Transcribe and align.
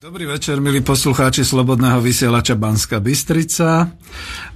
Dobrý 0.00 0.24
večer, 0.24 0.64
milí 0.64 0.80
poslucháči 0.80 1.44
Slobodného 1.44 2.00
vysielača 2.00 2.56
Banska 2.56 3.04
Bystrica. 3.04 3.84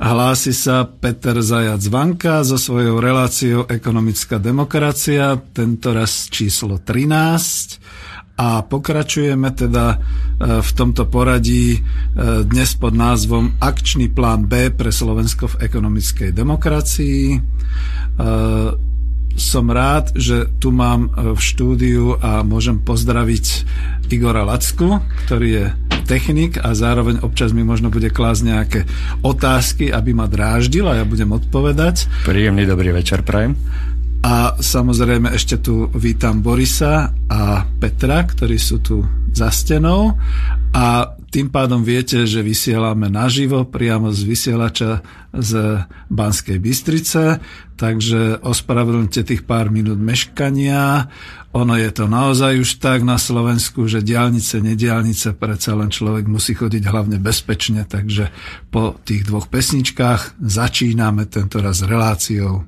Hlási 0.00 0.56
sa 0.56 0.88
Peter 0.88 1.36
Zajac 1.36 1.84
Vanka 1.92 2.40
so 2.40 2.56
svojou 2.56 2.96
reláciou 2.96 3.68
Ekonomická 3.68 4.41
demokracia, 4.41 5.36
tento 5.52 5.92
raz 5.92 6.33
číslo 6.33 6.80
13. 6.80 7.76
A 8.41 8.64
pokračujeme 8.64 9.52
teda 9.52 9.86
e, 9.93 9.96
v 10.64 10.70
tomto 10.72 11.12
poradí 11.12 11.77
e, 11.77 11.81
dnes 12.49 12.73
pod 12.81 12.97
názvom 12.97 13.61
Akčný 13.61 14.09
plán 14.17 14.49
B 14.49 14.73
pre 14.73 14.89
Slovensko 14.89 15.53
v 15.53 15.69
ekonomickej 15.69 16.33
demokracii. 16.33 17.37
E, 19.35 19.41
som 19.41 19.66
rád, 19.71 20.14
že 20.14 20.46
tu 20.62 20.71
mám 20.71 21.11
v 21.11 21.41
štúdiu 21.41 22.16
a 22.23 22.46
môžem 22.46 22.79
pozdraviť 22.79 23.66
Igora 24.14 24.46
Lacku, 24.46 25.03
ktorý 25.27 25.48
je 25.51 25.64
technik 26.05 26.61
a 26.61 26.77
zároveň 26.77 27.25
občas 27.25 27.57
mi 27.57 27.65
možno 27.65 27.88
bude 27.88 28.12
klásť 28.12 28.43
nejaké 28.45 28.80
otázky, 29.24 29.88
aby 29.91 30.12
ma 30.12 30.29
dráždil 30.29 30.84
a 30.84 31.01
ja 31.01 31.05
budem 31.09 31.33
odpovedať. 31.33 32.29
Príjemný 32.29 32.69
dobrý 32.69 32.93
večer, 32.93 33.24
prajem. 33.24 33.57
A 34.24 34.57
samozrejme 34.57 35.33
ešte 35.37 35.60
tu 35.60 35.88
vítam 35.93 36.41
Borisa 36.41 37.12
a 37.29 37.65
Petra, 37.77 38.24
ktorí 38.24 38.57
sú 38.57 38.80
tu 38.80 39.05
za 39.35 39.52
stenou 39.52 40.16
a 40.73 41.12
tým 41.34 41.51
pádom 41.51 41.83
viete, 41.83 42.30
že 42.30 42.47
vysielame 42.47 43.11
naživo 43.11 43.66
priamo 43.66 44.15
z 44.15 44.23
vysielača 44.23 45.02
z 45.34 45.83
Banskej 46.07 46.62
Bystrice, 46.62 47.43
takže 47.74 48.38
ospravedlňte 48.38 49.27
tých 49.27 49.43
pár 49.43 49.74
minút 49.74 49.98
meškania. 49.98 51.10
Ono 51.51 51.74
je 51.74 51.91
to 51.91 52.07
naozaj 52.07 52.55
už 52.62 52.79
tak 52.79 53.02
na 53.02 53.19
Slovensku, 53.19 53.91
že 53.91 54.07
diálnice, 54.07 54.62
nediálnice, 54.62 55.34
predsa 55.34 55.74
len 55.74 55.91
človek 55.91 56.30
musí 56.30 56.55
chodiť 56.55 56.87
hlavne 56.87 57.19
bezpečne, 57.19 57.82
takže 57.82 58.30
po 58.71 58.95
tých 59.02 59.27
dvoch 59.27 59.51
pesničkách 59.51 60.38
začíname 60.38 61.27
tento 61.27 61.59
raz 61.59 61.82
reláciou. 61.82 62.62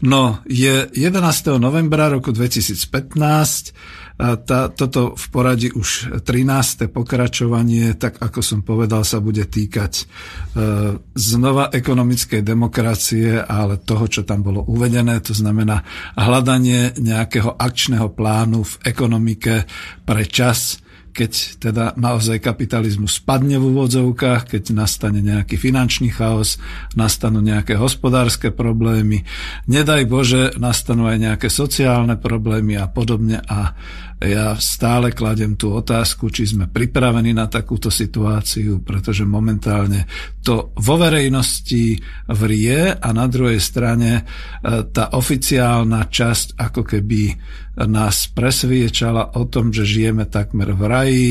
No, 0.00 0.40
je 0.48 0.88
11. 0.88 1.60
novembra 1.60 2.08
roku 2.08 2.32
2015, 2.32 3.76
tá, 4.14 4.70
toto 4.70 5.18
v 5.18 5.26
poradí 5.34 5.74
už 5.74 6.22
13. 6.22 6.86
pokračovanie, 6.86 7.98
tak 7.98 8.22
ako 8.22 8.40
som 8.46 8.60
povedal, 8.62 9.02
sa 9.02 9.18
bude 9.18 9.42
týkať 9.42 9.92
e, 9.98 10.04
znova 11.18 11.74
ekonomickej 11.74 12.46
demokracie, 12.46 13.42
ale 13.42 13.82
toho, 13.82 14.06
čo 14.06 14.22
tam 14.22 14.46
bolo 14.46 14.62
uvedené, 14.70 15.18
to 15.18 15.34
znamená 15.34 15.82
hľadanie 16.14 16.94
nejakého 16.94 17.58
akčného 17.58 18.14
plánu 18.14 18.62
v 18.62 18.74
ekonomike 18.86 19.66
pre 20.06 20.24
čas, 20.30 20.83
keď 21.14 21.62
teda 21.62 21.84
naozaj 21.94 22.42
kapitalizmus 22.42 23.22
spadne 23.22 23.62
v 23.62 23.70
úvodzovkách, 23.70 24.50
keď 24.50 24.74
nastane 24.74 25.22
nejaký 25.22 25.54
finančný 25.54 26.10
chaos, 26.10 26.58
nastanú 26.98 27.38
nejaké 27.38 27.78
hospodárske 27.78 28.50
problémy, 28.50 29.22
nedaj 29.70 30.10
Bože, 30.10 30.50
nastanú 30.58 31.06
aj 31.06 31.22
nejaké 31.22 31.46
sociálne 31.46 32.18
problémy 32.18 32.74
a 32.74 32.90
podobne 32.90 33.38
a 33.46 33.78
ja 34.22 34.54
stále 34.58 35.10
kladem 35.10 35.58
tú 35.58 35.74
otázku, 35.74 36.30
či 36.30 36.46
sme 36.46 36.70
pripravení 36.70 37.34
na 37.34 37.50
takúto 37.50 37.88
situáciu, 37.88 38.84
pretože 38.84 39.26
momentálne 39.26 40.06
to 40.44 40.76
vo 40.76 40.94
verejnosti 41.00 41.98
vrie 42.28 42.92
a 42.92 43.08
na 43.10 43.26
druhej 43.26 43.58
strane 43.58 44.10
e, 44.20 44.22
tá 44.92 45.16
oficiálna 45.16 46.06
časť 46.06 46.60
ako 46.60 46.82
keby 46.84 47.22
nás 47.74 48.30
presviečala 48.30 49.34
o 49.34 49.50
tom, 49.50 49.74
že 49.74 49.82
žijeme 49.82 50.30
takmer 50.30 50.78
v 50.78 50.82
raji. 50.86 51.30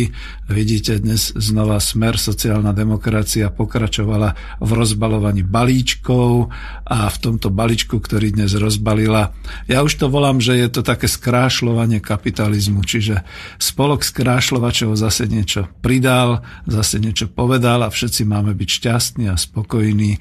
Vidíte, 0.52 1.00
dnes 1.00 1.32
znova 1.40 1.80
smer 1.80 2.20
sociálna 2.20 2.76
demokracia 2.76 3.48
pokračovala 3.48 4.60
v 4.60 4.70
rozbalovaní 4.76 5.48
balíčkov 5.48 6.52
a 6.84 7.08
v 7.08 7.18
tomto 7.24 7.48
balíčku, 7.48 7.96
ktorý 7.96 8.36
dnes 8.36 8.60
rozbalila, 8.60 9.32
ja 9.72 9.80
už 9.86 9.96
to 9.96 10.12
volám, 10.12 10.44
že 10.44 10.60
je 10.60 10.68
to 10.68 10.84
také 10.84 11.08
skrášľovanie 11.08 12.04
kapitalizmu 12.04 12.73
Čiže 12.82 13.22
spolok 13.62 14.02
skrášľovačov 14.02 14.98
zase 14.98 15.30
niečo 15.30 15.70
pridal, 15.86 16.42
zase 16.66 16.98
niečo 16.98 17.30
povedal 17.30 17.86
a 17.86 17.94
všetci 17.94 18.26
máme 18.26 18.58
byť 18.58 18.70
šťastní 18.70 19.30
a 19.30 19.38
spokojní. 19.38 20.18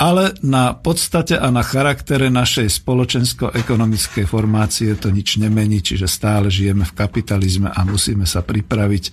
Ale 0.00 0.32
na 0.40 0.72
podstate 0.72 1.36
a 1.36 1.52
na 1.52 1.60
charaktere 1.60 2.32
našej 2.32 2.72
spoločensko-ekonomickej 2.72 4.24
formácie 4.24 4.94
to 4.96 5.12
nič 5.12 5.36
nemení, 5.36 5.82
čiže 5.84 6.08
stále 6.08 6.48
žijeme 6.48 6.86
v 6.86 6.96
kapitalizme 6.96 7.68
a 7.68 7.80
musíme 7.82 8.24
sa 8.24 8.40
pripraviť 8.40 9.04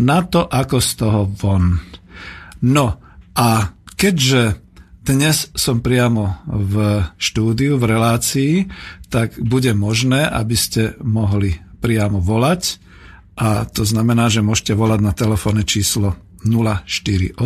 na 0.00 0.22
to, 0.22 0.46
ako 0.46 0.78
z 0.78 0.90
toho 0.96 1.20
von. 1.26 1.82
No 2.62 3.02
a 3.36 3.74
keďže 3.98 4.62
dnes 5.06 5.54
som 5.54 5.78
priamo 5.78 6.42
v 6.50 7.06
štúdiu, 7.14 7.78
v 7.78 7.94
relácii, 7.94 8.52
tak 9.06 9.38
bude 9.38 9.70
možné, 9.70 10.26
aby 10.26 10.58
ste 10.58 10.98
mohli 10.98 11.54
priamo 11.86 12.18
volať 12.18 12.82
a 13.38 13.62
to 13.70 13.86
znamená, 13.86 14.26
že 14.26 14.42
môžete 14.42 14.74
volať 14.74 15.00
na 15.06 15.14
telefónne 15.14 15.62
číslo 15.62 16.18
048 16.42 17.38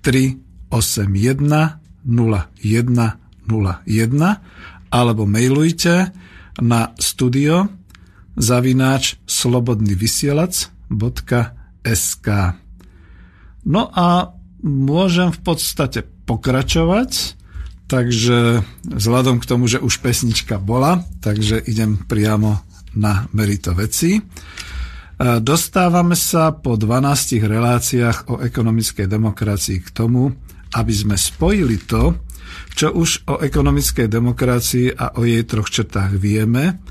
381 0.00 0.72
0101 2.08 4.88
alebo 4.88 5.28
mailujte 5.28 6.16
na 6.64 6.96
studio 6.96 7.68
zavináč 8.40 9.20
slobodnyvysielac.sk 9.28 12.28
No 13.60 13.92
a 13.92 14.32
môžem 14.64 15.36
v 15.36 15.40
podstate 15.44 16.08
pokračovať, 16.24 17.36
takže 17.90 18.62
vzhľadom 18.88 19.42
k 19.42 19.48
tomu, 19.48 19.68
že 19.68 19.82
už 19.82 20.00
pesnička 20.00 20.56
bola, 20.56 21.04
takže 21.20 21.60
idem 21.68 22.00
priamo 22.00 22.64
na 22.96 23.26
merito 23.36 23.76
veci. 23.76 24.18
E, 24.18 24.22
dostávame 25.38 26.16
sa 26.16 26.54
po 26.56 26.74
12 26.74 27.44
reláciách 27.44 28.18
o 28.32 28.34
ekonomickej 28.42 29.06
demokracii 29.06 29.78
k 29.84 29.88
tomu, 29.94 30.32
aby 30.74 30.92
sme 30.94 31.18
spojili 31.18 31.82
to, 31.86 32.18
čo 32.74 32.94
už 32.94 33.30
o 33.30 33.34
ekonomickej 33.42 34.06
demokracii 34.10 34.94
a 34.94 35.18
o 35.18 35.26
jej 35.26 35.42
troch 35.46 35.70
črtách 35.70 36.18
vieme 36.18 36.82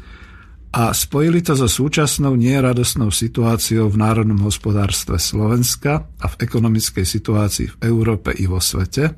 a 0.70 0.94
spojili 0.94 1.42
to 1.42 1.58
so 1.58 1.66
súčasnou 1.66 2.38
nieradosnou 2.38 3.10
situáciou 3.10 3.90
v 3.90 3.98
národnom 3.98 4.38
hospodárstve 4.46 5.18
Slovenska 5.18 6.06
a 6.22 6.26
v 6.30 6.36
ekonomickej 6.46 7.06
situácii 7.10 7.68
v 7.74 7.76
Európe 7.90 8.30
i 8.38 8.46
vo 8.46 8.62
svete 8.62 9.18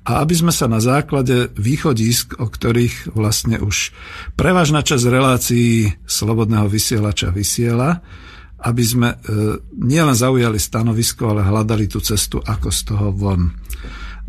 a 0.00 0.24
aby 0.24 0.32
sme 0.32 0.52
sa 0.52 0.64
na 0.64 0.80
základe 0.80 1.52
východisk, 1.60 2.40
o 2.40 2.48
ktorých 2.48 3.12
vlastne 3.12 3.60
už 3.60 3.92
prevažná 4.32 4.80
časť 4.80 5.04
relácií 5.06 5.92
Slobodného 6.08 6.66
vysielača 6.72 7.28
vysiela, 7.28 8.00
aby 8.60 8.84
sme 8.84 9.08
e, 9.12 9.16
nielen 9.76 10.16
zaujali 10.16 10.56
stanovisko, 10.56 11.32
ale 11.36 11.44
hľadali 11.44 11.88
tú 11.88 12.00
cestu, 12.00 12.40
ako 12.40 12.68
z 12.72 12.80
toho 12.88 13.08
von. 13.12 13.52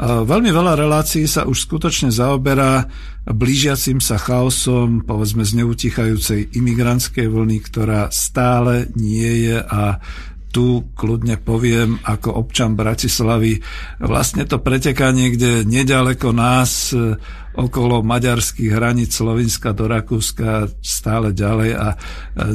Veľmi 0.02 0.50
veľa 0.50 0.74
relácií 0.82 1.30
sa 1.30 1.46
už 1.46 1.70
skutočne 1.70 2.10
zaoberá 2.10 2.90
blížiacim 3.30 4.02
sa 4.02 4.18
chaosom, 4.18 5.06
povedzme 5.06 5.46
z 5.46 5.62
neutichajúcej 5.62 6.58
imigrantskej 6.58 7.30
vlny, 7.30 7.62
ktorá 7.62 8.10
stále 8.10 8.90
nie 8.98 9.46
je 9.46 9.62
a 9.62 10.02
tu 10.52 10.92
kľudne 10.94 11.40
poviem 11.40 11.98
ako 12.04 12.46
občan 12.46 12.76
Bratislavy, 12.76 13.58
vlastne 14.04 14.44
to 14.44 14.60
preteká 14.60 15.10
niekde 15.16 15.64
nedaleko 15.64 16.36
nás, 16.36 16.92
okolo 17.56 18.00
maďarských 18.06 18.72
hraníc 18.72 19.16
Slovenska 19.18 19.76
do 19.76 19.90
Rakúska 19.92 20.72
stále 20.80 21.36
ďalej 21.36 21.72
a 21.76 21.88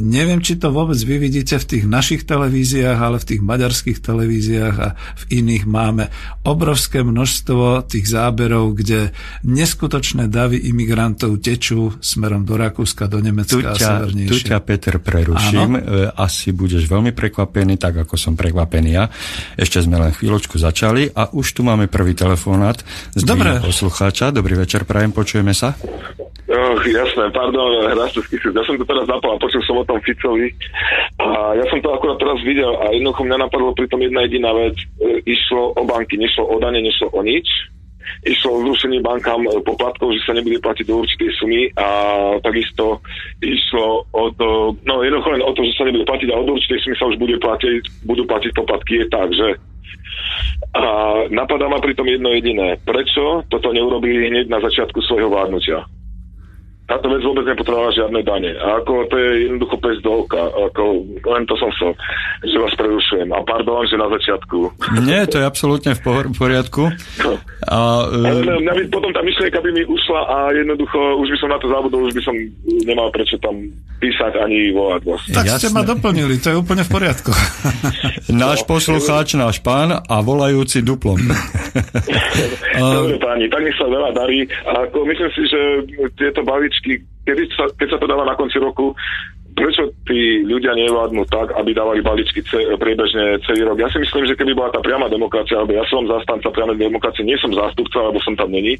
neviem, 0.01 0.41
či 0.41 0.57
to 0.57 0.73
vôbec 0.73 0.97
vy 0.97 1.21
vidíte 1.21 1.61
v 1.61 1.65
tých 1.77 1.85
našich 1.85 2.25
televíziách, 2.25 2.97
ale 2.97 3.21
v 3.21 3.27
tých 3.35 3.41
maďarských 3.45 3.99
televíziách 4.01 4.75
a 4.81 4.89
v 4.95 5.23
iných 5.43 5.63
máme 5.69 6.09
obrovské 6.47 7.05
množstvo 7.05 7.85
tých 7.85 8.09
záberov, 8.09 8.73
kde 8.73 9.13
neskutočné 9.45 10.31
davy 10.31 10.65
imigrantov 10.65 11.43
tečú 11.43 11.93
smerom 12.01 12.47
do 12.47 12.57
Rakúska, 12.57 13.05
do 13.05 13.21
Nemecka 13.21 13.53
tu 13.53 13.61
ťa, 13.61 13.71
a 13.71 13.75
severnejšie. 13.75 14.31
Tu 14.33 14.37
ťa, 14.49 14.57
Peter, 14.65 14.95
preruším. 14.97 15.77
Áno? 15.77 15.83
E, 15.83 16.09
asi 16.15 16.55
budeš 16.55 16.89
veľmi 16.89 17.11
prekvapený, 17.13 17.77
tak 17.77 18.07
ako 18.07 18.15
som 18.17 18.33
prekvapený 18.33 18.89
ja. 18.95 19.05
Ešte 19.59 19.83
sme 19.83 20.01
len 20.01 20.15
chvíľočku 20.15 20.57
začali 20.57 21.11
a 21.13 21.29
už 21.35 21.45
tu 21.53 21.61
máme 21.61 21.91
prvý 21.91 22.15
telefonát 22.15 22.79
z 23.13 23.21
Dobre. 23.27 23.59
poslucháča. 23.59 24.31
Dobrý 24.31 24.55
večer, 24.55 24.86
prajem, 24.87 25.11
počujeme 25.11 25.51
sa. 25.51 25.75
Oh, 26.47 26.79
jasné, 26.79 27.27
pardon, 27.35 27.75
Rastovský 27.91 28.39
Ja 28.39 28.63
som 28.63 28.79
to 28.79 28.87
teraz 28.87 29.03
zapal 29.03 29.35
a 29.35 29.41
počul 29.43 29.59
som 29.67 29.83
o 29.83 29.83
tom 29.83 29.99
Ficovi. 29.99 30.55
A 31.19 31.59
ja 31.59 31.65
som 31.67 31.83
to 31.83 31.91
akurát 31.91 32.15
teraz 32.15 32.39
videl 32.47 32.71
a 32.79 32.95
jednoducho 32.95 33.27
mňa 33.27 33.43
napadlo 33.43 33.75
pri 33.75 33.91
tom 33.91 33.99
jedna 33.99 34.23
jediná 34.23 34.55
vec. 34.55 34.79
E, 34.79 35.27
išlo 35.27 35.75
o 35.75 35.83
banky, 35.83 36.15
nešlo 36.15 36.47
o 36.47 36.55
dane, 36.63 36.79
nešlo 36.79 37.11
o 37.11 37.19
nič. 37.19 37.43
išlo 38.23 38.49
o 38.55 38.63
zrušenie 38.63 39.03
bankám 39.03 39.43
poplatkov, 39.67 40.15
že 40.15 40.23
sa 40.23 40.31
nebude 40.31 40.63
platiť 40.63 40.87
do 40.87 41.03
určitej 41.03 41.29
sumy 41.35 41.67
a 41.75 41.87
takisto 42.39 43.03
išlo 43.43 44.07
o 44.15 44.31
to, 44.31 44.79
no 44.87 45.03
jednoducho 45.03 45.35
len 45.35 45.43
o 45.43 45.51
to, 45.51 45.67
že 45.67 45.75
sa 45.75 45.83
nebude 45.83 46.07
platiť 46.07 46.31
a 46.31 46.39
od 46.39 46.47
určitej 46.47 46.79
sumy 46.79 46.95
sa 46.95 47.11
už 47.11 47.19
bude 47.19 47.35
platiť, 47.43 48.07
budú 48.07 48.23
platiť 48.23 48.51
poplatky. 48.55 49.03
Je 49.03 49.07
tak, 49.11 49.29
že 49.35 49.47
a 50.73 50.81
napadá 51.29 51.67
ma 51.67 51.79
pritom 51.81 52.07
jedno 52.07 52.29
jediné. 52.31 52.77
Prečo 52.83 53.43
toto 53.47 53.73
neurobili 53.73 54.29
hneď 54.29 54.45
na 54.49 54.59
začiatku 54.61 55.01
svojho 55.01 55.29
vládnutia? 55.29 55.85
Táto 56.87 57.11
vec 57.11 57.19
vôbec 57.19 57.43
nepotrebovala 57.43 57.91
žiadne 57.91 58.21
dane. 58.23 58.51
A 58.63 58.79
ako 58.79 59.11
to 59.11 59.15
je 59.19 59.29
jednoducho 59.43 59.75
pes 59.83 59.99
do 59.99 60.23
oka. 60.23 60.39
Ako, 60.39 61.03
len 61.03 61.43
to 61.43 61.59
som 61.59 61.67
chcel, 61.75 61.91
že 62.47 62.55
vás 62.63 62.73
prerušujem. 62.79 63.27
A 63.35 63.43
pardon, 63.43 63.83
že 63.83 63.99
na 63.99 64.07
začiatku. 64.07 64.57
Nie, 65.03 65.27
to 65.27 65.43
je 65.43 65.45
absolútne 65.45 65.91
v 65.99 66.31
poriadku. 66.31 66.87
No. 67.27 67.31
A, 67.67 68.07
uh... 68.07 68.63
mňa 68.63 68.71
by 68.71 68.83
potom 68.87 69.11
tá 69.11 69.19
myšlienka 69.19 69.59
by 69.59 69.69
mi 69.75 69.83
ušla 69.83 70.21
a 70.31 70.37
jednoducho 70.55 70.99
už 71.19 71.27
by 71.35 71.37
som 71.43 71.49
na 71.51 71.59
to 71.59 71.67
zabudol, 71.67 72.07
už 72.07 72.15
by 72.15 72.23
som 72.23 72.35
nemal 72.87 73.11
prečo 73.11 73.35
tam 73.43 73.67
písať 73.99 74.39
ani 74.39 74.71
volať 74.71 75.01
vás. 75.03 75.21
Tak 75.27 75.43
Jasne. 75.43 75.59
ste 75.59 75.69
ma 75.75 75.83
doplnili, 75.83 76.39
to 76.39 76.53
je 76.53 76.57
úplne 76.57 76.87
v 76.87 76.91
poriadku. 76.93 77.35
náš 78.31 78.63
no. 78.63 78.67
poslucháč, 78.69 79.35
náš 79.35 79.59
pán 79.59 79.91
a 79.91 80.15
volajúci 80.23 80.85
duplom. 80.85 81.19
Dobre 82.77 83.17
páni, 83.17 83.49
tak 83.49 83.61
nech 83.65 83.75
sa 83.75 83.89
veľa 83.89 84.13
darí. 84.13 84.45
A 84.69 84.85
ako 84.85 85.03
myslím 85.09 85.29
si, 85.33 85.41
že 85.49 85.61
tieto 86.13 86.45
bavičky 86.45 86.76
balíčky, 86.77 87.05
kedy 87.25 87.43
sa, 87.53 87.63
keď 87.75 87.87
sa 87.89 87.97
to 87.99 88.07
dáva 88.07 88.25
na 88.25 88.35
konci 88.37 88.57
roku, 88.59 88.93
prečo 89.57 89.89
tí 90.05 90.45
ľudia 90.45 90.77
nevládnu 90.77 91.25
tak, 91.33 91.49
aby 91.57 91.73
dávali 91.73 92.05
balíčky 92.05 92.45
ce, 92.45 92.61
priebežne 92.77 93.41
celý 93.41 93.65
rok. 93.65 93.81
Ja 93.81 93.89
si 93.89 93.97
myslím, 93.97 94.29
že 94.29 94.37
keby 94.37 94.53
bola 94.53 94.69
tá 94.69 94.79
priama 94.85 95.09
demokracia, 95.09 95.57
alebo 95.57 95.73
ja 95.73 95.83
som 95.89 96.05
zastanca 96.05 96.53
priamej 96.53 96.77
demokracie, 96.77 97.25
nie 97.25 97.37
som 97.41 97.49
zástupca, 97.49 97.97
alebo 98.05 98.21
som 98.21 98.37
tam 98.37 98.53
není, 98.53 98.77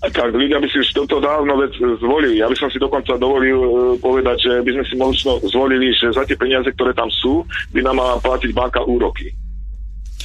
tak 0.00 0.32
ľudia 0.32 0.62
by 0.62 0.68
si 0.70 0.80
už 0.80 0.96
toto 0.96 1.20
dávno 1.20 1.60
vec 1.60 1.76
zvolili. 1.76 2.40
Ja 2.40 2.48
by 2.48 2.56
som 2.56 2.72
si 2.72 2.80
dokonca 2.80 3.20
dovolil 3.20 3.58
uh, 3.60 3.72
povedať, 4.00 4.48
že 4.48 4.52
by 4.64 4.70
sme 4.80 4.84
si 4.88 4.94
možno 4.96 5.30
zvolili, 5.44 5.92
že 5.92 6.08
za 6.14 6.24
tie 6.24 6.40
peniaze, 6.40 6.72
ktoré 6.72 6.96
tam 6.96 7.12
sú, 7.12 7.44
by 7.74 7.84
nám 7.84 8.00
mala 8.00 8.16
platiť 8.16 8.48
banka 8.56 8.80
úroky. 8.80 9.28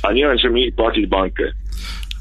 A 0.08 0.16
nie 0.16 0.24
len, 0.24 0.40
že 0.40 0.48
my 0.48 0.72
platiť 0.72 1.04
banke. 1.12 1.52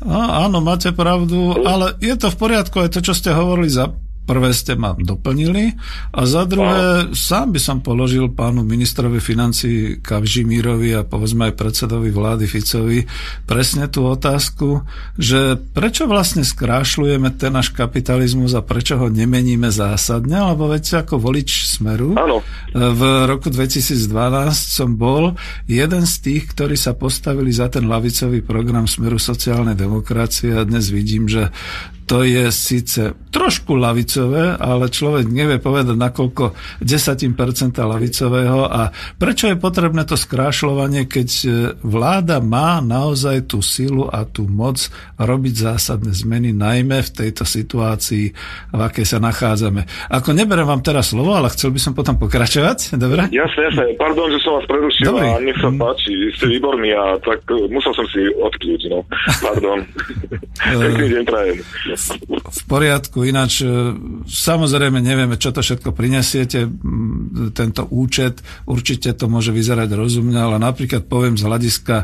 A, 0.02 0.50
áno, 0.50 0.58
máte 0.58 0.90
pravdu, 0.90 1.54
ale 1.62 1.94
je 2.02 2.16
to 2.18 2.26
v 2.26 2.40
poriadku 2.40 2.82
aj 2.82 2.90
to, 2.90 3.00
čo 3.06 3.14
ste 3.14 3.30
hovorili 3.30 3.70
za 3.70 3.86
prvé 4.24 4.56
ste 4.56 4.74
ma 4.74 4.96
doplnili 4.96 5.76
a 6.16 6.24
za 6.24 6.48
druhé 6.48 7.12
sám 7.12 7.52
by 7.52 7.60
som 7.60 7.78
položil 7.84 8.32
pánu 8.32 8.64
ministrovi 8.64 9.20
financí 9.20 10.00
Kavžimírovi 10.00 10.96
a 10.96 11.04
povedzme 11.04 11.52
aj 11.52 11.54
predsedovi 11.60 12.08
vlády 12.08 12.48
Ficovi 12.48 13.04
presne 13.44 13.86
tú 13.92 14.08
otázku, 14.08 14.84
že 15.20 15.60
prečo 15.76 16.08
vlastne 16.08 16.40
skrášľujeme 16.40 17.36
ten 17.36 17.52
náš 17.52 17.70
kapitalizmus 17.76 18.56
a 18.56 18.64
prečo 18.64 18.96
ho 18.96 19.12
nemeníme 19.12 19.68
zásadne, 19.68 20.40
lebo 20.40 20.72
veď 20.72 21.04
ako 21.04 21.20
volič 21.20 21.68
Smeru 21.68 22.16
ano. 22.16 22.40
v 22.72 23.00
roku 23.28 23.52
2012 23.52 24.00
som 24.56 24.96
bol 24.96 25.36
jeden 25.68 26.08
z 26.08 26.14
tých, 26.24 26.56
ktorí 26.56 26.80
sa 26.80 26.96
postavili 26.96 27.52
za 27.52 27.68
ten 27.68 27.84
lavicový 27.84 28.40
program 28.40 28.88
Smeru 28.88 29.20
sociálnej 29.20 29.76
demokracie 29.76 30.56
a 30.56 30.64
dnes 30.64 30.88
vidím, 30.88 31.28
že 31.28 31.52
to 32.04 32.20
je 32.22 32.52
síce 32.52 33.16
trošku 33.32 33.74
lavicové, 33.74 34.54
ale 34.54 34.92
človek 34.92 35.26
nevie 35.26 35.58
povedať, 35.58 35.96
nakoľko 35.98 36.54
10% 36.84 37.34
lavicového 37.74 38.68
a 38.68 38.94
prečo 39.18 39.50
je 39.50 39.58
potrebné 39.58 40.06
to 40.06 40.14
skrášľovanie, 40.14 41.08
keď 41.10 41.28
e, 41.42 41.48
vláda 41.82 42.38
má 42.38 42.78
naozaj 42.78 43.50
tú 43.50 43.58
silu 43.64 44.06
a 44.06 44.22
tú 44.28 44.46
moc 44.46 44.86
robiť 45.18 45.54
zásadné 45.74 46.14
zmeny, 46.14 46.54
najmä 46.54 47.02
v 47.02 47.10
tejto 47.10 47.42
situácii, 47.42 48.30
v 48.70 48.80
akej 48.80 49.06
sa 49.08 49.18
nachádzame. 49.18 49.88
Ako 50.12 50.30
neberem 50.36 50.68
vám 50.68 50.84
teraz 50.84 51.10
slovo, 51.10 51.34
ale 51.34 51.50
chcel 51.50 51.74
by 51.74 51.80
som 51.80 51.92
potom 51.96 52.20
pokračovať, 52.20 52.94
dobre? 53.00 53.32
Jasne, 53.34 53.60
jasne. 53.72 53.84
Pardon, 53.98 54.30
že 54.30 54.38
som 54.44 54.60
vás 54.60 54.66
prerušil 54.70 55.10
Dobrý. 55.10 55.26
a 55.26 55.42
nech 55.42 55.58
sa 55.58 55.72
mm. 55.72 55.78
páči, 55.80 56.12
ste 56.36 56.46
výborní 56.52 56.94
a 56.94 57.18
tak 57.18 57.42
e, 57.50 57.66
musel 57.66 57.90
som 57.96 58.06
si 58.12 58.22
odkľúť, 58.30 58.80
no. 58.92 59.02
Pardon. 59.42 59.78
Pekný 60.86 61.06
deň 61.18 61.22
prajem. 61.26 61.58
V 61.94 62.62
poriadku, 62.66 63.24
ináč 63.24 63.62
e, 63.62 63.68
samozrejme 64.26 64.98
nevieme, 65.00 65.38
čo 65.38 65.54
to 65.54 65.62
všetko 65.62 65.94
prinesiete. 65.94 66.66
Tento 67.54 67.82
účet, 67.90 68.42
určite 68.68 69.14
to 69.14 69.30
môže 69.30 69.54
vyzerať 69.54 69.88
rozumne, 69.94 70.36
ale 70.36 70.56
napríklad 70.60 71.06
poviem 71.06 71.38
z 71.38 71.46
hľadiska 71.46 71.96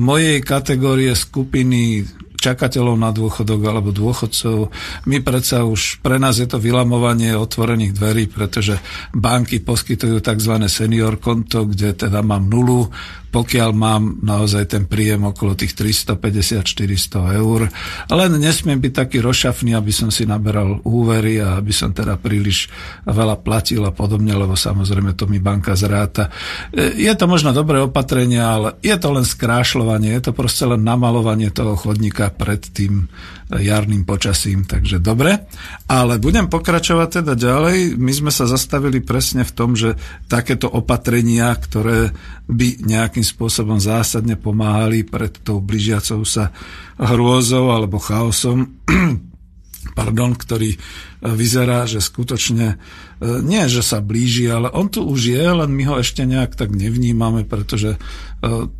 mojej 0.00 0.40
kategórie 0.40 1.12
skupiny 1.12 2.04
čakateľov 2.44 2.96
na 3.00 3.08
dôchodok 3.08 3.60
alebo 3.64 3.88
dôchodcov. 3.88 4.68
My 5.08 5.24
predsa 5.24 5.64
už, 5.64 6.04
pre 6.04 6.20
nás 6.20 6.36
je 6.36 6.44
to 6.44 6.60
vylamovanie 6.60 7.32
otvorených 7.32 7.96
dverí, 7.96 8.28
pretože 8.28 8.76
banky 9.16 9.64
poskytujú 9.64 10.20
tzv. 10.20 10.54
senior 10.68 11.16
konto, 11.16 11.64
kde 11.64 11.96
teda 11.96 12.20
mám 12.20 12.44
nulu, 12.44 12.92
pokiaľ 13.34 13.70
mám 13.74 14.22
naozaj 14.22 14.70
ten 14.70 14.86
príjem 14.86 15.26
okolo 15.26 15.58
tých 15.58 15.74
350-400 15.74 17.42
eur. 17.42 17.66
Len 18.06 18.30
nesmiem 18.38 18.78
byť 18.78 18.92
taký 18.94 19.18
rozšafný, 19.18 19.74
aby 19.74 19.90
som 19.90 20.14
si 20.14 20.22
naberal 20.22 20.78
úvery 20.86 21.42
a 21.42 21.58
aby 21.58 21.74
som 21.74 21.90
teda 21.90 22.14
príliš 22.14 22.70
veľa 23.02 23.42
platil 23.42 23.82
a 23.82 23.90
podobne, 23.90 24.38
lebo 24.38 24.54
samozrejme 24.54 25.18
to 25.18 25.26
mi 25.26 25.42
banka 25.42 25.74
zráta. 25.74 26.30
Je 26.78 27.10
to 27.18 27.26
možno 27.26 27.50
dobré 27.50 27.82
opatrenie, 27.82 28.38
ale 28.38 28.78
je 28.78 28.94
to 28.94 29.10
len 29.10 29.26
skrášľovanie, 29.26 30.14
je 30.14 30.30
to 30.30 30.32
proste 30.32 30.70
len 30.70 30.86
namalovanie 30.86 31.50
toho 31.50 31.74
chodníka 31.74 32.30
pred 32.30 32.62
tým 32.62 33.10
jarným 33.52 34.08
počasím, 34.08 34.64
takže 34.64 34.98
dobre. 34.98 35.44
Ale 35.84 36.16
budem 36.16 36.48
pokračovať 36.48 37.20
teda 37.20 37.34
ďalej. 37.36 38.00
My 38.00 38.12
sme 38.12 38.32
sa 38.32 38.48
zastavili 38.48 39.04
presne 39.04 39.44
v 39.44 39.52
tom, 39.52 39.76
že 39.76 40.00
takéto 40.26 40.70
opatrenia, 40.70 41.52
ktoré 41.52 42.14
by 42.48 42.84
nejakým 42.84 43.24
spôsobom 43.24 43.76
zásadne 43.80 44.36
pomáhali 44.40 45.04
pred 45.04 45.32
tou 45.44 45.60
blížiacou 45.60 46.24
sa 46.24 46.52
hrôzou 46.96 47.72
alebo 47.72 48.00
chaosom, 48.00 48.80
pardon, 49.98 50.32
ktorý 50.32 50.76
vyzerá, 51.24 51.88
že 51.88 52.04
skutočne 52.04 52.66
e, 52.68 52.76
nie, 53.24 53.64
že 53.70 53.80
sa 53.80 54.02
blíži, 54.02 54.50
ale 54.50 54.68
on 54.74 54.90
tu 54.90 55.06
už 55.06 55.20
je, 55.32 55.44
len 55.44 55.70
my 55.70 55.84
ho 55.88 55.94
ešte 56.02 56.26
nejak 56.26 56.58
tak 56.58 56.74
nevnímame, 56.74 57.46
pretože 57.46 57.94
e, 57.94 57.98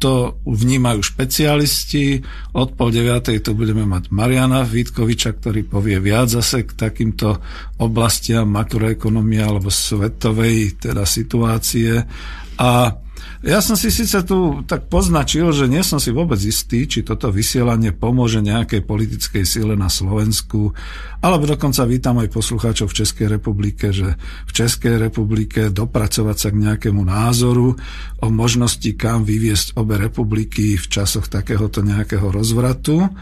to 0.03 0.41
vnímajú 0.43 1.01
špecialisti. 1.01 2.21
Od 2.53 2.75
pol 2.75 2.91
deviatej 2.91 3.41
tu 3.41 3.55
budeme 3.55 3.87
mať 3.87 4.11
Mariana 4.11 4.67
Vítkoviča, 4.67 5.39
ktorý 5.39 5.65
povie 5.65 6.03
viac 6.03 6.33
zase 6.35 6.67
k 6.67 6.75
takýmto 6.75 7.39
oblastiam 7.79 8.51
makroekonomie 8.51 9.41
alebo 9.41 9.71
svetovej 9.71 10.83
teda 10.83 11.07
situácie. 11.07 12.03
A 12.59 13.04
ja 13.45 13.61
som 13.61 13.77
si 13.77 13.93
síce 13.93 14.25
tu 14.25 14.65
tak 14.65 14.89
poznačil, 14.89 15.53
že 15.53 15.69
nie 15.69 15.85
som 15.85 16.01
si 16.01 16.09
vôbec 16.09 16.41
istý, 16.41 16.89
či 16.89 17.05
toto 17.05 17.29
vysielanie 17.29 17.93
pomôže 17.93 18.41
nejakej 18.41 18.81
politickej 18.89 19.45
sile 19.45 19.77
na 19.77 19.93
Slovensku, 19.93 20.73
alebo 21.21 21.45
dokonca 21.45 21.85
vítam 21.85 22.17
aj 22.25 22.33
poslucháčov 22.33 22.89
v 22.89 23.05
Českej 23.05 23.29
republike, 23.29 23.93
že 23.93 24.17
v 24.49 24.53
Českej 24.57 24.97
republike 24.97 25.69
dopracovať 25.69 26.37
sa 26.41 26.49
k 26.49 26.61
nejakému 26.65 27.05
názoru 27.05 27.77
o 28.25 28.27
možnosti, 28.33 28.89
kam 28.97 29.29
vyviesť 29.29 29.77
obe 29.77 30.01
republiky 30.01 30.81
v 30.81 30.87
časoch 30.89 31.29
takéhoto 31.29 31.85
nejakého 31.85 32.25
rozvratu. 32.33 33.13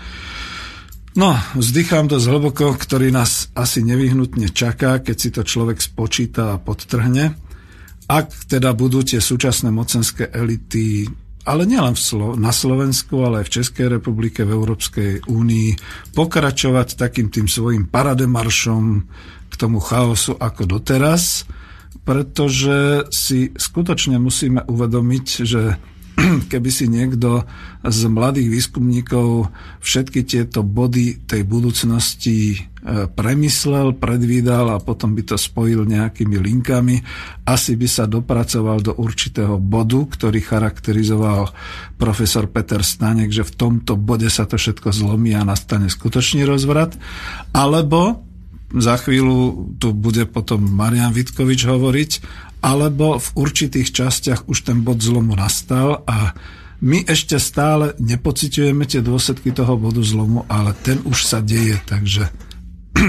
No, 1.13 1.37
vzdychám 1.59 2.07
dosť 2.07 2.27
hlboko, 2.31 2.79
ktorý 2.79 3.11
nás 3.11 3.51
asi 3.59 3.83
nevyhnutne 3.83 4.49
čaká, 4.55 5.03
keď 5.03 5.17
si 5.19 5.29
to 5.35 5.43
človek 5.43 5.83
spočíta 5.83 6.57
a 6.57 6.63
podtrhne 6.63 7.52
ak 8.13 8.53
teda 8.53 8.77
budú 8.77 9.01
tie 9.01 9.25
súčasné 9.25 9.73
mocenské 9.73 10.29
elity 10.29 11.09
ale 11.43 11.67
nielen 11.67 11.99
Slo- 11.99 12.39
na 12.39 12.55
Slovensku, 12.55 13.19
ale 13.27 13.43
aj 13.43 13.47
v 13.51 13.55
Českej 13.59 13.87
republike, 13.99 14.47
v 14.47 14.55
Európskej 14.55 15.27
únii, 15.27 15.71
pokračovať 16.15 16.95
takým 16.95 17.35
tým 17.35 17.51
svojim 17.51 17.91
parademaršom 17.91 18.85
k 19.51 19.55
tomu 19.59 19.83
chaosu 19.83 20.39
ako 20.39 20.79
doteraz, 20.79 21.43
pretože 22.07 23.11
si 23.11 23.51
skutočne 23.59 24.23
musíme 24.23 24.63
uvedomiť, 24.71 25.27
že 25.43 25.83
keby 26.53 26.71
si 26.71 26.89
niekto 26.89 27.45
z 27.83 28.01
mladých 28.07 28.49
výskumníkov 28.49 29.49
všetky 29.83 30.23
tieto 30.29 30.61
body 30.63 31.25
tej 31.25 31.43
budúcnosti 31.43 32.55
e, 32.55 32.59
premyslel, 33.09 33.97
predvídal 33.97 34.77
a 34.77 34.83
potom 34.83 35.17
by 35.17 35.23
to 35.25 35.37
spojil 35.41 35.89
nejakými 35.89 36.37
linkami, 36.39 37.01
asi 37.49 37.75
by 37.75 37.89
sa 37.89 38.05
dopracoval 38.07 38.85
do 38.85 38.93
určitého 38.97 39.57
bodu, 39.59 40.05
ktorý 40.05 40.39
charakterizoval 40.45 41.51
profesor 41.97 42.47
Peter 42.51 42.85
Stanek, 42.85 43.33
že 43.33 43.49
v 43.49 43.53
tomto 43.57 43.97
bode 43.99 44.29
sa 44.29 44.45
to 44.45 44.61
všetko 44.61 44.93
zlomí 44.93 45.35
a 45.35 45.43
nastane 45.43 45.89
skutočný 45.89 46.45
rozvrat, 46.47 46.95
alebo 47.57 48.32
za 48.73 48.97
chvíľu 48.97 49.73
tu 49.77 49.93
bude 49.93 50.25
potom 50.29 50.65
Marian 50.65 51.13
Vitkovič 51.13 51.69
hovoriť, 51.69 52.11
alebo 52.63 53.19
v 53.19 53.29
určitých 53.37 53.93
častiach 53.93 54.49
už 54.49 54.65
ten 54.65 54.81
bod 54.87 55.03
zlomu 55.03 55.35
nastal 55.35 56.07
a 56.07 56.33
My 56.83 56.99
ešte 57.07 57.39
stále 57.39 57.95
nepociťujeme 58.03 58.83
tie 58.91 59.07
dôsledky 59.07 59.55
toho 59.55 59.79
bodu 59.79 60.03
zlomu, 60.03 60.43
ale 60.51 60.75
ten 60.83 60.99
už 61.07 61.23
sa 61.23 61.39
deje, 61.39 61.79
takže 61.87 62.27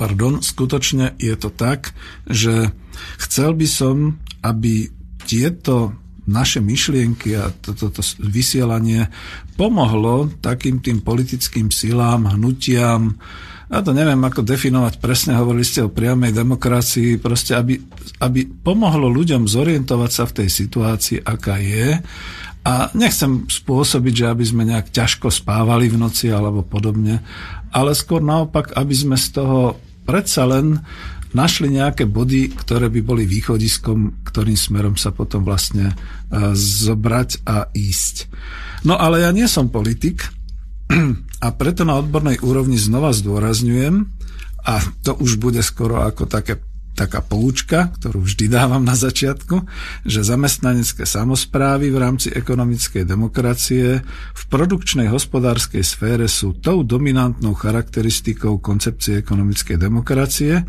pardon, 0.00 0.38
skutočne 0.38 1.18
je 1.18 1.34
to 1.34 1.50
tak, 1.50 1.90
že 2.30 2.70
chcel 3.18 3.58
by 3.58 3.66
som, 3.66 4.22
aby 4.46 4.94
tieto 5.26 5.98
naše 6.30 6.62
myšlienky 6.62 7.34
a 7.34 7.50
toto 7.50 7.90
to, 7.90 7.98
to 7.98 8.02
vysielanie 8.22 9.10
pomohlo 9.58 10.30
takým 10.38 10.78
tým 10.78 11.02
politickým 11.02 11.74
silám, 11.74 12.30
hnutiam, 12.30 13.18
ja 13.68 13.84
to 13.84 13.92
neviem, 13.92 14.20
ako 14.24 14.40
definovať 14.40 14.96
presne, 14.96 15.36
hovorili 15.36 15.64
ste 15.64 15.84
o 15.84 15.92
priamej 15.92 16.32
demokracii, 16.32 17.20
proste 17.20 17.52
aby, 17.52 17.76
aby 18.24 18.48
pomohlo 18.48 19.12
ľuďom 19.12 19.44
zorientovať 19.44 20.10
sa 20.10 20.24
v 20.24 20.36
tej 20.40 20.48
situácii, 20.48 21.18
aká 21.20 21.60
je. 21.60 22.00
A 22.64 22.88
nechcem 22.96 23.44
spôsobiť, 23.44 24.24
že 24.24 24.26
aby 24.32 24.44
sme 24.44 24.64
nejak 24.64 24.88
ťažko 24.88 25.28
spávali 25.28 25.92
v 25.92 26.00
noci 26.00 26.32
alebo 26.32 26.64
podobne, 26.64 27.20
ale 27.68 27.92
skôr 27.92 28.24
naopak, 28.24 28.72
aby 28.72 28.94
sme 28.96 29.16
z 29.20 29.36
toho 29.36 29.76
predsa 30.08 30.48
len 30.48 30.80
našli 31.36 31.68
nejaké 31.68 32.08
body, 32.08 32.56
ktoré 32.56 32.88
by 32.88 33.00
boli 33.04 33.28
východiskom, 33.28 34.24
ktorým 34.24 34.56
smerom 34.56 34.96
sa 34.96 35.12
potom 35.12 35.44
vlastne 35.44 35.92
e, 35.92 35.94
zobrať 36.56 37.44
a 37.44 37.68
ísť. 37.76 38.32
No 38.88 38.96
ale 38.96 39.28
ja 39.28 39.30
nie 39.36 39.44
som 39.44 39.68
politik 39.68 40.24
a 41.38 41.54
preto 41.54 41.86
na 41.86 41.98
odbornej 41.98 42.42
úrovni 42.42 42.78
znova 42.78 43.14
zdôrazňujem, 43.14 44.10
a 44.68 44.84
to 45.06 45.16
už 45.16 45.38
bude 45.40 45.62
skoro 45.64 46.04
ako 46.04 46.28
také 46.28 46.60
taká 46.98 47.22
poučka, 47.22 47.94
ktorú 47.94 48.26
vždy 48.26 48.50
dávam 48.50 48.82
na 48.82 48.98
začiatku, 48.98 49.62
že 50.02 50.26
zamestnanecké 50.26 51.06
samozprávy 51.06 51.94
v 51.94 51.98
rámci 52.02 52.28
ekonomickej 52.34 53.06
demokracie 53.06 54.02
v 54.34 54.42
produkčnej 54.50 55.06
hospodárskej 55.06 55.86
sfére 55.86 56.26
sú 56.26 56.58
tou 56.58 56.82
dominantnou 56.82 57.54
charakteristikou 57.54 58.58
koncepcie 58.58 59.22
ekonomickej 59.22 59.78
demokracie, 59.78 60.66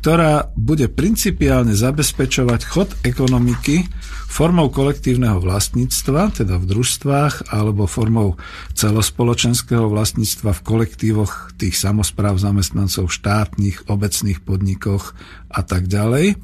ktorá 0.00 0.48
bude 0.56 0.88
principiálne 0.88 1.76
zabezpečovať 1.76 2.60
chod 2.64 2.88
ekonomiky 3.04 3.84
formou 4.26 4.68
kolektívneho 4.68 5.40
vlastníctva, 5.40 6.44
teda 6.44 6.60
v 6.60 6.68
družstvách, 6.68 7.54
alebo 7.54 7.88
formou 7.88 8.36
celospoločenského 8.76 9.88
vlastníctva 9.88 10.52
v 10.52 10.64
kolektívoch 10.66 11.56
tých 11.56 11.78
samozpráv 11.80 12.36
zamestnancov 12.36 13.08
štátnych, 13.08 13.88
obecných 13.88 14.44
podnikoch 14.44 15.16
a 15.50 15.60
tak 15.66 15.90
ďalej. 15.90 16.38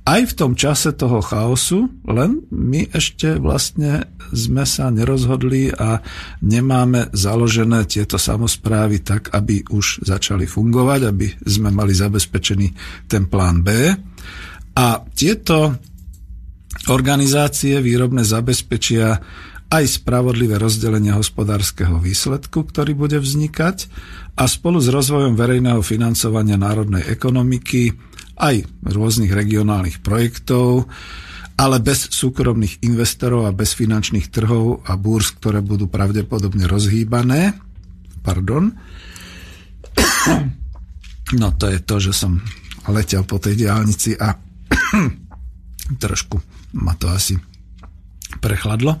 Aj 0.00 0.22
v 0.24 0.32
tom 0.32 0.56
čase 0.56 0.96
toho 0.96 1.20
chaosu, 1.20 1.86
len 2.08 2.42
my 2.50 2.88
ešte 2.90 3.36
vlastne 3.36 4.08
sme 4.32 4.64
sa 4.64 4.88
nerozhodli 4.88 5.70
a 5.70 6.00
nemáme 6.40 7.12
založené 7.12 7.84
tieto 7.84 8.16
samozprávy 8.16 9.04
tak, 9.04 9.30
aby 9.36 9.60
už 9.70 10.02
začali 10.02 10.48
fungovať, 10.48 11.00
aby 11.04 11.26
sme 11.44 11.68
mali 11.70 11.92
zabezpečený 11.92 12.68
ten 13.06 13.28
plán 13.28 13.60
B. 13.60 13.70
A 14.74 14.86
tieto 15.12 15.78
Organizácie 16.88 17.76
výrobné 17.84 18.24
zabezpečia 18.24 19.20
aj 19.70 19.84
spravodlivé 20.00 20.56
rozdelenie 20.56 21.12
hospodárskeho 21.12 22.00
výsledku, 22.00 22.64
ktorý 22.64 22.96
bude 22.96 23.18
vznikať 23.20 23.86
a 24.34 24.48
spolu 24.48 24.80
s 24.80 24.88
rozvojom 24.88 25.36
verejného 25.36 25.84
financovania 25.84 26.56
národnej 26.56 27.04
ekonomiky 27.06 27.94
aj 28.40 28.64
rôznych 28.88 29.30
regionálnych 29.30 30.00
projektov, 30.00 30.88
ale 31.60 31.76
bez 31.84 32.08
súkromných 32.08 32.80
investorov 32.88 33.44
a 33.44 33.52
bez 33.52 33.76
finančných 33.76 34.32
trhov 34.32 34.80
a 34.88 34.96
búrs, 34.96 35.36
ktoré 35.36 35.60
budú 35.60 35.92
pravdepodobne 35.92 36.64
rozhýbané. 36.64 37.52
Pardon. 38.24 38.72
No 41.30 41.54
to 41.54 41.70
je 41.70 41.78
to, 41.78 42.02
že 42.02 42.10
som 42.10 42.42
letel 42.90 43.22
po 43.22 43.38
tej 43.38 43.54
diálnici 43.54 44.18
a 44.18 44.34
trošku 46.02 46.42
ma 46.74 46.98
to 46.98 47.06
asi 47.06 47.38
prechladlo. 48.42 48.98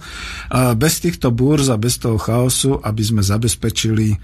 Bez 0.74 1.02
týchto 1.02 1.30
búrz 1.30 1.70
a 1.70 1.78
bez 1.78 1.98
toho 2.02 2.18
chaosu, 2.18 2.82
aby 2.82 3.02
sme 3.02 3.22
zabezpečili 3.22 4.18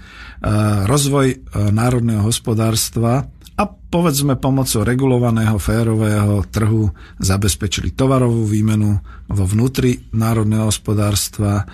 rozvoj 0.87 1.51
národného 1.71 2.23
hospodárstva 2.23 3.27
a 3.57 3.63
povedzme 3.65 4.37
pomocou 4.37 4.85
regulovaného 4.85 5.57
férového 5.57 6.45
trhu 6.53 6.93
zabezpečili 7.17 7.97
tovarovú 7.97 8.45
výmenu 8.45 9.01
vo 9.27 9.43
vnútri 9.49 9.97
národného 10.13 10.69
hospodárstva 10.69 11.65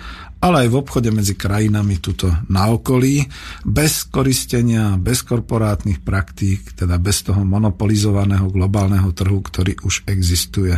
ale 0.44 0.68
aj 0.68 0.76
v 0.76 0.76
obchode 0.76 1.08
medzi 1.08 1.40
krajinami 1.40 2.04
tuto 2.04 2.28
na 2.52 2.68
okolí, 2.68 3.24
bez 3.64 4.04
koristenia, 4.04 5.00
bez 5.00 5.24
korporátnych 5.24 6.04
praktík, 6.04 6.76
teda 6.76 7.00
bez 7.00 7.24
toho 7.24 7.40
monopolizovaného 7.48 8.52
globálneho 8.52 9.08
trhu, 9.16 9.40
ktorý 9.40 9.80
už 9.80 10.04
existuje. 10.04 10.76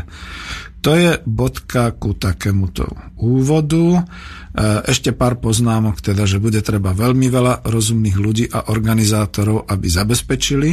To 0.84 0.92
je 0.94 1.18
bodka 1.26 1.90
ku 1.96 2.14
takémuto 2.14 2.86
úvodu. 3.18 4.00
E, 4.00 4.02
ešte 4.86 5.10
pár 5.10 5.40
poznámok, 5.42 5.98
teda, 5.98 6.28
že 6.28 6.38
bude 6.38 6.62
treba 6.62 6.94
veľmi 6.94 7.26
veľa 7.26 7.66
rozumných 7.66 8.16
ľudí 8.16 8.44
a 8.52 8.70
organizátorov, 8.70 9.66
aby 9.66 9.86
zabezpečili 9.90 10.70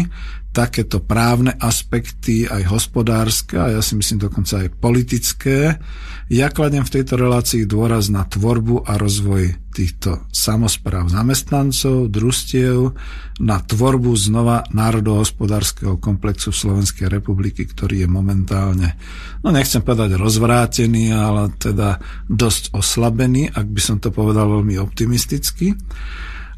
takéto 0.54 1.02
právne 1.02 1.58
aspekty, 1.58 2.46
aj 2.46 2.70
hospodárske, 2.70 3.58
a 3.58 3.74
ja 3.74 3.82
si 3.82 3.98
myslím 3.98 4.30
dokonca 4.30 4.62
aj 4.62 4.70
politické, 4.78 5.82
ja 6.30 6.48
kladem 6.54 6.86
v 6.86 6.94
tejto 6.94 7.18
relácii 7.18 7.66
dôraz 7.66 8.08
na 8.14 8.24
tvorbu 8.24 8.86
a 8.86 8.96
rozvoj 8.96 9.54
týchto 9.74 10.30
samozpráv 10.30 11.10
zamestnancov, 11.10 12.10
družstiev, 12.14 12.94
na 13.42 13.58
tvorbu 13.58 14.14
znova 14.14 14.62
národohospodárskeho 14.70 15.98
komplexu 15.98 16.54
Slovenskej 16.54 17.10
republiky, 17.10 17.66
ktorý 17.66 18.06
je 18.06 18.10
momentálne, 18.10 18.94
no 19.42 19.50
nechcem 19.50 19.82
povedať 19.82 20.03
rozvrátený, 20.12 21.16
ale 21.16 21.56
teda 21.56 22.04
dosť 22.28 22.76
oslabený, 22.76 23.48
ak 23.54 23.68
by 23.72 23.82
som 23.82 23.98
to 24.04 24.12
povedal 24.12 24.52
veľmi 24.52 24.76
optimisticky. 24.82 25.72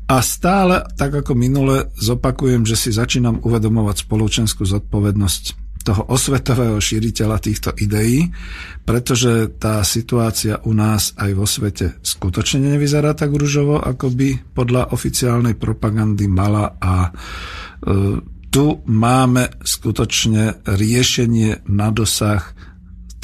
A 0.06 0.22
stále, 0.22 0.86
tak 0.98 1.26
ako 1.26 1.34
minule, 1.34 1.90
zopakujem, 1.98 2.66
že 2.66 2.78
si 2.78 2.90
začínam 2.94 3.42
uvedomovať 3.42 4.06
spoločenskú 4.06 4.62
zodpovednosť 4.66 5.66
toho 5.86 6.02
osvetového 6.10 6.82
šíriteľa 6.82 7.38
týchto 7.38 7.70
ideí, 7.78 8.26
pretože 8.82 9.54
tá 9.62 9.86
situácia 9.86 10.58
u 10.66 10.74
nás 10.74 11.14
aj 11.14 11.32
vo 11.38 11.46
svete 11.46 12.02
skutočne 12.02 12.74
nevyzerá 12.74 13.14
tak 13.14 13.30
ružovo, 13.30 13.78
ako 13.78 14.10
by 14.10 14.30
podľa 14.58 14.90
oficiálnej 14.98 15.54
propagandy 15.54 16.26
mala 16.26 16.74
a 16.82 16.94
e, 17.06 17.12
tu 18.50 18.66
máme 18.90 19.62
skutočne 19.62 20.66
riešenie 20.66 21.70
na 21.70 21.94
dosah 21.94 22.42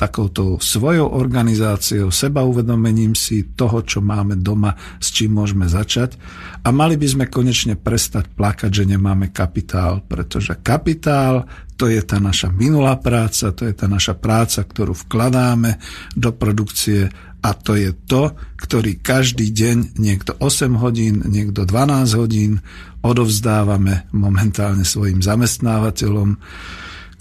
takouto 0.01 0.57
svojou 0.57 1.13
organizáciou, 1.13 2.09
seba 2.09 2.41
uvedomením 2.41 3.13
si 3.13 3.53
toho, 3.53 3.85
čo 3.85 4.01
máme 4.01 4.41
doma, 4.41 4.73
s 4.97 5.13
čím 5.13 5.37
môžeme 5.37 5.69
začať. 5.69 6.17
A 6.65 6.73
mali 6.73 6.97
by 6.97 7.05
sme 7.05 7.25
konečne 7.29 7.77
prestať 7.77 8.33
plakať, 8.33 8.81
že 8.81 8.89
nemáme 8.97 9.29
kapitál, 9.29 10.01
pretože 10.01 10.57
kapitál 10.65 11.45
to 11.77 11.85
je 11.85 12.01
tá 12.01 12.17
naša 12.17 12.49
minulá 12.49 12.97
práca, 12.97 13.53
to 13.53 13.69
je 13.69 13.73
tá 13.77 13.85
naša 13.85 14.17
práca, 14.17 14.65
ktorú 14.65 14.97
vkladáme 15.05 15.77
do 16.17 16.33
produkcie 16.33 17.09
a 17.41 17.57
to 17.57 17.73
je 17.73 17.93
to, 18.05 18.37
ktorý 18.57 19.01
každý 19.01 19.49
deň, 19.49 19.97
niekto 19.97 20.37
8 20.37 20.77
hodín, 20.77 21.25
niekto 21.25 21.65
12 21.65 22.21
hodín 22.21 22.61
odovzdávame 23.01 24.05
momentálne 24.13 24.85
svojim 24.85 25.25
zamestnávateľom 25.25 26.37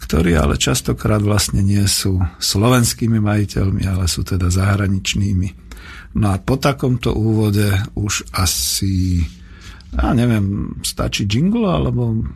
ktorí 0.00 0.32
ale 0.34 0.56
častokrát 0.56 1.20
vlastne 1.20 1.60
nie 1.60 1.84
sú 1.84 2.18
slovenskými 2.40 3.20
majiteľmi, 3.20 3.84
ale 3.84 4.08
sú 4.08 4.24
teda 4.24 4.48
zahraničnými. 4.48 5.48
No 6.16 6.34
a 6.34 6.36
po 6.42 6.58
takomto 6.58 7.14
úvode 7.14 7.70
už 7.94 8.26
asi, 8.34 9.22
ja 9.94 10.10
neviem, 10.16 10.74
stačí 10.82 11.28
jingle, 11.28 11.68
alebo 11.68 12.26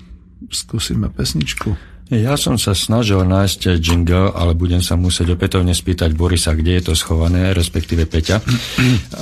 skúsime 0.52 1.10
pesničku? 1.10 1.74
Ja 2.12 2.36
som 2.36 2.60
sa 2.60 2.76
snažil 2.76 3.24
nájsť 3.24 3.80
jingle, 3.80 4.28
ale 4.36 4.52
budem 4.52 4.84
sa 4.84 4.94
musieť 4.94 5.34
opätovne 5.34 5.72
spýtať 5.72 6.12
Borisa, 6.12 6.52
kde 6.52 6.78
je 6.78 6.92
to 6.92 6.94
schované, 6.94 7.56
respektíve 7.56 8.04
Peťa. 8.04 8.44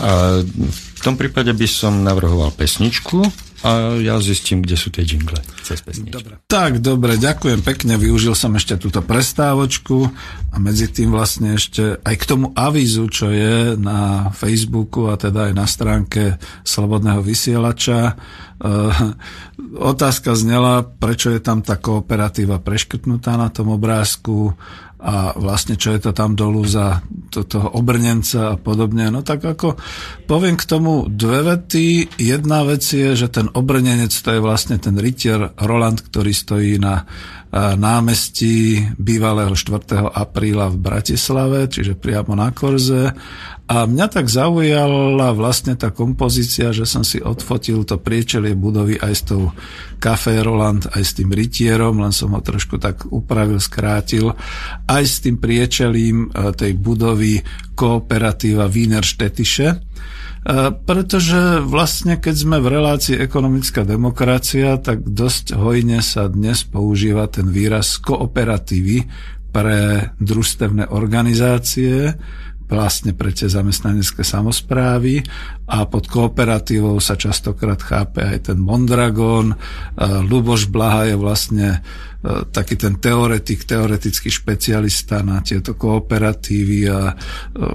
A 0.03 0.43
v 0.43 1.01
tom 1.01 1.15
prípade 1.15 1.55
by 1.55 1.67
som 1.71 2.03
navrhoval 2.03 2.51
pesničku, 2.51 3.23
a 3.63 3.95
ja 4.03 4.19
zistím, 4.19 4.67
kde 4.67 4.75
sú 4.75 4.91
tie 4.91 5.07
jingle 5.07 5.39
cez 5.63 5.79
Dobre. 5.87 6.43
Tak, 6.51 6.83
dobre, 6.83 7.15
ďakujem 7.15 7.63
pekne, 7.63 7.95
využil 7.95 8.35
som 8.35 8.59
ešte 8.59 8.75
túto 8.75 8.99
prestávočku 9.01 10.11
a 10.51 10.57
medzi 10.59 10.91
tým 10.91 11.15
vlastne 11.15 11.55
ešte 11.55 12.03
aj 12.03 12.15
k 12.19 12.29
tomu 12.29 12.51
avízu, 12.53 13.07
čo 13.07 13.31
je 13.31 13.79
na 13.79 14.31
Facebooku 14.35 15.07
a 15.07 15.15
teda 15.15 15.49
aj 15.49 15.55
na 15.55 15.67
stránke 15.71 16.43
Slobodného 16.67 17.23
vysielača. 17.23 18.01
E, 18.11 18.15
otázka 19.79 20.35
znela, 20.35 20.83
prečo 20.83 21.31
je 21.31 21.39
tam 21.39 21.63
tá 21.63 21.79
kooperatíva 21.79 22.59
preškrtnutá 22.59 23.39
na 23.39 23.49
tom 23.49 23.71
obrázku 23.71 24.59
a 25.03 25.35
vlastne 25.35 25.75
čo 25.75 25.91
je 25.91 26.01
to 26.07 26.11
tam 26.15 26.39
dolu 26.39 26.63
za 26.63 27.03
to, 27.35 27.43
toho 27.43 27.75
obrnenca 27.75 28.55
a 28.55 28.57
podobne. 28.57 29.11
No 29.11 29.27
tak 29.27 29.43
ako 29.43 29.75
poviem 30.31 30.55
k 30.55 30.69
tomu 30.69 31.11
dve 31.11 31.43
vety. 31.43 32.15
Jedna 32.23 32.63
vec 32.63 32.87
je, 32.87 33.19
že 33.19 33.27
ten 33.27 33.51
obrnenec 33.51 34.15
to 34.15 34.31
je 34.31 34.39
vlastne 34.39 34.79
ten 34.79 34.95
rytier 34.95 35.51
Roland, 35.59 35.99
ktorý 35.99 36.31
stojí 36.31 36.79
na 36.79 37.03
námestí 37.53 38.81
bývalého 38.97 39.53
4. 39.53 40.09
apríla 40.09 40.73
v 40.73 40.77
Bratislave, 40.81 41.69
čiže 41.69 42.01
priamo 42.01 42.33
na 42.33 42.49
Korze. 42.49 43.13
A 43.69 43.85
mňa 43.85 44.07
tak 44.09 44.33
zaujala 44.33 45.37
vlastne 45.37 45.77
tá 45.77 45.93
kompozícia, 45.93 46.73
že 46.73 46.89
som 46.89 47.05
si 47.05 47.21
odfotil 47.21 47.85
to 47.85 48.01
priečelie 48.01 48.57
budovy 48.57 48.97
aj 48.97 49.13
s 49.13 49.23
tou 49.29 49.53
Café 50.01 50.41
Roland, 50.41 50.89
aj 50.97 51.03
s 51.05 51.13
tým 51.13 51.29
rytierom, 51.29 52.01
len 52.01 52.13
som 52.13 52.33
ho 52.33 52.41
trošku 52.41 52.81
tak 52.81 53.05
upravil, 53.13 53.61
skrátil, 53.61 54.33
aj 54.89 55.05
s 55.05 55.21
tým 55.21 55.37
priečelím 55.37 56.33
e, 56.33 56.57
tej 56.57 56.73
budovy 56.81 57.45
kooperatíva 57.77 58.65
Wiener 58.69 59.05
Štetiše, 59.05 59.69
E, 59.73 60.22
pretože 60.87 61.63
vlastne 61.63 62.19
keď 62.19 62.35
sme 62.35 62.59
v 62.59 62.73
relácii 62.75 63.15
ekonomická 63.15 63.87
demokracia, 63.87 64.75
tak 64.83 65.07
dosť 65.07 65.55
hojne 65.55 66.03
sa 66.03 66.27
dnes 66.27 66.67
používa 66.67 67.31
ten 67.31 67.47
výraz 67.47 68.03
kooperatívy 68.03 69.07
pre 69.55 70.11
družstevné 70.19 70.91
organizácie, 70.91 72.19
vlastne 72.73 73.13
pre 73.13 73.37
tie 73.37 73.53
zamestnanecké 73.53 74.25
samozprávy 74.25 75.21
a 75.69 75.85
pod 75.85 76.09
kooperatívou 76.09 76.97
sa 77.05 77.21
častokrát 77.21 77.77
chápe 77.85 78.25
aj 78.25 78.49
ten 78.49 78.59
Mondragon. 78.59 79.53
E, 79.53 79.57
Luboš 80.25 80.73
Blaha 80.73 81.13
je 81.13 81.17
vlastne 81.21 81.69
e, 81.69 81.81
taký 82.23 82.79
ten 82.79 83.03
teoretik, 83.03 83.67
teoretický 83.67 84.31
špecialista 84.31 85.27
na 85.27 85.43
tieto 85.43 85.75
kooperatívy 85.75 86.79
a 86.87 87.11
e, 87.11 87.15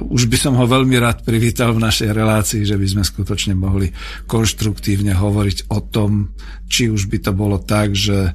už 0.07 0.31
by 0.31 0.37
som 0.39 0.53
ho 0.55 0.63
veľmi 0.63 0.95
rád 0.95 1.27
privítal 1.27 1.75
v 1.75 1.83
našej 1.83 2.15
relácii, 2.15 2.63
že 2.63 2.79
by 2.79 2.87
sme 2.87 3.03
skutočne 3.03 3.59
mohli 3.59 3.91
konštruktívne 4.23 5.11
hovoriť 5.11 5.67
o 5.67 5.79
tom, 5.83 6.31
či 6.71 6.87
už 6.87 7.11
by 7.11 7.17
to 7.27 7.31
bolo 7.35 7.59
tak, 7.59 7.91
že 7.91 8.31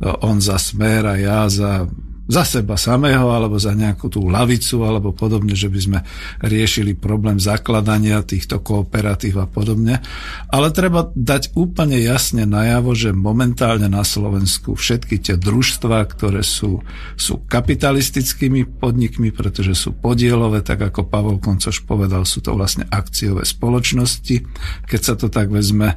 on 0.00 0.44
za 0.44 0.60
smer 0.60 1.08
a 1.08 1.14
ja 1.16 1.48
za 1.48 1.88
za 2.26 2.42
seba 2.42 2.74
samého 2.74 3.30
alebo 3.30 3.56
za 3.56 3.72
nejakú 3.72 4.10
tú 4.10 4.26
lavicu 4.26 4.82
alebo 4.82 5.14
podobne, 5.14 5.54
že 5.54 5.70
by 5.70 5.80
sme 5.80 5.98
riešili 6.42 6.98
problém 6.98 7.38
zakladania 7.38 8.22
týchto 8.26 8.58
kooperatív 8.60 9.42
a 9.42 9.46
podobne. 9.46 10.02
Ale 10.50 10.74
treba 10.74 11.10
dať 11.14 11.54
úplne 11.54 11.98
jasne 12.02 12.44
najavo, 12.44 12.92
že 12.98 13.14
momentálne 13.14 13.86
na 13.86 14.02
Slovensku 14.02 14.74
všetky 14.74 15.22
tie 15.22 15.34
družstva, 15.38 16.02
ktoré 16.10 16.42
sú, 16.42 16.82
sú 17.14 17.42
kapitalistickými 17.46 18.78
podnikmi, 18.82 19.30
pretože 19.30 19.78
sú 19.78 19.94
podielové, 19.94 20.66
tak 20.66 20.82
ako 20.82 21.06
Pavol 21.06 21.38
Koncoš 21.38 21.86
povedal, 21.86 22.26
sú 22.26 22.42
to 22.42 22.58
vlastne 22.58 22.84
akciové 22.90 23.46
spoločnosti. 23.46 24.42
Keď 24.90 25.00
sa 25.00 25.14
to 25.14 25.30
tak 25.30 25.48
vezme 25.54 25.94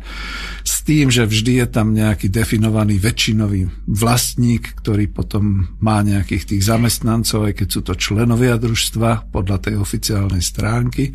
tým, 0.89 1.13
že 1.13 1.29
vždy 1.29 1.61
je 1.61 1.67
tam 1.69 1.93
nejaký 1.93 2.33
definovaný 2.33 2.97
väčšinový 2.97 3.69
vlastník, 3.85 4.73
ktorý 4.81 5.05
potom 5.13 5.77
má 5.77 6.01
nejaký 6.01 6.29
nejakých 6.29 6.45
tých 6.45 6.63
zamestnancov, 6.69 7.49
aj 7.49 7.53
keď 7.57 7.67
sú 7.73 7.81
to 7.81 7.93
členovia 7.97 8.53
družstva 8.61 9.33
podľa 9.33 9.57
tej 9.65 9.81
oficiálnej 9.81 10.45
stránky. 10.45 11.09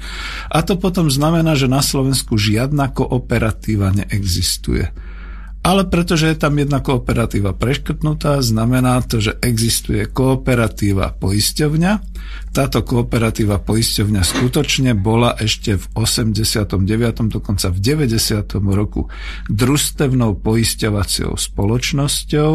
A 0.51 0.67
to 0.67 0.75
potom 0.75 1.07
znamená, 1.07 1.55
že 1.55 1.71
na 1.71 1.79
Slovensku 1.79 2.35
žiadna 2.35 2.91
kooperatíva 2.91 3.95
neexistuje 3.95 4.91
ale 5.65 5.89
pretože 5.89 6.29
je 6.29 6.37
tam 6.37 6.61
jedna 6.61 6.85
kooperatíva 6.85 7.57
preškrtnutá, 7.57 8.45
znamená 8.45 9.01
to, 9.01 9.25
že 9.25 9.41
existuje 9.41 10.05
kooperatíva 10.05 11.17
poisťovňa. 11.17 11.93
Táto 12.53 12.85
kooperatíva 12.85 13.65
poisťovňa 13.65 14.23
skutočne 14.23 14.93
bola 14.93 15.33
ešte 15.41 15.81
v 15.81 15.85
89. 15.97 16.77
dokonca 17.33 17.73
v 17.73 17.79
90. 17.81 18.61
roku 18.77 19.09
družstevnou 19.49 20.37
poisťovacou 20.45 21.33
spoločnosťou. 21.33 22.53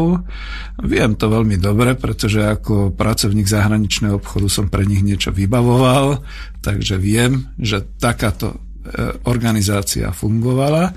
Viem 0.86 1.10
to 1.18 1.26
veľmi 1.26 1.58
dobre, 1.58 1.98
pretože 1.98 2.46
ako 2.46 2.94
pracovník 2.94 3.50
zahraničného 3.50 4.22
obchodu 4.22 4.46
som 4.46 4.70
pre 4.70 4.86
nich 4.86 5.02
niečo 5.02 5.34
vybavoval, 5.34 6.22
takže 6.62 6.94
viem, 6.94 7.50
že 7.58 7.82
takáto 7.98 8.69
organizácia 9.28 10.08
fungovala. 10.08 10.92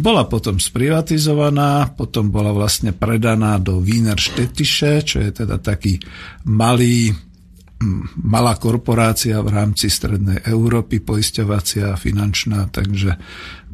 Bola 0.00 0.24
potom 0.24 0.56
sprivatizovaná, 0.56 1.92
potom 1.92 2.32
bola 2.32 2.50
vlastne 2.50 2.96
predaná 2.96 3.60
do 3.60 3.78
Wiener 3.84 4.16
Štetiše, 4.16 5.04
čo 5.04 5.20
je 5.20 5.30
teda 5.44 5.60
taký 5.60 6.00
malý 6.48 7.12
malá 8.24 8.56
korporácia 8.56 9.36
v 9.44 9.52
rámci 9.52 9.92
Strednej 9.92 10.40
Európy, 10.48 11.04
poisťovacia 11.04 11.92
a 11.92 12.00
finančná, 12.00 12.72
takže 12.72 13.20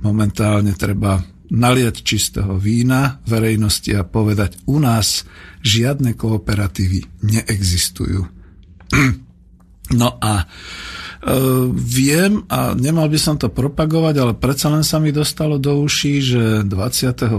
momentálne 0.02 0.74
treba 0.74 1.22
naliať 1.52 2.02
čistého 2.02 2.58
vína 2.58 3.22
verejnosti 3.28 3.92
a 3.94 4.02
povedať, 4.02 4.58
u 4.66 4.82
nás 4.82 5.22
žiadne 5.62 6.18
kooperatívy 6.18 7.22
neexistujú. 7.22 8.22
No 9.92 10.16
a 10.24 10.48
viem 11.78 12.42
a 12.50 12.74
nemal 12.74 13.06
by 13.06 13.18
som 13.18 13.38
to 13.38 13.46
propagovať, 13.46 14.14
ale 14.18 14.32
predsa 14.34 14.66
len 14.74 14.82
sa 14.82 14.98
mi 14.98 15.14
dostalo 15.14 15.54
do 15.54 15.78
uší, 15.86 16.14
že 16.18 16.42
25. 16.66 17.38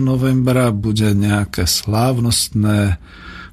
novembra 0.00 0.72
bude 0.72 1.12
nejaké 1.12 1.68
slávnostné 1.68 2.96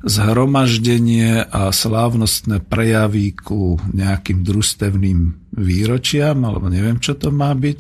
zhromaždenie 0.06 1.50
a 1.50 1.74
slávnostné 1.74 2.62
prejavy 2.64 3.34
ku 3.36 3.76
nejakým 3.92 4.46
družstevným 4.46 5.52
výročiam, 5.58 6.38
alebo 6.46 6.70
neviem, 6.70 7.02
čo 7.02 7.18
to 7.18 7.34
má 7.34 7.52
byť 7.52 7.80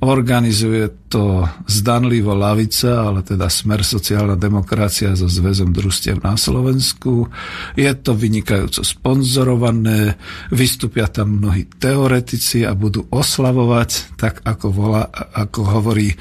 Organizuje 0.00 0.88
to 1.12 1.44
zdanlivo 1.68 2.32
lavica, 2.32 3.04
ale 3.04 3.20
teda 3.20 3.52
Smer 3.52 3.84
sociálna 3.84 4.32
demokracia 4.32 5.12
so 5.12 5.28
Zväzom 5.28 5.76
družstiev 5.76 6.24
na 6.24 6.40
Slovensku. 6.40 7.28
Je 7.76 7.92
to 8.00 8.16
vynikajúco 8.16 8.80
sponzorované, 8.80 10.16
vystúpia 10.48 11.04
tam 11.04 11.36
mnohí 11.36 11.68
teoretici 11.76 12.64
a 12.64 12.72
budú 12.72 13.12
oslavovať, 13.12 14.16
tak 14.16 14.40
ako, 14.40 14.66
volá, 14.72 15.04
ako 15.36 15.60
hovorí 15.68 16.16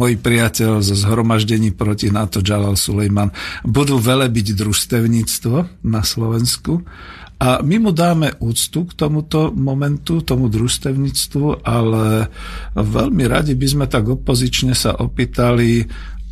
môj 0.00 0.16
priateľ 0.16 0.80
zo 0.80 0.96
zhromaždení 0.96 1.76
proti 1.76 2.08
NATO 2.08 2.40
Jalal 2.40 2.80
Sulejman, 2.80 3.36
budú 3.68 4.00
velebiť 4.00 4.56
družstevníctvo 4.56 5.84
na 5.84 6.00
Slovensku 6.00 6.80
a 7.44 7.60
my 7.60 7.76
mu 7.76 7.92
dáme 7.92 8.40
úctu 8.40 8.88
k 8.88 8.96
tomuto 8.96 9.52
momentu, 9.52 10.24
tomu 10.24 10.48
družstevníctvu, 10.48 11.60
ale 11.60 12.32
veľmi 12.72 13.24
radi 13.28 13.52
by 13.52 13.66
sme 13.68 13.84
tak 13.84 14.08
opozične 14.08 14.72
sa 14.72 14.96
opýtali, 14.96 15.84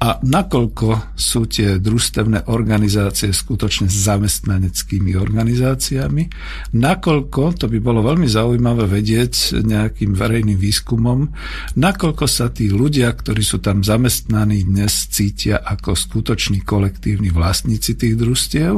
a 0.02 0.18
nakoľko 0.18 1.14
sú 1.14 1.46
tie 1.46 1.78
družstevné 1.78 2.50
organizácie 2.50 3.30
skutočne 3.30 3.86
zamestnaneckými 3.86 5.14
organizáciami, 5.14 6.26
nakoľko, 6.74 7.62
to 7.62 7.70
by 7.70 7.78
bolo 7.78 8.02
veľmi 8.02 8.26
zaujímavé 8.26 8.90
vedieť 8.90 9.62
nejakým 9.62 10.18
verejným 10.18 10.58
výskumom, 10.58 11.30
nakoľko 11.78 12.24
sa 12.26 12.50
tí 12.50 12.66
ľudia, 12.66 13.14
ktorí 13.14 13.46
sú 13.46 13.62
tam 13.62 13.86
zamestnaní, 13.86 14.66
dnes 14.66 15.06
cítia 15.06 15.62
ako 15.62 15.94
skutoční 15.94 16.66
kolektívni 16.66 17.30
vlastníci 17.30 17.94
tých 17.94 18.18
družstiev. 18.18 18.74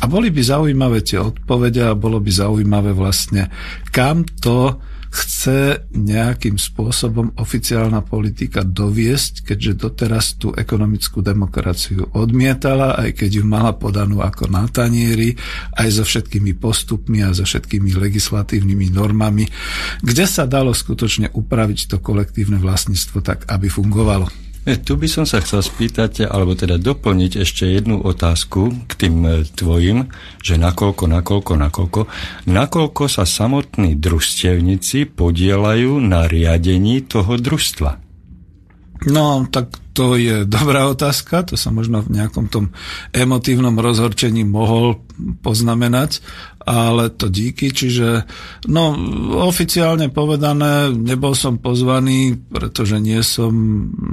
A 0.00 0.04
boli 0.08 0.32
by 0.32 0.40
zaujímavé 0.40 1.04
tie 1.04 1.20
odpovede 1.20 1.84
a 1.84 1.92
bolo 1.92 2.24
by 2.24 2.32
zaujímavé 2.32 2.96
vlastne, 2.96 3.52
kam 3.92 4.24
to 4.40 4.80
chce 5.14 5.86
nejakým 5.94 6.58
spôsobom 6.58 7.38
oficiálna 7.38 8.02
politika 8.02 8.66
doviesť, 8.66 9.46
keďže 9.46 9.72
doteraz 9.78 10.34
tú 10.42 10.50
ekonomickú 10.50 11.22
demokraciu 11.22 12.10
odmietala, 12.18 12.98
aj 12.98 13.22
keď 13.22 13.30
ju 13.38 13.44
mala 13.46 13.78
podanú 13.78 14.26
ako 14.26 14.50
na 14.50 14.66
tanieri, 14.66 15.38
aj 15.78 15.88
so 15.94 16.04
všetkými 16.04 16.58
postupmi 16.58 17.22
a 17.22 17.30
so 17.30 17.46
všetkými 17.46 17.94
legislatívnymi 17.94 18.90
normami, 18.90 19.46
kde 20.02 20.26
sa 20.26 20.50
dalo 20.50 20.74
skutočne 20.74 21.30
upraviť 21.30 21.94
to 21.94 21.96
kolektívne 22.02 22.58
vlastníctvo 22.58 23.22
tak, 23.22 23.46
aby 23.46 23.70
fungovalo. 23.70 24.43
Tu 24.64 24.96
by 24.96 25.04
som 25.04 25.28
sa 25.28 25.44
chcel 25.44 25.60
spýtať, 25.60 26.24
alebo 26.24 26.56
teda 26.56 26.80
doplniť 26.80 27.44
ešte 27.44 27.68
jednu 27.68 28.00
otázku 28.00 28.88
k 28.88 28.92
tým 28.96 29.16
e, 29.28 29.30
tvojim, 29.44 30.08
že 30.40 30.56
nakoľko, 30.56 31.04
nakoľko, 31.04 31.52
nakoľko, 31.60 32.00
nakoľko 32.48 33.02
sa 33.04 33.28
samotní 33.28 33.92
družstevníci 34.00 35.12
podielajú 35.12 36.00
na 36.00 36.24
riadení 36.24 37.04
toho 37.04 37.36
družstva? 37.36 37.90
No, 39.04 39.44
tak 39.52 39.83
to 39.94 40.18
je 40.18 40.42
dobrá 40.42 40.90
otázka, 40.90 41.46
to 41.46 41.54
sa 41.54 41.70
možno 41.70 42.02
v 42.02 42.18
nejakom 42.18 42.50
tom 42.50 42.74
emotívnom 43.14 43.78
rozhorčení 43.78 44.42
mohol 44.42 44.98
poznamenať, 45.40 46.18
ale 46.66 47.14
to 47.14 47.30
díky, 47.30 47.70
čiže 47.70 48.26
no 48.66 48.98
oficiálne 49.46 50.10
povedané, 50.10 50.90
nebol 50.90 51.38
som 51.38 51.62
pozvaný, 51.62 52.34
pretože 52.50 52.98
nie 52.98 53.22
som 53.22 53.54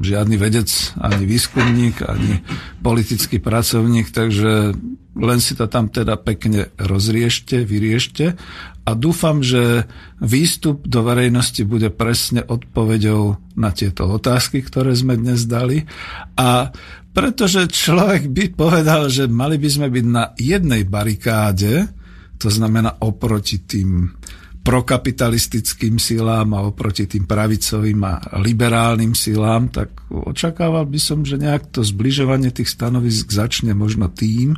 žiadny 0.06 0.38
vedec, 0.38 0.70
ani 1.02 1.26
výskumník, 1.26 2.06
ani 2.06 2.46
politický 2.86 3.42
pracovník, 3.42 4.14
takže 4.14 4.78
len 5.12 5.40
si 5.44 5.60
to 5.60 5.68
tam 5.68 5.92
teda 5.92 6.16
pekne 6.16 6.72
rozriešte, 6.80 7.68
vyriešte. 7.68 8.40
A 8.82 8.92
dúfam, 8.96 9.44
že 9.44 9.86
výstup 10.24 10.88
do 10.88 11.04
verejnosti 11.04 11.62
bude 11.68 11.92
presne 11.92 12.42
odpoveďou 12.48 13.38
na 13.60 13.70
tieto 13.76 14.08
otázky, 14.08 14.64
ktoré 14.64 14.96
sme 14.96 15.20
dnes 15.20 15.46
dali. 15.46 15.84
A 16.40 16.72
pretože 17.12 17.68
človek 17.68 18.32
by 18.32 18.46
povedal, 18.56 19.12
že 19.12 19.28
mali 19.28 19.60
by 19.60 19.70
sme 19.70 19.88
byť 19.92 20.06
na 20.08 20.32
jednej 20.40 20.88
barikáde, 20.88 21.92
to 22.40 22.48
znamená 22.48 23.04
oproti 23.04 23.62
tým 23.68 24.16
prokapitalistickým 24.62 25.98
silám 25.98 26.54
a 26.54 26.70
oproti 26.70 27.10
tým 27.10 27.26
pravicovým 27.26 27.98
a 28.06 28.22
liberálnym 28.38 29.18
silám, 29.18 29.74
tak 29.74 29.90
očakával 30.14 30.86
by 30.86 31.00
som, 31.02 31.26
že 31.26 31.42
nejak 31.42 31.74
to 31.74 31.82
zbližovanie 31.82 32.54
tých 32.54 32.70
stanovisk 32.70 33.34
začne 33.34 33.74
možno 33.74 34.06
tým, 34.06 34.54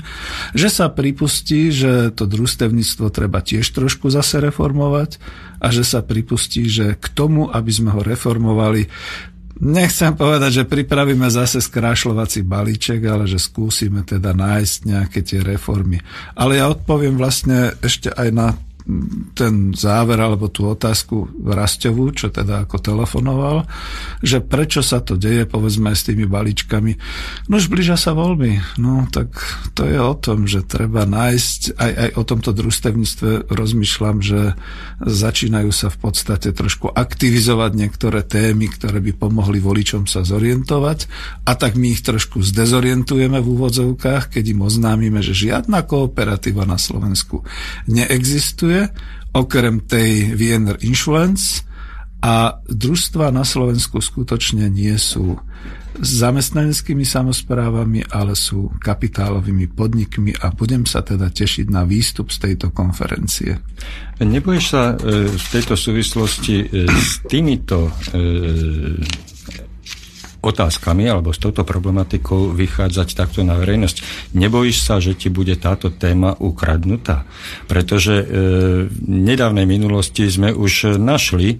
že 0.51 0.67
sa 0.67 0.91
pripustí, 0.91 1.71
že 1.71 2.11
to 2.11 2.27
družstevníctvo 2.27 3.07
treba 3.15 3.39
tiež 3.39 3.63
trošku 3.63 4.11
zase 4.11 4.43
reformovať 4.43 5.23
a 5.63 5.71
že 5.71 5.87
sa 5.87 6.03
pripustí, 6.03 6.67
že 6.67 6.99
k 6.99 7.05
tomu, 7.07 7.47
aby 7.47 7.71
sme 7.71 7.95
ho 7.95 8.03
reformovali, 8.03 8.91
Nechcem 9.63 10.17
povedať, 10.17 10.51
že 10.59 10.63
pripravíme 10.65 11.29
zase 11.29 11.61
skrášľovací 11.61 12.41
balíček, 12.41 13.05
ale 13.05 13.29
že 13.29 13.37
skúsime 13.37 14.01
teda 14.01 14.33
nájsť 14.33 14.77
nejaké 14.83 15.19
tie 15.21 15.45
reformy. 15.45 16.01
Ale 16.33 16.57
ja 16.57 16.67
odpoviem 16.73 17.15
vlastne 17.15 17.71
ešte 17.85 18.09
aj 18.09 18.29
na 18.33 18.47
ten 19.33 19.71
záver 19.71 20.19
alebo 20.19 20.51
tú 20.51 20.67
otázku 20.67 21.31
Rastovú, 21.47 22.11
čo 22.11 22.27
teda 22.27 22.67
ako 22.67 22.77
telefonoval, 22.83 23.63
že 24.19 24.43
prečo 24.43 24.83
sa 24.83 24.99
to 24.99 25.15
deje, 25.15 25.47
povedzme 25.47 25.95
s 25.95 26.03
tými 26.03 26.27
balíčkami. 26.27 26.91
No 27.47 27.59
už 27.59 27.71
blížia 27.71 27.95
sa 27.95 28.11
voľby. 28.11 28.59
No 28.79 29.07
tak 29.07 29.39
to 29.71 29.87
je 29.87 29.95
o 29.95 30.13
tom, 30.19 30.45
že 30.45 30.67
treba 30.67 31.07
nájsť, 31.07 31.79
aj, 31.79 31.91
aj 31.95 32.09
o 32.19 32.23
tomto 32.27 32.51
družstevníctve 32.51 33.29
rozmýšľam, 33.47 34.17
že 34.19 34.59
začínajú 34.99 35.71
sa 35.71 35.87
v 35.87 35.97
podstate 36.03 36.51
trošku 36.51 36.91
aktivizovať 36.91 37.71
niektoré 37.79 38.19
témy, 38.23 38.67
ktoré 38.67 38.99
by 38.99 39.11
pomohli 39.15 39.63
voličom 39.63 40.11
sa 40.11 40.27
zorientovať 40.27 41.07
a 41.47 41.55
tak 41.55 41.79
my 41.79 41.95
ich 41.95 42.03
trošku 42.03 42.43
zdezorientujeme 42.43 43.39
v 43.39 43.47
úvodzovkách, 43.47 44.35
keď 44.35 44.43
im 44.51 44.67
oznámime, 44.67 45.23
že 45.23 45.31
žiadna 45.31 45.87
kooperatíva 45.87 46.67
na 46.67 46.75
Slovensku 46.75 47.47
neexistuje 47.87 48.72
existuje, 48.73 48.89
okrem 49.33 49.81
tej 49.89 50.37
Wiener 50.37 50.77
Insurance 50.85 51.65
a 52.21 52.61
družstva 52.69 53.33
na 53.33 53.43
Slovensku 53.43 53.99
skutočne 53.99 54.69
nie 54.69 54.93
sú 54.95 55.41
zamestnaneckými 55.93 57.05
samozprávami, 57.05 58.09
ale 58.09 58.33
sú 58.33 58.73
kapitálovými 58.81 59.69
podnikmi 59.73 60.33
a 60.41 60.49
budem 60.49 60.89
sa 60.89 61.05
teda 61.05 61.29
tešiť 61.29 61.69
na 61.69 61.85
výstup 61.85 62.33
z 62.33 62.49
tejto 62.49 62.73
konferencie. 62.73 63.61
Nebojíš 64.17 64.65
sa 64.65 64.97
e, 64.97 65.29
v 65.29 65.47
tejto 65.53 65.77
súvislosti 65.77 66.55
e, 66.65 66.89
s 66.89 67.21
týmito 67.29 67.89
e, 67.89 67.91
otázkami 70.43 71.07
alebo 71.07 71.31
s 71.31 71.39
touto 71.39 71.63
problematikou 71.63 72.51
vychádzať 72.51 73.15
takto 73.15 73.47
na 73.47 73.55
verejnosť. 73.55 74.27
Nebojíš 74.35 74.77
sa, 74.83 74.99
že 74.99 75.15
ti 75.15 75.31
bude 75.31 75.55
táto 75.55 75.87
téma 75.87 76.35
ukradnutá? 76.35 77.23
Pretože 77.71 78.15
e, 78.19 78.25
v 78.91 78.95
nedávnej 79.07 79.63
minulosti 79.63 80.27
sme 80.27 80.51
už 80.51 80.99
našli 80.99 81.55
e, 81.55 81.57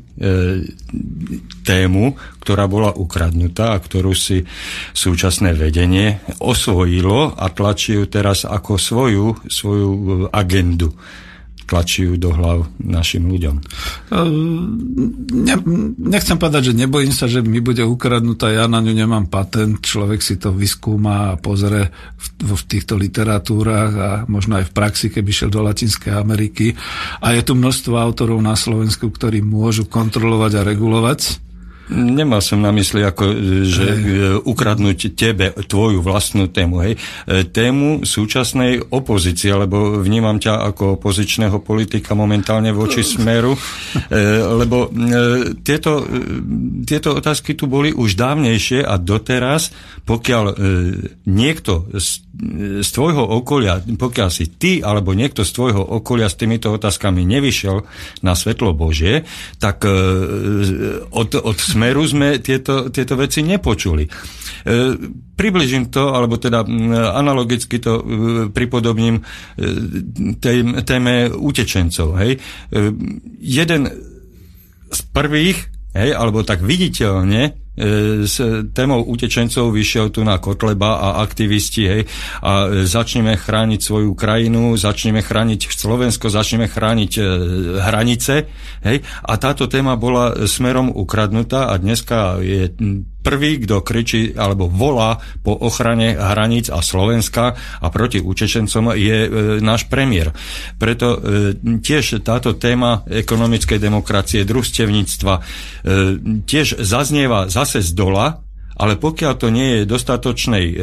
tému, 1.64 2.20
ktorá 2.44 2.68
bola 2.68 2.92
ukradnutá 2.92 3.72
a 3.72 3.80
ktorú 3.80 4.12
si 4.12 4.44
súčasné 4.92 5.56
vedenie 5.56 6.20
osvojilo 6.44 7.40
a 7.40 7.48
tlačí 7.48 7.96
ju 7.96 8.06
teraz 8.12 8.44
ako 8.44 8.76
svoju, 8.76 9.26
svoju 9.48 9.90
agendu 10.36 10.92
tlačí 11.66 12.08
ju 12.08 12.16
do 12.20 12.36
hlav 12.36 12.68
našim 12.80 13.28
ľuďom. 13.28 13.56
Ne, 15.32 15.56
nechcem 15.98 16.38
povedať, 16.38 16.72
že 16.72 16.80
nebojím 16.80 17.14
sa, 17.16 17.32
že 17.32 17.40
mi 17.40 17.64
bude 17.64 17.82
ukradnutá, 17.88 18.52
ja 18.52 18.68
na 18.68 18.84
ňu 18.84 18.94
nemám 18.94 19.32
patent, 19.32 19.80
človek 19.80 20.20
si 20.20 20.36
to 20.36 20.52
vyskúma 20.52 21.34
a 21.34 21.40
pozrie 21.40 21.90
v, 21.90 22.28
v 22.44 22.62
týchto 22.68 23.00
literatúrach 23.00 23.94
a 23.96 24.10
možno 24.28 24.60
aj 24.60 24.70
v 24.70 24.76
praxi, 24.76 25.08
keby 25.14 25.30
šiel 25.32 25.52
do 25.52 25.64
Latinskej 25.64 26.14
Ameriky. 26.14 26.76
A 27.24 27.36
je 27.36 27.42
tu 27.46 27.56
množstvo 27.56 27.96
autorov 27.96 28.40
na 28.44 28.60
Slovensku, 28.60 29.10
ktorí 29.10 29.40
môžu 29.40 29.88
kontrolovať 29.88 30.52
a 30.60 30.66
regulovať 30.68 31.53
Nemal 31.92 32.40
som 32.40 32.64
na 32.64 32.72
mysli, 32.72 33.04
ako, 33.04 33.26
že 33.68 33.86
hej. 33.92 34.00
ukradnúť 34.48 35.20
tebe 35.20 35.52
tvoju 35.52 36.00
vlastnú 36.00 36.48
tému. 36.48 36.80
Hej. 36.80 36.94
E, 37.28 37.44
tému 37.44 38.08
súčasnej 38.08 38.88
opozície, 38.88 39.52
lebo 39.52 40.00
vnímam 40.00 40.40
ťa 40.40 40.64
ako 40.72 40.96
opozičného 40.96 41.60
politika 41.60 42.16
momentálne 42.16 42.72
voči 42.72 43.04
smeru, 43.20 43.52
e, 43.52 43.60
lebo 44.64 44.88
e, 44.88 45.60
tieto, 45.60 46.08
tieto 46.88 47.20
otázky 47.20 47.52
tu 47.60 47.68
boli 47.68 47.92
už 47.92 48.16
dávnejšie 48.16 48.88
a 48.88 48.96
doteraz, 48.96 49.76
pokiaľ 50.08 50.60
niekto 51.28 51.88
z, 51.96 52.28
z 52.84 52.90
tvojho 52.92 53.24
okolia, 53.24 53.80
pokiaľ 53.80 54.30
si 54.32 54.52
ty 54.56 54.84
alebo 54.84 55.16
niekto 55.16 55.48
z 55.48 55.52
tvojho 55.56 55.80
okolia 55.80 56.28
s 56.28 56.36
týmito 56.36 56.76
otázkami 56.76 57.24
nevyšiel 57.24 57.88
na 58.20 58.36
svetlo 58.36 58.76
Božie, 58.76 59.24
tak 59.64 59.88
od, 59.88 61.30
od 61.40 61.58
smeru 61.74 62.06
sme 62.06 62.38
tieto, 62.38 62.94
tieto 62.94 63.18
veci 63.18 63.42
nepočuli. 63.42 64.06
E, 64.06 64.10
približím 65.34 65.90
to, 65.90 66.14
alebo 66.14 66.38
teda 66.38 66.62
analogicky 67.18 67.82
to 67.82 67.94
e, 67.98 68.04
pripodobním 68.54 69.18
e, 69.18 69.24
tej, 70.38 70.86
téme 70.86 71.34
utečencov. 71.34 72.22
Hej. 72.22 72.38
Jeden 73.42 73.82
z 74.94 75.00
prvých, 75.10 75.58
hej, 75.98 76.10
alebo 76.14 76.46
tak 76.46 76.62
viditeľne 76.62 77.63
s 78.24 78.36
témou 78.70 79.02
utečencov 79.02 79.74
vyšiel 79.74 80.14
tu 80.14 80.22
na 80.22 80.38
Kotleba 80.38 81.02
a 81.02 81.08
aktivisti, 81.26 81.84
hej, 81.90 82.04
a 82.46 82.70
začneme 82.86 83.34
chrániť 83.34 83.80
svoju 83.82 84.14
krajinu, 84.14 84.78
začneme 84.78 85.26
chrániť 85.26 85.74
Slovensko, 85.74 86.30
začneme 86.30 86.70
chrániť 86.70 87.12
e, 87.18 87.22
hranice, 87.82 88.36
hej, 88.86 88.98
a 89.26 89.34
táto 89.42 89.66
téma 89.66 89.98
bola 89.98 90.46
smerom 90.46 90.94
ukradnutá 90.94 91.74
a 91.74 91.78
dneska 91.82 92.38
je 92.46 92.70
prvý, 93.24 93.64
kto 93.64 93.80
kričí 93.80 94.36
alebo 94.36 94.68
volá 94.68 95.24
po 95.42 95.56
ochrane 95.56 96.14
hraníc 96.20 96.68
a 96.68 96.84
Slovenska 96.84 97.56
a 97.56 97.88
proti 97.88 98.20
utečencom 98.20 98.92
je 99.00 99.18
e, 99.24 99.30
náš 99.64 99.88
premiér. 99.88 100.36
Preto 100.76 101.16
e, 101.16 101.18
tiež 101.80 102.20
táto 102.22 102.60
téma 102.60 103.08
ekonomickej 103.08 103.80
demokracie, 103.80 104.44
družstevníctva 104.44 105.34
e, 105.40 105.42
tiež 106.44 106.84
zaznieva 106.84 107.48
zase 107.64 107.80
z 107.80 107.96
dola, 107.96 108.44
ale 108.74 108.98
pokiaľ 108.98 109.34
to 109.38 109.48
nie 109.54 109.68
je 109.80 109.82
dostatočnej, 109.86 110.66
e, 110.74 110.78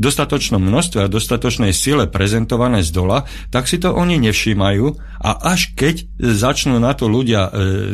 dostatočnom 0.00 0.60
množstve 0.60 1.06
a 1.06 1.12
dostatočnej 1.12 1.70
sile 1.76 2.08
prezentované 2.08 2.80
z 2.80 2.90
dola, 2.90 3.28
tak 3.52 3.68
si 3.68 3.76
to 3.76 3.92
oni 3.92 4.16
nevšímajú 4.18 4.86
a 5.20 5.30
až 5.54 5.76
keď 5.76 6.08
začnú 6.18 6.80
na 6.80 6.96
to 6.96 7.06
ľudia 7.06 7.48
e, 7.48 7.50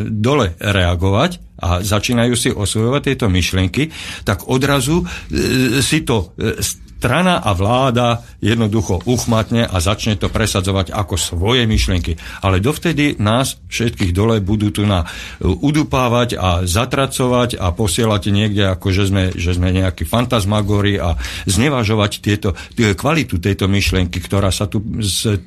dole 0.08 0.54
reagovať 0.56 1.49
a 1.60 1.84
začínajú 1.84 2.34
si 2.34 2.48
osvojovať 2.50 3.02
tieto 3.12 3.26
myšlienky, 3.28 3.92
tak 4.24 4.48
odrazu 4.48 5.04
e, 5.04 5.04
si 5.84 6.02
to 6.02 6.32
e, 6.40 6.56
strana 7.00 7.40
a 7.40 7.56
vláda 7.56 8.20
jednoducho 8.44 9.00
uchmatne 9.08 9.64
a 9.64 9.76
začne 9.80 10.20
to 10.20 10.28
presadzovať 10.28 10.92
ako 10.92 11.16
svoje 11.16 11.64
myšlienky. 11.64 12.20
Ale 12.44 12.60
dovtedy 12.60 13.16
nás 13.16 13.56
všetkých 13.72 14.12
dole 14.12 14.44
budú 14.44 14.68
tu 14.68 14.84
na 14.84 15.08
e, 15.40 15.48
udupávať 15.48 16.36
a 16.36 16.68
zatracovať 16.68 17.56
a 17.56 17.72
posielať 17.72 18.22
niekde, 18.28 18.68
ako 18.68 18.92
že 18.92 19.08
sme, 19.08 19.24
že 19.32 19.56
sme 19.56 19.72
nejakí 19.72 20.04
fantasmagóri 20.04 21.00
a 21.00 21.16
znevažovať 21.48 22.12
tieto, 22.20 22.52
kvalitu 22.76 23.40
tejto 23.40 23.64
myšlienky, 23.64 24.20
ktorá 24.20 24.52
sa 24.52 24.68
tu 24.68 24.84
z, 25.00 25.40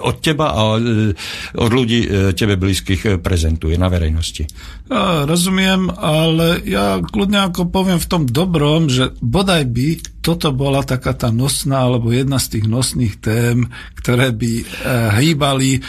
od 0.00 0.16
teba 0.20 0.52
a 0.52 0.62
e, 0.76 1.12
od 1.56 1.70
ľudí 1.70 2.00
e, 2.04 2.08
tebe 2.32 2.56
blízkych 2.56 3.20
prezentuje 3.20 3.76
na 3.76 3.90
verejnosti. 3.90 4.46
Ja 4.86 5.26
rozumiem, 5.26 5.90
ale 5.90 6.62
ja 6.62 7.02
kľudne 7.02 7.50
ako 7.50 7.68
poviem 7.68 7.98
v 7.98 8.10
tom 8.10 8.22
dobrom, 8.24 8.86
že 8.86 9.12
bodaj 9.18 9.66
by 9.66 10.15
toto 10.26 10.50
bola 10.50 10.82
taká 10.82 11.14
tá 11.14 11.30
nosná, 11.30 11.86
alebo 11.86 12.10
jedna 12.10 12.42
z 12.42 12.58
tých 12.58 12.66
nosných 12.66 13.14
tém, 13.22 13.70
ktoré 13.94 14.34
by 14.34 14.52
e, 14.58 14.64
hýbali 15.22 15.78
e, 15.78 15.80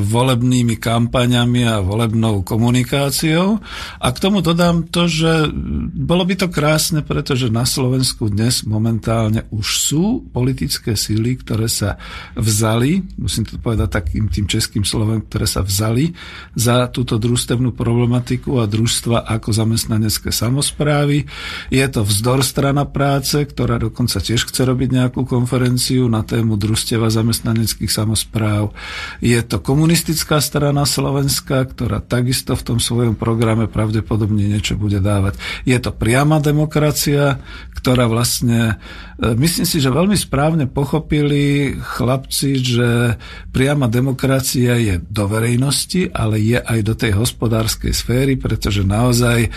volebnými 0.00 0.80
kampaňami 0.80 1.68
a 1.68 1.84
volebnou 1.84 2.40
komunikáciou. 2.40 3.60
A 4.00 4.08
k 4.16 4.16
tomu 4.16 4.40
dodám 4.40 4.88
to, 4.88 5.12
že 5.12 5.52
bolo 5.92 6.24
by 6.24 6.40
to 6.40 6.48
krásne, 6.48 7.04
pretože 7.04 7.52
na 7.52 7.68
Slovensku 7.68 8.32
dnes 8.32 8.64
momentálne 8.64 9.44
už 9.52 9.66
sú 9.68 10.04
politické 10.32 10.96
síly, 10.96 11.36
ktoré 11.36 11.68
sa 11.68 12.00
vzali, 12.32 13.04
musím 13.20 13.44
to 13.44 13.60
povedať 13.60 13.92
takým 13.92 14.32
tým 14.32 14.48
českým 14.48 14.88
slovom, 14.88 15.20
ktoré 15.28 15.44
sa 15.44 15.60
vzali 15.60 16.16
za 16.56 16.88
túto 16.88 17.20
družstevnú 17.20 17.76
problematiku 17.76 18.56
a 18.56 18.64
družstva 18.64 19.28
ako 19.36 19.52
zamestnanecké 19.52 20.32
samozprávy. 20.32 21.28
Je 21.68 21.84
to 21.92 22.08
vzdor 22.08 22.40
strana 22.40 22.88
práce, 23.02 23.34
ktorá 23.34 23.82
dokonca 23.82 24.22
tiež 24.22 24.46
chce 24.46 24.62
robiť 24.62 24.94
nejakú 24.94 25.26
konferenciu 25.26 26.06
na 26.06 26.22
tému 26.22 26.54
družsteva 26.54 27.10
zamestnaneckých 27.10 27.90
samozpráv. 27.90 28.70
Je 29.18 29.42
to 29.42 29.58
komunistická 29.58 30.38
strana 30.38 30.86
Slovenska, 30.86 31.66
ktorá 31.66 31.98
takisto 31.98 32.54
v 32.54 32.62
tom 32.62 32.78
svojom 32.78 33.18
programe 33.18 33.66
pravdepodobne 33.66 34.46
niečo 34.46 34.78
bude 34.78 35.02
dávať. 35.02 35.34
Je 35.66 35.74
to 35.82 35.90
priama 35.90 36.38
demokracia, 36.38 37.42
ktorá 37.74 38.06
vlastne, 38.06 38.78
e, 39.18 39.34
myslím 39.34 39.66
si, 39.66 39.82
že 39.82 39.90
veľmi 39.90 40.14
správne 40.14 40.70
pochopili 40.70 41.74
chlapci, 41.74 42.62
že 42.62 43.18
priama 43.50 43.90
demokracia 43.90 44.78
je 44.78 45.02
do 45.02 45.26
verejnosti, 45.26 46.06
ale 46.14 46.38
je 46.38 46.62
aj 46.62 46.78
do 46.86 46.94
tej 46.94 47.18
hospodárskej 47.18 47.90
sféry, 47.90 48.38
pretože 48.38 48.86
naozaj 48.86 49.38
e, 49.42 49.50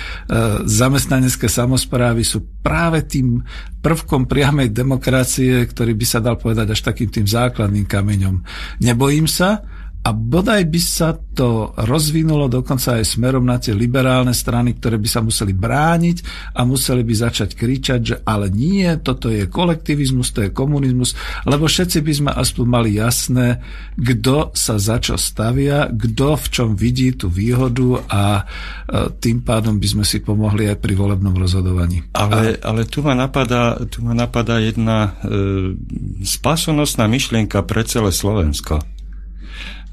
zamestnanecké 0.65 1.45
samozprávy 1.45 2.25
sú 2.25 2.41
práve 2.65 3.05
tým 3.05 3.34
prvkom 3.81 4.29
priamej 4.29 4.71
demokracie, 4.71 5.65
ktorý 5.65 5.97
by 5.97 6.05
sa 6.05 6.19
dal 6.21 6.37
povedať 6.37 6.71
až 6.71 6.81
takým 6.85 7.09
tým 7.09 7.25
základným 7.25 7.89
kameňom. 7.89 8.35
Nebojím 8.81 9.25
sa, 9.25 9.65
a 10.05 10.13
bodaj 10.13 10.69
by 10.69 10.77
sa 10.77 11.17
to 11.17 11.73
rozvinulo 11.81 12.45
dokonca 12.45 13.01
aj 13.01 13.17
smerom 13.17 13.41
na 13.41 13.57
tie 13.57 13.73
liberálne 13.73 14.37
strany, 14.37 14.77
ktoré 14.77 15.01
by 15.01 15.09
sa 15.09 15.25
museli 15.25 15.49
brániť 15.57 16.17
a 16.53 16.61
museli 16.61 17.01
by 17.01 17.13
začať 17.25 17.57
kričať, 17.57 17.99
že 18.05 18.15
ale 18.21 18.53
nie, 18.53 18.85
toto 19.01 19.33
je 19.33 19.49
kolektivizmus, 19.49 20.29
to 20.29 20.45
je 20.45 20.53
komunizmus, 20.53 21.17
lebo 21.49 21.65
všetci 21.65 22.05
by 22.05 22.13
sme 22.13 22.31
aspoň 22.37 22.65
mali 22.69 22.89
jasné, 23.01 23.65
kto 23.97 24.53
sa 24.53 24.77
za 24.77 25.01
čo 25.01 25.17
stavia, 25.17 25.89
kto 25.89 26.37
v 26.37 26.47
čom 26.53 26.69
vidí 26.77 27.09
tú 27.17 27.25
výhodu 27.25 28.05
a 28.05 28.23
e, 28.37 29.09
tým 29.17 29.41
pádom 29.41 29.81
by 29.81 29.87
sme 29.89 30.05
si 30.05 30.21
pomohli 30.21 30.69
aj 30.69 30.85
pri 30.85 30.93
volebnom 30.93 31.33
rozhodovaní. 31.33 32.05
Ale, 32.13 32.61
ale 32.61 32.85
tu, 32.85 33.01
ma 33.01 33.17
napadá, 33.17 33.81
tu 33.89 34.05
ma 34.05 34.13
napadá 34.13 34.61
jedna 34.61 35.17
e, 35.25 35.73
spasonosná 36.21 37.09
myšlienka 37.09 37.65
pre 37.65 37.81
celé 37.89 38.13
Slovensko. 38.13 38.94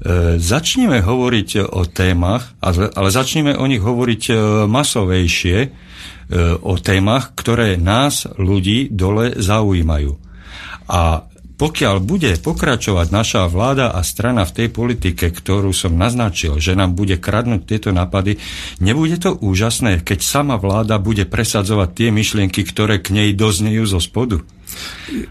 E, 0.03 0.35
začneme 0.35 0.99
hovoriť 0.99 1.63
o 1.63 1.87
témach, 1.87 2.59
ale 2.59 3.07
začneme 3.07 3.55
o 3.55 3.63
nich 3.63 3.79
hovoriť 3.79 4.23
e, 4.27 4.33
masovejšie, 4.67 5.57
e, 5.63 5.69
o 6.59 6.75
témach, 6.75 7.31
ktoré 7.31 7.79
nás, 7.79 8.27
ľudí, 8.35 8.91
dole 8.91 9.31
zaujímajú. 9.39 10.11
A 10.91 11.23
pokiaľ 11.55 12.03
bude 12.03 12.35
pokračovať 12.35 13.07
naša 13.15 13.41
vláda 13.47 13.95
a 13.95 14.03
strana 14.03 14.43
v 14.43 14.51
tej 14.51 14.67
politike, 14.75 15.31
ktorú 15.31 15.71
som 15.71 15.95
naznačil, 15.95 16.59
že 16.59 16.75
nám 16.75 16.99
bude 16.99 17.15
kradnúť 17.15 17.63
tieto 17.63 17.95
nápady, 17.95 18.43
nebude 18.83 19.15
to 19.15 19.39
úžasné, 19.39 20.03
keď 20.03 20.19
sama 20.19 20.59
vláda 20.59 20.99
bude 20.99 21.23
presadzovať 21.23 21.89
tie 21.95 22.09
myšlienky, 22.11 22.67
ktoré 22.67 22.99
k 22.99 23.15
nej 23.15 23.29
doznejú 23.31 23.87
zo 23.87 24.03
spodu? 24.03 24.43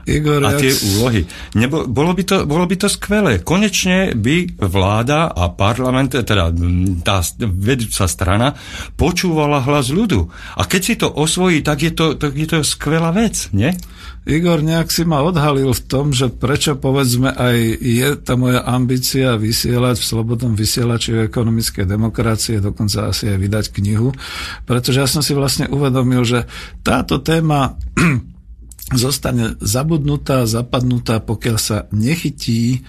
Igor, 0.06 0.42
a 0.44 0.54
tie 0.58 0.72
úlohy. 0.96 1.26
Nebo, 1.58 1.88
bolo, 1.88 2.12
by 2.14 2.22
to, 2.22 2.36
bolo 2.44 2.64
by 2.66 2.76
to 2.76 2.88
skvelé. 2.90 3.40
Konečne 3.42 4.14
by 4.14 4.58
vláda 4.60 5.30
a 5.30 5.50
parlament, 5.52 6.14
teda 6.14 6.52
tá 7.02 7.24
vedúca 7.40 8.04
strana, 8.06 8.54
počúvala 8.94 9.62
hlas 9.64 9.90
ľudu. 9.90 10.30
A 10.58 10.62
keď 10.66 10.80
si 10.82 10.94
to 10.98 11.08
osvojí, 11.10 11.62
tak 11.64 11.82
je 11.82 11.92
to, 11.92 12.14
tak 12.18 12.34
je 12.34 12.46
to 12.46 12.58
skvelá 12.62 13.10
vec, 13.10 13.50
nie? 13.54 13.74
Igor 14.22 14.62
nejak 14.62 14.86
si 14.94 15.02
ma 15.02 15.18
odhalil 15.18 15.74
v 15.74 15.82
tom, 15.90 16.14
že 16.14 16.30
prečo 16.30 16.78
povedzme 16.78 17.34
aj 17.34 17.58
je 17.82 18.08
tá 18.22 18.38
moja 18.38 18.62
ambícia 18.62 19.34
vysielať 19.34 19.98
v 19.98 20.08
Slobodnom 20.14 20.54
vysielači 20.54 21.10
o 21.18 21.26
ekonomickej 21.26 21.90
demokracie, 21.90 22.62
dokonca 22.62 23.10
asi 23.10 23.34
aj 23.34 23.38
vydať 23.42 23.64
knihu, 23.82 24.14
pretože 24.62 25.02
ja 25.02 25.10
som 25.10 25.26
si 25.26 25.34
vlastne 25.34 25.66
uvedomil, 25.66 26.22
že 26.22 26.46
táto 26.86 27.18
téma 27.18 27.74
zostane 28.94 29.56
zabudnutá, 29.58 30.44
zapadnutá, 30.46 31.20
pokiaľ 31.20 31.56
sa 31.58 31.76
nechytí 31.90 32.84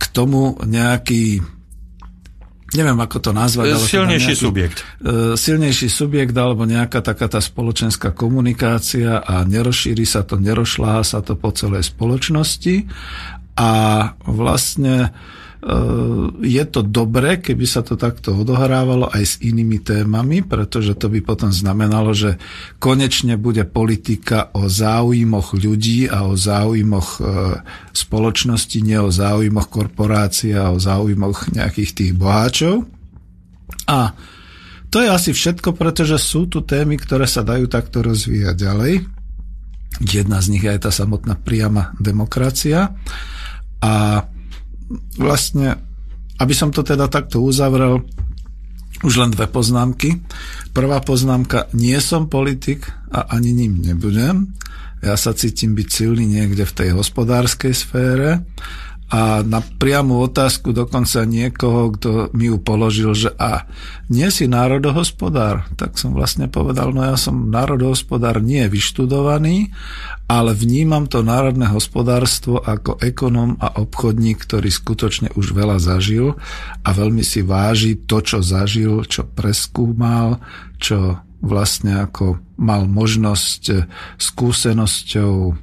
k 0.00 0.04
tomu 0.14 0.56
nejaký 0.64 1.44
neviem 2.70 2.98
ako 3.02 3.18
to 3.18 3.30
nazvať. 3.34 3.66
Ale 3.74 3.82
silnejší 3.82 4.34
nejaký, 4.34 4.44
subjekt. 4.46 4.78
E, 5.02 5.34
silnejší 5.34 5.88
subjekt 5.90 6.34
alebo 6.38 6.62
nejaká 6.66 7.02
taká 7.02 7.26
tá 7.26 7.42
spoločenská 7.42 8.14
komunikácia 8.14 9.18
a 9.18 9.42
nerozšíri 9.42 10.06
sa 10.06 10.22
to, 10.22 10.38
nerošľahá 10.38 11.02
sa 11.02 11.18
to 11.18 11.34
po 11.34 11.50
celej 11.50 11.90
spoločnosti 11.90 12.86
a 13.58 13.72
vlastne 14.22 15.10
je 16.40 16.64
to 16.72 16.80
dobre, 16.80 17.36
keby 17.36 17.68
sa 17.68 17.84
to 17.84 18.00
takto 18.00 18.32
odohrávalo 18.32 19.12
aj 19.12 19.24
s 19.24 19.34
inými 19.44 19.84
témami, 19.84 20.40
pretože 20.40 20.96
to 20.96 21.12
by 21.12 21.20
potom 21.20 21.52
znamenalo, 21.52 22.16
že 22.16 22.40
konečne 22.80 23.36
bude 23.36 23.68
politika 23.68 24.48
o 24.56 24.72
záujmoch 24.72 25.52
ľudí 25.52 26.08
a 26.08 26.24
o 26.24 26.32
záujmoch 26.32 27.08
eh, 27.20 27.24
spoločnosti, 27.92 28.78
nie 28.80 28.96
o 28.96 29.12
záujmoch 29.12 29.68
korporácií 29.68 30.56
a 30.56 30.72
o 30.72 30.80
záujmoch 30.80 31.52
nejakých 31.52 31.90
tých 31.92 32.12
boháčov. 32.16 32.88
A 33.84 34.16
to 34.88 35.04
je 35.04 35.12
asi 35.12 35.36
všetko, 35.36 35.76
pretože 35.76 36.16
sú 36.16 36.48
tu 36.48 36.64
témy, 36.64 36.96
ktoré 36.96 37.28
sa 37.28 37.44
dajú 37.44 37.68
takto 37.68 38.00
rozvíjať 38.00 38.56
ďalej. 38.56 38.94
Jedna 40.08 40.40
z 40.40 40.56
nich 40.56 40.64
je 40.64 40.72
aj 40.72 40.88
tá 40.88 40.90
samotná 40.90 41.36
priama 41.36 41.92
demokracia. 42.00 42.96
A 43.84 44.24
vlastne, 45.16 45.78
aby 46.42 46.54
som 46.56 46.74
to 46.74 46.82
teda 46.82 47.06
takto 47.06 47.38
uzavrel, 47.40 48.02
už 49.00 49.14
len 49.16 49.30
dve 49.32 49.48
poznámky. 49.48 50.20
Prvá 50.76 51.00
poznámka, 51.00 51.72
nie 51.72 51.96
som 52.02 52.28
politik 52.28 52.90
a 53.08 53.32
ani 53.32 53.54
ním 53.56 53.80
nebudem. 53.80 54.52
Ja 55.00 55.16
sa 55.16 55.32
cítim 55.32 55.72
byť 55.72 55.88
silný 55.88 56.28
niekde 56.28 56.68
v 56.68 56.76
tej 56.76 56.88
hospodárskej 56.92 57.72
sfére 57.72 58.44
a 59.10 59.42
na 59.42 59.58
priamu 59.58 60.22
otázku 60.22 60.70
dokonca 60.70 61.26
niekoho, 61.26 61.90
kto 61.98 62.10
mi 62.30 62.46
ju 62.46 62.62
položil, 62.62 63.10
že 63.10 63.34
a 63.34 63.66
nie 64.06 64.30
si 64.30 64.46
národohospodár, 64.46 65.66
tak 65.74 65.98
som 65.98 66.14
vlastne 66.14 66.46
povedal, 66.46 66.94
no 66.94 67.02
ja 67.02 67.18
som 67.18 67.50
národohospodár 67.50 68.38
nie 68.38 68.62
vyštudovaný, 68.70 69.74
ale 70.30 70.54
vnímam 70.54 71.10
to 71.10 71.26
národné 71.26 71.66
hospodárstvo 71.66 72.62
ako 72.62 73.02
ekonom 73.02 73.58
a 73.58 73.82
obchodník, 73.82 74.46
ktorý 74.46 74.70
skutočne 74.70 75.34
už 75.34 75.58
veľa 75.58 75.82
zažil 75.82 76.38
a 76.86 76.88
veľmi 76.94 77.26
si 77.26 77.42
váži 77.42 77.98
to, 77.98 78.22
čo 78.22 78.38
zažil, 78.38 79.02
čo 79.10 79.26
preskúmal, 79.26 80.38
čo 80.78 81.18
vlastne 81.42 82.06
ako 82.06 82.38
mal 82.62 82.86
možnosť 82.86 83.90
skúsenosťou 84.22 85.58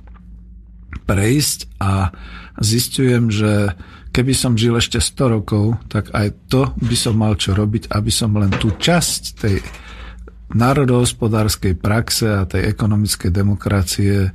prejsť 1.07 1.59
a 1.79 2.11
zistujem, 2.59 3.29
že 3.29 3.77
keby 4.11 4.33
som 4.33 4.57
žil 4.57 4.77
ešte 4.77 4.97
100 4.97 5.35
rokov, 5.39 5.77
tak 5.89 6.09
aj 6.13 6.49
to 6.49 6.73
by 6.77 6.95
som 6.97 7.15
mal 7.17 7.37
čo 7.37 7.53
robiť, 7.53 7.93
aby 7.93 8.11
som 8.11 8.33
len 8.37 8.49
tú 8.57 8.73
časť 8.73 9.21
tej 9.37 9.61
národohospodárskej 10.47 11.75
praxe 11.75 12.25
a 12.31 12.47
tej 12.47 12.71
ekonomickej 12.71 13.31
demokracie 13.35 14.31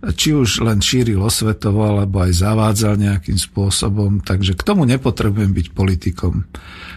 či 0.00 0.32
už 0.32 0.64
len 0.64 0.80
šíril 0.80 1.20
osvetovo, 1.20 1.84
alebo 1.84 2.24
aj 2.24 2.32
zavádzal 2.32 2.96
nejakým 2.96 3.36
spôsobom, 3.36 4.24
takže 4.24 4.56
k 4.56 4.64
tomu 4.64 4.88
nepotrebujem 4.88 5.52
byť 5.52 5.66
politikom. 5.76 6.48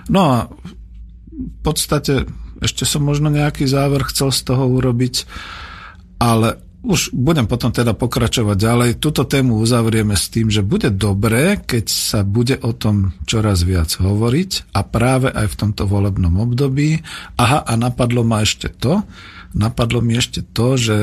No 0.08 0.22
a 0.24 0.38
v 1.28 1.58
podstate 1.60 2.24
ešte 2.64 2.88
som 2.88 3.04
možno 3.04 3.28
nejaký 3.28 3.68
záver 3.68 4.08
chcel 4.08 4.32
z 4.32 4.42
toho 4.48 4.64
urobiť, 4.72 5.28
ale 6.24 6.64
už 6.84 7.16
budem 7.16 7.48
potom 7.48 7.72
teda 7.72 7.96
pokračovať 7.96 8.58
ďalej. 8.60 8.90
Tuto 9.00 9.24
tému 9.24 9.64
uzavrieme 9.64 10.20
s 10.20 10.28
tým, 10.28 10.52
že 10.52 10.60
bude 10.60 10.92
dobré, 10.92 11.56
keď 11.56 11.86
sa 11.88 12.28
bude 12.28 12.60
o 12.60 12.76
tom 12.76 13.16
čoraz 13.24 13.64
viac 13.64 13.88
hovoriť 13.96 14.76
a 14.76 14.84
práve 14.84 15.32
aj 15.32 15.48
v 15.48 15.58
tomto 15.64 15.88
volebnom 15.88 16.36
období. 16.44 17.00
Aha, 17.40 17.64
a 17.64 17.74
napadlo 17.80 18.28
ma 18.28 18.44
ešte 18.44 18.68
to, 18.68 19.08
napadlo 19.56 20.04
mi 20.04 20.20
ešte 20.20 20.44
to, 20.44 20.76
že 20.76 20.98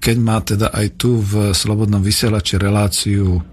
keď 0.00 0.16
má 0.16 0.40
teda 0.40 0.72
aj 0.72 0.86
tu 0.96 1.20
v 1.20 1.52
Slobodnom 1.52 2.00
vysielači 2.00 2.56
reláciu 2.56 3.44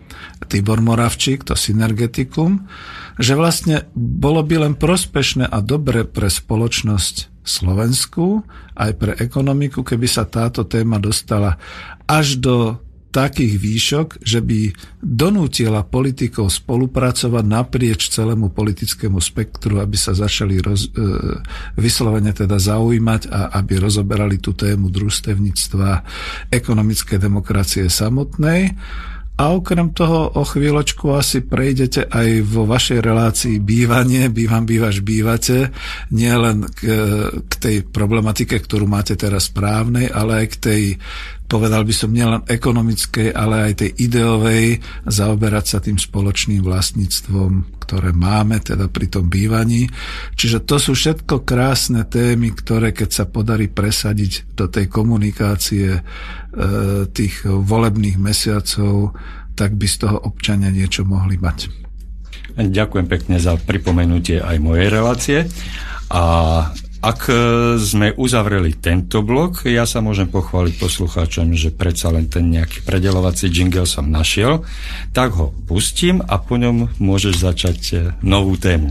Tibor 0.47 0.79
Moravčík, 0.79 1.43
to 1.43 1.59
synergetikum, 1.59 2.71
že 3.19 3.35
vlastne 3.35 3.91
bolo 3.99 4.47
by 4.47 4.63
len 4.63 4.73
prospešné 4.79 5.43
a 5.43 5.59
dobre 5.59 6.07
pre 6.07 6.31
spoločnosť 6.31 7.34
Slovensku, 7.45 8.41
aj 8.73 8.91
pre 8.97 9.13
ekonomiku, 9.21 9.85
keby 9.85 10.09
sa 10.09 10.25
táto 10.25 10.65
téma 10.65 10.97
dostala 10.97 11.61
až 12.09 12.41
do 12.41 12.81
takých 13.15 13.53
výšok, 13.55 14.07
že 14.19 14.43
by 14.43 14.75
donútila 14.99 15.87
politikov 15.87 16.51
spolupracovať 16.51 17.43
naprieč 17.47 18.11
celému 18.11 18.51
politickému 18.51 19.23
spektru, 19.23 19.79
aby 19.79 19.95
sa 19.95 20.11
začali 20.11 20.59
roz, 20.59 20.91
e, 20.91 21.07
vyslovene 21.79 22.35
teda 22.35 22.59
zaujímať 22.59 23.31
a 23.31 23.55
aby 23.55 23.79
rozoberali 23.79 24.43
tú 24.43 24.51
tému 24.51 24.91
družstevníctva 24.91 26.03
ekonomické 26.51 27.15
demokracie 27.15 27.87
samotnej. 27.87 28.75
A 29.35 29.51
okrem 29.51 29.91
toho 29.91 30.31
o 30.39 30.47
chvíľočku 30.47 31.11
asi 31.11 31.43
prejdete 31.43 32.07
aj 32.07 32.39
vo 32.47 32.63
vašej 32.63 33.03
relácii 33.03 33.55
bývanie, 33.59 34.31
bývam, 34.31 34.63
bývaš, 34.63 35.03
bývate, 35.03 35.75
nie 36.15 36.31
len 36.31 36.63
k, 36.71 36.79
k 37.43 37.53
tej 37.59 37.75
problematike, 37.83 38.55
ktorú 38.55 38.87
máte 38.87 39.19
teraz 39.19 39.51
správnej, 39.51 40.07
ale 40.07 40.45
aj 40.45 40.47
k 40.55 40.57
tej 40.63 40.81
povedal 41.45 41.85
by 41.85 41.93
som 41.93 42.11
nielen 42.11 42.41
ekonomickej, 42.45 43.33
ale 43.33 43.71
aj 43.71 43.73
tej 43.85 43.91
ideovej, 44.09 44.81
zaoberať 45.05 45.65
sa 45.65 45.77
tým 45.79 45.97
spoločným 45.97 46.65
vlastníctvom, 46.65 47.81
ktoré 47.85 48.11
máme 48.11 48.57
teda 48.61 48.89
pri 48.89 49.07
tom 49.13 49.29
bývaní. 49.29 49.85
Čiže 50.33 50.65
to 50.65 50.81
sú 50.81 50.91
všetko 50.97 51.45
krásne 51.45 52.01
témy, 52.05 52.53
ktoré 52.57 52.91
keď 52.91 53.09
sa 53.13 53.25
podarí 53.29 53.69
presadiť 53.69 54.57
do 54.57 54.65
tej 54.65 54.89
komunikácie 54.89 55.89
e, 55.97 56.01
tých 57.13 57.45
volebných 57.45 58.17
mesiacov, 58.17 59.13
tak 59.53 59.77
by 59.77 59.87
z 59.87 59.95
toho 60.01 60.17
občania 60.25 60.73
niečo 60.73 61.05
mohli 61.07 61.37
mať. 61.37 61.85
Ďakujem 62.55 63.07
pekne 63.07 63.35
za 63.37 63.59
pripomenutie 63.59 64.39
aj 64.39 64.57
mojej 64.63 64.87
relácie. 64.87 65.39
A 66.09 66.23
ak 67.05 67.29
e, 67.29 67.33
sme 67.77 68.17
uzavreli 68.17 68.81
tento 68.81 69.21
blok, 69.21 69.69
ja 69.69 69.85
sa 69.85 70.01
môžem 70.01 70.25
pochváliť 70.25 70.73
poslucháčom, 70.81 71.53
že 71.53 71.69
predsa 71.69 72.09
len 72.09 72.25
ten 72.25 72.49
nejaký 72.49 72.81
predelovací 72.81 73.45
jingle 73.53 73.85
som 73.85 74.09
našiel, 74.09 74.65
tak 75.13 75.37
ho 75.37 75.53
pustím 75.69 76.25
a 76.25 76.41
po 76.41 76.57
ňom 76.57 76.97
môžeš 76.97 77.35
začať 77.37 77.79
e, 77.93 77.97
novú 78.25 78.57
tému. 78.57 78.89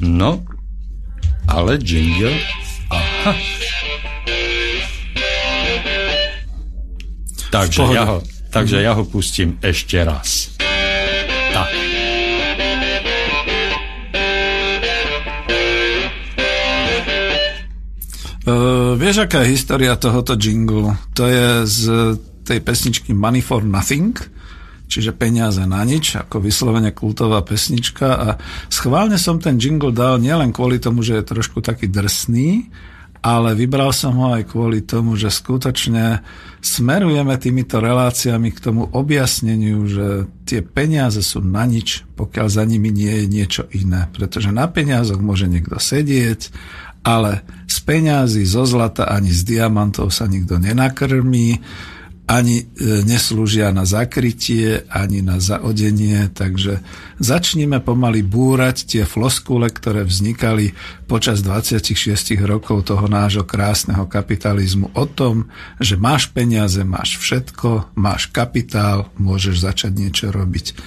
No, 0.00 0.40
ale 1.44 1.76
jingle... 1.76 2.32
Aha. 2.88 3.36
Takže, 7.52 7.82
ja 7.92 8.04
ho, 8.08 8.18
takže 8.48 8.78
ja 8.80 8.96
ho 8.96 9.04
pustím 9.04 9.60
ešte 9.60 10.00
raz. 10.00 10.59
Uh, 18.40 18.96
vieš, 18.96 19.28
aká 19.28 19.44
je 19.44 19.52
história 19.52 19.92
tohoto 20.00 20.32
jinglu? 20.32 20.96
To 21.12 21.28
je 21.28 21.68
z 21.68 21.82
tej 22.48 22.64
pesničky 22.64 23.12
Money 23.12 23.44
for 23.44 23.60
Nothing, 23.60 24.16
čiže 24.88 25.12
peniaze 25.12 25.60
na 25.68 25.84
nič, 25.84 26.16
ako 26.16 26.40
vyslovene 26.40 26.96
kultová 26.96 27.44
pesnička 27.44 28.08
a 28.16 28.28
schválne 28.72 29.20
som 29.20 29.36
ten 29.36 29.60
jingle 29.60 29.92
dal 29.92 30.16
nielen 30.16 30.56
kvôli 30.56 30.80
tomu, 30.80 31.04
že 31.04 31.20
je 31.20 31.30
trošku 31.30 31.60
taký 31.60 31.92
drsný, 31.92 32.72
ale 33.20 33.52
vybral 33.52 33.92
som 33.92 34.16
ho 34.16 34.32
aj 34.32 34.48
kvôli 34.48 34.80
tomu, 34.80 35.12
že 35.20 35.28
skutočne 35.28 36.24
smerujeme 36.64 37.36
týmito 37.36 37.76
reláciami 37.76 38.48
k 38.56 38.58
tomu 38.64 38.88
objasneniu, 38.88 39.84
že 39.84 40.06
tie 40.48 40.64
peniaze 40.64 41.20
sú 41.20 41.44
na 41.44 41.68
nič, 41.68 42.08
pokiaľ 42.16 42.46
za 42.48 42.64
nimi 42.64 42.88
nie 42.88 43.12
je 43.12 43.24
niečo 43.28 43.62
iné. 43.76 44.08
Pretože 44.16 44.48
na 44.50 44.64
peniazoch 44.72 45.20
môže 45.20 45.52
niekto 45.52 45.76
sedieť 45.76 46.48
ale 47.00 47.44
z 47.70 47.76
peňazí, 47.86 48.44
zo 48.44 48.68
zlata 48.68 49.08
ani 49.08 49.32
z 49.32 49.56
diamantov 49.56 50.12
sa 50.12 50.28
nikto 50.28 50.60
nenakrmí, 50.60 51.60
ani 52.30 52.62
e, 52.62 52.64
neslúžia 53.02 53.74
na 53.74 53.82
zakrytie, 53.82 54.86
ani 54.86 55.18
na 55.18 55.42
zaodenie, 55.42 56.30
takže 56.30 56.78
začníme 57.18 57.82
pomaly 57.82 58.22
búrať 58.22 58.86
tie 58.86 59.02
floskule, 59.02 59.66
ktoré 59.66 60.06
vznikali 60.06 60.70
počas 61.10 61.42
26 61.42 62.38
rokov 62.46 62.86
toho 62.86 63.10
nášho 63.10 63.42
krásneho 63.42 64.06
kapitalizmu 64.06 64.94
o 64.94 65.04
tom, 65.10 65.50
že 65.82 65.98
máš 65.98 66.30
peniaze, 66.30 66.86
máš 66.86 67.18
všetko, 67.18 67.98
máš 67.98 68.30
kapitál, 68.30 69.10
môžeš 69.18 69.66
začať 69.66 69.92
niečo 69.98 70.26
robiť. 70.30 70.78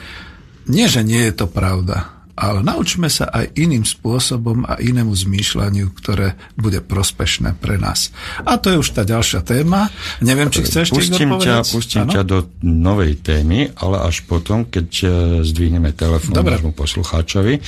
Nie, 0.71 0.88
že 0.88 1.04
nie 1.04 1.28
je 1.28 1.43
to 1.43 1.52
pravda 1.52 2.23
ale 2.34 2.65
naučme 2.65 3.10
sa 3.13 3.30
aj 3.30 3.54
iným 3.54 3.86
spôsobom 3.86 4.65
a 4.65 4.82
inému 4.82 5.13
zmýšľaniu, 5.13 5.93
ktoré 5.93 6.34
bude 6.58 6.82
prospešné 6.82 7.54
pre 7.62 7.78
nás. 7.78 8.10
A 8.41 8.58
to 8.58 8.74
je 8.74 8.82
už 8.82 8.89
tá 8.89 9.06
ďalšia 9.06 9.46
téma. 9.46 9.93
Neviem, 10.26 10.50
či 10.50 10.65
chceš 10.65 10.89
pustím 10.89 11.38
ťa, 11.38 11.62
pustím 11.62 12.10
ťa 12.10 12.22
do 12.26 12.50
novej 12.65 13.22
témy, 13.22 13.69
ale 13.78 14.02
až 14.02 14.26
potom, 14.26 14.65
keď 14.65 14.88
e, 15.02 15.08
zdvihneme 15.46 15.93
telefón 15.93 16.34
nášmu 16.34 16.74
poslucháčovi. 16.74 17.62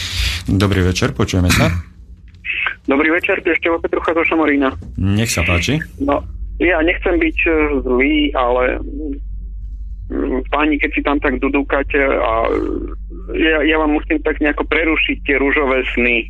Dobrý 0.50 0.82
večer, 0.82 1.14
počujeme 1.14 1.54
sa. 1.54 1.70
Dobrý 2.90 3.10
večer, 3.14 3.42
tu 3.42 3.50
ešte 3.50 3.70
Petrucha 3.82 4.14
zo 4.14 4.22
Šamorína. 4.26 4.70
Nech 4.98 5.30
sa 5.30 5.42
páči. 5.42 5.82
No, 6.02 6.22
ja 6.58 6.82
nechcem 6.82 7.22
byť 7.22 7.38
e, 7.46 7.52
zlý, 7.86 8.16
ale 8.34 8.82
páni, 10.54 10.78
keď 10.78 10.90
si 10.94 11.02
tam 11.02 11.18
tak 11.18 11.42
dudúkate 11.42 11.98
a 11.98 12.46
ja, 13.34 13.66
ja 13.66 13.76
vám 13.82 13.98
musím 13.98 14.22
tak 14.22 14.38
nejako 14.38 14.68
prerušiť 14.70 15.18
tie 15.26 15.36
rúžové 15.42 15.82
sny. 15.98 16.30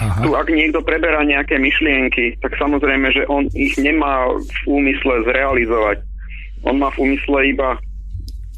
Aha. 0.00 0.24
Tu 0.24 0.30
ak 0.32 0.48
niekto 0.48 0.80
preberá 0.80 1.20
nejaké 1.20 1.60
myšlienky, 1.60 2.40
tak 2.40 2.56
samozrejme, 2.56 3.12
že 3.12 3.28
on 3.28 3.50
ich 3.52 3.76
nemá 3.76 4.30
v 4.32 4.58
úmysle 4.64 5.26
zrealizovať. 5.28 6.00
On 6.64 6.78
má 6.78 6.88
v 6.94 7.10
úmysle 7.10 7.52
iba 7.52 7.76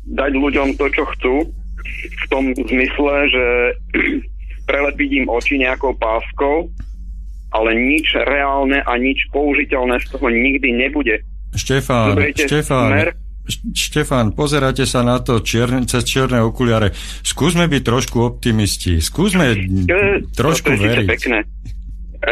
dať 0.05 0.33
ľuďom 0.37 0.77
to, 0.79 0.87
čo 0.93 1.05
chcú, 1.17 1.35
v 1.95 2.25
tom 2.31 2.53
zmysle, 2.55 3.15
že 3.33 3.47
prelepiť 4.69 5.25
im 5.25 5.27
oči 5.29 5.61
nejakou 5.61 5.97
páskou, 5.97 6.71
ale 7.55 7.71
nič 7.75 8.15
reálne 8.15 8.83
a 8.83 8.93
nič 8.99 9.27
použiteľné 9.31 10.01
z 10.03 10.07
toho 10.15 10.27
nikdy 10.31 10.71
nebude. 10.71 11.23
Štefán, 11.55 12.19
Štefán, 12.35 12.91
smer, 12.91 13.09
Štefán, 13.77 14.33
pozeráte 14.33 14.89
sa 14.89 15.05
na 15.05 15.21
to 15.21 15.45
čierne, 15.45 15.85
cez 15.85 16.09
čierne 16.09 16.41
okuliare. 16.41 16.97
Skúsme 17.21 17.69
byť 17.69 17.83
trošku 17.85 18.17
optimisti. 18.25 19.05
Skúsme 19.05 19.53
e, 19.53 20.25
trošku 20.33 20.73
to, 20.73 20.81
to 20.81 20.85
veriť. 20.89 21.09
Pekné. 21.13 21.39
E, 21.45 21.47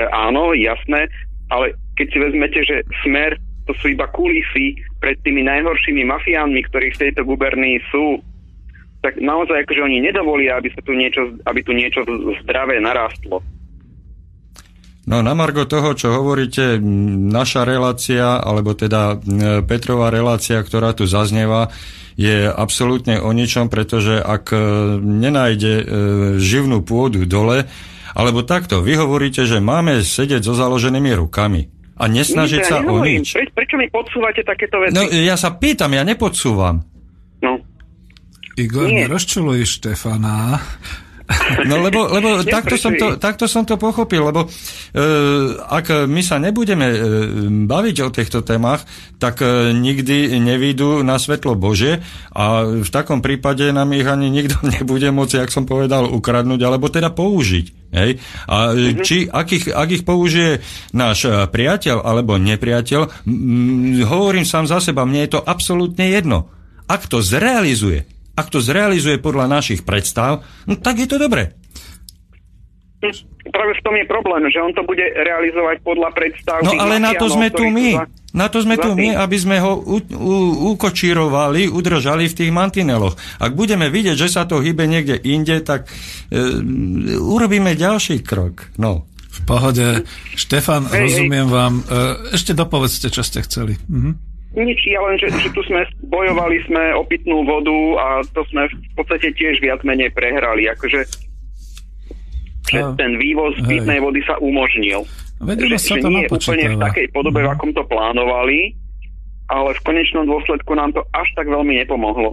áno, 0.08 0.56
jasné, 0.56 1.12
ale 1.52 1.76
keď 2.00 2.06
si 2.08 2.18
vezmete, 2.18 2.60
že 2.64 2.76
smer 3.04 3.36
to 3.68 3.72
sú 3.78 3.94
iba 3.94 4.08
kulisy 4.10 4.80
pred 4.98 5.20
tými 5.22 5.44
najhoršími 5.46 6.02
mafiánmi, 6.02 6.60
ktorí 6.66 6.96
v 6.96 7.00
tejto 7.08 7.22
gubernii 7.22 7.78
sú, 7.92 8.18
tak 9.02 9.18
naozaj 9.18 9.66
akože 9.66 9.82
oni 9.82 9.98
nedovolia, 10.02 10.58
aby, 10.58 10.70
sa 10.72 10.82
tu 10.82 10.94
niečo, 10.94 11.34
aby 11.46 11.60
tu 11.62 11.74
niečo 11.74 12.02
zdravé 12.42 12.78
narastlo. 12.78 13.42
No 15.02 15.18
na 15.18 15.34
margo 15.34 15.66
toho, 15.66 15.98
čo 15.98 16.14
hovoríte, 16.14 16.78
naša 17.34 17.66
relácia, 17.66 18.38
alebo 18.38 18.78
teda 18.78 19.18
Petrová 19.66 20.14
relácia, 20.14 20.62
ktorá 20.62 20.94
tu 20.94 21.10
zaznieva, 21.10 21.74
je 22.14 22.46
absolútne 22.46 23.18
o 23.18 23.34
ničom, 23.34 23.66
pretože 23.66 24.20
ak 24.20 24.52
e, 24.52 24.58
nenájde 25.00 25.74
e, 25.74 25.84
živnú 26.38 26.84
pôdu 26.86 27.24
dole, 27.26 27.66
alebo 28.12 28.44
takto, 28.44 28.84
vy 28.84 29.00
hovoríte, 29.00 29.48
že 29.48 29.64
máme 29.64 30.04
sedieť 30.04 30.44
so 30.44 30.52
založenými 30.52 31.10
rukami 31.16 31.72
a 31.96 32.04
nesnažiť 32.06 32.60
sa 32.62 32.84
o 32.84 33.00
nič. 33.00 33.32
Pre, 33.32 33.44
prečo 33.56 33.74
mi 33.80 33.88
podsúvate 33.88 34.44
takéto 34.44 34.76
veci? 34.80 34.92
No 34.92 35.08
ja 35.08 35.34
sa 35.40 35.56
pýtam, 35.56 35.96
ja 35.96 36.04
nepodsúvam. 36.04 36.84
No. 37.40 37.58
Igor, 38.60 38.86
nerozčuluj 38.86 39.64
Štefana. 39.64 40.60
No 41.66 41.80
lebo, 41.80 42.08
lebo 42.08 42.42
takto, 42.56 42.76
som 42.76 42.92
to, 42.96 43.16
takto 43.16 43.46
som 43.46 43.62
to 43.64 43.78
pochopil, 43.78 44.28
lebo 44.28 44.46
e, 44.46 44.48
ak 45.58 46.06
my 46.08 46.22
sa 46.24 46.38
nebudeme 46.38 46.86
e, 46.88 46.98
baviť 47.66 47.96
o 48.04 48.08
týchto 48.12 48.40
témach, 48.42 48.84
tak 49.16 49.40
e, 49.42 49.72
nikdy 49.74 50.38
nevídu 50.38 51.00
na 51.06 51.16
svetlo 51.16 51.54
Bože 51.54 52.02
a 52.32 52.66
v 52.66 52.90
takom 52.90 53.20
prípade 53.20 53.70
nám 53.70 53.92
ich 53.94 54.06
ani 54.06 54.28
nikto 54.28 54.60
nebude 54.74 55.08
môcť, 55.10 55.46
jak 55.46 55.54
som 55.54 55.64
povedal, 55.64 56.08
ukradnúť 56.10 56.60
alebo 56.62 56.90
teda 56.90 57.12
použiť. 57.12 57.66
Hej? 57.92 58.10
A 58.48 58.72
mm-hmm. 58.72 59.04
či, 59.04 59.28
ak 59.28 59.48
ich, 59.52 59.64
ak 59.68 59.88
ich 59.92 60.02
použije 60.08 60.64
náš 60.96 61.28
priateľ 61.52 62.00
alebo 62.00 62.40
nepriateľ, 62.40 63.28
m, 63.28 64.00
hovorím 64.08 64.48
sám 64.48 64.64
za 64.64 64.80
seba, 64.80 65.04
mne 65.04 65.28
je 65.28 65.36
to 65.36 65.40
absolútne 65.44 66.08
jedno. 66.08 66.48
Ak 66.88 67.04
to 67.08 67.20
zrealizuje, 67.20 68.08
ak 68.32 68.46
to 68.48 68.58
zrealizuje 68.64 69.20
podľa 69.20 69.48
našich 69.48 69.84
predstav, 69.84 70.40
no 70.64 70.74
tak 70.80 71.00
je 71.00 71.08
to 71.08 71.20
dobre. 71.20 71.52
Práve 73.42 73.72
v 73.74 73.82
tom 73.82 73.94
je 73.98 74.06
problém, 74.06 74.46
že 74.46 74.62
on 74.62 74.70
to 74.70 74.86
bude 74.86 75.02
realizovať 75.02 75.82
podľa 75.82 76.14
predstav. 76.14 76.62
No 76.62 76.78
ale 76.78 77.02
na 77.02 77.10
to 77.18 77.26
sme 77.26 77.50
tu 77.50 77.66
my. 77.66 77.98
Na 78.32 78.46
to 78.46 78.62
sme 78.62 78.78
tu 78.78 78.94
my, 78.94 79.18
aby 79.18 79.36
sme 79.36 79.58
ho 79.58 79.76
u, 79.76 79.98
u, 79.98 80.34
ukočírovali, 80.72 81.66
udržali 81.68 82.30
v 82.30 82.36
tých 82.38 82.54
mantineloch. 82.54 83.18
Ak 83.42 83.52
budeme 83.58 83.90
vidieť, 83.90 84.16
že 84.16 84.30
sa 84.30 84.46
to 84.46 84.62
hýbe 84.62 84.86
niekde 84.86 85.18
inde, 85.18 85.60
tak 85.60 85.90
e, 86.30 86.48
urobíme 87.18 87.74
ďalší 87.74 88.22
krok. 88.22 88.72
No. 88.78 89.04
V 89.32 89.40
pohode. 89.44 90.06
Štefan, 90.38 90.86
hej, 90.88 91.10
rozumiem 91.10 91.50
hej. 91.50 91.52
vám. 91.52 91.74
E, 91.82 91.84
ešte 92.38 92.54
dopovedzte, 92.54 93.10
čo 93.10 93.20
ste 93.20 93.42
chceli. 93.42 93.76
Mhm. 93.90 94.31
Nič, 94.52 94.84
ja 94.84 95.00
len, 95.00 95.16
že, 95.16 95.32
že 95.32 95.48
tu 95.56 95.64
sme 95.64 95.80
bojovali 96.12 96.60
sme 96.68 96.92
o 96.92 97.02
pitnú 97.08 97.40
vodu 97.48 97.78
a 97.96 98.06
to 98.36 98.44
sme 98.52 98.68
v 98.68 98.94
podstate 99.00 99.32
tiež 99.32 99.64
viac 99.64 99.80
menej 99.80 100.12
prehrali. 100.12 100.68
Akože 100.68 101.08
že 102.72 102.80
no, 102.80 102.96
ten 102.96 103.20
vývoz 103.20 103.52
hej. 103.64 103.68
pitnej 103.68 104.00
vody 104.00 104.20
sa 104.24 104.40
umožnil. 104.40 105.04
Vedelo 105.42 105.76
že, 105.76 105.78
sa 105.80 105.96
to 106.00 106.08
že 106.08 106.14
nie 106.14 106.24
úplne 106.30 106.66
v 106.72 106.80
takej 106.80 107.06
podobe, 107.12 107.40
mm. 107.42 107.46
v 107.46 107.50
akom 107.52 107.70
to 107.74 107.82
plánovali, 107.84 108.72
ale 109.50 109.70
v 109.76 109.80
konečnom 109.84 110.24
dôsledku 110.24 110.72
nám 110.72 110.96
to 110.96 111.04
až 111.12 111.28
tak 111.36 111.50
veľmi 111.50 111.76
nepomohlo. 111.84 112.32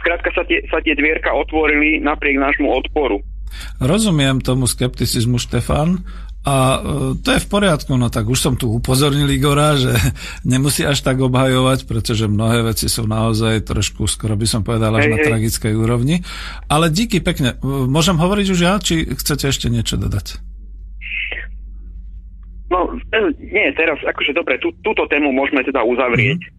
Skrátka 0.00 0.32
sa 0.32 0.42
tie, 0.48 0.64
sa 0.72 0.80
tie 0.80 0.96
dvierka 0.96 1.30
otvorili 1.30 2.00
napriek 2.00 2.40
nášmu 2.40 2.66
odporu. 2.66 3.20
Rozumiem 3.82 4.40
tomu 4.40 4.64
skepticizmu, 4.70 5.36
Štefan, 5.36 6.00
a 6.40 6.56
e, 6.56 7.20
to 7.20 7.28
je 7.36 7.44
v 7.44 7.48
poriadku, 7.52 8.00
no 8.00 8.08
tak 8.08 8.24
už 8.24 8.40
som 8.40 8.54
tu 8.56 8.72
upozornil 8.72 9.28
Igora, 9.28 9.76
že 9.76 9.92
nemusí 10.48 10.88
až 10.88 11.04
tak 11.04 11.20
obhajovať, 11.20 11.84
pretože 11.84 12.32
mnohé 12.32 12.64
veci 12.64 12.88
sú 12.88 13.04
naozaj 13.04 13.68
trošku, 13.68 14.08
skoro 14.08 14.40
by 14.40 14.46
som 14.48 14.64
povedal, 14.64 14.96
až 14.96 15.12
na 15.12 15.20
tragickej 15.20 15.76
úrovni. 15.76 16.24
Ale 16.72 16.88
díky 16.88 17.20
pekne. 17.20 17.60
E, 17.60 17.66
môžem 17.88 18.16
hovoriť 18.16 18.46
už 18.56 18.60
ja, 18.60 18.80
či 18.80 19.04
chcete 19.04 19.52
ešte 19.52 19.68
niečo 19.68 20.00
dodať? 20.00 20.40
No, 22.72 22.88
e, 22.88 23.20
nie, 23.36 23.68
teraz, 23.76 24.00
akože 24.00 24.32
dobre, 24.32 24.56
tú, 24.64 24.72
túto 24.80 25.04
tému 25.12 25.36
môžeme 25.36 25.60
teda 25.60 25.84
uzavrieť. 25.84 26.40
Mm-hmm. 26.40 26.58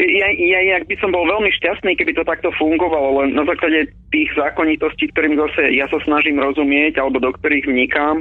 Ja, 0.00 0.28
ja, 0.32 0.60
ja 0.64 0.76
by 0.84 0.96
som 1.00 1.12
bol 1.12 1.24
veľmi 1.24 1.48
šťastný, 1.56 1.96
keby 1.96 2.12
to 2.12 2.24
takto 2.24 2.52
fungovalo, 2.56 3.24
len 3.24 3.32
na 3.32 3.44
základe 3.48 3.88
tých 4.12 4.28
zákonitostí, 4.36 5.08
ktorým 5.12 5.40
zase 5.40 5.72
ja 5.72 5.88
sa 5.88 5.96
snažím 6.04 6.36
rozumieť, 6.36 7.00
alebo 7.00 7.16
do 7.20 7.32
ktorých 7.32 7.64
vnikám, 7.64 8.20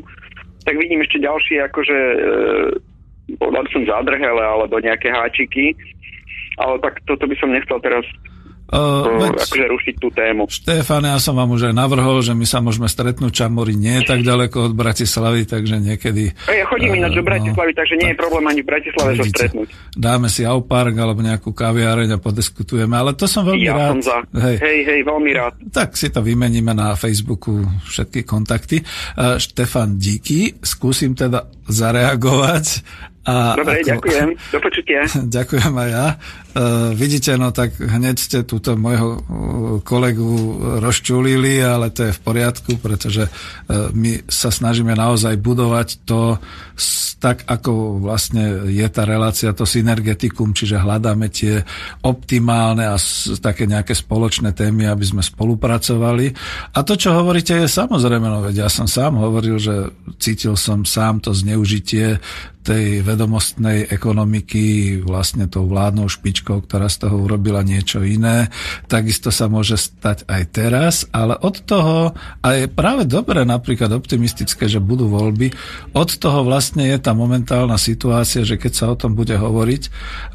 tak 0.69 0.77
vidím 0.77 1.01
ešte 1.01 1.17
ďalšie 1.17 1.65
akože 1.65 1.97
e, 1.97 2.17
povedal 3.41 3.65
som 3.73 3.89
zádrhele 3.89 4.37
alebo 4.37 4.77
nejaké 4.77 5.09
háčiky, 5.09 5.73
ale 6.61 6.77
tak 6.85 7.01
toto 7.09 7.25
by 7.25 7.33
som 7.41 7.49
nechcel 7.49 7.81
teraz 7.81 8.05
Uh, 8.69 9.17
veď, 9.17 9.33
akože 9.33 9.65
rušiť 9.65 9.95
tú 9.97 10.13
tému. 10.13 10.45
Štefán, 10.45 11.01
ja 11.01 11.17
som 11.17 11.33
vám 11.33 11.49
už 11.57 11.73
aj 11.73 11.75
navrhol, 11.75 12.21
že 12.21 12.37
my 12.37 12.45
sa 12.45 12.61
môžeme 12.61 12.85
stretnúť 12.85 13.33
Čamory 13.33 13.73
nie 13.73 13.97
je 13.97 14.03
tak 14.05 14.21
ďaleko 14.21 14.69
od 14.69 14.73
Bratislavy, 14.77 15.49
takže 15.49 15.81
niekedy... 15.81 16.29
Ja 16.45 16.69
chodím 16.69 16.93
uh, 16.93 16.99
ináč 17.01 17.17
do 17.17 17.25
Bratislavy, 17.25 17.71
no, 17.73 17.77
takže 17.81 17.95
nie 17.97 18.07
tak, 18.07 18.13
je 18.13 18.17
problém 18.21 18.45
ani 18.45 18.61
v 18.61 18.67
Bratislave 18.69 19.11
sa 19.17 19.25
stretnúť. 19.25 19.67
Dáme 19.97 20.27
si 20.29 20.45
Aupark 20.45 20.93
alebo 20.93 21.25
nejakú 21.25 21.49
kaviareň 21.49 22.13
a 22.13 22.17
podiskutujeme, 22.21 22.93
ale 22.93 23.17
to 23.17 23.25
som 23.25 23.41
veľmi 23.41 23.65
ja 23.65 23.73
rád. 23.73 23.93
Som 23.97 24.01
za. 24.05 24.17
Hej. 24.37 24.55
hej, 24.61 24.79
hej, 24.85 24.99
veľmi 25.01 25.31
rád. 25.33 25.53
Tak 25.73 25.97
si 25.97 26.13
to 26.13 26.21
vymeníme 26.21 26.77
na 26.77 26.93
Facebooku 26.93 27.65
všetky 27.89 28.21
kontakty. 28.21 28.85
Uh, 29.17 29.41
Štefan, 29.41 29.97
díky. 29.97 30.61
Skúsim 30.61 31.17
teda 31.17 31.49
zareagovať 31.65 32.85
a 33.29 33.53
Dobre, 33.53 33.85
ako... 33.85 33.89
ďakujem. 33.93 34.27
Do 34.49 34.59
počutia. 34.63 35.01
ďakujem 35.37 35.73
aj 35.75 35.89
ja. 35.91 36.07
Uh, 36.49 36.97
vidíte, 36.97 37.37
no 37.37 37.53
tak 37.53 37.77
hneď 37.77 38.17
ste 38.17 38.37
túto 38.41 38.73
môjho 38.73 39.09
uh, 39.09 39.21
kolegu 39.85 40.57
rozčulili, 40.81 41.61
ale 41.61 41.93
to 41.93 42.09
je 42.09 42.17
v 42.17 42.23
poriadku, 42.25 42.81
pretože 42.81 43.29
uh, 43.29 43.93
my 43.93 44.25
sa 44.25 44.49
snažíme 44.49 44.97
naozaj 44.97 45.37
budovať 45.37 46.09
to 46.09 46.41
tak, 47.19 47.43
ako 47.45 47.99
vlastne 47.99 48.71
je 48.71 48.87
tá 48.87 49.03
relácia, 49.03 49.51
to 49.51 49.67
synergetikum, 49.67 50.55
čiže 50.55 50.79
hľadáme 50.79 51.27
tie 51.27 51.67
optimálne 52.01 52.87
a 52.87 52.95
také 53.43 53.67
nejaké 53.67 53.91
spoločné 53.91 54.55
témy, 54.55 54.87
aby 54.87 55.03
sme 55.03 55.19
spolupracovali. 55.19 56.31
A 56.73 56.79
to, 56.87 56.95
čo 56.95 57.11
hovoríte, 57.11 57.51
je 57.59 57.67
samozrejme, 57.67 58.23
no 58.23 58.39
veď 58.39 58.65
ja 58.65 58.69
som 58.71 58.87
sám 58.87 59.19
hovoril, 59.19 59.59
že 59.59 59.91
cítil 60.15 60.55
som 60.55 60.87
sám 60.87 61.19
to 61.19 61.35
zneužitie 61.35 62.23
tej 62.63 63.03
vedomostnej 63.03 63.91
ekonomiky 63.91 64.99
vlastne 65.03 65.51
tou 65.51 65.67
vládnou 65.67 66.07
špičkou, 66.07 66.38
ktorá 66.43 66.87
z 66.87 67.07
toho 67.07 67.19
urobila 67.19 67.65
niečo 67.65 68.03
iné. 68.05 68.47
Takisto 68.87 69.33
sa 69.33 69.51
môže 69.51 69.75
stať 69.75 70.23
aj 70.29 70.43
teraz, 70.53 70.93
ale 71.11 71.35
od 71.39 71.59
toho, 71.65 72.13
a 72.39 72.47
je 72.55 72.71
práve 72.71 73.03
dobré 73.03 73.43
napríklad 73.43 73.91
optimistické, 73.91 74.71
že 74.71 74.79
budú 74.79 75.11
voľby, 75.11 75.51
od 75.97 76.09
toho 76.15 76.45
vlastne 76.47 76.87
je 76.87 76.97
tá 77.01 77.11
momentálna 77.11 77.75
situácia, 77.75 78.47
že 78.47 78.55
keď 78.55 78.73
sa 78.73 78.85
o 78.93 78.95
tom 78.95 79.17
bude 79.17 79.35
hovoriť, 79.35 79.83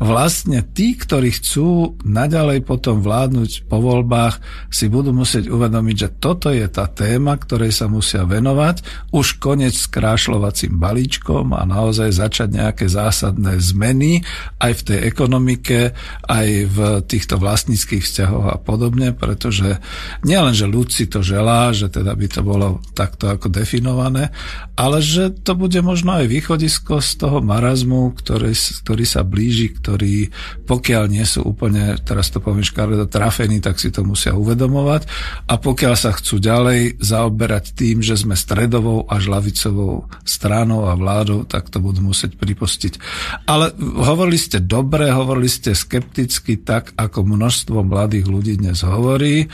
vlastne 0.02 0.60
tí, 0.60 0.98
ktorí 0.98 1.32
chcú 1.38 1.96
naďalej 2.04 2.66
potom 2.66 3.00
vládnuť 3.00 3.70
po 3.70 3.78
voľbách, 3.80 4.42
si 4.68 4.90
budú 4.90 5.14
musieť 5.14 5.48
uvedomiť, 5.48 5.96
že 5.96 6.08
toto 6.18 6.50
je 6.50 6.66
tá 6.68 6.90
téma, 6.90 7.38
ktorej 7.38 7.70
sa 7.70 7.86
musia 7.86 8.26
venovať, 8.26 9.08
už 9.14 9.38
konec 9.38 9.72
s 9.74 9.86
krášľovacím 9.88 10.76
balíčkom 10.76 11.54
a 11.54 11.62
naozaj 11.64 12.10
začať 12.10 12.48
nejaké 12.50 12.86
zásadné 12.90 13.56
zmeny 13.62 14.26
aj 14.58 14.72
v 14.74 14.82
tej 14.82 14.98
ekonomike, 15.08 15.93
aj 16.28 16.48
v 16.68 16.78
týchto 17.04 17.38
vlastníckých 17.40 18.04
vzťahoch 18.04 18.46
a 18.54 18.56
podobne, 18.60 19.12
pretože 19.12 19.78
nielen, 20.22 20.52
že 20.52 20.70
ľud 20.70 20.88
si 20.90 21.06
to 21.06 21.20
želá, 21.20 21.70
že 21.72 21.90
teda 21.90 22.14
by 22.14 22.26
to 22.28 22.40
bolo 22.40 22.82
takto 22.94 23.30
ako 23.30 23.50
definované, 23.50 24.34
ale 24.74 24.98
že 25.00 25.30
to 25.30 25.54
bude 25.54 25.78
možno 25.80 26.18
aj 26.18 26.26
východisko 26.26 26.98
z 26.98 27.10
toho 27.20 27.38
marazmu, 27.44 28.14
ktorý, 28.14 28.52
ktorý 28.54 29.04
sa 29.04 29.22
blíži, 29.22 29.70
ktorý 29.74 30.30
pokiaľ 30.64 31.04
nie 31.10 31.24
sú 31.24 31.44
úplne, 31.44 31.98
teraz 32.02 32.32
to 32.32 32.40
poviem 32.40 32.64
škaredo, 32.66 33.06
trafení, 33.06 33.60
tak 33.60 33.78
si 33.78 33.92
to 33.92 34.02
musia 34.02 34.34
uvedomovať 34.34 35.06
a 35.46 35.54
pokiaľ 35.60 35.94
sa 35.94 36.10
chcú 36.16 36.40
ďalej 36.40 36.98
zaoberať 36.98 37.76
tým, 37.76 38.00
že 38.00 38.18
sme 38.18 38.34
stredovou 38.34 39.06
až 39.06 39.30
lavicovou 39.30 40.08
stranou 40.24 40.88
a 40.88 40.96
vládou, 40.96 41.46
tak 41.46 41.68
to 41.70 41.78
budú 41.78 42.00
musieť 42.00 42.34
pripustiť. 42.34 42.98
Ale 43.46 43.70
hovorili 43.78 44.38
ste 44.40 44.58
dobre, 44.60 45.08
hovorili 45.12 45.48
ste 45.48 45.76
skepticky, 45.84 46.56
tak 46.56 46.96
ako 46.96 47.28
množstvo 47.28 47.84
mladých 47.84 48.24
ľudí 48.24 48.56
dnes 48.56 48.80
hovorí 48.80 49.52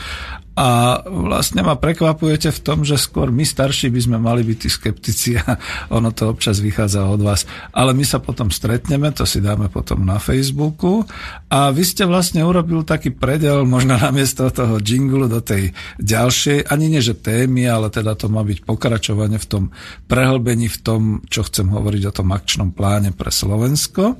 a 0.51 0.99
vlastne 1.07 1.63
ma 1.63 1.79
prekvapujete 1.79 2.51
v 2.51 2.59
tom, 2.59 2.83
že 2.83 2.99
skôr 2.99 3.31
my 3.31 3.47
starší 3.47 3.87
by 3.87 4.01
sme 4.03 4.17
mali 4.19 4.43
byť 4.43 4.57
tí 4.59 4.69
skeptici 4.69 5.29
a 5.39 5.55
ono 5.87 6.11
to 6.11 6.27
občas 6.27 6.59
vychádza 6.59 7.07
od 7.07 7.23
vás. 7.23 7.47
Ale 7.71 7.95
my 7.95 8.03
sa 8.03 8.19
potom 8.19 8.51
stretneme, 8.51 9.15
to 9.15 9.23
si 9.23 9.39
dáme 9.39 9.71
potom 9.71 10.03
na 10.03 10.19
Facebooku 10.19 11.07
a 11.47 11.71
vy 11.71 11.87
ste 11.87 12.03
vlastne 12.03 12.43
urobil 12.43 12.83
taký 12.83 13.15
predel 13.15 13.63
možno 13.63 13.95
namiesto 14.05 14.51
toho 14.51 14.83
jinglu 14.83 15.31
do 15.31 15.39
tej 15.39 15.71
ďalšej, 16.03 16.67
ani 16.67 16.85
nie 16.91 17.01
že 17.01 17.15
témy, 17.15 17.71
ale 17.71 17.87
teda 17.87 18.19
to 18.19 18.27
má 18.27 18.43
byť 18.43 18.67
pokračovanie 18.67 19.39
v 19.39 19.47
tom 19.47 19.63
prehlbení 20.11 20.67
v 20.67 20.77
tom, 20.83 21.01
čo 21.31 21.47
chcem 21.47 21.71
hovoriť 21.71 22.11
o 22.11 22.15
tom 22.15 22.27
akčnom 22.35 22.75
pláne 22.75 23.15
pre 23.15 23.31
Slovensko. 23.31 24.19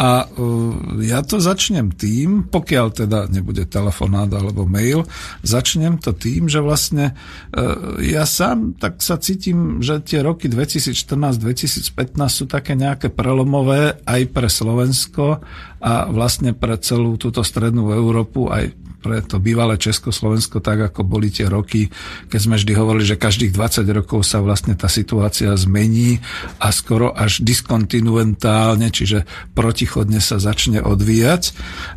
A 0.00 0.24
uh, 0.24 1.00
ja 1.04 1.20
to 1.20 1.36
začnem 1.36 1.92
tým, 1.92 2.48
pokiaľ 2.48 2.86
teda 2.96 3.28
nebude 3.28 3.68
telefonát 3.68 4.32
alebo 4.32 4.64
mail, 4.64 5.04
začnem 5.44 6.00
to 6.00 6.16
tým, 6.16 6.48
že 6.48 6.64
vlastne 6.64 7.12
uh, 7.52 8.00
ja 8.00 8.24
sám 8.24 8.76
tak 8.80 9.04
sa 9.04 9.20
cítim, 9.20 9.84
že 9.84 10.00
tie 10.00 10.24
roky 10.24 10.48
2014-2015 10.48 12.16
sú 12.28 12.44
také 12.48 12.72
nejaké 12.72 13.12
prelomové 13.12 14.00
aj 14.08 14.22
pre 14.32 14.48
Slovensko 14.48 15.44
a 15.82 15.92
vlastne 16.08 16.54
pre 16.54 16.78
celú 16.78 17.18
túto 17.18 17.42
strednú 17.42 17.90
Európu, 17.90 18.48
aj 18.48 18.81
pre 19.02 19.18
to 19.26 19.42
bývalé 19.42 19.74
Československo, 19.74 20.62
tak 20.62 20.94
ako 20.94 21.02
boli 21.02 21.34
tie 21.34 21.50
roky, 21.50 21.90
keď 22.30 22.38
sme 22.38 22.54
vždy 22.54 22.72
hovorili, 22.78 23.04
že 23.04 23.18
každých 23.18 23.50
20 23.50 23.82
rokov 23.90 24.22
sa 24.22 24.38
vlastne 24.38 24.78
tá 24.78 24.86
situácia 24.86 25.50
zmení 25.58 26.22
a 26.62 26.70
skoro 26.70 27.10
až 27.10 27.42
diskontinuentálne, 27.42 28.94
čiže 28.94 29.26
protichodne 29.58 30.22
sa 30.22 30.38
začne 30.38 30.78
odvíjať. 30.78 31.52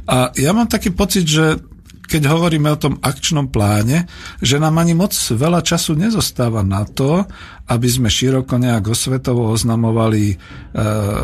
A 0.09 0.33
ja 0.33 0.51
mám 0.57 0.65
taký 0.65 0.89
pocit, 0.89 1.29
že 1.29 1.61
keď 2.05 2.29
hovoríme 2.29 2.69
o 2.69 2.79
tom 2.79 3.01
akčnom 3.01 3.49
pláne, 3.49 4.05
že 4.39 4.61
nám 4.61 4.77
ani 4.77 4.93
moc 4.93 5.11
veľa 5.13 5.65
času 5.65 5.97
nezostáva 5.97 6.61
na 6.61 6.85
to, 6.85 7.25
aby 7.65 7.87
sme 7.89 8.09
široko 8.13 8.61
nejak 8.61 8.93
osvetovo 8.93 9.49
oznamovali 9.49 10.33
e, 10.33 10.35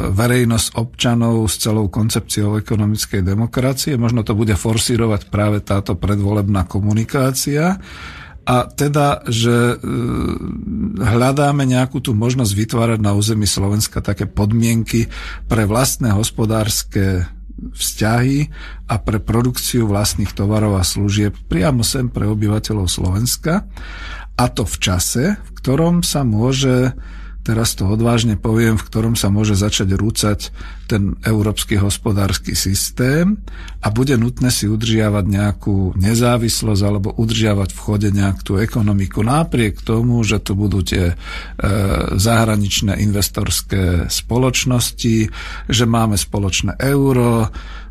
verejnosť 0.09 0.67
občanov 0.73 1.45
s 1.45 1.61
celou 1.61 1.85
koncepciou 1.87 2.57
ekonomickej 2.57 3.21
demokracie. 3.21 3.93
Možno 3.93 4.25
to 4.25 4.33
bude 4.33 4.57
forsírovať 4.57 5.29
práve 5.29 5.61
táto 5.61 5.93
predvolebná 5.93 6.65
komunikácia. 6.65 7.77
A 8.41 8.65
teda, 8.65 9.21
že 9.29 9.53
e, 9.53 9.85
hľadáme 10.97 11.61
nejakú 11.61 12.01
tú 12.01 12.17
možnosť 12.17 12.57
vytvárať 12.57 12.99
na 12.99 13.13
území 13.13 13.45
Slovenska 13.45 14.01
také 14.01 14.25
podmienky 14.25 15.13
pre 15.45 15.69
vlastné 15.69 16.09
hospodárske 16.17 17.29
vzťahy 17.61 18.49
a 18.89 18.95
pre 18.97 19.21
produkciu 19.21 19.85
vlastných 19.85 20.33
tovarov 20.33 20.81
a 20.81 20.83
služieb 20.83 21.37
priamo 21.45 21.85
sem 21.85 22.09
pre 22.09 22.25
obyvateľov 22.25 22.89
Slovenska. 22.89 23.69
A 24.35 24.45
to 24.49 24.65
v 24.65 24.75
čase, 24.81 25.23
v 25.37 25.49
ktorom 25.61 26.01
sa 26.01 26.25
môže 26.25 26.97
teraz 27.41 27.73
to 27.73 27.89
odvážne 27.89 28.37
poviem, 28.37 28.77
v 28.77 28.85
ktorom 28.85 29.13
sa 29.17 29.33
môže 29.33 29.57
začať 29.57 29.97
rúcať 29.97 30.39
ten 30.85 31.17
európsky 31.25 31.79
hospodársky 31.79 32.53
systém 32.53 33.41
a 33.81 33.89
bude 33.89 34.13
nutné 34.19 34.53
si 34.53 34.69
udržiavať 34.69 35.25
nejakú 35.25 35.97
nezávislosť 35.97 36.81
alebo 36.85 37.09
udržiavať 37.17 37.69
v 37.73 37.79
chode 37.79 38.09
nejakú 38.13 38.61
ekonomiku 38.61 39.25
napriek 39.25 39.81
tomu, 39.81 40.21
že 40.21 40.43
tu 40.43 40.53
budú 40.53 40.85
tie 40.85 41.13
e, 41.13 41.15
zahraničné 42.15 43.01
investorské 43.01 44.11
spoločnosti, 44.11 45.15
že 45.65 45.85
máme 45.89 46.19
spoločné 46.19 46.77
euro, 46.77 47.49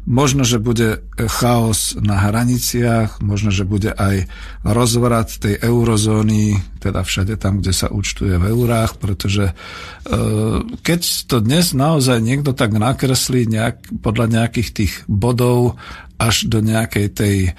Možno, 0.09 0.49
že 0.49 0.57
bude 0.57 1.05
chaos 1.17 1.93
na 2.01 2.17
hraniciach, 2.17 3.21
možno, 3.21 3.53
že 3.53 3.69
bude 3.69 3.93
aj 3.93 4.33
rozvrat 4.65 5.37
tej 5.37 5.61
eurozóny, 5.61 6.57
teda 6.81 7.05
všade 7.05 7.37
tam, 7.37 7.61
kde 7.61 7.73
sa 7.77 7.93
účtuje 7.93 8.41
v 8.41 8.49
eurách, 8.49 8.97
pretože 8.97 9.53
e, 9.53 9.55
keď 10.81 11.01
to 11.29 11.45
dnes 11.45 11.77
naozaj 11.77 12.17
niekto 12.17 12.57
tak 12.57 12.73
nakreslí 12.73 13.45
nejak, 13.45 14.01
podľa 14.01 14.27
nejakých 14.41 14.69
tých 14.73 14.93
bodov 15.05 15.77
až 16.17 16.49
do 16.49 16.65
nejakej 16.65 17.07
tej 17.13 17.37
e, 17.49 17.53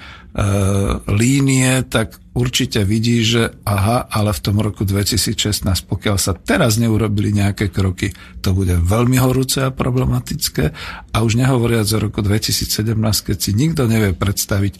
línie, 1.10 1.82
tak 1.86 2.21
určite 2.32 2.84
vidí, 2.84 3.20
že 3.24 3.52
aha, 3.64 4.08
ale 4.08 4.32
v 4.32 4.40
tom 4.40 4.56
roku 4.60 4.88
2016, 4.88 5.64
pokiaľ 5.88 6.16
sa 6.16 6.32
teraz 6.32 6.80
neurobili 6.80 7.32
nejaké 7.32 7.68
kroky, 7.68 8.12
to 8.40 8.56
bude 8.56 8.72
veľmi 8.72 9.20
horúce 9.20 9.60
a 9.60 9.72
problematické. 9.72 10.72
A 11.12 11.16
už 11.20 11.36
nehovoriac 11.36 11.86
o 11.92 12.02
roku 12.02 12.24
2017, 12.24 12.96
keď 13.28 13.36
si 13.36 13.50
nikto 13.52 13.84
nevie 13.84 14.16
predstaviť, 14.16 14.74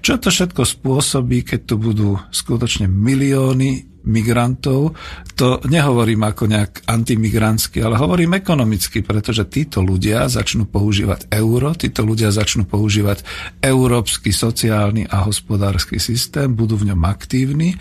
čo 0.00 0.18
to 0.18 0.30
všetko 0.30 0.62
spôsobí, 0.62 1.42
keď 1.42 1.60
tu 1.66 1.74
budú 1.78 2.18
skutočne 2.30 2.86
milióny 2.86 3.92
migrantov, 4.04 4.98
to 5.38 5.62
nehovorím 5.66 6.26
ako 6.26 6.50
nejak 6.50 6.82
antimigrantsky, 6.90 7.82
ale 7.82 7.98
hovorím 7.98 8.38
ekonomicky, 8.38 9.00
pretože 9.02 9.46
títo 9.46 9.80
ľudia 9.80 10.26
začnú 10.26 10.66
používať 10.66 11.30
euro, 11.30 11.72
títo 11.74 12.02
ľudia 12.02 12.34
začnú 12.34 12.66
používať 12.66 13.22
európsky 13.62 14.34
sociálny 14.34 15.06
a 15.08 15.26
hospodársky 15.26 16.02
systém, 16.02 16.50
budú 16.52 16.78
v 16.82 16.91
ňom 16.91 16.91
aktívni. 17.00 17.72
E, 17.72 17.76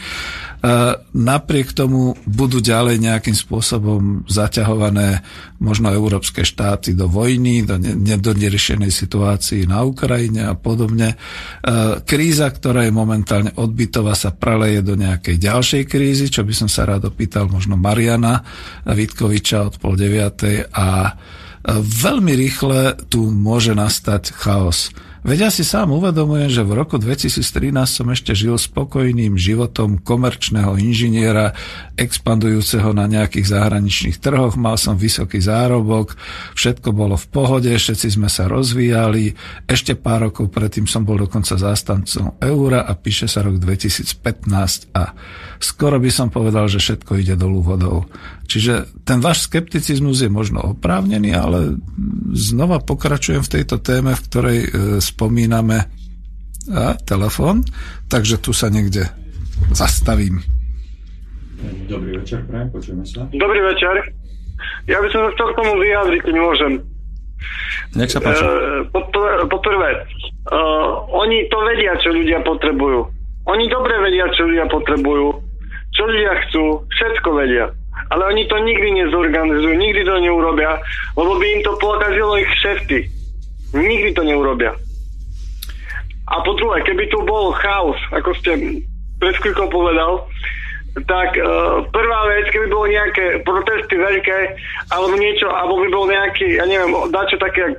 napriek 1.11 1.75
tomu 1.75 2.15
budú 2.23 2.63
ďalej 2.63 3.03
nejakým 3.03 3.35
spôsobom 3.35 4.23
zaťahované 4.31 5.19
možno 5.59 5.91
európske 5.91 6.47
štáty 6.47 6.95
do 6.95 7.11
vojny, 7.11 7.67
do, 7.67 7.75
ne, 7.75 8.15
do 8.15 8.31
neriešenej 8.31 8.95
situácii 8.95 9.67
na 9.67 9.83
Ukrajine 9.83 10.47
a 10.47 10.55
podobne. 10.55 11.13
E, 11.13 11.15
kríza, 12.07 12.47
ktorá 12.47 12.87
je 12.87 12.95
momentálne 12.95 13.51
odbytová, 13.59 14.15
sa 14.15 14.31
preleje 14.31 14.79
do 14.87 14.95
nejakej 14.95 15.35
ďalšej 15.35 15.83
krízy, 15.91 16.31
čo 16.31 16.47
by 16.47 16.53
som 16.55 16.71
sa 16.71 16.87
rád 16.87 17.11
opýtal 17.11 17.51
možno 17.51 17.75
Mariana 17.75 18.39
Vitkoviča 18.87 19.67
od 19.67 19.75
pol 19.83 19.99
deviatej 19.99 20.71
a 20.71 21.17
veľmi 21.77 22.33
rýchle 22.33 22.97
tu 23.09 23.29
môže 23.29 23.77
nastať 23.77 24.33
chaos. 24.33 24.89
Veď 25.21 25.37
ja 25.37 25.49
si 25.53 25.61
sám 25.61 25.93
uvedomujem, 25.93 26.49
že 26.49 26.65
v 26.65 26.81
roku 26.81 26.97
2013 26.97 27.69
som 27.85 28.09
ešte 28.09 28.33
žil 28.33 28.57
spokojným 28.57 29.37
životom 29.37 30.01
komerčného 30.01 30.73
inžiniera, 30.81 31.53
expandujúceho 31.93 32.89
na 32.89 33.05
nejakých 33.05 33.53
zahraničných 33.53 34.17
trhoch, 34.17 34.57
mal 34.57 34.81
som 34.81 34.97
vysoký 34.97 35.37
zárobok, 35.37 36.17
všetko 36.57 36.89
bolo 36.97 37.21
v 37.21 37.27
pohode, 37.29 37.69
všetci 37.69 38.17
sme 38.17 38.33
sa 38.33 38.49
rozvíjali, 38.49 39.37
ešte 39.69 39.93
pár 39.93 40.33
rokov 40.33 40.49
predtým 40.49 40.89
som 40.89 41.05
bol 41.05 41.21
dokonca 41.21 41.53
zástancom 41.53 42.41
eura 42.41 42.81
a 42.81 42.97
píše 42.97 43.29
sa 43.29 43.45
rok 43.45 43.61
2015 43.61 44.89
a 44.97 45.13
skoro 45.61 46.01
by 46.01 46.11
som 46.11 46.27
povedal, 46.33 46.65
že 46.67 46.81
všetko 46.81 47.21
ide 47.21 47.35
dolu 47.37 47.61
vodou. 47.61 48.09
Čiže 48.49 49.05
ten 49.05 49.23
váš 49.23 49.47
skepticizmus 49.47 50.19
je 50.21 50.29
možno 50.29 50.75
oprávnený, 50.75 51.31
ale 51.31 51.79
znova 52.35 52.83
pokračujem 52.83 53.45
v 53.45 53.53
tejto 53.59 53.79
téme, 53.79 54.11
v 54.17 54.25
ktorej 54.27 54.59
e, 54.59 54.69
spomíname 54.99 55.87
a, 56.69 56.93
telefon, 57.05 57.63
takže 58.11 58.41
tu 58.41 58.51
sa 58.51 58.67
niekde 58.67 59.07
zastavím. 59.71 60.41
Dobrý 61.87 62.17
večer, 62.17 62.41
prajem, 62.49 62.67
počujeme 62.73 63.05
sa. 63.05 63.29
Dobrý 63.29 63.61
večer. 63.61 63.95
Ja 64.89 64.97
by 65.01 65.07
som 65.13 65.25
sa 65.25 65.29
chcel 65.37 65.47
k 65.53 65.57
tomu 65.61 65.73
vyjadriť, 65.77 66.21
keď 66.25 66.35
môžem. 66.37 66.71
Nech 67.97 68.09
sa 68.13 68.21
páči. 68.21 68.45
E, 68.45 68.49
po 69.45 69.57
prvé, 69.61 69.89
e, 69.93 69.99
oni 71.13 71.45
to 71.49 71.57
vedia, 71.65 71.93
čo 72.01 72.13
ľudia 72.13 72.41
potrebujú. 72.45 73.21
Oni 73.49 73.65
dobre 73.69 73.97
vedia, 74.05 74.29
čo 74.37 74.45
ľudia 74.45 74.69
potrebujú, 74.69 75.50
čo 76.01 76.09
ľudia 76.09 76.33
chcú, 76.49 76.65
všetko 76.89 77.29
vedia 77.37 77.69
ale 78.11 78.27
oni 78.27 78.43
to 78.47 78.59
nikdy 78.59 78.91
nezorganizujú, 78.91 79.71
nikdy 79.71 80.03
to 80.03 80.19
neurobia, 80.19 80.83
lebo 81.15 81.31
by 81.39 81.45
im 81.47 81.61
to 81.63 81.73
pokazilo 81.79 82.35
ich 82.43 82.51
šefty. 82.59 83.07
Nikdy 83.71 84.11
to 84.11 84.27
neurobia. 84.27 84.75
A 86.27 86.43
po 86.43 86.51
druhé, 86.59 86.83
keby 86.83 87.07
tu 87.07 87.23
bol 87.23 87.55
chaos, 87.55 87.95
ako 88.11 88.35
ste 88.35 88.83
pred 89.15 89.35
chvíľkou 89.39 89.71
povedal, 89.71 90.27
tak 90.91 91.29
uh, 91.39 91.87
prvá 91.87 92.21
vec, 92.35 92.51
keby 92.51 92.67
bolo 92.67 92.91
nejaké 92.91 93.43
protesty 93.47 93.95
veľké, 93.95 94.39
alebo 94.91 95.15
niečo, 95.15 95.47
alebo 95.47 95.79
by 95.79 95.87
bol 95.87 96.05
nejaký, 96.07 96.59
ja 96.59 96.67
neviem, 96.67 96.91
dačo 97.11 97.39
také, 97.39 97.71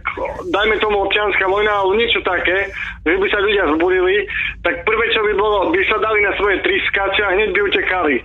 dajme 0.49 0.81
tomu 0.81 1.05
občianská 1.05 1.45
vojna, 1.45 1.71
alebo 1.71 1.97
niečo 1.97 2.25
také, 2.25 2.73
že 3.05 3.21
by 3.21 3.27
sa 3.29 3.45
ľudia 3.45 3.65
zbudili, 3.77 4.25
tak 4.65 4.81
prvé, 4.89 5.05
čo 5.13 5.21
by 5.21 5.33
bolo, 5.37 5.69
by 5.69 5.81
sa 5.93 6.01
dali 6.01 6.25
na 6.25 6.33
svoje 6.41 6.57
triskače 6.65 7.21
a 7.21 7.35
hneď 7.37 7.49
by 7.53 7.61
utekali 7.69 8.17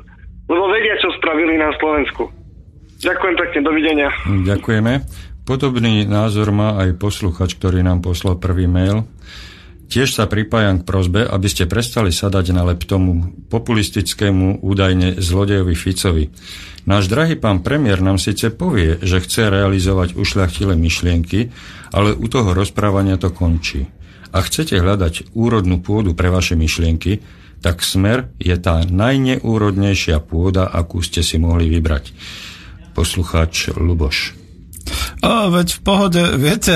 lebo 0.47 0.65
vedia, 0.71 0.95
čo 0.99 1.11
spravili 1.19 1.59
na 1.59 1.75
Slovensku. 1.75 2.31
Ďakujem 3.03 3.35
pekne, 3.38 3.59
dovidenia. 3.61 4.09
Ďakujeme. 4.25 4.93
Podobný 5.47 6.03
názor 6.07 6.51
má 6.51 6.75
aj 6.81 6.97
posluchač, 6.99 7.55
ktorý 7.55 7.83
nám 7.83 8.03
poslal 8.03 8.39
prvý 8.39 8.67
mail. 8.67 9.07
Tiež 9.88 10.11
sa 10.11 10.27
pripájam 10.27 10.83
k 10.83 10.88
prozbe, 10.88 11.23
aby 11.23 11.47
ste 11.47 11.63
prestali 11.63 12.11
sadať 12.11 12.51
na 12.51 12.67
lep 12.67 12.83
tomu 12.83 13.31
populistickému 13.47 14.59
údajne 14.59 15.15
zlodejovi 15.23 15.75
Ficovi. 15.79 16.27
Náš 16.83 17.07
drahý 17.07 17.39
pán 17.39 17.63
premiér 17.63 18.03
nám 18.03 18.19
síce 18.19 18.51
povie, 18.51 18.99
že 18.99 19.23
chce 19.23 19.47
realizovať 19.47 20.19
ušľachtilé 20.19 20.75
myšlienky, 20.75 21.51
ale 21.95 22.11
u 22.11 22.27
toho 22.27 22.51
rozprávania 22.51 23.15
to 23.15 23.31
končí. 23.31 23.88
A 24.35 24.43
chcete 24.43 24.75
hľadať 24.75 25.31
úrodnú 25.31 25.79
pôdu 25.79 26.11
pre 26.11 26.31
vaše 26.31 26.59
myšlienky, 26.59 27.23
tak 27.63 27.79
smer 27.79 28.31
je 28.38 28.53
tá 28.59 28.83
najneúrodnejšia 28.83 30.19
pôda, 30.19 30.67
akú 30.67 30.99
ste 30.99 31.23
si 31.23 31.39
mohli 31.39 31.71
vybrať. 31.71 32.11
Poslucháč 32.91 33.71
Luboš. 33.71 34.35
O, 35.23 35.51
veď 35.51 35.67
v 35.75 35.81
pohode, 35.81 36.23
viete, 36.39 36.75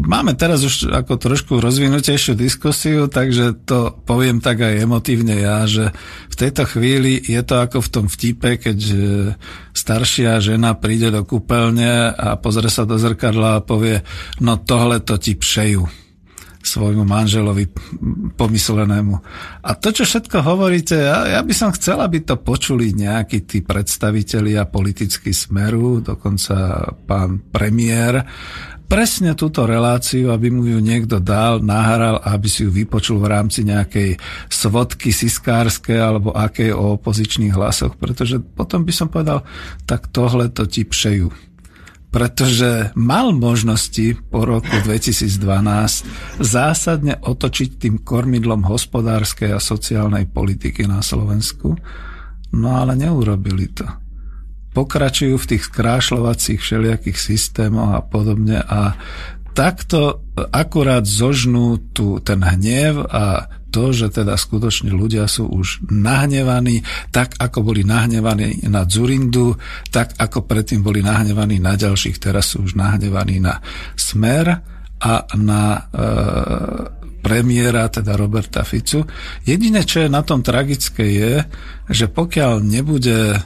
máme 0.00 0.32
teraz 0.34 0.64
už 0.64 0.88
ako 0.90 1.20
trošku 1.20 1.52
rozvinutejšiu 1.60 2.32
diskusiu, 2.34 3.06
takže 3.06 3.54
to 3.68 3.92
poviem 4.08 4.40
tak 4.40 4.64
aj 4.64 4.82
emotívne 4.82 5.36
ja, 5.36 5.68
že 5.68 5.92
v 6.32 6.34
tejto 6.34 6.64
chvíli 6.64 7.20
je 7.20 7.40
to 7.44 7.60
ako 7.60 7.84
v 7.84 7.92
tom 7.92 8.06
vtipe, 8.08 8.56
keď 8.56 8.78
e, 8.80 8.96
staršia 9.76 10.40
žena 10.40 10.74
príde 10.74 11.12
do 11.12 11.22
kúpeľne 11.22 12.16
a 12.16 12.40
pozrie 12.40 12.72
sa 12.72 12.88
do 12.88 12.96
zrkadla 12.96 13.60
a 13.60 13.64
povie, 13.64 14.00
no 14.40 14.56
tohle 14.58 15.04
to 15.04 15.20
ti 15.20 15.36
pšejú 15.36 16.10
svojmu 16.60 17.08
manželovi 17.08 17.72
pomyslenému. 18.36 19.14
A 19.64 19.70
to, 19.80 19.96
čo 19.96 20.04
všetko 20.04 20.44
hovoríte, 20.44 20.92
ja, 20.92 21.40
ja 21.40 21.40
by 21.40 21.54
som 21.56 21.72
chcel, 21.72 21.96
aby 22.04 22.20
to 22.20 22.36
počuli 22.36 22.92
nejakí 22.92 23.48
tí 23.48 23.64
predstavitelia 23.64 24.68
politicky 24.68 25.32
smeru, 25.32 26.04
dokonca 26.04 26.84
pán 27.08 27.40
premiér, 27.48 28.20
presne 28.90 29.38
túto 29.38 29.70
reláciu, 29.70 30.34
aby 30.34 30.50
mu 30.50 30.66
ju 30.66 30.82
niekto 30.82 31.22
dal, 31.22 31.62
nahral 31.62 32.18
aby 32.26 32.50
si 32.50 32.66
ju 32.66 32.74
vypočul 32.74 33.22
v 33.22 33.30
rámci 33.30 33.62
nejakej 33.62 34.18
svodky 34.50 35.14
siskárskej 35.14 35.94
alebo 35.94 36.34
akej 36.34 36.74
o 36.74 36.98
opozičných 36.98 37.54
hlasoch, 37.54 37.94
pretože 37.94 38.42
potom 38.42 38.82
by 38.82 38.90
som 38.90 39.06
povedal, 39.06 39.46
tak 39.86 40.10
tohle 40.10 40.50
to 40.50 40.66
ti 40.66 40.82
pšejú 40.82 41.50
pretože 42.10 42.90
mal 42.98 43.30
možnosti 43.30 44.18
po 44.34 44.42
roku 44.42 44.74
2012 44.82 46.42
zásadne 46.42 47.14
otočiť 47.22 47.78
tým 47.78 48.02
kormidlom 48.02 48.66
hospodárskej 48.66 49.54
a 49.54 49.62
sociálnej 49.62 50.26
politiky 50.26 50.90
na 50.90 51.06
Slovensku, 51.06 51.78
no 52.50 52.68
ale 52.74 52.98
neurobili 52.98 53.70
to. 53.70 54.09
Pokračujú 54.70 55.34
v 55.34 55.48
tých 55.56 55.66
skrášľovacích 55.66 56.60
všelijakých 56.62 57.18
systémoch 57.18 57.90
a 57.98 58.00
podobne 58.04 58.62
a 58.62 58.94
takto 59.52 60.22
akurát 60.54 61.02
zožnú 61.02 61.90
tu 61.90 62.22
ten 62.22 62.38
hnev 62.38 63.02
a 63.10 63.50
to, 63.70 63.94
že 63.94 64.10
teda 64.10 64.34
skutočne 64.34 64.90
ľudia 64.90 65.30
sú 65.30 65.46
už 65.46 65.86
nahnevaní, 65.90 66.82
tak 67.14 67.38
ako 67.38 67.70
boli 67.70 67.86
nahnevaní 67.86 68.66
na 68.66 68.82
Zurindu, 68.82 69.54
tak 69.94 70.18
ako 70.18 70.42
predtým 70.42 70.82
boli 70.82 71.06
nahnevaní 71.06 71.62
na 71.62 71.78
ďalších, 71.78 72.18
teraz 72.18 72.54
sú 72.54 72.66
už 72.66 72.74
nahnevaní 72.74 73.38
na 73.38 73.62
Smer 73.94 74.58
a 75.00 75.14
na 75.38 75.62
e, 75.70 75.80
premiéra, 77.22 77.86
teda 77.88 78.18
Roberta 78.18 78.66
Ficu. 78.66 79.06
Jediné, 79.46 79.86
čo 79.86 80.02
je 80.02 80.10
na 80.10 80.26
tom 80.26 80.42
tragické, 80.42 81.06
je, 81.06 81.34
že 81.88 82.10
pokiaľ 82.10 82.58
nebude 82.60 83.38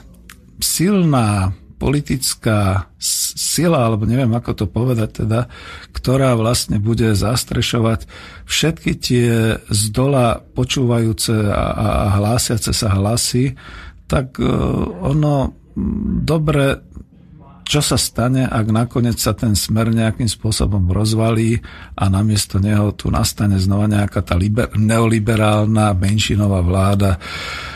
silná 0.59 1.53
politická 1.75 2.87
sila, 2.97 3.85
alebo 3.85 4.07
neviem 4.07 4.31
ako 4.31 4.51
to 4.55 4.65
povedať 4.65 5.27
teda, 5.27 5.51
ktorá 5.91 6.33
vlastne 6.39 6.79
bude 6.79 7.11
zastrešovať 7.13 8.07
všetky 8.47 8.91
tie 8.95 9.59
z 9.59 9.81
dola 9.91 10.39
počúvajúce 10.39 11.35
a, 11.51 11.65
a, 11.75 11.87
a 11.87 12.07
hlásiace 12.17 12.71
sa 12.71 12.95
hlasy, 12.95 13.59
tak 14.07 14.39
uh, 14.39 14.47
ono 15.03 15.51
dobre 16.23 16.95
čo 17.65 17.81
sa 17.81 17.97
stane, 17.97 18.45
ak 18.45 18.69
nakoniec 18.69 19.17
sa 19.17 19.33
ten 19.33 19.57
smer 19.57 19.89
nejakým 19.89 20.29
spôsobom 20.29 20.85
rozvalí 20.93 21.57
a 21.97 22.13
namiesto 22.13 22.61
neho 22.61 22.93
tu 22.93 23.09
nastane 23.09 23.57
znova 23.57 23.89
nejaká 23.89 24.21
tá 24.21 24.37
liber, 24.37 24.69
neoliberálna 24.77 25.97
menšinová 25.97 26.61
vláda. 26.61 27.17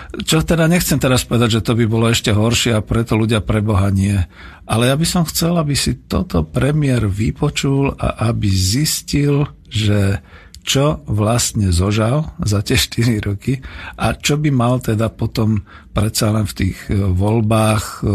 Čo 0.10 0.42
teda 0.42 0.66
nechcem 0.66 0.98
teraz 0.98 1.22
povedať, 1.22 1.62
že 1.62 1.66
to 1.66 1.78
by 1.78 1.86
bolo 1.86 2.10
ešte 2.10 2.34
horšie 2.34 2.74
a 2.74 2.82
preto 2.82 3.14
ľudia 3.14 3.46
pre 3.46 3.62
Boha 3.62 3.94
nie. 3.94 4.18
Ale 4.66 4.90
ja 4.90 4.96
by 4.98 5.06
som 5.06 5.24
chcel, 5.30 5.54
aby 5.62 5.78
si 5.78 6.02
toto 6.10 6.42
premiér 6.42 7.06
vypočul 7.06 7.94
a 7.94 8.34
aby 8.34 8.50
zistil, 8.50 9.46
že 9.70 10.26
čo 10.66 11.02
vlastne 11.10 11.74
zožal 11.74 12.34
za 12.42 12.62
tie 12.62 12.78
4 12.86 13.26
roky 13.26 13.62
a 13.98 14.14
čo 14.14 14.38
by 14.38 14.50
mal 14.54 14.78
teda 14.82 15.10
potom 15.10 15.66
predsa 15.90 16.30
len 16.30 16.46
v 16.46 16.54
tých 16.54 16.78
e, 16.88 16.96
voľbách 16.96 17.84
e, 17.84 18.12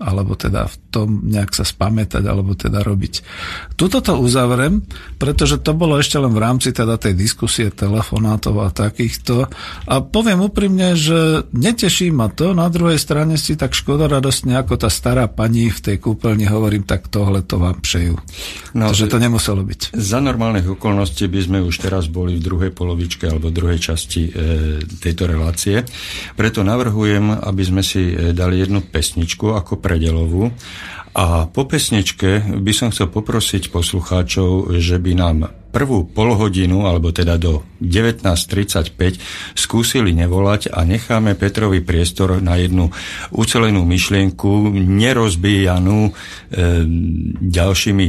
alebo 0.00 0.32
teda 0.34 0.64
v 0.66 0.76
tom 0.88 1.08
nejak 1.28 1.52
sa 1.52 1.68
spamätať 1.68 2.24
alebo 2.24 2.56
teda 2.56 2.80
robiť. 2.80 3.14
Tuto 3.76 4.00
to 4.00 4.16
uzavrem, 4.16 4.82
pretože 5.20 5.60
to 5.60 5.76
bolo 5.76 6.00
ešte 6.00 6.16
len 6.16 6.32
v 6.32 6.40
rámci 6.40 6.72
teda 6.72 6.96
tej 6.96 7.14
diskusie 7.14 7.68
telefonátov 7.68 8.54
a 8.64 8.72
takýchto 8.72 9.46
a 9.84 9.94
poviem 10.00 10.48
úprimne, 10.48 10.96
že 10.96 11.44
neteší 11.52 12.08
ma 12.08 12.32
to, 12.32 12.56
na 12.56 12.72
druhej 12.72 12.96
strane 12.96 13.36
si 13.36 13.54
tak 13.54 13.76
škoda 13.76 14.08
radostne 14.08 14.56
ako 14.56 14.80
tá 14.80 14.88
stará 14.88 15.28
pani 15.28 15.68
v 15.68 15.80
tej 15.84 15.96
kúpeľni 16.00 16.48
hovorím, 16.48 16.88
tak 16.88 17.12
tohle 17.12 17.44
to 17.44 17.60
vám 17.60 17.78
pšejú. 17.84 18.14
No, 18.74 18.96
že 18.96 19.06
to 19.06 19.20
nemuselo 19.20 19.60
byť. 19.60 19.92
Za 19.94 20.18
normálnych 20.24 20.66
okolností 20.66 21.28
by 21.28 21.40
sme 21.44 21.58
už 21.60 21.76
teraz 21.84 22.08
boli 22.08 22.40
v 22.40 22.44
druhej 22.44 22.70
polovičke 22.72 23.28
alebo 23.28 23.52
druhej 23.52 23.78
časti 23.78 24.22
e, 24.28 24.30
tejto 24.82 25.28
relácie. 25.28 25.84
Preto 26.34 26.64
navrhujem 26.64 27.17
aby 27.26 27.62
sme 27.66 27.82
si 27.82 28.14
e, 28.14 28.30
dali 28.30 28.62
jednu 28.62 28.86
pesničku 28.86 29.50
ako 29.50 29.82
predelovú. 29.82 30.54
A 31.18 31.50
po 31.50 31.66
pesničke 31.66 32.62
by 32.62 32.72
som 32.76 32.94
chcel 32.94 33.10
poprosiť 33.10 33.74
poslucháčov, 33.74 34.78
že 34.78 35.02
by 35.02 35.12
nám 35.18 35.38
prvú 35.74 36.06
polhodinu, 36.06 36.86
alebo 36.86 37.10
teda 37.10 37.34
do 37.36 37.66
19.35 37.82 38.94
skúsili 39.58 40.14
nevolať 40.14 40.70
a 40.70 40.86
necháme 40.86 41.34
Petrovi 41.34 41.82
priestor 41.82 42.38
na 42.38 42.56
jednu 42.56 42.94
ucelenú 43.34 43.82
myšlienku, 43.82 44.70
nerozbíjanú 44.78 46.00
e, 46.06 46.12
ďalšími 47.42 48.06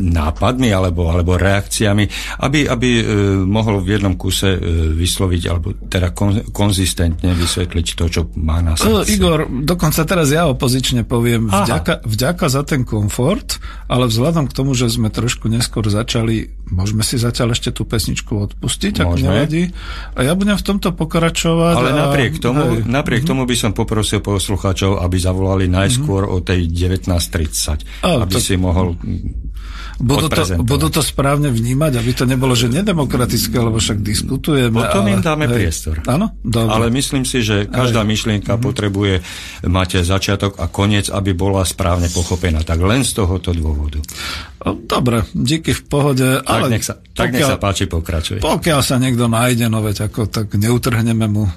nápadmi 0.00 0.68
alebo, 0.70 1.08
alebo 1.08 1.40
reakciami, 1.40 2.04
aby, 2.44 2.68
aby 2.68 2.88
e, 3.00 3.02
mohol 3.44 3.80
v 3.80 3.96
jednom 3.96 4.14
kuse 4.14 4.56
e, 4.56 4.60
vysloviť 4.92 5.42
alebo 5.48 5.72
teda 5.88 6.12
kon, 6.12 6.40
konzistentne 6.52 7.32
vysvetliť 7.32 7.86
to, 7.96 8.04
čo 8.08 8.20
má 8.40 8.60
na 8.60 8.76
srdci. 8.76 9.16
Igor, 9.16 9.48
dokonca 9.48 10.04
teraz 10.04 10.28
ja 10.30 10.48
opozične 10.50 11.08
poviem 11.08 11.48
vďaka, 11.48 12.04
vďaka 12.04 12.46
za 12.50 12.62
ten 12.66 12.84
komfort, 12.84 13.58
ale 13.88 14.08
vzhľadom 14.08 14.50
k 14.50 14.56
tomu, 14.56 14.76
že 14.76 14.92
sme 14.92 15.08
trošku 15.08 15.48
neskôr 15.48 15.86
začali, 15.88 16.52
môžeme 16.68 17.00
si 17.00 17.16
zatiaľ 17.16 17.56
ešte 17.56 17.72
tú 17.72 17.88
pesničku 17.88 18.32
odpustiť, 18.50 19.00
ak 19.00 19.10
nevadí. 19.16 19.72
A 20.16 20.26
ja 20.26 20.32
budem 20.36 20.56
v 20.56 20.64
tomto 20.64 20.92
pokračovať. 20.92 21.74
Ale 21.80 21.90
a... 21.92 21.98
napriek 22.08 22.40
tomu, 22.40 22.80
hej. 22.80 22.88
napriek 22.88 23.24
mm-hmm. 23.24 23.40
tomu 23.40 23.48
by 23.48 23.56
som 23.56 23.70
poprosil 23.72 24.20
poslucháčov, 24.20 25.00
aby 25.00 25.16
zavolali 25.16 25.66
najskôr 25.70 26.28
mm-hmm. 26.28 26.36
o 26.36 26.44
tej 26.44 26.60
19.30, 26.68 28.04
a, 28.04 28.24
aby 28.24 28.36
to... 28.36 28.42
si 28.42 28.54
mohol 28.56 28.96
budú 30.00 30.26
to, 30.26 30.42
budú 30.62 30.88
to 30.90 31.02
správne 31.02 31.50
vnímať, 31.50 31.92
aby 32.00 32.10
to 32.14 32.24
nebolo, 32.26 32.54
že 32.58 32.70
nedemokratické, 32.70 33.54
lebo 33.54 33.78
však 33.78 34.02
diskutujeme. 34.02 34.74
Potom 34.74 35.06
ale, 35.06 35.12
im 35.14 35.20
dáme 35.22 35.46
hej, 35.46 35.54
priestor. 35.54 36.02
Áno? 36.10 36.34
Dobre. 36.42 36.70
Ale 36.70 36.86
myslím 36.90 37.22
si, 37.22 37.44
že 37.46 37.70
každá 37.70 38.02
hej. 38.02 38.10
myšlienka 38.10 38.54
mm-hmm. 38.54 38.66
potrebuje 38.66 39.14
mať 39.66 40.02
začiatok 40.02 40.58
a 40.58 40.66
koniec, 40.66 41.10
aby 41.10 41.34
bola 41.36 41.62
správne 41.62 42.10
pochopená. 42.10 42.66
Tak 42.66 42.78
len 42.82 43.06
z 43.06 43.12
tohoto 43.14 43.54
dôvodu. 43.54 44.02
Dobre, 44.64 45.28
díky 45.36 45.76
v 45.76 45.82
pohode. 45.84 46.40
Tak, 46.40 46.48
ale 46.48 46.72
nech 46.72 46.88
sa, 46.88 46.96
tak 46.96 47.36
pokiaľ, 47.36 47.36
nech 47.36 47.52
sa 47.52 47.60
páči, 47.60 47.84
pokračuj. 47.84 48.38
Pokiaľ 48.40 48.80
sa 48.80 48.96
niekto 48.96 49.28
nájde, 49.28 49.68
no 49.68 49.84
veď 49.84 50.08
ako, 50.08 50.24
tak 50.32 50.56
neutrhneme 50.56 51.28
mu 51.28 51.44
uh, 51.44 51.52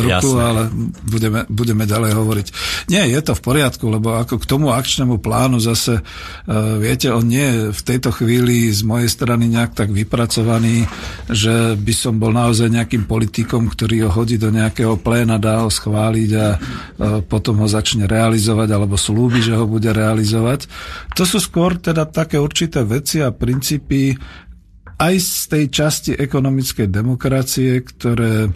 ruku, 0.00 0.08
Jasne. 0.08 0.40
ale 0.40 0.62
budeme, 1.04 1.44
budeme 1.52 1.84
ďalej 1.84 2.16
hovoriť. 2.16 2.46
Nie, 2.88 3.04
je 3.04 3.20
to 3.20 3.36
v 3.36 3.44
poriadku, 3.44 3.84
lebo 3.92 4.16
ako 4.16 4.40
k 4.40 4.48
tomu 4.48 4.72
akčnému 4.72 5.20
plánu 5.20 5.60
zase, 5.60 6.00
uh, 6.00 6.80
viete, 6.80 7.12
on 7.12 7.28
nie 7.28 7.44
je 7.44 7.60
v 7.76 7.82
tejto 7.84 8.08
chvíli 8.16 8.72
z 8.72 8.80
mojej 8.80 9.12
strany 9.12 9.52
nejak 9.52 9.76
tak 9.76 9.92
vypracovaný, 9.92 10.88
že 11.28 11.76
by 11.76 11.92
som 11.92 12.16
bol 12.16 12.32
naozaj 12.32 12.72
nejakým 12.72 13.04
politikom, 13.04 13.68
ktorý 13.68 14.08
ho 14.08 14.10
hodí 14.24 14.40
do 14.40 14.48
nejakého 14.48 14.96
pléna, 14.96 15.36
dá 15.36 15.60
ho 15.60 15.68
schváliť 15.68 16.30
a 16.32 16.46
uh, 16.56 17.20
potom 17.20 17.60
ho 17.60 17.68
začne 17.68 18.08
realizovať, 18.08 18.72
alebo 18.72 18.96
slúbi, 18.96 19.44
že 19.44 19.52
ho 19.52 19.68
bude 19.68 19.92
realizovať. 19.92 20.64
To 21.12 21.28
sú 21.28 21.44
skôr 21.44 21.76
teda 21.76 22.05
také 22.08 22.40
určité 22.40 22.82
veci 22.86 23.20
a 23.20 23.34
princípy 23.34 24.14
aj 24.96 25.14
z 25.20 25.40
tej 25.52 25.64
časti 25.68 26.12
ekonomickej 26.16 26.88
demokracie, 26.88 27.84
ktoré 27.84 28.48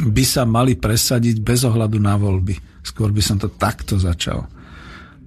by 0.00 0.24
sa 0.24 0.44
mali 0.44 0.76
presadiť 0.76 1.40
bez 1.40 1.64
ohľadu 1.64 1.98
na 2.00 2.16
voľby. 2.16 2.84
Skôr 2.84 3.12
by 3.12 3.22
som 3.24 3.36
to 3.40 3.48
takto 3.48 3.96
začal. 3.96 4.48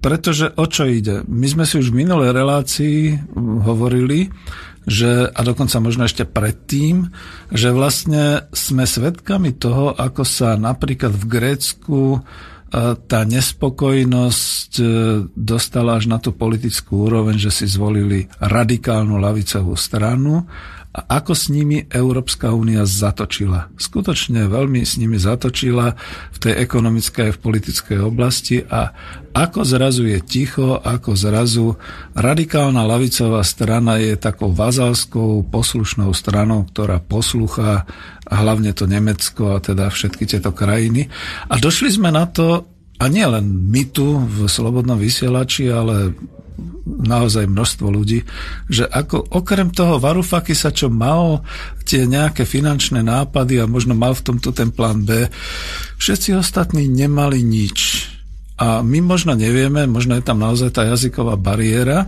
Pretože 0.02 0.54
o 0.62 0.66
čo 0.70 0.86
ide? 0.86 1.26
My 1.26 1.50
sme 1.50 1.66
si 1.66 1.82
už 1.82 1.90
v 1.90 2.06
minulej 2.06 2.30
relácii 2.30 3.18
hovorili, 3.66 4.30
že, 4.86 5.34
a 5.34 5.40
dokonca 5.42 5.82
možno 5.82 6.06
ešte 6.06 6.30
predtým, 6.30 7.10
že 7.50 7.74
vlastne 7.74 8.46
sme 8.54 8.86
svedkami 8.86 9.58
toho, 9.58 9.98
ako 9.98 10.22
sa 10.22 10.54
napríklad 10.62 11.10
v 11.10 11.26
Grécku 11.26 12.22
tá 13.08 13.24
nespokojnosť 13.24 14.72
e, 14.82 14.86
dostala 15.32 16.02
až 16.02 16.10
na 16.10 16.18
tú 16.18 16.34
politickú 16.34 17.08
úroveň, 17.08 17.38
že 17.38 17.52
si 17.54 17.66
zvolili 17.70 18.26
radikálnu 18.42 19.22
lavicovú 19.22 19.78
stranu 19.78 20.44
a 20.96 21.20
ako 21.20 21.36
s 21.36 21.52
nimi 21.52 21.84
Európska 21.92 22.56
únia 22.56 22.88
zatočila. 22.88 23.68
Skutočne 23.76 24.48
veľmi 24.48 24.80
s 24.88 24.96
nimi 24.96 25.20
zatočila 25.20 25.92
v 26.32 26.38
tej 26.40 26.56
ekonomickej 26.64 27.26
a 27.28 27.36
v 27.36 27.42
politickej 27.44 28.00
oblasti 28.00 28.64
a 28.64 28.96
ako 29.36 29.68
zrazu 29.68 30.08
je 30.08 30.24
ticho, 30.24 30.80
ako 30.80 31.20
zrazu 31.20 31.76
radikálna 32.16 32.88
lavicová 32.88 33.44
strana 33.44 34.00
je 34.00 34.16
takou 34.16 34.56
vazalskou 34.56 35.44
poslušnou 35.52 36.16
stranou, 36.16 36.64
ktorá 36.72 37.04
poslúcha 37.04 37.84
hlavne 38.32 38.72
to 38.72 38.88
Nemecko 38.88 39.60
a 39.60 39.60
teda 39.60 39.92
všetky 39.92 40.24
tieto 40.24 40.56
krajiny. 40.56 41.12
A 41.52 41.60
došli 41.60 41.92
sme 41.92 42.16
na 42.16 42.24
to, 42.24 42.72
a 42.96 43.12
nie 43.12 43.28
len 43.28 43.68
my 43.68 43.84
tu 43.92 44.24
v 44.24 44.48
Slobodnom 44.48 44.96
vysielači, 44.96 45.68
ale 45.68 46.16
naozaj 46.96 47.52
množstvo 47.52 47.88
ľudí, 47.92 48.24
že 48.72 48.88
ako 48.88 49.36
okrem 49.36 49.70
toho 49.72 50.00
sa 50.56 50.72
čo 50.72 50.88
mal 50.88 51.44
tie 51.84 52.08
nejaké 52.08 52.48
finančné 52.48 53.04
nápady 53.04 53.60
a 53.62 53.70
možno 53.70 53.94
mal 53.94 54.16
v 54.16 54.26
tomto 54.32 54.56
ten 54.56 54.72
plán 54.72 55.04
B, 55.04 55.28
všetci 56.00 56.36
ostatní 56.36 56.88
nemali 56.88 57.44
nič. 57.44 58.10
A 58.56 58.80
my 58.80 59.04
možno 59.04 59.36
nevieme, 59.36 59.84
možno 59.84 60.16
je 60.16 60.24
tam 60.24 60.40
naozaj 60.40 60.72
tá 60.72 60.88
jazyková 60.88 61.36
bariéra, 61.36 62.08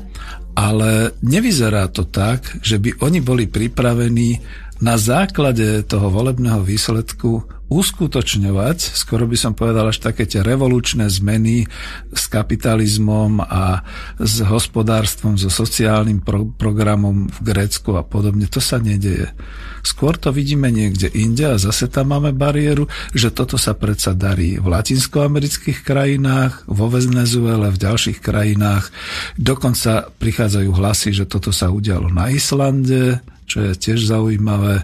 ale 0.58 1.14
nevyzerá 1.22 1.86
to 1.92 2.08
tak, 2.08 2.64
že 2.66 2.82
by 2.82 3.04
oni 3.04 3.20
boli 3.22 3.46
pripravení 3.46 4.42
na 4.84 4.96
základe 4.96 5.84
toho 5.86 6.10
volebného 6.14 6.62
výsledku 6.62 7.46
uskutočňovať, 7.68 8.96
skoro 8.96 9.28
by 9.28 9.36
som 9.36 9.52
povedal 9.52 9.92
až 9.92 10.00
také 10.00 10.24
tie 10.24 10.40
revolučné 10.40 11.12
zmeny 11.12 11.68
s 12.16 12.32
kapitalizmom 12.32 13.44
a 13.44 13.84
s 14.16 14.40
hospodárstvom, 14.40 15.36
so 15.36 15.52
sociálnym 15.52 16.24
pro- 16.24 16.48
programom 16.48 17.28
v 17.28 17.40
Grécku 17.44 18.00
a 18.00 18.08
podobne. 18.08 18.48
To 18.48 18.64
sa 18.64 18.80
nedeje. 18.80 19.36
Skôr 19.84 20.16
to 20.16 20.32
vidíme 20.32 20.72
niekde 20.72 21.12
inde 21.12 21.44
a 21.44 21.60
zase 21.60 21.92
tam 21.92 22.16
máme 22.16 22.32
bariéru, 22.32 22.88
že 23.12 23.36
toto 23.36 23.60
sa 23.60 23.76
predsa 23.76 24.16
darí 24.16 24.60
v 24.60 24.68
latinskoamerických 24.68 25.84
krajinách, 25.84 26.64
vo 26.72 26.88
Venezuele, 26.88 27.68
v 27.72 27.82
ďalších 27.84 28.24
krajinách. 28.24 28.96
Dokonca 29.36 30.08
prichádzajú 30.16 30.70
hlasy, 30.72 31.12
že 31.12 31.28
toto 31.28 31.52
sa 31.52 31.68
udialo 31.68 32.08
na 32.08 32.32
Islande, 32.32 33.20
čo 33.48 33.64
je 33.64 33.74
tiež 33.74 34.04
zaujímavé 34.04 34.84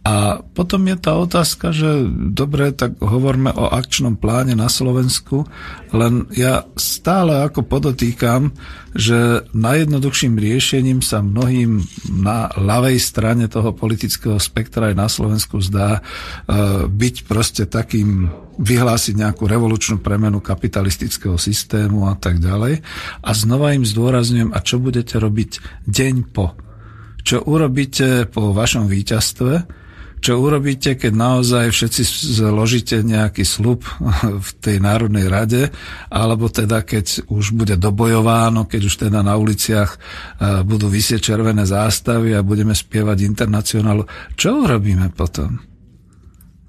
A 0.00 0.40
potom 0.40 0.88
je 0.88 0.96
tá 0.96 1.12
otázka, 1.12 1.76
že 1.76 2.08
dobre, 2.32 2.72
tak 2.72 2.96
hovoríme 3.04 3.52
o 3.52 3.68
akčnom 3.68 4.16
pláne 4.16 4.56
na 4.56 4.72
Slovensku, 4.72 5.44
len 5.92 6.24
ja 6.32 6.64
stále 6.72 7.44
ako 7.44 7.68
podotýkam, 7.68 8.48
že 8.96 9.44
najjednoduchším 9.52 10.40
riešením 10.40 11.04
sa 11.04 11.20
mnohým 11.20 11.84
na 12.16 12.48
ľavej 12.56 12.96
strane 12.96 13.44
toho 13.52 13.76
politického 13.76 14.40
spektra 14.40 14.88
aj 14.88 14.96
na 14.96 15.08
Slovensku 15.12 15.60
zdá 15.60 16.00
uh, 16.00 16.88
byť 16.88 17.14
proste 17.28 17.68
takým 17.68 18.32
vyhlásiť 18.56 19.20
nejakú 19.20 19.44
revolučnú 19.44 20.00
premenu 20.00 20.40
kapitalistického 20.40 21.36
systému 21.36 22.08
a 22.08 22.16
tak 22.16 22.40
ďalej. 22.40 22.80
A 23.20 23.30
znova 23.36 23.76
im 23.76 23.84
zdôrazňujem, 23.84 24.56
a 24.56 24.58
čo 24.64 24.80
budete 24.80 25.20
robiť 25.20 25.60
deň 25.84 26.14
po. 26.32 26.69
Čo 27.20 27.44
urobíte 27.44 28.28
po 28.28 28.52
vašom 28.56 28.88
víťazstve, 28.88 29.80
čo 30.20 30.36
urobíte, 30.36 31.00
keď 31.00 31.12
naozaj 31.16 31.72
všetci 31.72 32.02
zložíte 32.36 33.00
nejaký 33.00 33.40
slub 33.40 33.88
v 34.46 34.50
tej 34.60 34.76
Národnej 34.76 35.26
rade, 35.32 35.72
alebo 36.12 36.52
teda 36.52 36.84
keď 36.84 37.32
už 37.32 37.56
bude 37.56 37.80
dobojováno, 37.80 38.68
keď 38.68 38.80
už 38.84 38.94
teda 39.08 39.24
na 39.24 39.40
uliciach 39.40 39.96
e, 39.96 39.98
budú 40.60 40.92
vysieť 40.92 41.32
červené 41.32 41.64
zástavy 41.64 42.36
a 42.36 42.44
budeme 42.44 42.76
spievať 42.76 43.24
internacionálu. 43.24 44.04
Čo 44.36 44.68
urobíme 44.68 45.08
potom? 45.16 45.56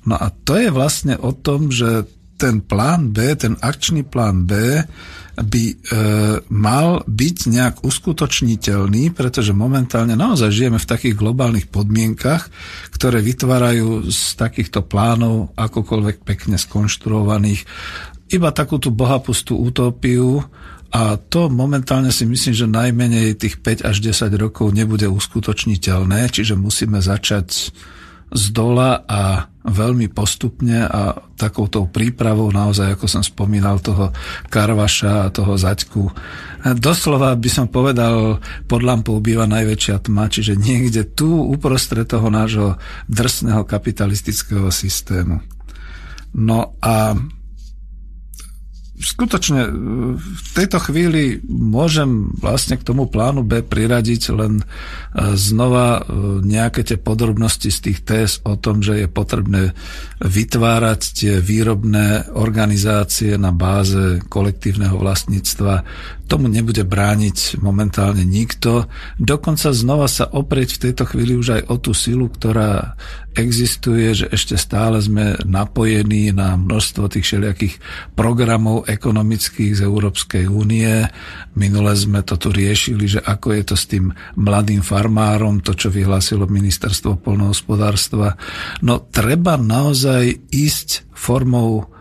No 0.07 0.15
a 0.15 0.31
to 0.31 0.57
je 0.57 0.71
vlastne 0.71 1.19
o 1.19 1.35
tom, 1.35 1.69
že 1.69 2.07
ten 2.39 2.63
plán 2.63 3.13
B, 3.13 3.37
ten 3.37 3.53
akčný 3.61 4.01
plán 4.01 4.49
B 4.49 4.81
by 5.39 5.63
e, 5.71 5.75
mal 6.51 7.07
byť 7.07 7.37
nejak 7.47 7.75
uskutočniteľný, 7.87 9.15
pretože 9.15 9.55
momentálne 9.55 10.19
naozaj 10.19 10.51
žijeme 10.51 10.79
v 10.79 10.89
takých 10.89 11.15
globálnych 11.15 11.71
podmienkach, 11.71 12.51
ktoré 12.91 13.23
vytvárajú 13.23 14.11
z 14.11 14.35
takýchto 14.35 14.83
plánov 14.83 15.55
akokoľvek 15.55 16.27
pekne 16.27 16.59
skonštruovaných 16.59 17.63
iba 18.31 18.49
takú 18.55 18.79
tú 18.79 18.95
bohapustú 18.95 19.59
utopiu, 19.59 20.39
a 20.91 21.15
to 21.15 21.47
momentálne 21.47 22.11
si 22.11 22.27
myslím, 22.27 22.51
že 22.51 22.67
najmenej 22.67 23.39
tých 23.39 23.63
5 23.63 23.87
až 23.87 24.03
10 24.03 24.27
rokov 24.35 24.75
nebude 24.75 25.07
uskutočniteľné, 25.07 26.27
čiže 26.27 26.59
musíme 26.59 26.99
začať 26.99 27.71
z 28.31 28.43
dola 28.51 28.99
a 29.07 29.50
veľmi 29.61 30.09
postupne 30.09 30.85
a 30.89 31.13
takouto 31.37 31.85
prípravou 31.85 32.49
naozaj, 32.49 32.97
ako 32.97 33.05
som 33.05 33.21
spomínal, 33.21 33.77
toho 33.77 34.09
Karvaša 34.49 35.29
a 35.29 35.31
toho 35.33 35.53
Zaďku. 35.53 36.09
Doslova 36.77 37.33
by 37.37 37.49
som 37.49 37.67
povedal, 37.69 38.41
pod 38.65 38.81
lampou 38.81 39.17
býva 39.21 39.45
najväčšia 39.45 40.05
tma, 40.05 40.29
čiže 40.29 40.57
niekde 40.57 41.05
tu 41.05 41.29
uprostred 41.29 42.09
toho 42.09 42.29
nášho 42.29 42.81
drsného 43.09 43.65
kapitalistického 43.65 44.69
systému. 44.73 45.41
No 46.37 46.77
a 46.81 47.13
skutočne 49.01 49.61
e, 49.65 49.71
v 50.21 50.49
tejto 50.53 50.77
chvíli 50.77 51.41
môžem 51.49 52.31
vlastne 52.37 52.77
k 52.77 52.85
tomu 52.85 53.09
plánu 53.09 53.41
B 53.41 53.65
priradiť 53.65 54.23
len 54.31 54.61
e, 54.61 54.65
znova 55.33 55.99
e, 55.99 56.01
nejaké 56.45 56.85
tie 56.85 57.01
podrobnosti 57.01 57.67
z 57.67 57.79
tých 57.81 57.99
test 58.05 58.35
o 58.45 58.55
tom, 58.55 58.85
že 58.85 59.05
je 59.05 59.07
potrebné 59.09 59.73
vytvárať 60.21 61.01
tie 61.17 61.33
výrobné 61.41 62.29
organizácie 62.37 63.35
na 63.41 63.49
báze 63.49 64.21
kolektívneho 64.29 64.95
vlastníctva. 65.01 65.81
Tomu 66.31 66.47
nebude 66.47 66.87
brániť 66.87 67.59
momentálne 67.59 68.23
nikto. 68.23 68.87
Dokonca 69.19 69.75
znova 69.75 70.07
sa 70.07 70.31
oprieť 70.31 70.79
v 70.79 70.83
tejto 70.87 71.03
chvíli 71.11 71.35
už 71.35 71.59
aj 71.59 71.61
o 71.67 71.75
tú 71.75 71.91
silu, 71.91 72.31
ktorá 72.31 72.95
existuje, 73.35 74.15
že 74.15 74.31
ešte 74.31 74.55
stále 74.55 75.03
sme 75.03 75.35
napojení 75.43 76.31
na 76.31 76.55
množstvo 76.55 77.11
tých 77.11 77.27
všelijakých 77.27 77.75
programov 78.15 78.87
ekonomických 78.87 79.75
z 79.75 79.81
Európskej 79.83 80.47
únie. 80.47 81.03
Minule 81.59 81.99
sme 81.99 82.23
to 82.23 82.39
tu 82.39 82.47
riešili, 82.47 83.11
že 83.11 83.19
ako 83.19 83.51
je 83.51 83.63
to 83.67 83.75
s 83.75 83.91
tým 83.91 84.15
mladým 84.39 84.79
farmárom, 84.79 85.59
to, 85.59 85.75
čo 85.75 85.91
vyhlásilo 85.91 86.47
ministerstvo 86.47 87.19
polnohospodárstva. 87.19 88.39
No 88.79 89.03
treba 89.03 89.59
naozaj 89.59 90.47
ísť 90.47 91.11
formou 91.11 91.91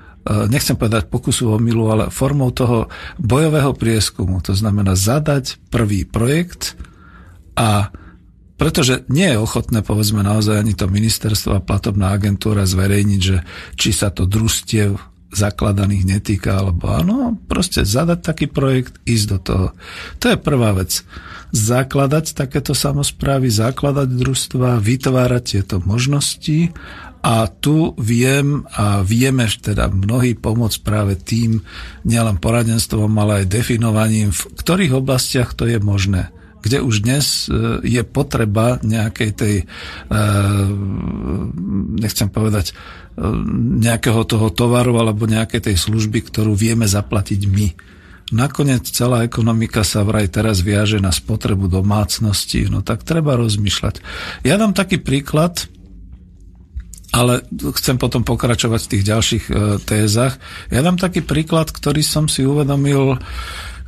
nechcem 0.47 0.78
povedať 0.78 1.11
pokusu 1.11 1.51
o 1.51 1.59
milu, 1.59 1.91
ale 1.91 2.14
formou 2.14 2.55
toho 2.55 2.87
bojového 3.18 3.74
prieskumu. 3.74 4.39
To 4.47 4.55
znamená 4.55 4.95
zadať 4.95 5.59
prvý 5.72 6.07
projekt 6.07 6.78
a 7.59 7.91
pretože 8.61 9.09
nie 9.09 9.24
je 9.24 9.41
ochotné, 9.41 9.81
povedzme 9.81 10.20
naozaj 10.20 10.61
ani 10.61 10.76
to 10.76 10.85
ministerstvo 10.85 11.57
a 11.57 11.64
platobná 11.64 12.12
agentúra 12.12 12.68
zverejniť, 12.68 13.20
že 13.24 13.41
či 13.72 13.91
sa 13.97 14.12
to 14.12 14.28
družstiev 14.28 15.01
zakladaných 15.33 16.05
netýka, 16.05 16.61
alebo 16.61 16.91
áno, 16.91 17.39
proste 17.47 17.87
zadať 17.87 18.20
taký 18.20 18.47
projekt, 18.51 18.99
ísť 19.07 19.26
do 19.31 19.39
toho. 19.41 19.66
To 20.20 20.35
je 20.35 20.37
prvá 20.37 20.76
vec. 20.76 21.07
Zakladať 21.55 22.35
takéto 22.37 22.76
samozprávy, 22.76 23.49
zakladať 23.49 24.12
družstva, 24.12 24.83
vytvárať 24.83 25.43
tieto 25.57 25.76
možnosti 25.81 26.74
a 27.21 27.45
tu 27.49 27.93
viem 28.01 28.64
a 28.73 29.05
vieme 29.05 29.45
teda 29.45 29.93
mnohí 29.93 30.33
pomôcť 30.37 30.79
práve 30.81 31.21
tým, 31.21 31.61
nielen 32.09 32.41
poradenstvom, 32.41 33.12
ale 33.21 33.45
aj 33.45 33.53
definovaním, 33.53 34.33
v 34.33 34.43
ktorých 34.57 34.97
oblastiach 34.97 35.53
to 35.53 35.68
je 35.68 35.77
možné 35.81 36.33
kde 36.61 36.85
už 36.85 37.09
dnes 37.09 37.49
e, 37.49 37.81
je 37.81 38.03
potreba 38.05 38.77
nejakej 38.85 39.31
tej, 39.33 39.55
e, 39.64 40.14
nechcem 41.97 42.29
povedať, 42.29 42.71
e, 42.71 42.73
nejakého 43.81 44.21
toho 44.29 44.53
tovaru 44.53 45.01
alebo 45.01 45.25
nejakej 45.25 45.73
tej 45.73 45.77
služby, 45.81 46.21
ktorú 46.29 46.53
vieme 46.53 46.85
zaplatiť 46.85 47.41
my. 47.49 47.68
Nakoniec 48.31 48.87
celá 48.87 49.27
ekonomika 49.27 49.83
sa 49.83 50.07
vraj 50.07 50.31
teraz 50.31 50.62
viaže 50.62 51.03
na 51.03 51.11
spotrebu 51.11 51.66
domácnosti, 51.66 52.62
no 52.71 52.85
tak 52.85 53.03
treba 53.03 53.35
rozmýšľať. 53.35 54.05
Ja 54.47 54.55
dám 54.55 54.71
taký 54.71 55.03
príklad, 55.03 55.66
ale 57.11 57.42
chcem 57.74 57.98
potom 57.98 58.22
pokračovať 58.22 58.80
v 58.86 58.90
tých 58.96 59.04
ďalších 59.06 59.44
e, 59.50 59.52
tézach. 59.82 60.38
Ja 60.70 60.80
dám 60.86 60.96
taký 60.96 61.26
príklad, 61.26 61.74
ktorý 61.74 62.06
som 62.06 62.30
si 62.30 62.46
uvedomil, 62.46 63.18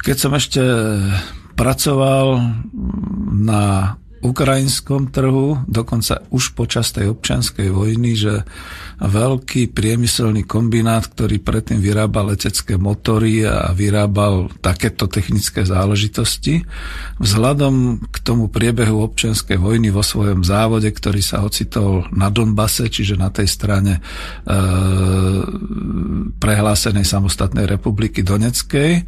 keď 0.02 0.16
som 0.18 0.32
ešte 0.34 0.62
pracoval 1.54 2.42
na 3.46 3.94
ukrajinskom 4.22 5.10
trhu, 5.10 5.66
dokonca 5.66 6.22
už 6.30 6.54
počas 6.54 6.94
tej 6.94 7.10
občianskej 7.10 7.74
vojny, 7.74 8.14
že 8.14 8.46
veľký 9.02 9.74
priemyselný 9.74 10.46
kombinát, 10.46 11.10
ktorý 11.10 11.42
predtým 11.42 11.82
vyrábal 11.82 12.38
letecké 12.38 12.78
motory 12.78 13.42
a 13.42 13.74
vyrábal 13.74 14.54
takéto 14.62 15.10
technické 15.10 15.66
záležitosti, 15.66 16.62
vzhľadom 17.18 18.06
k 18.14 18.16
tomu 18.22 18.46
priebehu 18.46 19.02
občianskej 19.02 19.58
vojny 19.58 19.90
vo 19.90 20.06
svojom 20.06 20.46
závode, 20.46 20.86
ktorý 20.94 21.18
sa 21.18 21.42
ocitol 21.42 22.06
na 22.14 22.30
Donbase, 22.30 22.86
čiže 22.86 23.18
na 23.18 23.34
tej 23.34 23.50
strane 23.50 23.98
e, 23.98 24.00
prehlásenej 26.38 27.02
samostatnej 27.02 27.66
republiky 27.66 28.22
Doneckej, 28.22 29.02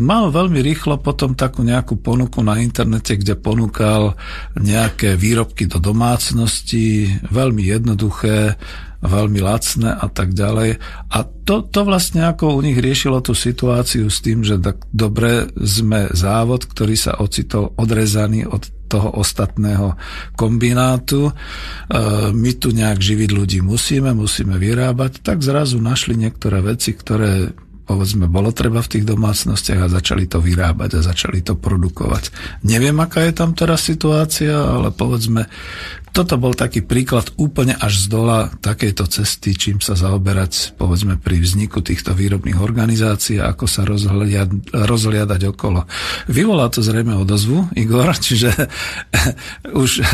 mal 0.00 0.32
veľmi 0.32 0.64
rýchlo 0.64 0.96
potom 1.04 1.36
takú 1.36 1.60
nejakú 1.60 2.00
ponuku 2.00 2.40
na 2.40 2.64
internete, 2.64 3.20
kde 3.20 3.36
ponúkal 3.36 4.16
nejaké 4.56 5.20
výrobky 5.20 5.68
do 5.68 5.76
domácnosti, 5.76 7.12
veľmi 7.28 7.60
jednoduché, 7.60 8.56
veľmi 9.04 9.40
lacné 9.44 9.92
a 9.92 10.08
tak 10.08 10.32
ďalej. 10.32 10.80
A 11.12 11.18
to, 11.44 11.60
to 11.68 11.84
vlastne 11.84 12.24
ako 12.24 12.56
u 12.56 12.60
nich 12.64 12.80
riešilo 12.80 13.20
tú 13.20 13.36
situáciu 13.36 14.08
s 14.08 14.24
tým, 14.24 14.40
že 14.40 14.56
tak 14.56 14.80
dobre 14.88 15.52
sme 15.60 16.08
závod, 16.16 16.64
ktorý 16.64 16.96
sa 16.96 17.20
ocitol 17.20 17.76
odrezaný 17.76 18.48
od 18.48 18.64
toho 18.88 19.12
ostatného 19.20 20.00
kombinátu. 20.40 21.28
E, 21.28 21.32
my 22.32 22.50
tu 22.56 22.72
nejak 22.72 22.96
živiť 22.96 23.30
ľudí 23.32 23.58
musíme, 23.60 24.16
musíme 24.16 24.56
vyrábať, 24.56 25.20
tak 25.20 25.44
zrazu 25.44 25.84
našli 25.84 26.16
niektoré 26.16 26.64
veci, 26.64 26.96
ktoré 26.96 27.52
povedzme, 27.84 28.26
bolo 28.26 28.50
treba 28.50 28.80
v 28.80 28.98
tých 28.98 29.04
domácnostiach 29.04 29.86
a 29.86 29.92
začali 29.92 30.24
to 30.24 30.40
vyrábať 30.40 30.98
a 30.98 31.06
začali 31.06 31.44
to 31.44 31.54
produkovať. 31.54 32.32
Neviem, 32.64 32.96
aká 32.98 33.28
je 33.28 33.34
tam 33.36 33.52
teraz 33.52 33.84
situácia, 33.84 34.56
ale 34.56 34.88
povedzme, 34.88 35.46
toto 36.14 36.38
bol 36.38 36.54
taký 36.54 36.86
príklad 36.86 37.34
úplne 37.34 37.74
až 37.74 38.06
z 38.06 38.06
dola 38.06 38.46
takejto 38.62 39.10
cesty, 39.10 39.58
čím 39.58 39.82
sa 39.82 39.98
zaoberať, 39.98 40.78
povedzme, 40.78 41.18
pri 41.18 41.42
vzniku 41.42 41.82
týchto 41.82 42.14
výrobných 42.14 42.62
organizácií 42.62 43.42
a 43.42 43.50
ako 43.50 43.66
sa 43.66 43.82
rozhliad, 43.82 44.46
rozhliadať 44.70 45.50
okolo. 45.50 45.90
Vyvolá 46.30 46.70
to 46.70 46.86
zrejme 46.86 47.18
odozvu, 47.18 47.66
Igor, 47.74 48.14
čiže 48.30 48.54
už 49.84 50.06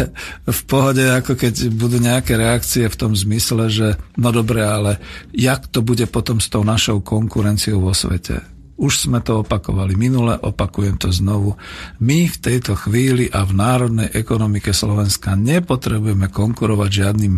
v 0.49 0.61
pohode, 0.65 1.05
ako 1.05 1.37
keď 1.37 1.69
budú 1.69 2.01
nejaké 2.01 2.41
reakcie 2.41 2.89
v 2.89 2.97
tom 2.97 3.13
zmysle, 3.13 3.69
že 3.69 4.01
no 4.17 4.33
dobre, 4.33 4.65
ale 4.65 4.97
jak 5.37 5.69
to 5.69 5.85
bude 5.85 6.09
potom 6.09 6.41
s 6.41 6.49
tou 6.49 6.65
našou 6.65 7.05
konkurenciou 7.05 7.77
vo 7.77 7.93
svete? 7.93 8.60
Už 8.81 9.07
sme 9.07 9.21
to 9.21 9.45
opakovali 9.45 9.93
minule, 9.93 10.41
opakujem 10.41 10.97
to 10.97 11.13
znovu. 11.13 11.61
My 12.01 12.25
v 12.25 12.37
tejto 12.41 12.73
chvíli 12.81 13.29
a 13.29 13.45
v 13.45 13.53
národnej 13.53 14.09
ekonomike 14.09 14.73
Slovenska 14.73 15.37
nepotrebujeme 15.37 16.33
konkurovať 16.33 16.89
žiadnym 16.89 17.35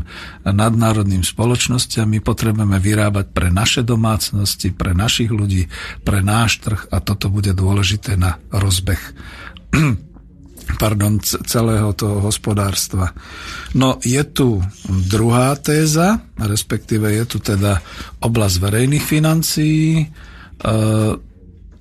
nadnárodným 0.47 1.27
spoločnostiam, 1.27 2.07
my 2.07 2.23
potrebujeme 2.23 2.79
vyrábať 2.79 3.35
pre 3.35 3.51
naše 3.51 3.83
domácnosti, 3.83 4.71
pre 4.71 4.95
našich 4.95 5.35
ľudí, 5.35 5.67
pre 6.07 6.23
náš 6.23 6.63
trh 6.63 6.87
a 6.95 7.03
toto 7.03 7.27
bude 7.27 7.51
dôležité 7.59 8.15
na 8.15 8.39
rozbeh 8.55 9.03
pardon, 10.79 11.19
celého 11.23 11.93
toho 11.93 12.23
hospodárstva. 12.23 13.13
No 13.75 13.99
je 14.05 14.23
tu 14.25 14.63
druhá 14.87 15.57
téza, 15.59 16.23
respektíve 16.39 17.11
je 17.13 17.25
tu 17.27 17.39
teda 17.43 17.83
oblasť 18.23 18.57
verejných 18.63 19.05
financií. 19.05 20.03
E, 20.03 20.07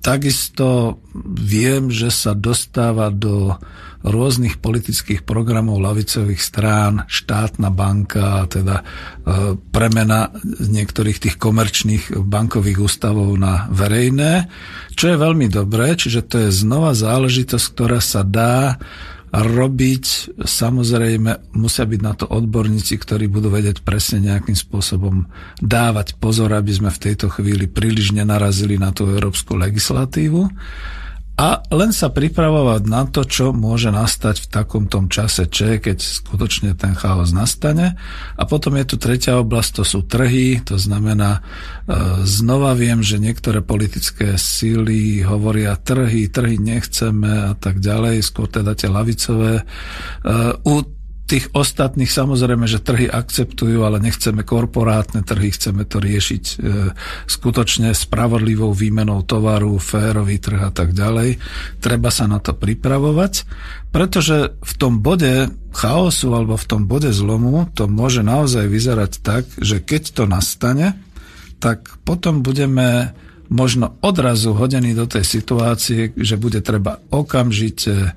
takisto 0.02 0.98
viem, 1.38 1.88
že 1.88 2.10
sa 2.10 2.34
dostáva 2.34 3.08
do 3.14 3.56
rôznych 4.02 4.58
politických 4.58 5.22
programov 5.22 5.78
lavicových 5.78 6.42
strán, 6.42 7.06
štátna 7.06 7.70
banka, 7.70 8.50
teda 8.50 8.82
e, 8.82 8.84
premena 9.70 10.34
niektorých 10.58 11.22
tých 11.22 11.36
komerčných 11.38 12.18
bankových 12.18 12.82
ústavov 12.82 13.30
na 13.38 13.70
verejné, 13.70 14.50
čo 14.98 15.14
je 15.14 15.22
veľmi 15.22 15.46
dobré, 15.46 15.94
čiže 15.94 16.26
to 16.26 16.36
je 16.46 16.50
znova 16.50 16.98
záležitosť, 16.98 17.66
ktorá 17.70 18.02
sa 18.02 18.26
dá 18.26 18.82
robiť, 19.32 20.36
samozrejme, 20.44 21.56
musia 21.56 21.88
byť 21.88 22.00
na 22.04 22.12
to 22.12 22.28
odborníci, 22.28 23.00
ktorí 23.00 23.32
budú 23.32 23.48
vedieť 23.48 23.80
presne 23.80 24.20
nejakým 24.28 24.52
spôsobom 24.52 25.24
dávať 25.56 26.20
pozor, 26.20 26.52
aby 26.52 26.68
sme 26.68 26.92
v 26.92 27.00
tejto 27.00 27.32
chvíli 27.32 27.64
príliš 27.64 28.12
nenarazili 28.12 28.76
na 28.76 28.92
tú 28.92 29.08
európsku 29.08 29.56
legislatívu 29.56 30.52
a 31.32 31.64
len 31.72 31.96
sa 31.96 32.12
pripravovať 32.12 32.82
na 32.92 33.08
to, 33.08 33.24
čo 33.24 33.56
môže 33.56 33.88
nastať 33.88 34.44
v 34.44 34.50
takom 34.52 34.84
čase 35.08 35.48
Č, 35.48 35.80
keď 35.80 35.96
skutočne 35.96 36.76
ten 36.76 36.92
chaos 36.92 37.32
nastane. 37.32 37.96
A 38.36 38.42
potom 38.44 38.76
je 38.76 38.84
tu 38.84 38.96
tretia 39.00 39.40
oblasť, 39.40 39.80
to 39.80 39.84
sú 39.88 40.00
trhy, 40.04 40.60
to 40.60 40.76
znamená, 40.76 41.40
e, 41.40 41.40
znova 42.28 42.76
viem, 42.76 43.00
že 43.00 43.16
niektoré 43.16 43.64
politické 43.64 44.36
síly 44.36 45.24
hovoria 45.24 45.72
trhy, 45.80 46.28
trhy 46.28 46.60
nechceme 46.60 47.50
a 47.50 47.54
tak 47.56 47.80
ďalej, 47.80 48.20
skôr 48.20 48.52
teda 48.52 48.76
tie 48.76 48.92
lavicové. 48.92 49.60
E, 49.60 49.64
u 50.68 51.01
tých 51.32 51.48
ostatných 51.56 52.12
samozrejme, 52.12 52.68
že 52.68 52.84
trhy 52.84 53.08
akceptujú, 53.08 53.88
ale 53.88 54.04
nechceme 54.04 54.44
korporátne 54.44 55.24
trhy, 55.24 55.48
chceme 55.56 55.88
to 55.88 55.96
riešiť 55.96 56.44
e, 56.44 56.54
skutočne 57.24 57.96
spravodlivou 57.96 58.76
výmenou 58.76 59.24
tovaru, 59.24 59.80
férový 59.80 60.36
trh 60.36 60.68
a 60.68 60.68
tak 60.68 60.92
ďalej. 60.92 61.40
Treba 61.80 62.12
sa 62.12 62.28
na 62.28 62.36
to 62.36 62.52
pripravovať, 62.52 63.48
pretože 63.88 64.60
v 64.60 64.72
tom 64.76 65.00
bode 65.00 65.48
chaosu 65.72 66.36
alebo 66.36 66.60
v 66.60 66.68
tom 66.68 66.84
bode 66.84 67.08
zlomu 67.08 67.64
to 67.72 67.88
môže 67.88 68.20
naozaj 68.20 68.68
vyzerať 68.68 69.12
tak, 69.24 69.48
že 69.56 69.80
keď 69.80 70.12
to 70.12 70.28
nastane, 70.28 71.00
tak 71.64 71.96
potom 72.04 72.44
budeme 72.44 73.16
možno 73.48 73.96
odrazu 74.04 74.52
hodení 74.52 74.92
do 74.92 75.08
tej 75.08 75.24
situácie, 75.24 76.12
že 76.12 76.36
bude 76.36 76.60
treba 76.60 77.00
okamžite 77.08 77.94
e, 77.96 78.10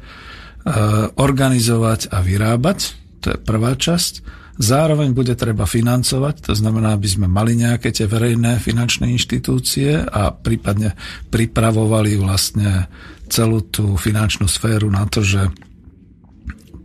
organizovať 1.16 2.12
a 2.12 2.20
vyrábať 2.20 3.05
to 3.26 3.34
je 3.34 3.42
prvá 3.42 3.74
časť. 3.74 4.46
Zároveň 4.56 5.12
bude 5.12 5.34
treba 5.36 5.68
financovať, 5.68 6.48
to 6.48 6.54
znamená, 6.56 6.96
aby 6.96 7.10
sme 7.10 7.28
mali 7.28 7.60
nejaké 7.60 7.92
tie 7.92 8.08
verejné 8.08 8.62
finančné 8.62 9.10
inštitúcie 9.12 10.00
a 10.00 10.32
prípadne 10.32 10.96
pripravovali 11.28 12.16
vlastne 12.16 12.88
celú 13.28 13.66
tú 13.68 13.98
finančnú 14.00 14.48
sféru 14.48 14.88
na 14.88 15.04
to, 15.10 15.26
že 15.26 15.50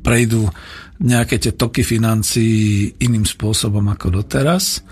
prejdú 0.02 0.50
nejaké 0.98 1.36
tie 1.38 1.52
toky 1.54 1.84
financií 1.84 2.90
iným 2.98 3.28
spôsobom 3.28 3.84
ako 3.92 4.18
doteraz. 4.18 4.82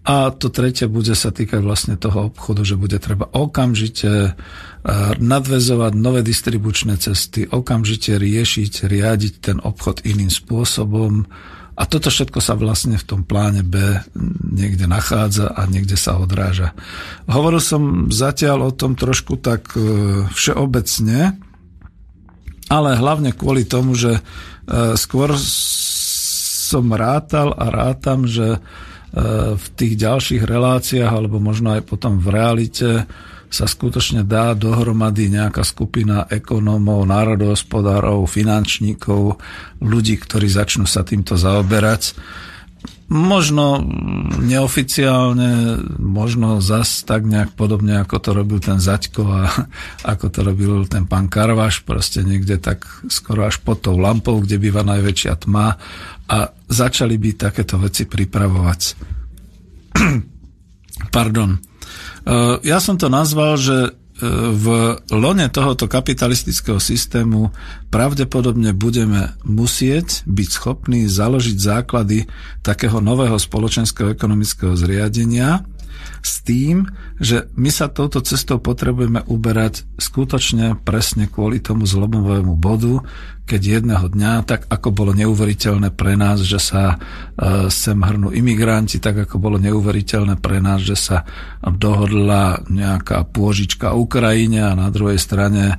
A 0.00 0.32
to 0.32 0.48
tretie 0.48 0.88
bude 0.88 1.12
sa 1.12 1.28
týkať 1.28 1.60
vlastne 1.60 1.94
toho 1.98 2.32
obchodu, 2.32 2.64
že 2.64 2.78
bude 2.78 2.96
treba 3.02 3.26
okamžite 3.26 4.38
nadvezovať 5.20 5.92
nové 5.92 6.24
distribučné 6.24 6.96
cesty, 6.96 7.44
okamžite 7.44 8.16
riešiť, 8.16 8.88
riadiť 8.88 9.34
ten 9.44 9.58
obchod 9.60 10.08
iným 10.08 10.32
spôsobom. 10.32 11.28
A 11.80 11.88
toto 11.88 12.12
všetko 12.12 12.40
sa 12.44 12.56
vlastne 12.56 13.00
v 13.00 13.04
tom 13.08 13.20
pláne 13.24 13.64
B 13.64 13.76
niekde 14.52 14.84
nachádza 14.84 15.52
a 15.52 15.64
niekde 15.64 15.96
sa 15.96 16.20
odráža. 16.20 16.76
Hovoril 17.24 17.60
som 17.60 18.12
zatiaľ 18.12 18.68
o 18.68 18.76
tom 18.76 18.96
trošku 18.96 19.40
tak 19.40 19.72
e, 19.76 19.80
všeobecne, 20.28 21.40
ale 22.68 23.00
hlavne 23.00 23.32
kvôli 23.32 23.64
tomu, 23.64 23.96
že 23.96 24.16
e, 24.16 24.22
skôr 25.00 25.32
som 26.70 26.92
rátal 26.92 27.56
a 27.56 27.72
rátam, 27.72 28.28
že 28.28 28.56
e, 28.56 28.58
v 29.56 29.66
tých 29.76 29.96
ďalších 29.96 30.44
reláciách, 30.44 31.08
alebo 31.08 31.40
možno 31.40 31.72
aj 31.76 31.82
potom 31.88 32.20
v 32.20 32.28
realite, 32.28 33.08
sa 33.50 33.66
skutočne 33.66 34.22
dá 34.22 34.54
dohromady 34.54 35.26
nejaká 35.26 35.66
skupina 35.66 36.24
ekonómov, 36.30 37.02
národohospodárov, 37.10 38.30
finančníkov, 38.30 39.42
ľudí, 39.82 40.16
ktorí 40.22 40.46
začnú 40.46 40.86
sa 40.86 41.02
týmto 41.02 41.34
zaoberať. 41.34 42.14
Možno 43.10 43.82
neoficiálne, 44.38 45.82
možno 45.98 46.62
zas 46.62 47.02
tak 47.02 47.26
nejak 47.26 47.58
podobne, 47.58 47.98
ako 47.98 48.16
to 48.22 48.30
robil 48.30 48.62
ten 48.62 48.78
Zaďko 48.78 49.22
a 49.26 49.50
ako 50.14 50.30
to 50.30 50.40
robil 50.46 50.86
ten 50.86 51.10
pán 51.10 51.26
Karvaš, 51.26 51.82
proste 51.82 52.22
niekde 52.22 52.54
tak 52.62 52.86
skoro 53.10 53.50
až 53.50 53.58
pod 53.58 53.82
tou 53.82 53.98
lampou, 53.98 54.38
kde 54.38 54.62
býva 54.62 54.86
najväčšia 54.86 55.42
tma 55.42 55.74
a 56.30 56.38
začali 56.70 57.18
by 57.18 57.50
takéto 57.50 57.82
veci 57.82 58.06
pripravovať. 58.06 58.80
Pardon. 61.16 61.69
Eh, 62.20 62.56
ja 62.66 62.78
som 62.82 63.00
to 63.00 63.08
nazval, 63.08 63.56
že 63.56 63.78
eh, 63.88 63.92
v 64.52 64.66
lone 65.08 65.46
tohoto 65.48 65.88
kapitalistického 65.88 66.76
systému 66.76 67.48
pravdepodobne 67.88 68.76
budeme 68.76 69.32
musieť 69.44 70.28
byť 70.28 70.48
schopní 70.52 71.08
založiť 71.08 71.56
základy 71.56 72.28
takého 72.60 73.00
nového 73.00 73.40
spoločenského 73.40 74.12
ekonomického 74.12 74.76
zriadenia 74.76 75.64
s 76.20 76.44
tým, 76.44 76.88
že 77.20 77.48
my 77.56 77.68
sa 77.72 77.88
touto 77.88 78.20
cestou 78.20 78.60
potrebujeme 78.60 79.24
uberať 79.26 79.84
skutočne 79.96 80.80
presne 80.84 81.28
kvôli 81.28 81.60
tomu 81.60 81.84
zlomovému 81.84 82.56
bodu, 82.56 83.04
keď 83.50 83.82
jedného 83.82 84.06
dňa, 84.06 84.46
tak 84.46 84.70
ako 84.70 84.94
bolo 84.94 85.10
neuveriteľné 85.10 85.90
pre 85.90 86.14
nás, 86.14 86.38
že 86.46 86.62
sa 86.62 86.94
e, 86.94 87.66
sem 87.66 87.98
hrnú 87.98 88.30
imigranti, 88.30 89.02
tak 89.02 89.26
ako 89.26 89.42
bolo 89.42 89.58
neuveriteľné 89.58 90.38
pre 90.38 90.62
nás, 90.62 90.86
že 90.86 90.94
sa 90.94 91.26
dohodla 91.58 92.62
nejaká 92.70 93.26
pôžička 93.26 93.90
Ukrajine 93.98 94.70
a 94.70 94.78
na 94.78 94.86
druhej 94.94 95.18
strane 95.18 95.74
e, 95.74 95.76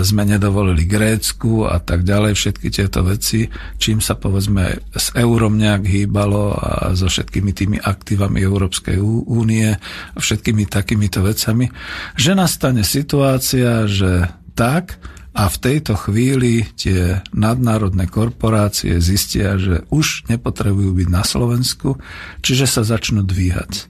sme 0.00 0.24
nedovolili 0.24 0.88
Grécku 0.88 1.68
a 1.68 1.84
tak 1.84 2.08
ďalej, 2.08 2.32
všetky 2.32 2.72
tieto 2.72 3.04
veci, 3.04 3.44
čím 3.76 4.00
sa 4.00 4.16
povedzme 4.16 4.80
s 4.96 5.12
eurom 5.12 5.60
nejak 5.60 5.84
hýbalo 5.84 6.56
a 6.56 6.96
so 6.96 7.12
všetkými 7.12 7.52
tými 7.52 7.76
aktívami 7.76 8.40
Európskej 8.40 8.96
únie 9.28 9.71
a 9.78 10.18
všetkými 10.18 10.68
takýmito 10.68 11.22
vecami, 11.24 11.68
že 12.16 12.32
nastane 12.32 12.82
situácia, 12.82 13.86
že 13.88 14.28
tak, 14.52 15.00
a 15.32 15.48
v 15.48 15.56
tejto 15.56 15.96
chvíli 15.96 16.68
tie 16.76 17.24
nadnárodné 17.32 18.04
korporácie 18.04 19.00
zistia, 19.00 19.56
že 19.56 19.88
už 19.88 20.28
nepotrebujú 20.28 20.92
byť 20.92 21.08
na 21.08 21.24
Slovensku, 21.24 21.96
čiže 22.44 22.68
sa 22.68 22.84
začnú 22.84 23.24
dvíhať. 23.24 23.88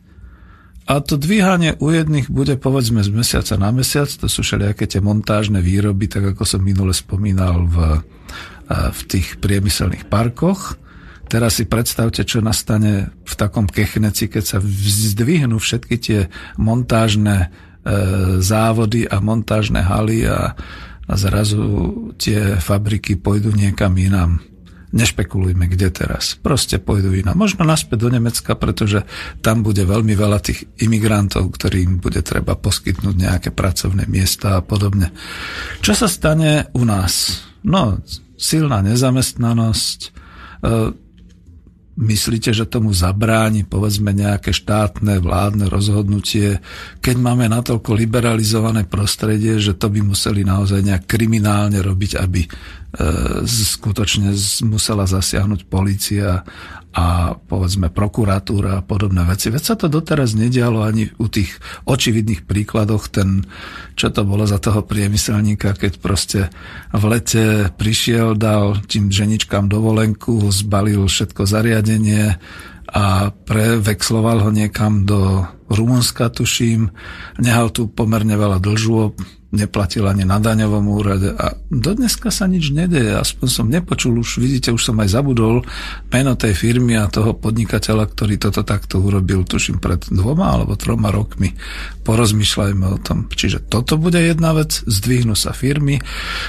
A 0.87 0.99
to 1.03 1.19
dvíhanie 1.19 1.79
u 1.79 1.95
jedných 1.95 2.31
bude 2.31 2.59
povedzme 2.59 3.03
z 3.03 3.11
mesiaca 3.11 3.55
na 3.59 3.71
mesiac, 3.75 4.11
to 4.11 4.27
sú 4.27 4.43
všelijaké 4.43 4.87
tie 4.87 5.03
montážne 5.03 5.63
výroby, 5.63 6.11
tak 6.11 6.35
ako 6.35 6.43
som 6.47 6.63
minule 6.63 6.95
spomínal 6.95 7.67
v, 7.67 8.03
v 8.71 9.01
tých 9.11 9.39
priemyselných 9.39 10.07
parkoch. 10.07 10.79
Teraz 11.33 11.57
si 11.57 11.65
predstavte, 11.65 12.29
čo 12.29 12.45
nastane 12.45 13.09
v 13.25 13.35
takom 13.41 13.65
kechneci, 13.65 14.29
keď 14.29 14.45
sa 14.45 14.59
zdvihnú 14.61 15.57
všetky 15.57 15.97
tie 15.97 16.21
montážne 16.61 17.49
e, 17.49 18.37
závody 18.45 19.09
a 19.09 19.17
montážne 19.25 19.81
haly 19.81 20.29
a, 20.29 20.53
a 21.09 21.13
zrazu 21.17 21.65
tie 22.21 22.61
fabriky 22.61 23.17
pôjdu 23.17 23.49
niekam 23.57 23.97
inám. 23.97 24.45
Nešpekulujme, 24.93 25.73
kde 25.73 25.89
teraz. 25.89 26.37
Proste 26.37 26.77
pôjdu 26.77 27.17
inám. 27.17 27.33
Možno 27.33 27.65
naspäť 27.65 28.05
do 28.05 28.09
Nemecka, 28.13 28.53
pretože 28.53 29.09
tam 29.41 29.65
bude 29.65 29.89
veľmi 29.89 30.13
veľa 30.13 30.37
tých 30.45 30.69
imigrantov, 30.85 31.49
ktorým 31.49 31.97
bude 31.97 32.21
treba 32.21 32.61
poskytnúť 32.61 33.17
nejaké 33.17 33.57
pracovné 33.57 34.05
miesta 34.05 34.61
a 34.61 34.65
podobne. 34.65 35.17
Čo 35.81 35.97
sa 35.97 36.13
stane 36.13 36.69
u 36.77 36.85
nás? 36.85 37.41
No, 37.65 38.05
silná 38.37 38.85
nezamestnanosť, 38.85 39.99
e, 40.61 41.01
Myslíte, 41.93 42.57
že 42.57 42.65
tomu 42.65 42.97
zabráni 42.97 43.69
povedzme 43.69 44.17
nejaké 44.17 44.57
štátne 44.57 45.21
vládne 45.21 45.69
rozhodnutie, 45.69 46.65
keď 47.05 47.17
máme 47.21 47.45
natoľko 47.53 47.93
liberalizované 47.93 48.89
prostredie, 48.89 49.61
že 49.61 49.77
to 49.77 49.93
by 49.93 50.01
museli 50.01 50.41
naozaj 50.41 50.81
nejak 50.81 51.05
kriminálne 51.05 51.85
robiť, 51.85 52.17
aby 52.17 52.49
E, 52.93 53.09
skutočne 53.49 54.37
musela 54.69 55.09
zasiahnuť 55.09 55.65
policia 55.65 56.45
a 56.93 57.33
povedzme 57.35 57.89
prokuratúra 57.89 58.81
a 58.81 58.85
podobné 58.85 59.25
veci. 59.25 59.49
Veď 59.49 59.63
sa 59.65 59.75
to 59.81 59.89
doteraz 59.89 60.37
nedialo 60.37 60.85
ani 60.85 61.09
u 61.17 61.27
tých 61.27 61.57
očividných 61.89 62.45
príkladoch, 62.45 63.09
ten, 63.09 63.49
čo 63.97 64.13
to 64.13 64.29
bolo 64.29 64.45
za 64.45 64.61
toho 64.61 64.85
priemyselníka, 64.85 65.73
keď 65.73 65.93
proste 65.99 66.41
v 66.93 67.03
lete 67.09 67.73
prišiel, 67.73 68.37
dal 68.37 68.77
tým 68.85 69.09
ženičkám 69.09 69.73
dovolenku, 69.73 70.53
zbalil 70.53 71.09
všetko 71.09 71.49
zariadenie 71.49 72.37
a 72.93 73.33
prevexloval 73.33 74.45
ho 74.45 74.51
niekam 74.53 75.09
do 75.09 75.49
Rumunska, 75.73 76.29
tuším, 76.29 76.93
nehal 77.41 77.73
tu 77.73 77.89
pomerne 77.89 78.37
veľa 78.37 78.61
dlžôb, 78.61 79.42
neplatil 79.53 80.09
ani 80.09 80.25
na 80.25 80.41
daňovom 80.41 80.89
úrade 80.89 81.29
a 81.37 81.53
do 81.69 81.93
dneska 81.93 82.33
sa 82.33 82.49
nič 82.49 82.73
nedeje, 82.73 83.21
aspoň 83.21 83.49
som 83.53 83.67
nepočul, 83.69 84.17
už 84.17 84.41
vidíte, 84.41 84.73
už 84.73 84.81
som 84.81 84.97
aj 84.97 85.13
zabudol 85.13 85.61
meno 86.09 86.33
tej 86.33 86.57
firmy 86.57 86.97
a 86.97 87.13
toho 87.13 87.37
podnikateľa, 87.37 88.09
ktorý 88.09 88.41
toto 88.41 88.65
takto 88.65 89.05
urobil, 89.05 89.45
tuším 89.45 89.77
pred 89.77 90.09
dvoma 90.09 90.57
alebo 90.57 90.73
troma 90.81 91.13
rokmi. 91.13 91.53
Porozmýšľajme 92.03 92.87
o 92.89 92.99
tom. 92.99 93.29
Čiže 93.29 93.69
toto 93.69 94.01
bude 94.01 94.19
jedna 94.19 94.57
vec, 94.57 94.73
zdvihnú 94.89 95.37
sa 95.37 95.53
firmy, 95.53 96.01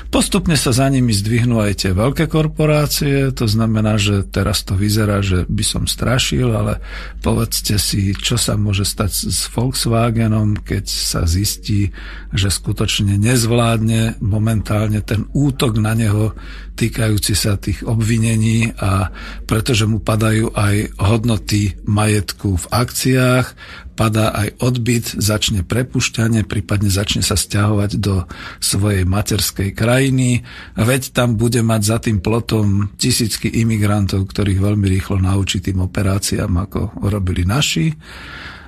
postupne 0.08 0.56
sa 0.56 0.72
za 0.72 0.88
nimi 0.88 1.12
zdvihnú 1.12 1.60
aj 1.60 1.84
tie 1.84 1.92
veľké 1.92 2.32
korporácie, 2.32 3.36
to 3.36 3.52
znamená, 3.52 4.00
že 4.00 4.24
teraz 4.32 4.64
to 4.64 4.80
vyzerá, 4.80 5.20
že 5.20 5.44
by 5.52 5.64
som 5.68 5.84
strašil, 5.92 6.56
ale 6.56 6.80
povedzte 7.20 7.76
si, 7.76 8.16
čo 8.16 8.40
sa 8.40 8.56
môže 8.56 8.88
stať 8.88 9.12
s 9.28 9.52
Volkswagenom, 9.52 10.64
keď 10.64 10.88
sa 10.88 11.28
zistí, 11.28 11.92
že 12.32 12.48
skutočne 12.48 12.93
skutočne 12.94 13.18
nezvládne 13.18 14.22
momentálne 14.22 15.02
ten 15.02 15.26
útok 15.34 15.82
na 15.82 15.98
neho 15.98 16.38
týkajúci 16.78 17.34
sa 17.34 17.58
tých 17.58 17.82
obvinení 17.82 18.70
a 18.78 19.10
pretože 19.50 19.90
mu 19.90 19.98
padajú 19.98 20.54
aj 20.54 20.94
hodnoty 21.02 21.74
majetku 21.90 22.54
v 22.54 22.66
akciách, 22.70 23.58
padá 23.98 24.30
aj 24.30 24.62
odbyt, 24.62 25.10
začne 25.18 25.66
prepušťanie, 25.66 26.46
prípadne 26.46 26.94
začne 26.94 27.26
sa 27.26 27.34
stiahovať 27.34 27.98
do 27.98 28.30
svojej 28.62 29.10
materskej 29.10 29.74
krajiny. 29.74 30.46
Veď 30.78 31.18
tam 31.18 31.34
bude 31.34 31.66
mať 31.66 31.82
za 31.82 31.98
tým 31.98 32.22
plotom 32.22 32.94
tisícky 32.94 33.50
imigrantov, 33.58 34.30
ktorých 34.30 34.62
veľmi 34.62 34.86
rýchlo 34.86 35.18
naučí 35.18 35.66
tým 35.66 35.82
operáciám, 35.82 36.70
ako 36.70 37.10
robili 37.10 37.42
naši. 37.42 37.90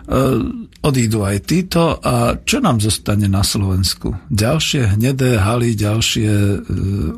E, 0.06 0.22
odídu 0.86 1.26
aj 1.26 1.50
títo 1.50 1.98
a 1.98 2.38
čo 2.38 2.62
nám 2.62 2.78
zostane 2.78 3.26
na 3.26 3.42
Slovensku? 3.42 4.14
Ďalšie 4.30 4.94
hnedé 4.94 5.42
haly, 5.42 5.74
ďalšie 5.74 6.30
e, 6.30 6.58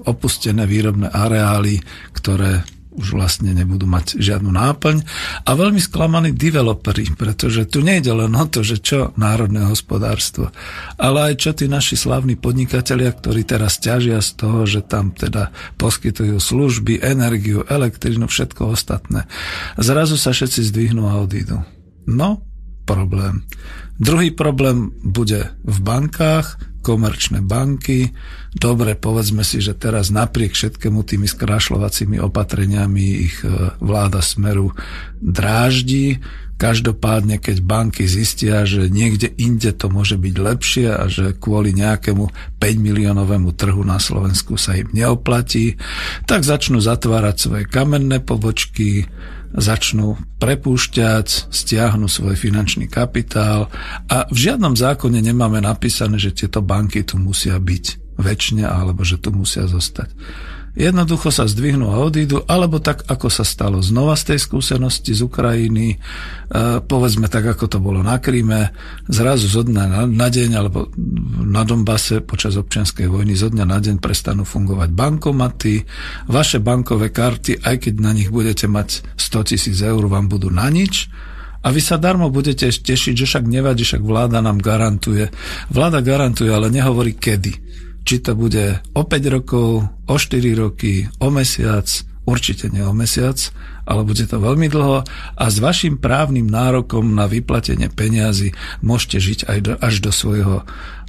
opustené 0.08 0.64
výrobné 0.64 1.12
areály, 1.12 1.84
ktoré 2.16 2.64
už 2.98 3.14
vlastne 3.14 3.54
nebudú 3.54 3.86
mať 3.86 4.18
žiadnu 4.18 4.50
náplň 4.50 5.06
a 5.46 5.52
veľmi 5.54 5.78
sklamaní 5.78 6.34
developeri, 6.34 7.14
pretože 7.14 7.70
tu 7.70 7.86
nejde 7.86 8.10
len 8.10 8.34
o 8.34 8.46
to, 8.50 8.66
že 8.66 8.82
čo 8.82 9.14
národné 9.14 9.70
hospodárstvo, 9.70 10.50
ale 10.98 11.32
aj 11.32 11.34
čo 11.38 11.52
tí 11.54 11.70
naši 11.70 11.94
slavní 11.94 12.34
podnikatelia, 12.42 13.14
ktorí 13.14 13.46
teraz 13.46 13.78
ťažia 13.78 14.18
z 14.26 14.30
toho, 14.34 14.66
že 14.66 14.82
tam 14.82 15.14
teda 15.14 15.54
poskytujú 15.78 16.42
služby, 16.42 17.06
energiu, 17.06 17.62
elektrínu, 17.70 18.26
všetko 18.26 18.74
ostatné. 18.74 19.30
Zrazu 19.78 20.18
sa 20.18 20.34
všetci 20.34 20.66
zdvihnú 20.74 21.06
a 21.06 21.22
odídu. 21.22 21.62
No, 22.10 22.42
problém. 22.88 23.44
Druhý 24.00 24.32
problém 24.32 24.96
bude 25.04 25.52
v 25.68 25.78
bankách, 25.84 26.56
komerčné 26.88 27.44
banky. 27.44 28.16
Dobre, 28.56 28.96
povedzme 28.96 29.44
si, 29.44 29.60
že 29.60 29.76
teraz 29.76 30.08
napriek 30.08 30.56
všetkému 30.56 31.04
tými 31.04 31.28
skrášľovacími 31.28 32.16
opatreniami 32.24 33.06
ich 33.28 33.44
e, 33.44 33.76
vláda 33.84 34.24
Smeru 34.24 34.72
dráždi. 35.20 36.24
Každopádne, 36.58 37.38
keď 37.38 37.62
banky 37.62 38.10
zistia, 38.10 38.66
že 38.66 38.90
niekde 38.90 39.30
inde 39.30 39.76
to 39.76 39.94
môže 39.94 40.18
byť 40.18 40.36
lepšie 40.42 40.88
a 40.90 41.06
že 41.06 41.38
kvôli 41.38 41.76
nejakému 41.76 42.58
5 42.58 42.88
miliónovému 42.88 43.54
trhu 43.54 43.84
na 43.86 44.02
Slovensku 44.02 44.58
sa 44.58 44.74
im 44.74 44.90
neoplatí, 44.90 45.78
tak 46.26 46.42
začnú 46.42 46.82
zatvárať 46.82 47.36
svoje 47.38 47.64
kamenné 47.70 48.24
pobočky, 48.26 49.06
začnú 49.56 50.20
prepúšťať, 50.42 51.54
stiahnu 51.54 52.10
svoj 52.12 52.36
finančný 52.36 52.92
kapitál 52.92 53.72
a 54.12 54.28
v 54.28 54.38
žiadnom 54.38 54.76
zákone 54.76 55.24
nemáme 55.24 55.64
napísané, 55.64 56.20
že 56.20 56.36
tieto 56.36 56.60
banky 56.60 57.08
tu 57.08 57.16
musia 57.16 57.56
byť 57.56 58.18
väčšine 58.18 58.66
alebo 58.66 59.06
že 59.06 59.22
tu 59.22 59.30
musia 59.32 59.70
zostať. 59.70 60.12
Jednoducho 60.78 61.34
sa 61.34 61.50
zdvihnú 61.50 61.90
a 61.90 61.98
odídu, 62.06 62.46
alebo 62.46 62.78
tak, 62.78 63.02
ako 63.10 63.34
sa 63.34 63.42
stalo 63.42 63.82
znova 63.82 64.14
z 64.14 64.30
tej 64.30 64.40
skúsenosti 64.46 65.18
z 65.18 65.26
Ukrajiny, 65.26 65.88
e, 65.90 65.98
povedzme 66.86 67.26
tak, 67.26 67.50
ako 67.50 67.66
to 67.66 67.82
bolo 67.82 68.06
na 68.06 68.22
Kríme, 68.22 68.78
zrazu 69.10 69.50
zo 69.50 69.66
dňa 69.66 70.06
na, 70.06 70.28
deň, 70.30 70.50
alebo 70.54 70.94
na 71.42 71.66
Dombase 71.66 72.22
počas 72.22 72.62
občianskej 72.62 73.10
vojny 73.10 73.34
zo 73.34 73.50
dňa 73.50 73.66
na 73.66 73.82
deň 73.82 73.98
prestanú 73.98 74.46
fungovať 74.46 74.94
bankomaty, 74.94 75.82
vaše 76.30 76.62
bankové 76.62 77.10
karty, 77.10 77.58
aj 77.66 77.82
keď 77.82 77.94
na 77.98 78.14
nich 78.14 78.30
budete 78.30 78.70
mať 78.70 79.18
100 79.18 79.50
tisíc 79.50 79.82
eur, 79.82 80.06
vám 80.06 80.30
budú 80.30 80.54
na 80.54 80.70
nič, 80.70 81.10
a 81.66 81.74
vy 81.74 81.82
sa 81.82 81.98
darmo 81.98 82.30
budete 82.30 82.70
tešiť, 82.70 83.18
že 83.18 83.26
však 83.26 83.50
nevadí, 83.50 83.82
však 83.82 84.06
vláda 84.06 84.40
nám 84.40 84.62
garantuje. 84.62 85.28
Vláda 85.74 86.06
garantuje, 86.06 86.48
ale 86.54 86.70
nehovorí 86.72 87.18
kedy 87.18 87.67
či 88.08 88.24
to 88.24 88.40
bude 88.40 88.80
o 88.96 89.04
5 89.04 89.36
rokov, 89.36 89.84
o 90.08 90.16
4 90.16 90.40
roky, 90.56 91.12
o 91.20 91.28
mesiac, 91.28 91.84
určite 92.24 92.72
nie 92.72 92.80
o 92.88 92.96
mesiac, 92.96 93.36
ale 93.84 94.08
bude 94.08 94.24
to 94.24 94.40
veľmi 94.40 94.72
dlho 94.72 95.04
a 95.36 95.44
s 95.48 95.60
vašim 95.60 96.00
právnym 96.00 96.48
nárokom 96.48 97.04
na 97.16 97.28
vyplatenie 97.28 97.92
peniazy 97.92 98.56
môžete 98.80 99.18
žiť 99.20 99.40
aj 99.48 99.58
do, 99.60 99.74
až 99.80 99.96
do 100.04 100.12
svojho 100.12 100.64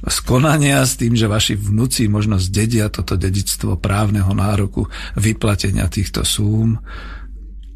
skonania 0.07 0.83
s 0.83 0.95
tým, 0.95 1.15
že 1.15 1.31
vaši 1.31 1.59
vnúci 1.59 2.11
možno 2.11 2.35
zdedia 2.39 2.91
toto 2.91 3.15
dedictvo 3.15 3.79
právneho 3.79 4.31
nároku 4.31 4.87
vyplatenia 5.15 5.87
týchto 5.91 6.23
súm. 6.23 6.79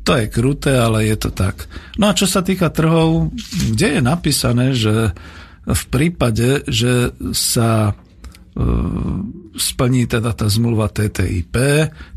To 0.03 0.19
je 0.19 0.27
kruté, 0.27 0.75
ale 0.75 1.07
je 1.07 1.15
to 1.15 1.31
tak. 1.31 1.67
No 1.95 2.11
a 2.11 2.15
čo 2.15 2.27
sa 2.27 2.43
týka 2.43 2.71
trhov, 2.71 3.31
kde 3.71 3.99
je 3.99 4.01
napísané, 4.03 4.75
že 4.75 5.15
v 5.63 5.83
prípade, 5.87 6.67
že 6.67 7.15
sa 7.31 7.95
splní 9.53 10.05
teda 10.05 10.33
tá 10.33 10.45
zmluva 10.45 10.85
TTIP, 10.89 11.55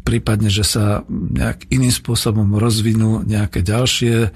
prípadne, 0.04 0.52
že 0.52 0.68
sa 0.68 1.00
nejak 1.08 1.68
iným 1.72 1.92
spôsobom 1.92 2.60
rozvinú 2.60 3.24
nejaké 3.24 3.64
ďalšie 3.64 4.14
e, 4.24 4.30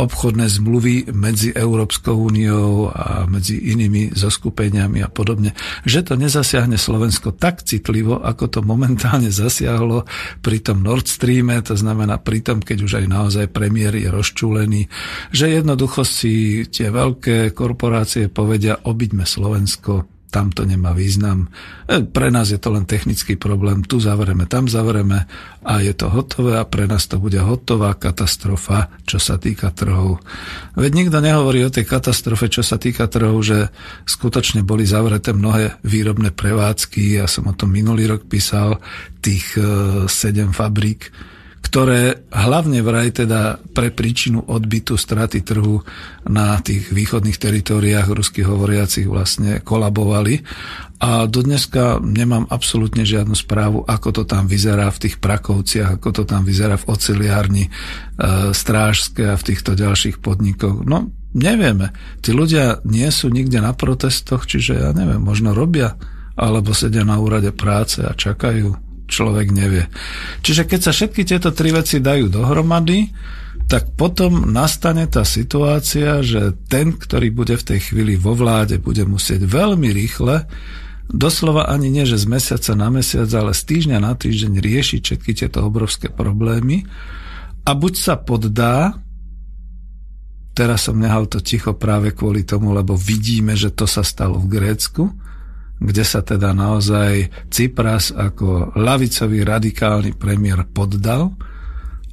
obchodné 0.00 0.48
zmluvy 0.48 1.12
medzi 1.12 1.52
Európskou 1.52 2.16
úniou 2.16 2.88
a 2.88 3.28
medzi 3.28 3.60
inými 3.60 4.16
zoskupeniami 4.16 5.04
a 5.04 5.12
podobne, 5.12 5.52
že 5.84 6.00
to 6.00 6.16
nezasiahne 6.16 6.80
Slovensko 6.80 7.36
tak 7.36 7.68
citlivo, 7.68 8.20
ako 8.24 8.44
to 8.48 8.60
momentálne 8.64 9.28
zasiahlo 9.44 10.08
pri 10.40 10.64
tom 10.64 10.80
Nord 10.80 11.04
Streame, 11.04 11.60
to 11.60 11.76
znamená 11.76 12.16
pri 12.16 12.40
tom, 12.40 12.64
keď 12.64 12.78
už 12.80 12.92
aj 12.96 13.06
naozaj 13.12 13.46
premiér 13.52 13.92
je 13.96 14.08
rozčúlený, 14.08 14.88
že 15.36 15.52
jednoducho 15.52 16.00
si 16.00 16.64
tie 16.64 16.88
veľké 16.88 17.52
korporácie 17.52 18.32
povedia, 18.32 18.80
obyďme 18.80 19.28
Slovensko, 19.28 20.19
tam 20.30 20.54
to 20.54 20.62
nemá 20.62 20.94
význam. 20.94 21.50
E, 21.90 22.00
pre 22.06 22.30
nás 22.30 22.48
je 22.54 22.58
to 22.62 22.70
len 22.70 22.86
technický 22.86 23.34
problém, 23.34 23.82
tu 23.82 23.98
zavreme, 23.98 24.46
tam 24.46 24.70
zavreme 24.70 25.26
a 25.66 25.82
je 25.82 25.92
to 25.92 26.08
hotové 26.08 26.56
a 26.56 26.64
pre 26.64 26.86
nás 26.86 27.04
to 27.10 27.18
bude 27.18 27.36
hotová 27.36 27.98
katastrofa, 27.98 28.88
čo 29.04 29.18
sa 29.18 29.36
týka 29.36 29.74
trhov. 29.74 30.22
Veď 30.78 30.92
nikto 30.94 31.18
nehovorí 31.20 31.66
o 31.66 31.74
tej 31.74 31.84
katastrofe, 31.84 32.48
čo 32.48 32.62
sa 32.62 32.78
týka 32.78 33.10
trhov, 33.10 33.42
že 33.42 33.68
skutočne 34.06 34.62
boli 34.62 34.86
zavreté 34.86 35.34
mnohé 35.34 35.82
výrobné 35.84 36.32
prevádzky, 36.32 37.20
ja 37.20 37.26
som 37.26 37.50
o 37.50 37.54
tom 37.58 37.74
minulý 37.74 38.08
rok 38.08 38.24
písal, 38.30 38.80
tých 39.20 39.58
e, 39.58 39.62
sedem 40.08 40.54
fabrík, 40.54 41.12
ktoré 41.60 42.26
hlavne 42.32 42.82
vraj 42.82 43.14
teda 43.14 43.60
pre 43.76 43.92
príčinu 43.94 44.42
odbytu 44.42 44.96
straty 44.96 45.44
trhu 45.44 45.84
na 46.26 46.58
tých 46.58 46.90
východných 46.90 47.38
teritóriách 47.38 48.10
ruských 48.10 48.48
hovoriacich 48.48 49.06
vlastne 49.06 49.62
kolabovali. 49.62 50.42
A 51.00 51.24
do 51.30 51.40
dneska 51.40 52.00
nemám 52.02 52.44
absolútne 52.50 53.06
žiadnu 53.06 53.32
správu, 53.32 53.86
ako 53.86 54.08
to 54.20 54.22
tam 54.26 54.50
vyzerá 54.50 54.90
v 54.92 55.08
tých 55.08 55.16
Prakovciach, 55.22 55.96
ako 55.96 56.08
to 56.12 56.22
tam 56.28 56.44
vyzerá 56.44 56.76
v 56.76 56.88
oceliárni 56.90 57.64
e, 57.68 57.70
strážske 58.52 59.32
a 59.32 59.38
v 59.38 59.46
týchto 59.46 59.72
ďalších 59.72 60.20
podnikoch. 60.20 60.84
No, 60.84 61.08
nevieme. 61.32 61.96
Tí 62.20 62.36
ľudia 62.36 62.84
nie 62.84 63.08
sú 63.08 63.32
nikde 63.32 63.64
na 63.64 63.72
protestoch, 63.72 64.44
čiže 64.44 64.76
ja 64.76 64.90
neviem, 64.92 65.22
možno 65.22 65.56
robia, 65.56 65.96
alebo 66.36 66.76
sedia 66.76 67.06
na 67.06 67.16
úrade 67.16 67.52
práce 67.52 68.04
a 68.04 68.12
čakajú 68.12 68.89
človek 69.10 69.50
nevie. 69.50 69.90
Čiže 70.46 70.64
keď 70.70 70.80
sa 70.80 70.92
všetky 70.94 71.26
tieto 71.26 71.50
tri 71.50 71.74
veci 71.74 71.98
dajú 71.98 72.30
dohromady, 72.30 73.10
tak 73.70 73.94
potom 73.94 74.50
nastane 74.50 75.06
tá 75.06 75.22
situácia, 75.22 76.22
že 76.26 76.54
ten, 76.66 76.94
ktorý 76.94 77.30
bude 77.30 77.54
v 77.54 77.66
tej 77.74 77.90
chvíli 77.90 78.18
vo 78.18 78.34
vláde, 78.34 78.82
bude 78.82 79.06
musieť 79.06 79.46
veľmi 79.46 79.94
rýchle, 79.94 80.46
doslova 81.06 81.70
ani 81.70 81.90
nie, 81.90 82.02
že 82.02 82.18
z 82.18 82.26
mesiaca 82.26 82.72
na 82.74 82.90
mesiac, 82.90 83.30
ale 83.34 83.54
z 83.54 83.62
týždňa 83.66 83.98
na 84.02 84.14
týždeň 84.18 84.58
riešiť 84.58 85.00
všetky 85.02 85.32
tieto 85.34 85.62
obrovské 85.62 86.10
problémy 86.10 86.86
a 87.66 87.70
buď 87.74 87.94
sa 87.94 88.14
poddá, 88.18 88.98
teraz 90.54 90.90
som 90.90 90.98
nehal 90.98 91.30
to 91.30 91.38
ticho 91.38 91.74
práve 91.74 92.10
kvôli 92.10 92.42
tomu, 92.42 92.74
lebo 92.74 92.98
vidíme, 92.98 93.54
že 93.54 93.70
to 93.70 93.86
sa 93.86 94.02
stalo 94.02 94.38
v 94.42 94.50
Grécku, 94.50 95.14
kde 95.80 96.04
sa 96.04 96.20
teda 96.20 96.52
naozaj 96.52 97.32
Cypras 97.48 98.12
ako 98.12 98.76
lavicový 98.76 99.42
radikálny 99.42 100.12
premiér 100.12 100.68
poddal, 100.68 101.32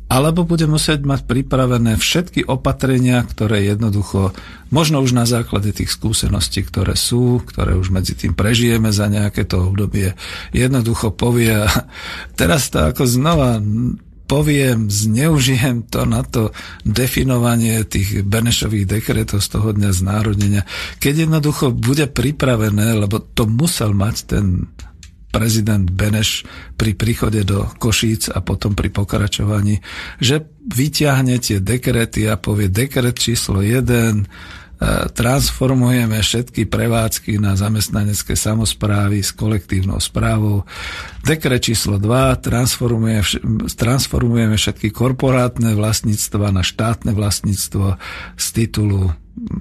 alebo 0.07 0.47
bude 0.47 0.63
musieť 0.71 1.03
mať 1.03 1.27
pripravené 1.27 1.99
všetky 1.99 2.47
opatrenia, 2.47 3.19
ktoré 3.27 3.67
jednoducho, 3.67 4.31
možno 4.71 5.03
už 5.03 5.11
na 5.11 5.27
základe 5.27 5.75
tých 5.75 5.91
skúseností, 5.91 6.63
ktoré 6.63 6.95
sú, 6.95 7.43
ktoré 7.43 7.75
už 7.75 7.91
medzi 7.91 8.15
tým 8.15 8.31
prežijeme 8.31 8.87
za 8.95 9.11
nejaké 9.11 9.43
to 9.43 9.67
obdobie, 9.67 10.15
jednoducho 10.55 11.11
povie, 11.11 11.59
teraz 12.39 12.71
to 12.71 12.87
ako 12.87 13.03
znova 13.03 13.59
poviem, 14.27 14.91
zneužijem 14.91 15.87
to 15.87 16.03
na 16.03 16.21
to 16.21 16.51
definovanie 16.83 17.87
tých 17.87 18.27
Benešových 18.27 18.99
dekretov 18.99 19.39
z 19.39 19.49
toho 19.55 19.71
dňa 19.71 19.91
znárodnenia, 19.95 20.63
keď 20.99 21.25
jednoducho 21.25 21.71
bude 21.71 22.11
pripravené, 22.11 22.99
lebo 22.99 23.23
to 23.23 23.47
musel 23.47 23.95
mať 23.95 24.15
ten 24.27 24.67
prezident 25.31 25.85
Beneš 25.85 26.47
pri 26.79 26.95
príchode 26.95 27.43
do 27.43 27.67
Košíc 27.77 28.31
a 28.31 28.39
potom 28.41 28.73
pri 28.73 28.89
pokračovaní, 28.89 29.83
že 30.17 30.41
vyťahne 30.65 31.37
tie 31.37 31.61
dekrety 31.61 32.25
a 32.25 32.39
povie 32.39 32.71
dekret 32.71 33.19
číslo 33.19 33.61
1, 33.61 34.23
e, 34.23 34.25
transformujeme 35.17 36.21
všetky 36.21 36.69
prevádzky 36.69 37.41
na 37.41 37.57
zamestnanecké 37.57 38.37
samozprávy 38.37 39.25
s 39.25 39.33
kolektívnou 39.33 39.97
správou. 39.97 40.69
Dekret 41.25 41.65
číslo 41.65 41.97
2 41.97 42.37
transformuje, 42.45 43.41
transformujeme 43.73 44.53
všetky 44.53 44.93
korporátne 44.93 45.73
vlastníctva 45.73 46.53
na 46.53 46.61
štátne 46.61 47.17
vlastníctvo 47.17 47.97
z 48.37 48.45
titulu 48.53 49.17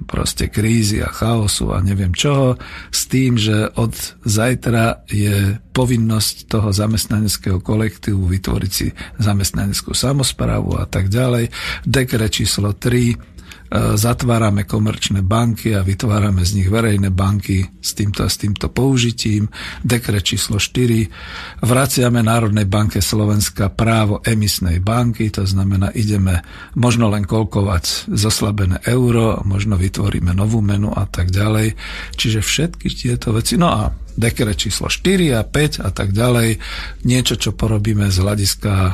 proste 0.09 0.49
krízy 0.49 1.05
a 1.05 1.09
chaosu 1.13 1.69
a 1.69 1.77
neviem 1.85 2.09
čoho, 2.09 2.57
s 2.89 3.05
tým, 3.05 3.37
že 3.37 3.69
od 3.77 3.93
zajtra 4.25 5.05
je 5.05 5.61
povinnosť 5.69 6.49
toho 6.49 6.73
zamestnaneckého 6.73 7.61
kolektívu 7.61 8.25
vytvoriť 8.25 8.71
si 8.73 8.89
zamestnaneckú 9.21 9.93
samozprávu 9.93 10.81
a 10.81 10.89
tak 10.89 11.13
ďalej. 11.13 11.53
Dekret 11.85 12.33
číslo 12.33 12.73
3 12.73 13.36
E, 13.36 13.36
zatvárame 13.71 14.63
komerčné 14.63 15.19
banky 15.23 15.75
a 15.75 15.83
vytvárame 15.83 16.43
z 16.47 16.61
nich 16.61 16.69
verejné 16.71 17.11
banky 17.11 17.67
s 17.83 17.91
týmto 17.95 18.23
a 18.23 18.29
s 18.31 18.39
týmto 18.39 18.71
použitím. 18.71 19.51
Dekret 19.83 20.23
číslo 20.23 20.59
4. 20.59 21.63
Vraciame 21.63 22.23
Národnej 22.23 22.67
banke 22.67 23.03
Slovenska 23.03 23.67
právo 23.67 24.23
emisnej 24.23 24.79
banky, 24.79 25.27
to 25.31 25.43
znamená, 25.43 25.91
ideme 25.91 26.43
možno 26.79 27.11
len 27.11 27.27
kolkovať 27.27 28.11
zoslabené 28.11 28.83
euro, 28.87 29.43
možno 29.43 29.75
vytvoríme 29.75 30.31
novú 30.31 30.63
menu 30.63 30.91
a 30.95 31.03
tak 31.07 31.31
ďalej. 31.31 31.75
Čiže 32.15 32.39
všetky 32.39 32.87
tieto 32.91 33.35
veci. 33.35 33.59
No 33.59 33.67
a 33.67 33.91
dekret 34.17 34.57
číslo 34.57 34.89
4 34.89 35.37
a 35.37 35.45
5 35.45 35.85
a 35.85 35.89
tak 35.93 36.09
ďalej. 36.11 36.57
Niečo, 37.05 37.37
čo 37.37 37.53
porobíme 37.53 38.09
z 38.09 38.17
hľadiska 38.17 38.73
e, 38.73 38.93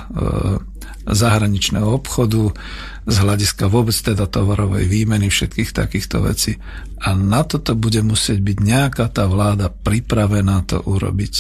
zahraničného 1.08 1.88
obchodu, 1.88 2.56
z 3.04 3.16
hľadiska 3.20 3.68
vôbec 3.68 3.96
teda 3.96 4.28
tovarovej 4.28 4.88
výmeny 4.88 5.28
všetkých 5.28 5.76
takýchto 5.76 6.24
vecí. 6.24 6.56
A 7.04 7.12
na 7.16 7.44
toto 7.44 7.76
bude 7.76 8.00
musieť 8.00 8.40
byť 8.40 8.58
nejaká 8.64 9.06
tá 9.12 9.28
vláda 9.28 9.68
pripravená 9.68 10.64
to 10.64 10.80
urobiť. 10.80 11.36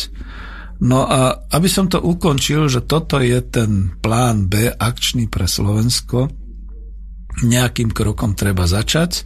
No 0.83 1.07
a 1.07 1.47
aby 1.55 1.69
som 1.71 1.87
to 1.87 2.03
ukončil, 2.03 2.67
že 2.67 2.83
toto 2.83 3.23
je 3.23 3.39
ten 3.39 3.95
plán 4.03 4.51
B 4.51 4.67
akčný 4.67 5.31
pre 5.31 5.47
Slovensko, 5.47 6.27
nejakým 7.41 7.89
krokom 7.89 8.35
treba 8.35 8.67
začať. 8.67 9.11
E, 9.17 9.23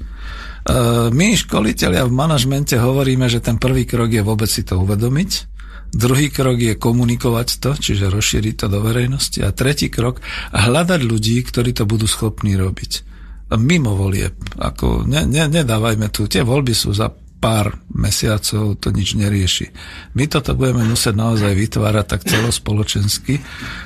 my, 1.12 1.28
školiteľia 1.34 2.08
v 2.08 2.14
manažmente, 2.14 2.78
hovoríme, 2.78 3.28
že 3.28 3.44
ten 3.44 3.60
prvý 3.60 3.84
krok 3.84 4.14
je 4.14 4.24
vôbec 4.24 4.48
si 4.48 4.64
to 4.64 4.80
uvedomiť, 4.80 5.57
Druhý 5.96 6.28
krok 6.30 6.60
je 6.60 6.76
komunikovať 6.76 7.48
to, 7.64 7.72
čiže 7.76 8.12
rozšíriť 8.12 8.56
to 8.60 8.68
do 8.68 8.80
verejnosti. 8.84 9.40
A 9.42 9.56
tretí 9.56 9.88
krok, 9.88 10.20
hľadať 10.52 11.02
ľudí, 11.02 11.40
ktorí 11.42 11.72
to 11.72 11.88
budú 11.88 12.06
schopní 12.06 12.60
robiť. 12.60 13.08
Mimo 13.56 13.96
volieb. 13.96 14.36
Ako, 14.60 15.08
ne, 15.08 15.24
ne, 15.24 15.48
nedávajme 15.48 16.12
tu. 16.12 16.28
Tie 16.28 16.44
voľby 16.44 16.76
sú 16.76 16.92
za 16.92 17.08
pár 17.38 17.80
mesiacov, 17.94 18.82
to 18.82 18.90
nič 18.92 19.14
nerieši. 19.14 19.72
My 20.18 20.26
toto 20.28 20.58
budeme 20.58 20.84
musieť 20.84 21.16
naozaj 21.16 21.54
vytvárať 21.54 22.06
tak 22.06 22.22
celospoločensky. 22.26 23.40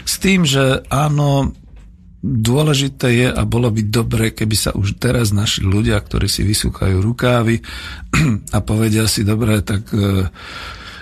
S 0.08 0.14
tým, 0.18 0.47
že 0.47 0.82
áno, 0.88 1.52
dôležité 2.22 3.08
je 3.12 3.28
a 3.28 3.41
bolo 3.43 3.74
by 3.74 3.82
dobre, 3.89 4.32
keby 4.32 4.56
sa 4.56 4.72
už 4.78 5.02
teraz 5.02 5.34
našli 5.36 5.66
ľudia, 5.68 5.97
ktorí 5.99 6.30
si 6.30 6.45
vysúkajú 6.45 7.02
rukávy 7.02 7.60
a 8.56 8.58
povedia 8.62 9.10
si, 9.10 9.26
dobre, 9.28 9.60
tak 9.66 9.89
e, 9.91 10.30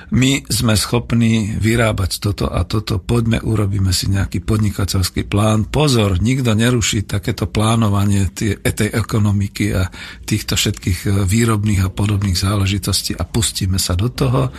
my 0.09 0.41
sme 0.49 0.73
schopní 0.73 1.53
vyrábať 1.61 2.17
toto 2.17 2.49
a 2.49 2.65
toto, 2.65 2.97
poďme, 2.97 3.37
urobíme 3.45 3.93
si 3.93 4.09
nejaký 4.09 4.41
podnikateľský 4.41 5.29
plán. 5.29 5.69
Pozor, 5.69 6.17
nikto 6.17 6.57
neruší 6.57 7.05
takéto 7.05 7.45
plánovanie 7.45 8.25
tie, 8.33 8.57
tej 8.57 8.89
ekonomiky 8.89 9.77
a 9.77 9.93
týchto 10.25 10.57
všetkých 10.57 10.99
e, 11.05 11.09
výrobných 11.29 11.85
a 11.85 11.93
podobných 11.93 12.37
záležitostí 12.37 13.13
a 13.13 13.23
pustíme 13.23 13.77
sa 13.77 13.93
do 13.93 14.09
toho. 14.09 14.49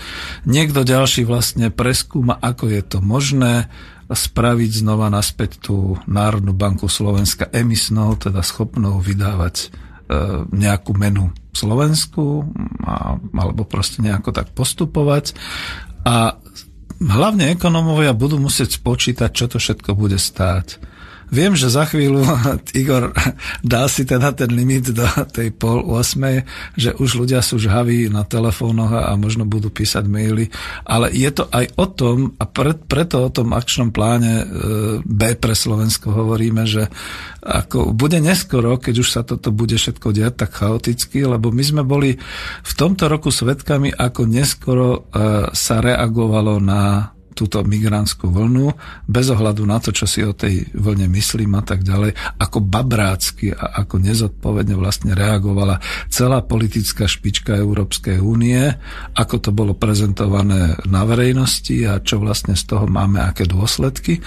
Niekto 0.47 0.87
ďalší 0.87 1.27
vlastne 1.27 1.75
preskúma, 1.75 2.39
ako 2.39 2.71
je 2.71 2.83
to 2.87 2.99
možné 3.03 3.67
spraviť 4.11 4.71
znova 4.83 5.07
naspäť 5.11 5.63
tú 5.63 5.99
Národnú 6.07 6.55
banku 6.55 6.91
Slovenska 6.91 7.51
emisnou, 7.51 8.19
teda 8.19 8.43
schopnou 8.43 8.99
vydávať 8.99 9.71
E, 9.71 9.90
nejakú 10.51 10.93
menu 10.99 11.31
Slovensku 11.55 12.47
a, 12.83 13.15
alebo 13.19 13.63
proste 13.67 14.03
nejako 14.03 14.31
tak 14.35 14.51
postupovať 14.55 15.35
a 16.07 16.39
hlavne 17.01 17.53
ekonomovia 17.55 18.13
budú 18.13 18.37
musieť 18.37 18.77
spočítať, 18.77 19.31
čo 19.33 19.47
to 19.49 19.57
všetko 19.57 19.97
bude 19.97 20.21
stáť. 20.21 20.81
Viem, 21.31 21.55
že 21.55 21.71
za 21.71 21.87
chvíľu 21.87 22.27
Igor 22.81 23.15
dá 23.63 23.87
si 23.87 24.03
teda 24.03 24.35
ten 24.35 24.51
limit 24.51 24.91
do 24.91 25.07
tej 25.31 25.55
pol 25.55 25.87
8, 25.87 26.75
že 26.75 26.91
už 26.99 27.23
ľudia 27.23 27.39
sú 27.39 27.57
žhaví 27.63 28.11
na 28.11 28.27
telefónoch 28.27 28.91
a 28.91 29.15
možno 29.15 29.47
budú 29.47 29.71
písať 29.71 30.11
maily, 30.11 30.51
ale 30.83 31.15
je 31.15 31.31
to 31.31 31.47
aj 31.55 31.71
o 31.79 31.87
tom, 31.87 32.17
a 32.43 32.45
pre, 32.51 32.75
preto 32.75 33.23
o 33.23 33.31
tom 33.31 33.55
akčnom 33.55 33.95
pláne 33.95 34.43
e, 34.43 34.45
B 35.07 35.23
pre 35.39 35.55
Slovensko 35.55 36.11
hovoríme, 36.11 36.67
že 36.67 36.91
ako 37.41 37.95
bude 37.95 38.19
neskoro, 38.19 38.77
keď 38.77 38.95
už 39.01 39.09
sa 39.09 39.23
toto 39.23 39.55
bude 39.55 39.79
všetko 39.79 40.11
diať 40.11 40.35
tak 40.45 40.51
chaoticky, 40.59 41.25
lebo 41.25 41.55
my 41.55 41.63
sme 41.63 41.83
boli 41.87 42.19
v 42.61 42.73
tomto 42.75 43.07
roku 43.07 43.31
svetkami, 43.31 43.95
ako 43.95 44.27
neskoro 44.27 44.89
e, 44.91 45.01
sa 45.55 45.79
reagovalo 45.79 46.59
na 46.59 47.15
túto 47.33 47.63
migrantskú 47.63 48.29
vlnu, 48.29 48.75
bez 49.07 49.27
ohľadu 49.31 49.63
na 49.65 49.79
to, 49.79 49.95
čo 49.95 50.07
si 50.07 50.21
o 50.23 50.35
tej 50.35 50.67
vlne 50.75 51.09
myslím 51.15 51.57
a 51.57 51.63
tak 51.63 51.83
ďalej, 51.87 52.15
ako 52.39 52.59
babrácky 52.61 53.55
a 53.55 53.83
ako 53.85 54.03
nezodpovedne 54.03 54.75
vlastne 54.77 55.13
reagovala 55.15 55.81
celá 56.11 56.43
politická 56.45 57.07
špička 57.07 57.57
Európskej 57.57 58.19
únie, 58.21 58.61
ako 59.17 59.37
to 59.39 59.51
bolo 59.51 59.73
prezentované 59.75 60.77
na 60.87 61.03
verejnosti 61.07 61.75
a 61.87 62.03
čo 62.03 62.21
vlastne 62.21 62.55
z 62.55 62.65
toho 62.67 62.87
máme, 62.87 63.23
aké 63.23 63.47
dôsledky. 63.47 64.21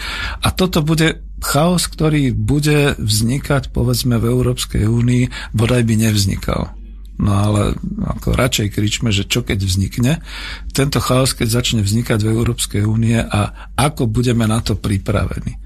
A 0.43 0.51
toto 0.51 0.82
bude 0.82 1.22
chaos, 1.43 1.91
ktorý 1.91 2.32
bude 2.32 2.95
vznikať 2.97 3.76
povedzme 3.76 4.16
v 4.18 4.32
Európskej 4.32 4.88
únii, 4.88 5.51
bodaj 5.51 5.84
by 5.84 5.95
nevznikal. 5.99 6.82
No 7.22 7.30
ale 7.30 7.78
ako 8.01 8.34
radšej 8.34 8.74
kričme, 8.74 9.14
že 9.14 9.30
čo 9.30 9.45
keď 9.45 9.59
vznikne. 9.61 10.26
Tento 10.74 10.97
chaos, 10.97 11.38
keď 11.38 11.61
začne 11.61 11.82
vznikať 11.86 12.26
v 12.26 12.32
Európskej 12.34 12.84
únie 12.84 13.22
a 13.22 13.70
ako 13.78 14.09
budeme 14.09 14.49
na 14.49 14.59
to 14.66 14.74
pripravení. 14.74 15.61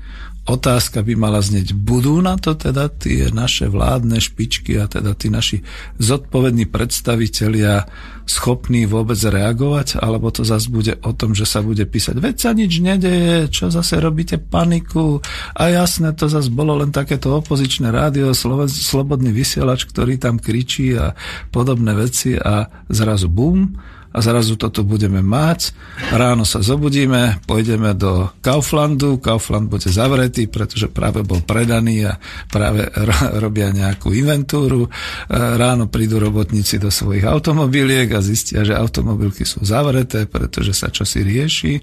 Otázka 0.47 1.03
by 1.03 1.13
mala 1.19 1.43
znieť, 1.43 1.75
budú 1.75 2.23
na 2.23 2.39
to 2.39 2.55
teda 2.55 2.87
tie 2.87 3.27
naše 3.35 3.67
vládne 3.67 4.15
špičky 4.23 4.79
a 4.79 4.87
teda 4.87 5.11
tí 5.11 5.27
naši 5.27 5.59
zodpovední 5.99 6.71
predstavitelia 6.71 7.83
schopní 8.23 8.87
vôbec 8.87 9.19
reagovať, 9.19 9.99
alebo 9.99 10.31
to 10.31 10.47
zase 10.47 10.71
bude 10.71 10.95
o 11.03 11.11
tom, 11.11 11.35
že 11.35 11.43
sa 11.43 11.59
bude 11.59 11.83
písať, 11.83 12.15
veď 12.19 12.35
sa 12.39 12.51
nič 12.55 12.79
nedeje, 12.79 13.51
čo 13.51 13.67
zase 13.67 13.99
robíte 13.99 14.39
paniku? 14.39 15.19
A 15.55 15.67
jasné, 15.67 16.15
to 16.15 16.31
zase 16.31 16.47
bolo 16.47 16.79
len 16.79 16.95
takéto 16.95 17.43
opozičné 17.43 17.91
rádio, 17.91 18.31
slobodný 18.67 19.35
vysielač, 19.35 19.83
ktorý 19.83 20.15
tam 20.15 20.39
kričí 20.39 20.95
a 20.95 21.11
podobné 21.51 21.91
veci 21.91 22.39
a 22.39 22.67
zrazu 22.87 23.27
bum, 23.27 23.75
a 24.17 24.19
zrazu 24.25 24.57
toto 24.57 24.81
budeme 24.81 25.21
mať. 25.21 25.77
Ráno 26.09 26.41
sa 26.41 26.65
zobudíme, 26.65 27.37
pôjdeme 27.45 27.93
do 27.93 28.33
Kauflandu, 28.41 29.21
Kaufland 29.21 29.69
bude 29.69 29.93
zavretý, 29.93 30.49
pretože 30.49 30.89
práve 30.89 31.21
bol 31.21 31.45
predaný 31.45 32.09
a 32.09 32.17
práve 32.49 32.89
robia 33.37 33.69
nejakú 33.69 34.09
inventúru. 34.17 34.89
E, 34.89 35.37
ráno 35.37 35.85
prídu 35.85 36.17
robotníci 36.17 36.81
do 36.81 36.89
svojich 36.89 37.29
automobiliek 37.29 38.09
a 38.17 38.25
zistia, 38.25 38.65
že 38.65 38.73
automobilky 38.73 39.45
sú 39.45 39.61
zavreté, 39.61 40.25
pretože 40.25 40.73
sa 40.73 40.89
čosi 40.89 41.21
rieši. 41.21 41.73
E, 41.77 41.81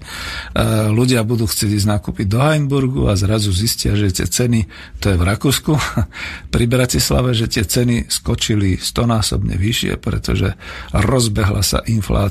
ľudia 0.91 1.23
budú 1.23 1.47
chcieť 1.47 1.71
ísť 1.71 1.87
nakúpiť 1.87 2.27
do 2.27 2.43
Heimburgu 2.43 3.07
a 3.07 3.15
zrazu 3.15 3.55
zistia, 3.55 3.95
že 3.95 4.11
tie 4.11 4.27
ceny, 4.27 4.67
to 4.99 5.07
je 5.07 5.15
v 5.15 5.23
Rakúsku, 5.23 5.71
pri 6.53 6.65
Bratislave, 6.67 7.31
že 7.31 7.47
tie 7.47 7.63
ceny 7.63 8.11
skočili 8.11 8.75
stonásobne 8.75 9.55
vyššie, 9.55 10.03
pretože 10.03 10.59
rozbehla 10.91 11.63
sa 11.63 11.79
inflácia 11.87 12.24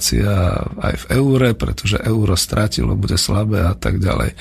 aj 0.80 0.94
v 0.94 1.04
eure, 1.20 1.54
pretože 1.54 2.00
euro 2.02 2.34
strátilo, 2.34 2.98
bude 2.98 3.14
slabé 3.14 3.62
a 3.62 3.76
tak 3.76 4.02
ďalej. 4.02 4.34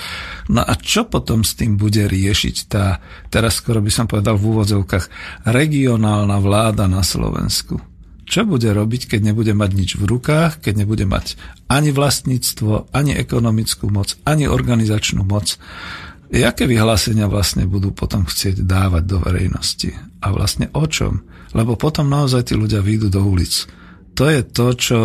No 0.50 0.66
a 0.66 0.74
čo 0.80 1.06
potom 1.06 1.46
s 1.46 1.54
tým 1.54 1.78
bude 1.78 2.08
riešiť 2.10 2.56
tá, 2.72 3.04
teraz 3.30 3.62
skoro 3.62 3.84
by 3.84 3.92
som 3.94 4.10
povedal 4.10 4.40
v 4.40 4.48
úvodzovkách, 4.56 5.06
regionálna 5.46 6.38
vláda 6.42 6.90
na 6.90 7.06
Slovensku? 7.06 7.78
Čo 8.24 8.48
bude 8.48 8.72
robiť, 8.72 9.12
keď 9.12 9.20
nebude 9.30 9.52
mať 9.52 9.72
nič 9.76 9.90
v 10.00 10.08
rukách, 10.08 10.64
keď 10.64 10.74
nebude 10.88 11.04
mať 11.04 11.36
ani 11.68 11.92
vlastníctvo, 11.92 12.96
ani 12.96 13.14
ekonomickú 13.20 13.92
moc, 13.92 14.16
ani 14.24 14.48
organizačnú 14.48 15.28
moc? 15.28 15.60
Jaké 16.34 16.66
vyhlásenia 16.66 17.30
vlastne 17.30 17.70
budú 17.70 17.94
potom 17.94 18.26
chcieť 18.26 18.66
dávať 18.66 19.04
do 19.06 19.18
verejnosti? 19.22 19.94
A 20.24 20.34
vlastne 20.34 20.72
o 20.74 20.88
čom? 20.90 21.22
Lebo 21.54 21.78
potom 21.78 22.10
naozaj 22.10 22.50
tí 22.50 22.54
ľudia 22.58 22.82
výjdu 22.82 23.14
do 23.14 23.22
ulic. 23.22 23.70
To 24.18 24.26
je 24.26 24.42
to, 24.42 24.68
čo 24.74 25.00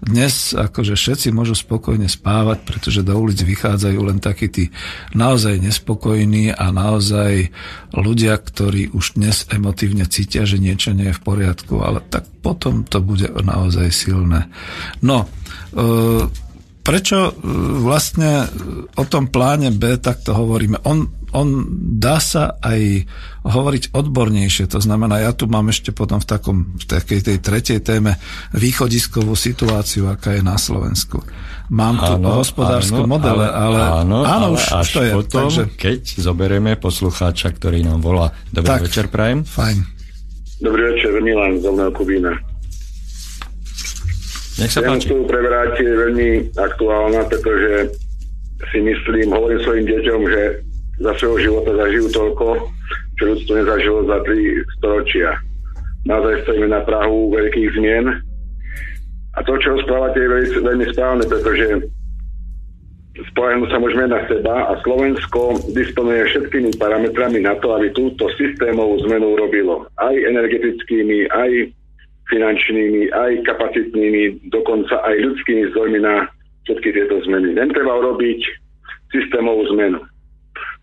dnes 0.00 0.56
akože 0.56 0.96
všetci 0.96 1.28
môžu 1.30 1.52
spokojne 1.52 2.08
spávať, 2.08 2.64
pretože 2.64 3.04
do 3.04 3.12
ulic 3.20 3.36
vychádzajú 3.36 4.00
len 4.00 4.18
takí 4.18 4.48
tí 4.48 4.64
naozaj 5.12 5.60
nespokojní 5.60 6.56
a 6.56 6.72
naozaj 6.72 7.52
ľudia, 7.92 8.40
ktorí 8.40 8.96
už 8.96 9.20
dnes 9.20 9.44
emotívne 9.52 10.08
cítia, 10.08 10.48
že 10.48 10.56
niečo 10.56 10.96
nie 10.96 11.12
je 11.12 11.18
v 11.20 11.24
poriadku, 11.24 11.84
ale 11.84 12.00
tak 12.08 12.24
potom 12.40 12.88
to 12.88 13.04
bude 13.04 13.28
naozaj 13.28 13.92
silné. 13.92 14.48
No, 15.04 15.28
e- 15.76 16.48
prečo 16.80 17.30
e, 17.30 17.32
vlastne 17.84 18.48
o 18.96 19.04
tom 19.04 19.28
pláne 19.28 19.70
B 19.70 20.00
takto 20.00 20.32
hovoríme? 20.34 20.82
On, 20.88 21.06
on 21.32 21.66
dá 21.98 22.18
sa 22.18 22.58
aj 22.60 23.06
hovoriť 23.46 23.94
odbornejšie, 23.96 24.68
to 24.68 24.82
znamená, 24.82 25.22
ja 25.24 25.32
tu 25.32 25.48
mám 25.48 25.70
ešte 25.72 25.94
potom 25.94 26.20
v, 26.20 26.26
takom, 26.26 26.56
v 26.76 26.84
takej 26.84 27.20
tej 27.24 27.38
tretej 27.40 27.78
téme 27.80 28.20
východiskovú 28.52 29.32
situáciu, 29.32 30.10
aká 30.12 30.36
je 30.36 30.42
na 30.44 30.60
Slovensku. 30.60 31.24
Mám 31.70 32.02
tu 32.02 32.12
áno, 32.18 32.42
hospodárske 32.42 32.98
áno, 32.98 33.06
modele, 33.06 33.46
ale, 33.46 34.02
áno, 34.02 34.26
áno 34.26 34.26
ale 34.26 34.46
už 34.58 34.64
až 34.74 34.88
to 34.90 35.00
je. 35.06 35.12
Potom, 35.14 35.48
takže... 35.48 35.64
keď 35.78 36.00
zoberieme 36.18 36.74
poslucháča, 36.74 37.54
ktorý 37.54 37.86
nám 37.86 38.02
volá. 38.02 38.34
Dobrý 38.50 38.66
tak, 38.66 38.80
večer, 38.90 39.06
Prajem. 39.06 39.46
Fajn. 39.46 39.78
Dobrý 40.60 40.82
večer, 40.92 41.14
Milan 41.22 41.62
z 41.62 41.66
Kubína. 41.94 42.34
Nech 44.60 44.68
sa 44.74 44.84
páči. 44.84 45.08
Prebrať 45.08 45.72
je 45.80 45.92
veľmi 45.94 46.28
aktuálna, 46.52 47.24
pretože 47.30 47.96
si 48.68 48.78
myslím, 48.84 49.32
hovorím 49.32 49.60
svojim 49.64 49.86
deťom, 49.88 50.20
že 50.28 50.42
za 51.00 51.12
svojho 51.16 51.38
života 51.40 51.72
zažijú 51.80 52.06
toľko, 52.12 52.46
čo 53.16 53.22
ľudstvo 53.32 53.52
nezažilo 53.56 54.00
za 54.04 54.18
tri 54.28 54.40
storočia. 54.76 55.28
Naozaj 56.04 56.44
stojíme 56.44 56.68
na 56.68 56.80
Prahu 56.84 57.32
veľkých 57.32 57.68
zmien 57.76 58.06
a 59.36 59.38
to, 59.46 59.52
čo 59.60 59.76
rozprávate, 59.80 60.20
je 60.20 60.28
veľmi, 60.28 60.48
veľmi 60.64 60.86
správne, 60.92 61.24
pretože 61.28 61.66
spolehnúť 63.32 63.68
sa 63.70 63.78
môžeme 63.78 64.06
na 64.08 64.20
seba 64.26 64.68
a 64.68 64.72
Slovensko 64.80 65.60
disponuje 65.76 66.24
všetkými 66.28 66.76
parametrami 66.80 67.44
na 67.44 67.56
to, 67.60 67.76
aby 67.76 67.92
túto 67.92 68.26
systémovú 68.36 69.00
zmenu 69.08 69.36
urobilo. 69.36 69.86
Aj 70.00 70.12
energetickými, 70.12 71.30
aj 71.30 71.50
finančnými, 72.30 73.10
aj 73.12 73.32
kapacitnými, 73.44 74.50
dokonca 74.50 74.98
aj 75.04 75.14
ľudskými 75.20 75.62
zdrojmi 75.74 76.00
na 76.00 76.26
všetky 76.64 76.88
tieto 76.94 77.18
zmeny. 77.26 77.54
Len 77.54 77.70
treba 77.70 77.98
urobiť 77.98 78.40
systémovú 79.10 79.66
zmenu. 79.74 79.98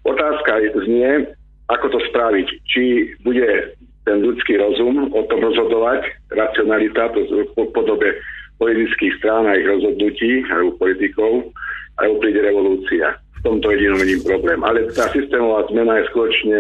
Otázka 0.08 0.64
znie, 0.88 1.28
ako 1.68 1.86
to 1.92 2.00
spraviť. 2.08 2.48
Či 2.64 2.84
bude 3.28 3.76
ten 4.08 4.24
ľudský 4.24 4.56
rozum 4.56 5.12
o 5.12 5.22
tom 5.28 5.44
rozhodovať, 5.44 6.08
racionalita 6.32 7.12
v 7.12 7.52
podobe 7.76 8.16
politických 8.58 9.20
strán 9.20 9.46
a 9.46 9.60
ich 9.60 9.68
rozhodnutí, 9.68 10.48
alebo 10.48 10.80
politikov, 10.80 11.52
alebo 12.00 12.24
príde 12.24 12.40
revolúcia. 12.40 13.20
V 13.38 13.42
tomto 13.46 13.68
jedinom 13.70 14.00
vidím 14.00 14.24
problém. 14.24 14.64
Ale 14.64 14.88
tá 14.96 15.12
systémová 15.12 15.68
zmena 15.70 16.00
je 16.02 16.10
skutočne 16.10 16.58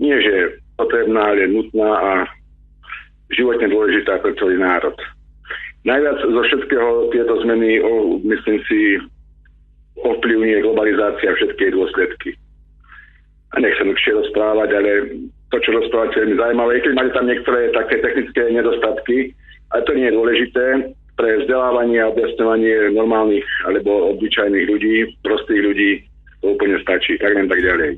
nie, 0.00 0.16
že 0.24 0.58
potrebná, 0.80 1.36
ale 1.36 1.52
nutná 1.52 1.90
a 2.00 2.10
životne 3.32 3.68
dôležitá 3.70 4.18
pre 4.24 4.32
celý 4.40 4.56
národ. 4.56 4.96
Najviac 5.86 6.18
zo 6.18 6.42
všetkého 6.42 7.14
tieto 7.14 7.34
zmeny, 7.46 7.78
myslím 8.26 8.58
si, 8.66 8.98
ovplyvňuje 10.02 10.64
globalizácia 10.66 11.30
všetky 11.30 11.72
dôsledky. 11.72 12.34
Nechcem 13.56 13.88
dlhšie 13.88 14.12
rozprávať, 14.12 14.68
ale 14.76 14.90
to, 15.48 15.56
čo 15.64 15.72
rozprávate, 15.72 16.20
je 16.20 16.22
veľmi 16.28 16.36
zaujímavé. 16.36 16.72
Keď 16.84 16.92
máte 16.92 17.12
tam 17.16 17.26
niektoré 17.26 17.60
také 17.72 17.96
technické 18.04 18.42
nedostatky, 18.52 19.16
ale 19.72 19.80
to 19.88 19.92
nie 19.96 20.06
je 20.12 20.16
dôležité 20.16 20.64
pre 21.16 21.40
vzdelávanie 21.40 21.96
a 22.04 22.12
objasňovanie 22.12 22.92
normálnych 22.92 23.48
alebo 23.64 24.12
obyčajných 24.12 24.66
ľudí, 24.68 24.96
prostých 25.24 25.60
ľudí, 25.64 25.90
to 26.44 26.52
úplne 26.52 26.76
stačí. 26.84 27.16
Tak 27.16 27.32
len 27.32 27.48
tak 27.48 27.64
ďalej. 27.64 27.96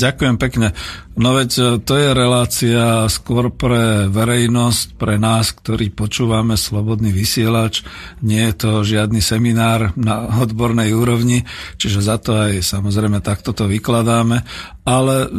Ďakujem 0.00 0.36
pekne. 0.40 0.74
No 1.12 1.36
veď 1.36 1.50
e, 1.52 1.62
to 1.84 1.94
je 2.00 2.08
relácia 2.16 3.04
skôr 3.12 3.52
pre 3.52 4.08
verejnosť, 4.08 4.96
pre 4.96 5.20
nás, 5.20 5.52
ktorí 5.52 5.92
počúvame 5.92 6.56
Slobodný 6.56 7.12
vysielač. 7.12 7.84
Nie 8.24 8.48
je 8.52 8.54
to 8.56 8.70
žiadny 8.80 9.20
seminár 9.20 9.92
na 9.92 10.40
odbornej 10.40 10.96
úrovni, 10.96 11.44
čiže 11.76 12.00
za 12.00 12.16
to 12.16 12.32
aj 12.32 12.64
samozrejme 12.64 13.20
takto 13.20 13.52
to 13.52 13.68
vykladáme. 13.68 14.40
Ale 14.82 15.30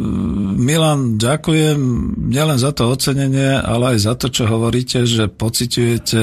Milan, 0.55 1.17
ďakujem 1.19 1.79
nielen 2.31 2.55
za 2.61 2.71
to 2.71 2.93
ocenenie, 2.93 3.57
ale 3.57 3.97
aj 3.97 3.99
za 4.05 4.13
to, 4.13 4.29
čo 4.29 4.47
hovoríte, 4.47 5.03
že 5.09 5.27
pociťujete 5.27 6.21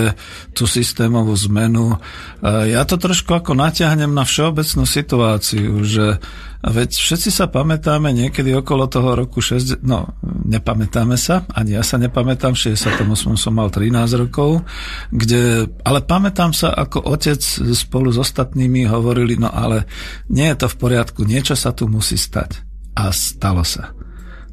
tú 0.54 0.64
systémovú 0.64 1.34
zmenu. 1.50 1.98
E, 2.38 2.70
ja 2.70 2.86
to 2.86 3.02
trošku 3.02 3.34
ako 3.34 3.58
natiahnem 3.58 4.14
na 4.14 4.22
všeobecnú 4.22 4.86
situáciu, 4.86 5.82
že 5.82 6.22
veď 6.60 6.90
všetci 6.92 7.32
sa 7.32 7.48
pamätáme 7.48 8.12
niekedy 8.12 8.52
okolo 8.52 8.84
toho 8.84 9.16
roku 9.16 9.39
6, 9.40 9.84
no 9.84 10.16
nepamätáme 10.22 11.16
sa, 11.16 11.44
ani 11.52 11.76
ja 11.76 11.82
sa 11.82 11.96
nepamätám, 11.96 12.56
v 12.56 12.76
68 12.76 13.08
som 13.36 13.52
mal 13.52 13.68
13 13.68 13.92
rokov, 14.20 14.64
kde, 15.10 15.68
ale 15.84 16.00
pamätám 16.04 16.52
sa, 16.52 16.72
ako 16.72 17.04
otec 17.10 17.40
spolu 17.74 18.12
s 18.12 18.18
ostatnými 18.20 18.86
hovorili, 18.86 19.36
no 19.40 19.52
ale 19.52 19.88
nie 20.30 20.48
je 20.52 20.64
to 20.64 20.66
v 20.68 20.76
poriadku, 20.76 21.24
niečo 21.24 21.58
sa 21.58 21.72
tu 21.72 21.90
musí 21.90 22.16
stať. 22.16 22.62
A 22.96 23.08
stalo 23.14 23.64
sa. 23.64 23.96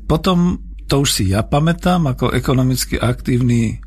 Potom 0.07 0.63
to 0.87 1.03
už 1.03 1.09
si 1.11 1.23
ja 1.35 1.43
pamätám 1.43 2.07
ako 2.07 2.31
ekonomicky 2.31 2.95
aktívny 2.95 3.83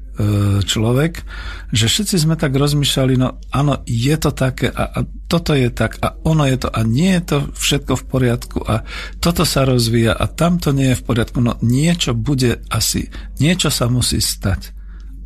človek, 0.64 1.24
že 1.70 1.86
všetci 1.86 2.16
sme 2.20 2.34
tak 2.36 2.52
rozmýšľali, 2.52 3.14
no 3.16 3.40
áno, 3.50 3.80
je 3.86 4.16
to 4.18 4.30
také 4.34 4.68
a, 4.68 4.84
a 4.90 4.98
toto 5.30 5.54
je 5.56 5.70
tak 5.70 5.96
a 6.02 6.18
ono 6.26 6.44
je 6.44 6.66
to 6.66 6.68
a 6.68 6.80
nie 6.84 7.14
je 7.18 7.22
to 7.24 7.38
všetko 7.54 7.92
v 7.96 8.04
poriadku 8.04 8.58
a 8.64 8.82
toto 9.22 9.46
sa 9.46 9.64
rozvíja 9.64 10.12
a 10.12 10.24
tamto 10.28 10.74
nie 10.74 10.92
je 10.92 11.00
v 11.00 11.06
poriadku, 11.06 11.38
no 11.40 11.56
niečo 11.62 12.12
bude 12.12 12.60
asi, 12.68 13.08
niečo 13.38 13.72
sa 13.72 13.86
musí 13.88 14.18
stať. 14.18 14.76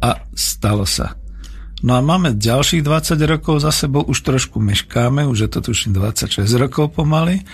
A 0.05 0.21
stalo 0.37 0.85
sa. 0.85 1.17
No 1.85 1.97
a 1.97 2.01
máme 2.01 2.33
ďalších 2.41 2.81
20 2.81 3.21
rokov 3.29 3.61
za 3.61 3.69
sebou, 3.69 4.01
už 4.09 4.25
trošku 4.25 4.57
meškáme, 4.57 5.29
už 5.29 5.39
je 5.45 5.51
to 5.53 5.61
tuším 5.61 5.93
26 5.93 6.49
rokov 6.57 6.97
pomaly 6.97 7.45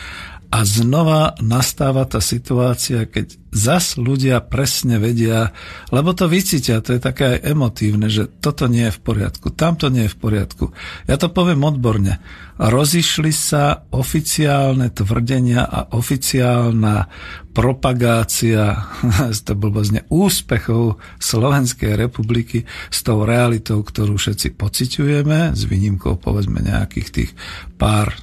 a 0.51 0.67
znova 0.67 1.39
nastáva 1.39 2.03
tá 2.11 2.19
situácia, 2.19 3.07
keď 3.07 3.39
zas 3.55 3.95
ľudia 3.95 4.43
presne 4.43 4.99
vedia, 4.99 5.55
lebo 5.95 6.11
to 6.11 6.27
vycítia, 6.27 6.83
to 6.83 6.99
je 6.99 7.01
také 7.03 7.39
aj 7.39 7.55
emotívne, 7.55 8.11
že 8.11 8.27
toto 8.27 8.67
nie 8.67 8.91
je 8.91 8.95
v 8.99 9.01
poriadku, 9.03 9.55
tamto 9.55 9.87
nie 9.87 10.11
je 10.11 10.15
v 10.15 10.19
poriadku. 10.19 10.65
Ja 11.07 11.23
to 11.23 11.31
poviem 11.31 11.63
odborne. 11.63 12.19
Rozišli 12.59 13.31
sa 13.31 13.87
oficiálne 13.95 14.91
tvrdenia 14.91 15.71
a 15.71 15.95
oficiálna 15.95 17.07
propagácia 17.55 18.91
to 19.47 19.55
blbozne, 19.55 20.03
úspechov 20.11 20.99
Slovenskej 21.23 21.95
republiky 21.95 22.67
s 22.91 23.07
tou 23.07 23.23
realitou, 23.23 23.87
ktorú 23.87 24.19
všetci 24.19 24.59
pociťujeme, 24.59 25.55
s 25.55 25.63
výnimkou 25.63 26.19
povedzme 26.19 26.59
nejakých 26.59 27.09
tých 27.15 27.31
pár 27.79 28.19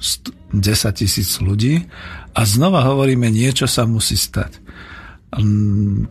10 0.52 1.00
tisíc 1.00 1.38
ľudí 1.38 1.84
a 2.32 2.40
znova 2.48 2.86
hovoríme, 2.88 3.28
niečo 3.28 3.68
sa 3.68 3.84
musí 3.84 4.16
stať. 4.16 4.64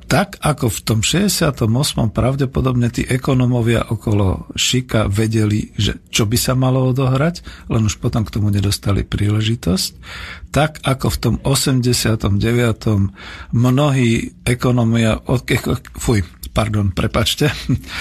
tak 0.05 0.37
ako 0.45 0.69
v 0.69 0.79
tom 0.85 0.99
68. 1.01 1.65
pravdepodobne 2.13 2.93
tí 2.93 3.01
ekonomovia 3.01 3.89
okolo 3.89 4.45
Šika 4.53 5.09
vedeli, 5.09 5.73
že 5.73 5.97
čo 6.13 6.29
by 6.29 6.37
sa 6.37 6.53
malo 6.53 6.85
odohrať, 6.93 7.41
len 7.73 7.89
už 7.89 7.97
potom 7.97 8.21
k 8.21 8.37
tomu 8.37 8.53
nedostali 8.53 9.01
príležitosť, 9.01 9.89
tak 10.53 10.85
ako 10.85 11.07
v 11.09 11.17
tom 11.17 11.35
89. 11.41 12.29
mnohí 13.57 14.37
ekonomia, 14.45 15.17
fuj, 15.97 16.21
pardon, 16.57 16.89
prepačte, 16.89 17.53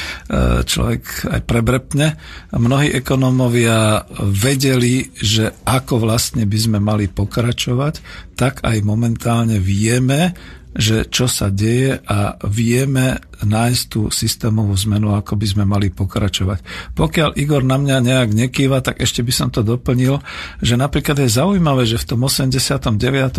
človek 0.72 1.28
aj 1.28 1.40
prebrepne. 1.44 2.16
Mnohí 2.56 2.88
ekonómovia 2.96 4.08
vedeli, 4.24 5.12
že 5.12 5.52
ako 5.68 6.08
vlastne 6.08 6.48
by 6.48 6.56
sme 6.56 6.78
mali 6.80 7.12
pokračovať, 7.12 8.00
tak 8.32 8.64
aj 8.64 8.80
momentálne 8.80 9.60
vieme, 9.60 10.32
že 10.76 11.08
čo 11.08 11.24
sa 11.26 11.48
deje 11.48 11.98
a 12.04 12.36
vieme 12.44 13.18
nájsť 13.40 13.82
tú 13.88 14.08
systémovú 14.08 14.72
zmenu, 14.88 15.12
ako 15.12 15.36
by 15.36 15.46
sme 15.48 15.64
mali 15.64 15.88
pokračovať. 15.92 16.92
Pokiaľ 16.96 17.36
Igor 17.36 17.64
na 17.64 17.76
mňa 17.80 17.96
nejak 18.04 18.30
nekýva, 18.32 18.80
tak 18.84 19.00
ešte 19.00 19.20
by 19.24 19.32
som 19.32 19.48
to 19.48 19.64
doplnil, 19.64 20.20
že 20.60 20.76
napríklad 20.76 21.20
je 21.20 21.28
zaujímavé, 21.32 21.88
že 21.88 22.00
v 22.00 22.16
tom 22.16 22.24
89. 22.24 22.96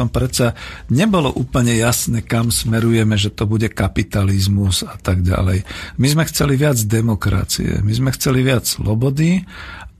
predsa 0.09 0.57
nebolo 0.89 1.29
úplne 1.33 1.77
jasné, 1.77 2.25
kam 2.25 2.49
smerujeme, 2.49 3.17
že 3.17 3.33
to 3.33 3.49
bude 3.49 3.69
kapitalizmus 3.73 4.85
a 4.85 4.97
tak 4.97 5.21
ďalej. 5.21 5.65
My 6.01 6.07
sme 6.09 6.23
chceli 6.29 6.57
viac 6.57 6.77
demokracie, 6.85 7.81
my 7.81 7.93
sme 7.93 8.09
chceli 8.13 8.41
viac 8.45 8.65
slobody 8.65 9.45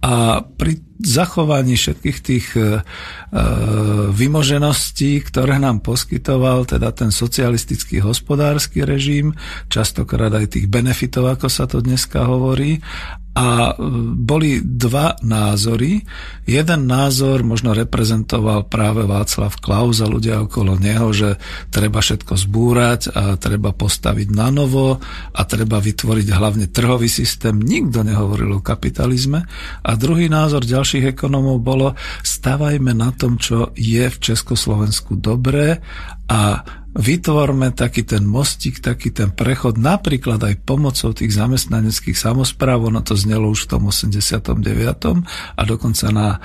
a 0.01 0.41
pri 0.41 0.86
zachovaní 0.97 1.77
všetkých 1.77 2.17
tých 2.21 2.47
e, 2.57 2.61
e, 2.61 2.65
vymožeností, 4.11 5.21
ktoré 5.29 5.61
nám 5.61 5.85
poskytoval 5.85 6.65
teda 6.65 6.89
ten 6.93 7.13
socialistický 7.13 8.01
hospodársky 8.01 8.81
režim, 8.81 9.37
častokrát 9.69 10.33
aj 10.33 10.57
tých 10.57 10.65
benefitov, 10.65 11.29
ako 11.29 11.47
sa 11.47 11.69
to 11.69 11.81
dneska 11.81 12.25
hovorí, 12.25 12.81
a 13.37 13.69
e, 13.69 13.73
boli 14.17 14.65
dva 14.65 15.13
názory. 15.21 16.01
Jeden 16.49 16.89
názor 16.89 17.45
možno 17.45 17.77
reprezentoval 17.77 18.65
práve 18.65 19.05
Václav 19.05 19.61
Klaus 19.61 20.01
a 20.01 20.09
ľudia 20.09 20.41
okolo 20.41 20.73
neho, 20.81 21.13
že 21.13 21.37
treba 21.69 22.01
všetko 22.01 22.33
zbúrať 22.33 23.13
a 23.13 23.37
treba 23.37 23.77
postaviť 23.77 24.33
na 24.33 24.49
novo 24.49 24.97
a 25.37 25.41
treba 25.45 25.77
vytvoriť 25.77 26.27
hlavne 26.33 26.65
trhový 26.73 27.05
systém. 27.05 27.61
Nikto 27.61 28.01
nehovoril 28.01 28.57
o 28.57 28.65
kapitalizme. 28.65 29.45
A 29.85 29.91
druhý 29.93 30.33
názor 30.33 30.65
ďalších 30.87 31.19
ekonomov 31.19 31.59
bolo 31.59 31.99
stavajme 32.23 32.95
na 32.95 33.11
tom, 33.11 33.35
čo 33.35 33.75
je 33.75 34.07
v 34.07 34.17
Československu 34.23 35.19
dobré 35.19 35.83
a 36.31 36.63
vytvorme 36.95 37.75
taký 37.75 38.07
ten 38.07 38.23
mostík, 38.23 38.79
taký 38.79 39.11
ten 39.11 39.29
prechod, 39.29 39.75
napríklad 39.75 40.39
aj 40.39 40.55
pomocou 40.63 41.11
tých 41.11 41.35
zamestnaneckých 41.35 42.15
samozpráv, 42.15 42.87
ono 42.87 43.03
to 43.03 43.13
znelo 43.19 43.51
už 43.51 43.67
v 43.67 43.69
tom 43.75 43.83
89. 43.91 44.55
a 45.57 45.61
dokonca 45.67 46.05
na 46.09 46.27
e, 46.33 46.39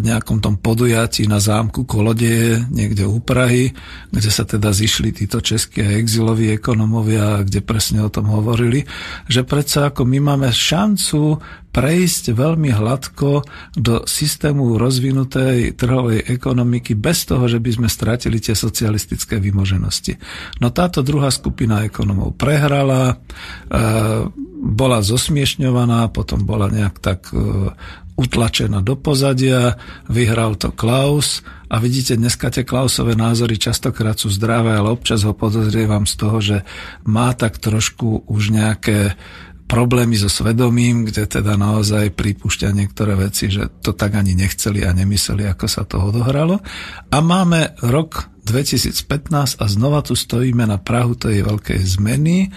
nejakom 0.00 0.38
tom 0.38 0.56
podujatí 0.56 1.26
na 1.26 1.42
zámku 1.42 1.82
Kolodeje, 1.84 2.62
niekde 2.70 3.04
u 3.04 3.18
Prahy, 3.18 3.74
kde 4.14 4.30
sa 4.30 4.46
teda 4.46 4.70
zišli 4.70 5.12
títo 5.12 5.42
českí 5.42 5.82
exiloví 5.82 6.54
ekonomovia, 6.54 7.42
kde 7.42 7.60
presne 7.60 8.06
o 8.06 8.10
tom 8.12 8.30
hovorili, 8.30 8.86
že 9.26 9.42
predsa 9.42 9.90
ako 9.90 10.06
my 10.06 10.18
máme 10.32 10.48
šancu 10.54 11.42
prejsť 11.76 12.32
veľmi 12.32 12.72
hladko 12.72 13.44
do 13.76 14.08
systému 14.08 14.80
rozvinutej 14.80 15.76
trhovej 15.76 16.24
ekonomiky 16.24 16.96
bez 16.96 17.28
toho, 17.28 17.44
že 17.44 17.60
by 17.60 17.70
sme 17.76 17.88
stratili 17.92 18.40
tie 18.40 18.56
socialistické 18.56 19.36
vymoženosti. 19.56 20.20
No 20.60 20.68
táto 20.68 21.00
druhá 21.00 21.32
skupina 21.32 21.80
ekonomov 21.88 22.36
prehrala, 22.36 23.16
e, 23.72 23.80
bola 24.60 25.00
zosmiešňovaná, 25.00 26.12
potom 26.12 26.44
bola 26.44 26.68
nejak 26.68 27.00
tak 27.00 27.32
e, 27.32 27.72
utlačená 28.20 28.84
do 28.84 29.00
pozadia, 29.00 29.80
vyhral 30.12 30.60
to 30.60 30.76
Klaus 30.76 31.40
a 31.72 31.80
vidíte, 31.80 32.20
dneska 32.20 32.52
tie 32.52 32.68
Klausové 32.68 33.16
názory 33.16 33.56
častokrát 33.56 34.20
sú 34.20 34.28
zdravé, 34.28 34.76
ale 34.76 34.92
občas 34.92 35.24
ho 35.24 35.32
podozrievam 35.32 36.04
z 36.04 36.14
toho, 36.20 36.36
že 36.44 36.56
má 37.08 37.32
tak 37.32 37.56
trošku 37.56 38.28
už 38.28 38.52
nejaké 38.52 39.16
problémy 39.66 40.14
so 40.14 40.30
svedomím, 40.30 41.10
kde 41.10 41.26
teda 41.26 41.58
naozaj 41.58 42.14
pripúšťa 42.14 42.70
niektoré 42.70 43.18
veci, 43.18 43.50
že 43.50 43.66
to 43.82 43.92
tak 43.92 44.14
ani 44.14 44.38
nechceli 44.38 44.86
a 44.86 44.94
nemysleli, 44.94 45.42
ako 45.50 45.66
sa 45.66 45.82
to 45.82 45.98
odohralo. 45.98 46.62
A 47.10 47.18
máme 47.18 47.74
rok 47.82 48.30
2015 48.46 49.58
a 49.58 49.64
znova 49.66 50.06
tu 50.06 50.14
stojíme 50.14 50.62
na 50.62 50.78
Prahu 50.78 51.18
tej 51.18 51.42
veľkej 51.42 51.82
zmeny. 51.82 52.46
E, 52.46 52.48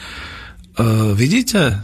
vidíte, 1.18 1.82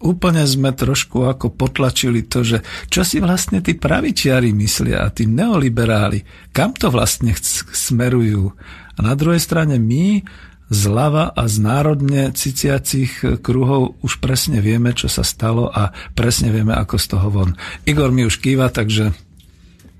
úplne 0.00 0.42
sme 0.48 0.72
trošku 0.74 1.28
ako 1.28 1.52
potlačili 1.54 2.26
to, 2.26 2.42
že 2.42 2.58
čo 2.90 3.04
si 3.04 3.20
vlastne 3.20 3.60
tí 3.60 3.76
pravičiari 3.76 4.50
myslia 4.56 5.06
a 5.06 5.12
tí 5.12 5.28
neoliberáli, 5.28 6.50
kam 6.50 6.72
to 6.72 6.88
vlastne 6.90 7.36
smerujú. 7.70 8.56
A 8.96 8.98
na 9.00 9.14
druhej 9.14 9.40
strane 9.40 9.76
my 9.76 10.24
zľava 10.72 11.30
a 11.36 11.44
z 11.46 11.56
národne 11.60 12.22
ciciacich 12.32 13.44
kruhov 13.44 14.00
už 14.00 14.18
presne 14.24 14.64
vieme, 14.64 14.96
čo 14.96 15.06
sa 15.06 15.20
stalo 15.20 15.68
a 15.68 15.92
presne 16.16 16.48
vieme, 16.48 16.72
ako 16.72 16.96
z 16.96 17.06
toho 17.12 17.28
von. 17.28 17.50
Igor 17.84 18.10
mi 18.10 18.24
už 18.24 18.40
kýva, 18.40 18.72
takže... 18.72 19.12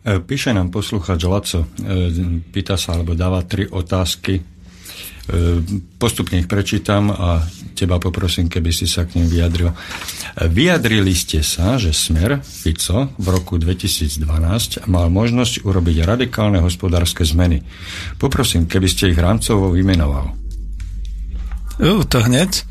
E, 0.03 0.19
píše 0.19 0.51
nám 0.51 0.75
posluchač 0.75 1.23
Laco, 1.23 1.63
e, 1.63 1.67
pýta 2.51 2.75
sa 2.75 2.99
alebo 2.99 3.15
dáva 3.15 3.47
tri 3.47 3.71
otázky. 3.71 4.35
E, 4.35 4.43
postupne 5.95 6.43
ich 6.43 6.51
prečítam 6.51 7.15
a 7.15 7.39
teba 7.79 8.03
poprosím, 8.03 8.51
keby 8.51 8.75
si 8.75 8.91
sa 8.91 9.07
k 9.07 9.23
nim 9.23 9.31
vyjadril. 9.31 9.71
Vyjadrili 10.43 11.15
ste 11.15 11.47
sa, 11.47 11.79
že 11.79 11.95
Smer 11.95 12.43
Fico 12.43 13.15
v 13.15 13.27
roku 13.31 13.63
2012 13.63 14.91
mal 14.91 15.07
možnosť 15.07 15.63
urobiť 15.63 15.97
radikálne 16.03 16.59
hospodárske 16.59 17.23
zmeny. 17.23 17.63
Poprosím, 18.19 18.67
keby 18.67 18.89
ste 18.91 19.15
ich 19.15 19.19
rámcovo 19.19 19.71
vymenoval. 19.71 20.35
Uh, 21.79 22.03
to 22.05 22.19
hneď. 22.27 22.67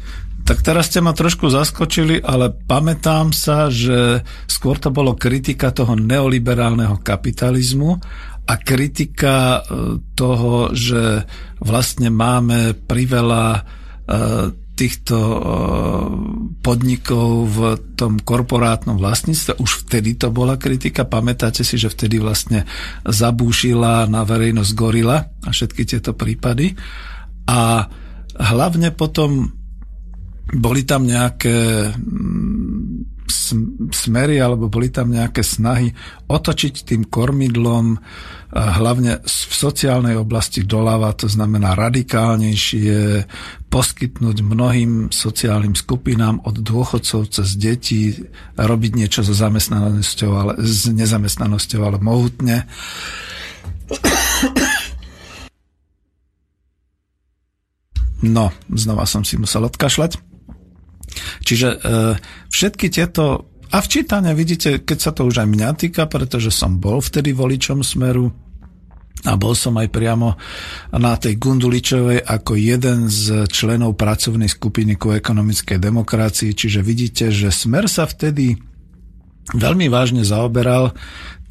Tak 0.51 0.67
teraz 0.67 0.91
ste 0.91 0.99
ma 0.99 1.15
trošku 1.15 1.47
zaskočili, 1.47 2.19
ale 2.19 2.51
pamätám 2.51 3.31
sa, 3.31 3.71
že 3.71 4.19
skôr 4.51 4.75
to 4.75 4.91
bolo 4.91 5.15
kritika 5.15 5.71
toho 5.71 5.95
neoliberálneho 5.95 6.99
kapitalizmu 6.99 7.95
a 8.51 8.53
kritika 8.59 9.63
e, 9.63 9.95
toho, 10.11 10.75
že 10.75 11.23
vlastne 11.63 12.11
máme 12.11 12.75
priveľa 12.83 13.45
e, 13.55 13.61
týchto 14.75 15.15
e, 15.15 15.39
podnikov 16.59 17.47
v 17.47 17.59
tom 17.95 18.19
korporátnom 18.19 18.99
vlastníctve. 18.99 19.55
Už 19.55 19.87
vtedy 19.87 20.19
to 20.19 20.35
bola 20.35 20.59
kritika. 20.59 21.07
Pamätáte 21.07 21.63
si, 21.63 21.79
že 21.79 21.87
vtedy 21.87 22.19
vlastne 22.19 22.67
zabúšila 23.07 24.03
na 24.11 24.27
verejnosť 24.27 24.71
gorila 24.75 25.31
a 25.47 25.49
všetky 25.55 25.87
tieto 25.87 26.11
prípady. 26.11 26.75
A 27.47 27.87
hlavne 28.35 28.91
potom 28.91 29.60
boli 30.49 30.81
tam 30.83 31.05
nejaké 31.05 31.91
mm, 31.93 33.21
smery 33.91 34.39
alebo 34.39 34.67
boli 34.67 34.91
tam 34.91 35.11
nejaké 35.11 35.43
snahy 35.43 35.91
otočiť 36.27 36.87
tým 36.87 37.07
kormidlom 37.07 37.99
hlavne 38.51 39.23
v 39.23 39.53
sociálnej 39.55 40.19
oblasti 40.19 40.67
doľava, 40.67 41.15
to 41.15 41.31
znamená 41.31 41.71
radikálnejšie, 41.71 43.23
poskytnúť 43.71 44.43
mnohým 44.43 45.07
sociálnym 45.07 45.71
skupinám 45.79 46.43
od 46.43 46.59
dôchodcov 46.59 47.31
cez 47.31 47.55
detí, 47.55 48.27
robiť 48.59 48.91
niečo 48.91 49.23
so 49.23 49.31
zamestnanosťou, 49.31 50.31
ale, 50.35 50.53
s 50.59 50.91
nezamestnanosťou, 50.91 51.79
ale 51.79 51.97
mohutne. 52.03 52.67
No, 58.21 58.53
znova 58.69 59.09
som 59.09 59.25
si 59.25 59.33
musel 59.39 59.65
odkašľať. 59.65 60.30
Čiže 61.43 61.67
e, 61.69 61.77
všetky 62.49 62.87
tieto... 62.91 63.47
A 63.71 63.79
včítane 63.79 64.35
vidíte, 64.35 64.83
keď 64.83 64.97
sa 64.99 65.11
to 65.15 65.23
už 65.23 65.43
aj 65.43 65.47
mňa 65.47 65.69
týka, 65.79 66.03
pretože 66.11 66.51
som 66.51 66.75
bol 66.75 66.99
vtedy 66.99 67.31
voličom 67.31 67.79
Smeru, 67.79 68.27
a 69.21 69.37
bol 69.37 69.53
som 69.53 69.77
aj 69.77 69.93
priamo 69.93 70.33
na 70.97 71.13
tej 71.13 71.37
Gunduličovej 71.37 72.25
ako 72.25 72.57
jeden 72.57 73.05
z 73.05 73.45
členov 73.53 73.93
pracovnej 73.93 74.49
skupiny 74.49 74.97
ku 74.97 75.13
ekonomickej 75.13 75.77
demokracii, 75.77 76.57
čiže 76.57 76.81
vidíte, 76.81 77.29
že 77.29 77.53
Smer 77.53 77.85
sa 77.85 78.09
vtedy 78.09 78.57
veľmi 79.53 79.93
vážne 79.93 80.25
zaoberal 80.25 80.97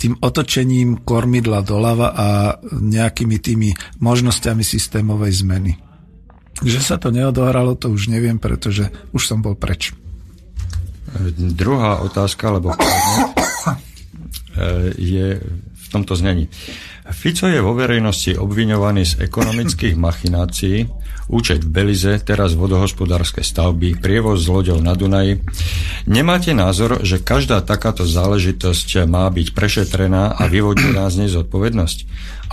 tým 0.00 0.16
otočením 0.18 1.04
kormidla 1.04 1.60
doľava 1.60 2.08
a 2.16 2.26
nejakými 2.72 3.36
tými 3.38 3.70
možnosťami 4.00 4.64
systémovej 4.64 5.44
zmeny. 5.44 5.72
Že 6.60 6.80
sa 6.80 6.96
to 7.00 7.08
neodohralo, 7.08 7.76
to 7.76 7.88
už 7.88 8.12
neviem, 8.12 8.36
pretože 8.36 8.92
už 9.16 9.22
som 9.24 9.40
bol 9.40 9.56
preč. 9.56 9.96
Druhá 11.36 12.04
otázka, 12.04 12.54
lebo 12.54 12.76
je 14.98 15.40
v 15.74 15.86
tomto 15.90 16.14
znení. 16.14 16.46
Fico 17.10 17.50
je 17.50 17.58
vo 17.58 17.74
verejnosti 17.74 18.38
obviňovaný 18.38 19.02
z 19.02 19.12
ekonomických 19.26 19.98
machinácií, 20.06 20.86
účet 21.26 21.66
v 21.66 21.70
Belize, 21.70 22.22
teraz 22.22 22.54
vodohospodárske 22.54 23.42
stavby, 23.42 23.98
prievoz 23.98 24.46
z 24.46 24.48
loďou 24.54 24.78
na 24.78 24.94
Dunaji. 24.94 25.42
Nemáte 26.06 26.54
názor, 26.54 27.02
že 27.02 27.18
každá 27.18 27.58
takáto 27.66 28.06
záležitosť 28.06 29.10
má 29.10 29.26
byť 29.30 29.50
prešetrená 29.50 30.38
a 30.38 30.42
vyvodená 30.46 31.10
z 31.10 31.26
nej 31.26 31.30
zodpovednosť? 31.30 31.98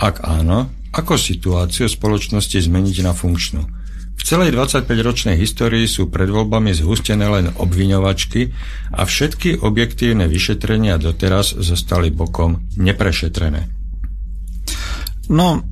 Ak 0.02 0.26
áno, 0.26 0.70
ako 0.90 1.14
situáciu 1.14 1.86
spoločnosti 1.86 2.58
zmeniť 2.58 3.06
na 3.06 3.14
funkčnú? 3.14 3.77
V 4.18 4.22
celej 4.26 4.50
25-ročnej 4.50 5.38
histórii 5.38 5.86
sú 5.86 6.10
pred 6.10 6.26
voľbami 6.26 6.74
zhustené 6.74 7.30
len 7.30 7.46
obviňovačky 7.54 8.50
a 8.98 9.06
všetky 9.06 9.62
objektívne 9.62 10.26
vyšetrenia 10.26 10.98
doteraz 10.98 11.54
zostali 11.54 12.10
bokom 12.10 12.66
neprešetrené. 12.74 13.70
No, 15.30 15.62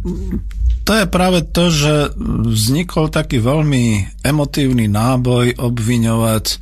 to 0.86 0.92
je 0.94 1.06
práve 1.10 1.42
to, 1.50 1.74
že 1.74 2.14
vznikol 2.46 3.10
taký 3.10 3.42
veľmi 3.42 4.14
emotívny 4.22 4.86
náboj 4.86 5.58
obviňovať 5.58 6.46
e, 6.46 6.56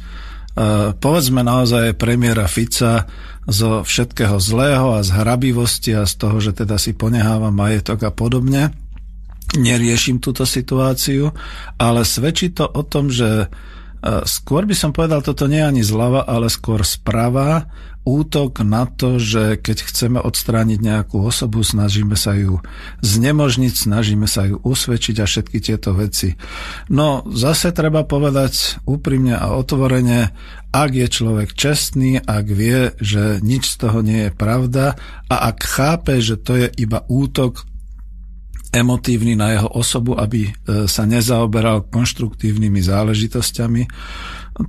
povedzme 0.96 1.44
naozaj 1.44 2.00
premiéra 2.00 2.48
Fica 2.48 3.04
zo 3.44 3.84
všetkého 3.84 4.40
zlého 4.40 4.96
a 4.96 5.04
z 5.04 5.12
hrabivosti 5.12 5.92
a 5.92 6.08
z 6.08 6.14
toho, 6.16 6.40
že 6.40 6.56
teda 6.56 6.80
si 6.80 6.96
poneháva 6.96 7.52
majetok 7.52 8.08
a 8.08 8.10
podobne 8.14 8.72
neriešim 9.52 10.18
túto 10.18 10.48
situáciu, 10.48 11.30
ale 11.76 12.08
svedčí 12.08 12.50
to 12.56 12.64
o 12.64 12.82
tom, 12.82 13.12
že 13.12 13.44
e, 13.44 13.46
skôr 14.24 14.64
by 14.64 14.72
som 14.72 14.90
povedal, 14.96 15.20
toto 15.20 15.44
nie 15.44 15.60
je 15.60 15.68
ani 15.68 15.82
zľava, 15.84 16.24
ale 16.24 16.48
skôr 16.48 16.80
sprava, 16.82 17.68
útok 18.04 18.60
na 18.60 18.84
to, 18.84 19.16
že 19.16 19.56
keď 19.56 19.76
chceme 19.80 20.18
odstrániť 20.20 20.78
nejakú 20.78 21.24
osobu, 21.24 21.64
snažíme 21.64 22.14
sa 22.20 22.36
ju 22.36 22.60
znemožniť, 23.00 23.74
snažíme 23.74 24.28
sa 24.28 24.44
ju 24.44 24.60
usvedčiť 24.60 25.24
a 25.24 25.26
všetky 25.26 25.58
tieto 25.64 25.96
veci. 25.96 26.36
No 26.92 27.24
zase 27.32 27.72
treba 27.72 28.04
povedať 28.04 28.84
úprimne 28.84 29.40
a 29.40 29.56
otvorene, 29.56 30.36
ak 30.68 30.90
je 30.92 31.08
človek 31.08 31.56
čestný, 31.56 32.20
ak 32.20 32.44
vie, 32.44 32.92
že 33.00 33.40
nič 33.40 33.72
z 33.72 33.88
toho 33.88 34.04
nie 34.04 34.28
je 34.28 34.30
pravda 34.36 35.00
a 35.32 35.36
ak 35.48 35.64
chápe, 35.64 36.20
že 36.20 36.36
to 36.36 36.60
je 36.60 36.68
iba 36.76 37.08
útok 37.08 37.64
emotívny 38.74 39.38
na 39.38 39.54
jeho 39.54 39.70
osobu, 39.70 40.18
aby 40.18 40.50
e, 40.50 40.52
sa 40.90 41.06
nezaoberal 41.06 41.86
konštruktívnymi 41.86 42.82
záležitosťami, 42.82 43.82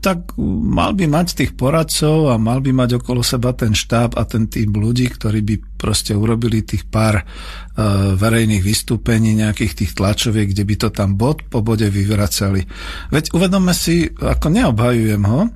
tak 0.01 0.33
mal 0.65 0.97
by 0.97 1.05
mať 1.05 1.27
tých 1.37 1.51
poradcov 1.53 2.33
a 2.33 2.41
mal 2.41 2.57
by 2.57 2.73
mať 2.73 2.97
okolo 2.97 3.21
seba 3.21 3.53
ten 3.53 3.77
štáb 3.77 4.17
a 4.17 4.25
ten 4.25 4.49
tým 4.49 4.73
ľudí, 4.73 5.05
ktorí 5.13 5.45
by 5.45 5.55
proste 5.77 6.17
urobili 6.17 6.65
tých 6.65 6.89
pár 6.89 7.21
uh, 7.21 8.17
verejných 8.17 8.65
vystúpení, 8.65 9.37
nejakých 9.37 9.85
tých 9.85 9.91
tlačoviek, 9.93 10.57
kde 10.57 10.65
by 10.65 10.75
to 10.81 10.89
tam 10.89 11.13
bod 11.13 11.45
po 11.45 11.61
bode 11.61 11.85
vyvracali. 11.85 12.65
Veď 13.13 13.29
uvedome 13.37 13.77
si, 13.77 14.09
ako 14.09 14.49
neobhajujem 14.49 15.21
ho, 15.21 15.53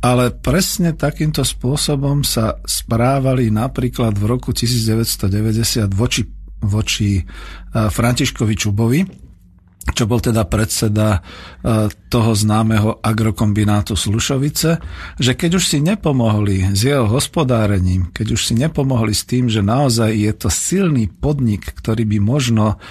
ale 0.00 0.32
presne 0.32 0.96
takýmto 0.96 1.44
spôsobom 1.44 2.24
sa 2.24 2.56
správali 2.64 3.52
napríklad 3.52 4.16
v 4.16 4.24
roku 4.24 4.56
1990 4.56 5.92
voči 5.92 6.24
voči 6.64 7.24
Františkovi 7.72 8.54
Čubovi, 8.56 9.00
čo 9.86 10.02
bol 10.10 10.18
teda 10.18 10.42
predseda 10.50 11.22
toho 12.10 12.32
známeho 12.34 12.98
agrokombinátu 12.98 13.94
Slušovice, 13.94 14.82
že 15.14 15.32
keď 15.38 15.62
už 15.62 15.64
si 15.64 15.78
nepomohli 15.78 16.74
s 16.74 16.90
jeho 16.90 17.06
hospodárením, 17.06 18.10
keď 18.10 18.34
už 18.34 18.50
si 18.50 18.54
nepomohli 18.58 19.14
s 19.14 19.22
tým, 19.22 19.46
že 19.46 19.62
naozaj 19.62 20.10
je 20.10 20.32
to 20.34 20.50
silný 20.50 21.06
podnik, 21.06 21.70
ktorý 21.70 22.02
by 22.02 22.18
možno 22.18 22.82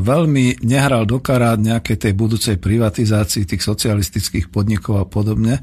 veľmi 0.00 0.66
nehral 0.66 1.06
do 1.06 1.22
karát 1.22 1.54
nejakej 1.58 2.08
tej 2.08 2.12
budúcej 2.18 2.56
privatizácii 2.58 3.46
tých 3.46 3.62
socialistických 3.62 4.50
podnikov 4.50 4.98
a 4.98 5.06
podobne, 5.06 5.62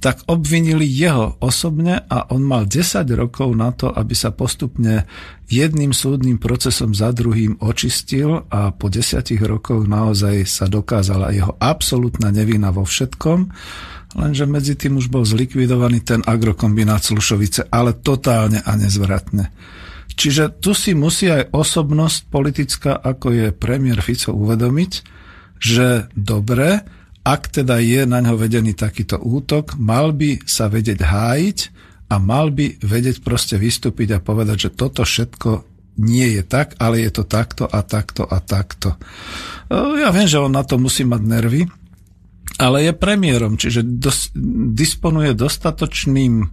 tak 0.00 0.24
obvinili 0.24 0.88
jeho 0.88 1.36
osobne 1.44 2.00
a 2.08 2.32
on 2.32 2.40
mal 2.40 2.64
10 2.64 3.04
rokov 3.12 3.52
na 3.52 3.76
to, 3.76 3.92
aby 3.92 4.16
sa 4.16 4.32
postupne 4.32 5.04
jedným 5.46 5.92
súdnym 5.92 6.40
procesom 6.40 6.96
za 6.96 7.12
druhým 7.12 7.60
očistil 7.60 8.48
a 8.48 8.72
po 8.72 8.88
desiatich 8.88 9.40
rokoch 9.44 9.84
naozaj 9.84 10.48
sa 10.48 10.64
dokázala 10.66 11.36
jeho 11.36 11.54
absolútna 11.60 12.32
nevina 12.32 12.72
vo 12.72 12.88
všetkom, 12.88 13.52
lenže 14.16 14.48
medzi 14.48 14.74
tým 14.80 14.96
už 14.96 15.12
bol 15.12 15.28
zlikvidovaný 15.28 16.00
ten 16.02 16.24
agrokombinát 16.24 17.04
Slušovice, 17.04 17.68
ale 17.68 17.92
totálne 18.00 18.64
a 18.64 18.72
nezvratne. 18.80 19.52
Čiže 20.16 20.64
tu 20.64 20.72
si 20.72 20.96
musí 20.96 21.28
aj 21.28 21.52
osobnosť 21.52 22.32
politická, 22.32 22.92
ako 22.96 23.36
je 23.36 23.46
premiér 23.52 24.00
Fico, 24.00 24.32
uvedomiť, 24.32 24.92
že 25.60 26.08
dobre, 26.16 26.88
ak 27.20 27.52
teda 27.52 27.76
je 27.84 28.08
na 28.08 28.24
ňo 28.24 28.40
vedený 28.40 28.72
takýto 28.72 29.20
útok, 29.20 29.76
mal 29.76 30.16
by 30.16 30.40
sa 30.48 30.72
vedieť 30.72 31.04
hájiť 31.04 31.58
a 32.08 32.16
mal 32.16 32.48
by 32.48 32.80
vedieť 32.80 33.20
proste 33.20 33.60
vystúpiť 33.60 34.16
a 34.16 34.24
povedať, 34.24 34.70
že 34.70 34.74
toto 34.78 35.04
všetko 35.04 35.76
nie 36.00 36.38
je 36.38 36.42
tak, 36.44 36.76
ale 36.80 37.04
je 37.04 37.10
to 37.12 37.24
takto 37.24 37.64
a 37.68 37.80
takto 37.84 38.24
a 38.24 38.40
takto. 38.40 38.96
E, 39.68 39.76
ja 40.00 40.12
viem, 40.12 40.28
že 40.28 40.40
on 40.40 40.52
na 40.52 40.62
to 40.62 40.76
musí 40.76 41.02
mať 41.02 41.22
nervy, 41.24 41.62
ale 42.56 42.88
je 42.88 42.92
premiérom, 42.96 43.60
čiže 43.60 43.84
dos, 43.84 44.32
disponuje 44.76 45.36
dostatočným 45.36 46.34
e, 46.40 46.48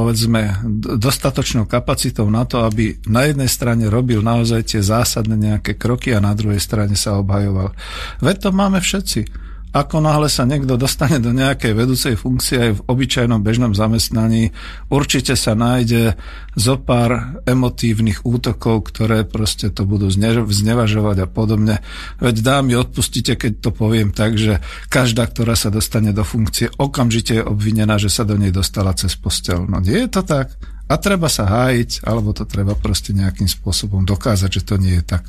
povedzme, 0.00 0.64
dostatočnou 0.96 1.68
kapacitou 1.68 2.32
na 2.32 2.48
to, 2.48 2.64
aby 2.64 2.96
na 3.04 3.28
jednej 3.28 3.52
strane 3.52 3.84
robil 3.92 4.24
naozaj 4.24 4.72
tie 4.72 4.80
zásadné 4.80 5.36
nejaké 5.36 5.76
kroky 5.76 6.16
a 6.16 6.24
na 6.24 6.32
druhej 6.32 6.56
strane 6.56 6.96
sa 6.96 7.20
obhajoval. 7.20 7.76
Veď 8.24 8.48
to 8.48 8.50
máme 8.56 8.80
všetci 8.80 9.49
ako 9.70 10.02
náhle 10.02 10.26
sa 10.26 10.42
niekto 10.42 10.74
dostane 10.74 11.22
do 11.22 11.30
nejakej 11.30 11.78
vedúcej 11.78 12.14
funkcie 12.18 12.58
aj 12.58 12.72
v 12.78 12.84
obyčajnom 12.90 13.38
bežnom 13.38 13.70
zamestnaní, 13.70 14.50
určite 14.90 15.38
sa 15.38 15.54
nájde 15.54 16.18
zo 16.58 16.74
pár 16.78 17.38
emotívnych 17.46 18.26
útokov, 18.26 18.90
ktoré 18.90 19.22
proste 19.22 19.70
to 19.70 19.86
budú 19.86 20.10
znevažovať 20.50 21.16
a 21.22 21.26
podobne. 21.30 21.78
Veď 22.18 22.42
dámy, 22.42 22.74
odpustite, 22.74 23.38
keď 23.38 23.52
to 23.62 23.70
poviem 23.70 24.10
tak, 24.10 24.34
že 24.34 24.58
každá, 24.90 25.30
ktorá 25.30 25.54
sa 25.54 25.70
dostane 25.70 26.10
do 26.10 26.26
funkcie, 26.26 26.66
okamžite 26.74 27.38
je 27.38 27.46
obvinená, 27.46 27.94
že 28.02 28.10
sa 28.10 28.26
do 28.26 28.34
nej 28.34 28.50
dostala 28.50 28.90
cez 28.98 29.14
postel. 29.14 29.70
No 29.70 29.78
nie 29.78 30.06
je 30.06 30.10
to 30.10 30.26
tak. 30.26 30.50
A 30.90 30.98
treba 30.98 31.30
sa 31.30 31.46
hájiť, 31.46 32.02
alebo 32.02 32.34
to 32.34 32.42
treba 32.42 32.74
proste 32.74 33.14
nejakým 33.14 33.46
spôsobom 33.46 34.02
dokázať, 34.02 34.50
že 34.50 34.62
to 34.66 34.74
nie 34.74 34.98
je 34.98 35.04
tak. 35.06 35.22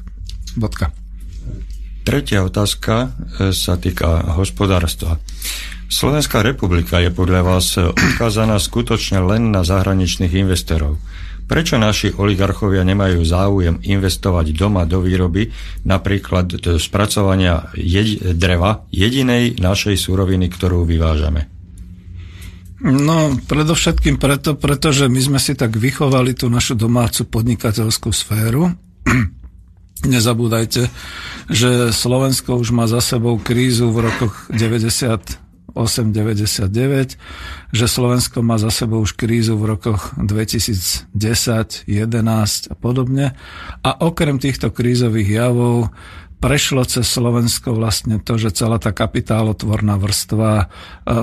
Bodka. 0.58 1.01
Tretia 2.02 2.42
otázka 2.42 2.94
e, 3.06 3.08
sa 3.54 3.78
týka 3.78 4.34
hospodárstva. 4.34 5.22
Slovenská 5.92 6.42
republika 6.42 6.98
je 7.04 7.12
podľa 7.12 7.42
vás 7.44 7.76
odkázaná 7.78 8.58
skutočne 8.58 9.22
len 9.22 9.52
na 9.52 9.62
zahraničných 9.62 10.32
investorov. 10.40 10.98
Prečo 11.52 11.76
naši 11.76 12.16
oligarchovia 12.16 12.88
nemajú 12.88 13.28
záujem 13.28 13.76
investovať 13.84 14.56
doma 14.56 14.88
do 14.88 15.04
výroby, 15.04 15.52
napríklad 15.84 16.64
do 16.64 16.80
spracovania 16.80 17.68
jed- 17.76 18.40
dreva, 18.40 18.88
jedinej 18.88 19.60
našej 19.60 20.00
suroviny, 20.00 20.48
ktorú 20.48 20.88
vyvážame? 20.88 21.52
No, 22.82 23.36
predovšetkým 23.36 24.16
preto, 24.16 24.56
pretože 24.56 25.12
my 25.12 25.20
sme 25.20 25.40
si 25.44 25.54
tak 25.54 25.76
vychovali 25.76 26.34
tú 26.34 26.48
našu 26.48 26.74
domácu 26.74 27.28
podnikateľskú 27.28 28.10
sféru 28.16 28.72
Nezabúdajte, 30.02 30.90
že 31.46 31.94
Slovensko 31.94 32.58
už 32.58 32.74
má 32.74 32.90
za 32.90 33.06
sebou 33.06 33.38
krízu 33.38 33.94
v 33.94 34.10
rokoch 34.10 34.50
98-99, 34.50 35.78
že 37.70 37.86
Slovensko 37.86 38.42
má 38.42 38.58
za 38.58 38.74
sebou 38.74 39.06
už 39.06 39.14
krízu 39.14 39.62
v 39.62 39.78
rokoch 39.78 40.18
2010, 40.18 41.06
11 41.86 42.72
a 42.72 42.74
podobne. 42.74 43.38
A 43.86 43.92
okrem 44.02 44.42
týchto 44.42 44.74
krízových 44.74 45.38
javov 45.38 45.94
prešlo 46.42 46.82
cez 46.90 47.06
Slovensko 47.06 47.78
vlastne 47.78 48.18
to, 48.18 48.42
že 48.42 48.58
celá 48.58 48.82
tá 48.82 48.90
kapitálotvorná 48.90 50.02
vrstva 50.02 50.52
e, 50.58 50.66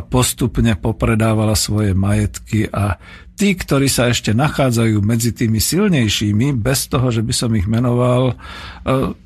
postupne 0.07 0.78
popredávala 0.78 1.59
svoje 1.59 1.90
majetky 1.93 2.70
a 2.70 3.03
tí, 3.35 3.59
ktorí 3.59 3.90
sa 3.90 4.11
ešte 4.11 4.31
nachádzajú 4.31 5.03
medzi 5.03 5.35
tými 5.35 5.59
silnejšími, 5.59 6.55
bez 6.55 6.86
toho, 6.86 7.11
že 7.11 7.27
by 7.27 7.35
som 7.35 7.51
ich 7.59 7.66
menoval, 7.66 8.31
e, 8.31 8.35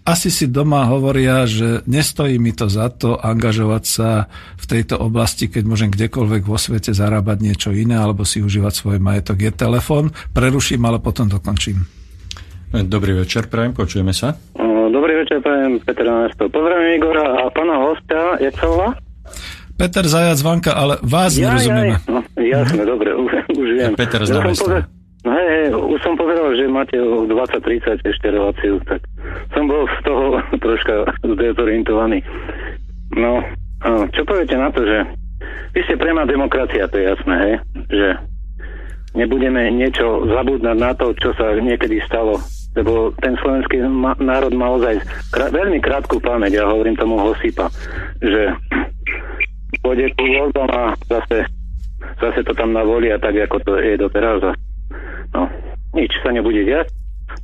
asi 0.08 0.32
si 0.32 0.48
doma 0.48 0.88
hovoria, 0.88 1.44
že 1.44 1.84
nestojí 1.84 2.40
mi 2.40 2.56
to 2.56 2.72
za 2.72 2.88
to 2.88 3.20
angažovať 3.20 3.84
sa 3.84 4.32
v 4.56 4.64
tejto 4.64 4.96
oblasti, 4.96 5.52
keď 5.52 5.62
môžem 5.68 5.92
kdekoľvek 5.92 6.42
vo 6.48 6.56
svete 6.56 6.96
zarábať 6.96 7.36
niečo 7.44 7.68
iné 7.68 8.00
alebo 8.00 8.24
si 8.24 8.40
užívať 8.40 8.72
svoj 8.72 8.96
majetok. 8.96 9.44
Je 9.44 9.52
telefon, 9.52 10.08
preruším, 10.32 10.88
ale 10.88 11.04
potom 11.04 11.28
dokončím. 11.28 11.84
Dobrý 12.72 13.12
večer, 13.12 13.52
prajem, 13.52 13.76
počujeme 13.76 14.16
sa. 14.16 14.32
Večer, 15.22 15.38
prajem 15.38 15.78
Peter 15.86 16.02
Násto. 16.02 16.50
Pozdravím 16.50 16.98
Igora 16.98 17.22
a 17.22 17.46
pána 17.54 17.78
hostia, 17.78 18.42
jak 18.42 18.58
sa 18.58 18.66
volá? 18.66 18.88
Peter 19.78 20.02
Zajac 20.02 20.42
Vanka, 20.42 20.74
ale 20.74 20.98
vás 20.98 21.38
ja, 21.38 21.54
nerozumieme. 21.54 21.94
Ja, 21.94 22.10
no, 22.10 22.20
jasne, 22.42 22.82
dobre, 22.82 23.14
už, 23.14 23.30
už 23.54 23.68
viem. 23.70 23.94
Peter 23.94 24.18
z 24.26 24.34
ja 24.34 24.82
No 25.22 25.30
hej, 25.30 25.46
hej, 25.46 25.66
už 25.78 26.02
som 26.02 26.18
povedal, 26.18 26.58
že 26.58 26.66
máte 26.66 26.98
o 26.98 27.22
20-30 27.30 28.02
ešte 28.02 28.26
reláciu, 28.34 28.82
tak 28.82 29.06
som 29.54 29.70
bol 29.70 29.86
z 29.86 29.98
toho 30.02 30.42
troška 30.66 31.06
zdezorientovaný. 31.22 32.18
No, 33.14 33.46
čo 34.10 34.26
poviete 34.26 34.58
na 34.58 34.74
to, 34.74 34.82
že 34.82 35.06
vy 35.70 35.86
ste 35.86 36.02
prema 36.02 36.26
demokracia, 36.26 36.90
to 36.90 36.98
je 36.98 37.14
jasné, 37.14 37.34
hej? 37.38 37.54
Že 37.94 38.08
nebudeme 39.14 39.70
niečo 39.70 40.26
zabúdať 40.26 40.76
na 40.82 40.90
to, 40.98 41.14
čo 41.14 41.30
sa 41.38 41.54
niekedy 41.62 42.02
stalo. 42.10 42.42
Lebo 42.72 43.12
ten 43.20 43.36
slovenský 43.36 43.84
ma- 43.84 44.16
národ 44.16 44.52
má 44.56 44.72
ozaj 44.72 44.96
krát, 45.28 45.52
veľmi 45.52 45.78
krátku 45.84 46.16
pamäť, 46.24 46.60
ja 46.60 46.64
hovorím 46.64 46.96
tomu 46.96 47.20
Hosipa, 47.20 47.68
že 48.24 48.56
pôjde 49.84 50.08
ku 50.16 50.24
voľbom 50.24 50.68
a 50.72 50.96
zase, 51.04 51.44
zase 52.16 52.40
to 52.44 52.52
tam 52.56 52.72
navolia 52.72 53.20
tak, 53.20 53.36
ako 53.36 53.60
to 53.60 53.72
je 53.76 54.00
doteraz. 54.00 54.40
No, 55.36 55.48
nič 55.92 56.16
sa 56.24 56.32
nebude 56.32 56.64
diať, 56.64 56.88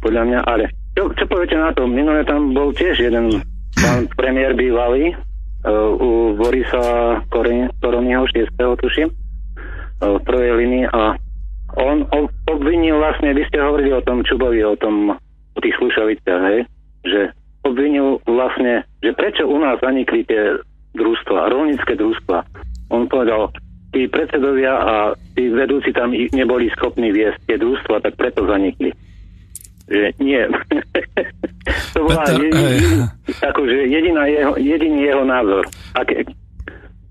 podľa 0.01 0.23
mňa, 0.25 0.41
ale 0.49 0.73
čo, 0.97 1.13
čo 1.15 1.25
poviete 1.29 1.57
na 1.57 1.71
to? 1.77 1.85
Minulé 1.85 2.25
tam 2.25 2.57
bol 2.57 2.73
tiež 2.73 2.99
jeden 2.99 3.45
pán 3.79 4.09
premiér 4.17 4.57
bývalý, 4.57 5.13
uh, 5.13 5.93
u 5.95 6.35
Borisa 6.35 7.21
Koronyho 7.31 8.25
6. 8.27 8.57
tuším, 8.57 9.09
uh, 9.13 10.19
v 10.19 10.23
prvej 10.25 10.53
linii 10.59 10.85
a 10.91 11.15
on 11.77 12.09
obvinil 12.49 12.97
vlastne, 12.97 13.37
vy 13.37 13.45
ste 13.51 13.61
hovorili 13.61 13.93
o 13.93 14.05
tom 14.05 14.25
Čubovi, 14.25 14.65
o 14.65 14.77
tom, 14.81 15.13
o 15.53 15.59
tých 15.61 15.77
slušoviciach, 15.77 16.43
hej, 16.55 16.61
že 17.05 17.21
obvinil 17.67 18.23
vlastne, 18.25 18.89
že 19.05 19.13
prečo 19.13 19.45
u 19.45 19.61
nás 19.61 19.77
zanikli 19.85 20.25
tie 20.25 20.57
družstva, 20.97 21.53
rolnícke 21.53 21.93
družstva. 21.93 22.39
On 22.89 23.05
povedal, 23.05 23.53
tí 23.93 24.09
predsedovia 24.09 24.73
a 24.81 24.95
tí 25.37 25.49
vedúci 25.53 25.93
tam 25.93 26.13
neboli 26.13 26.73
schopní 26.77 27.13
viesť 27.13 27.39
tie 27.49 27.57
družstva, 27.61 28.01
tak 28.01 28.17
preto 28.17 28.49
zanikli. 28.49 28.93
Že 29.89 30.13
nie. 30.21 30.41
to 31.97 31.99
bola 32.05 32.25
Peter, 32.29 32.45
jediný, 32.45 32.97
akože 33.41 33.77
jediná 33.89 34.23
jeho, 34.29 34.53
jediný 34.61 35.01
jeho 35.09 35.25
názor. 35.25 35.65
Ak, 35.97 36.09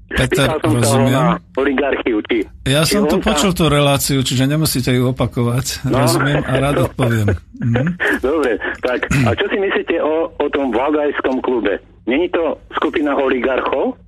Peter, 0.07 0.55
rozumiem. 0.63 1.35
oligarchiu, 1.59 2.23
či, 2.31 2.47
ja 2.63 2.87
som 2.87 3.03
tu 3.11 3.19
počul 3.19 3.51
tú 3.51 3.67
reláciu, 3.67 4.23
čiže 4.23 4.47
nemusíte 4.47 4.95
ju 4.95 5.11
opakovať. 5.11 5.83
No. 5.83 5.99
Rozumiem 5.99 6.47
a 6.47 6.53
rád 6.63 6.75
odpoviem. 6.87 7.27
Mhm. 7.59 7.85
Dobre, 8.23 8.55
tak 8.79 9.03
a 9.11 9.35
čo 9.35 9.45
si 9.51 9.57
myslíte 9.59 9.99
o, 9.99 10.31
o 10.31 10.45
tom 10.47 10.71
Valdajskom 10.71 11.43
klube? 11.43 11.83
Není 12.07 12.31
to 12.31 12.55
skupina 12.71 13.19
oligarchov? 13.19 13.99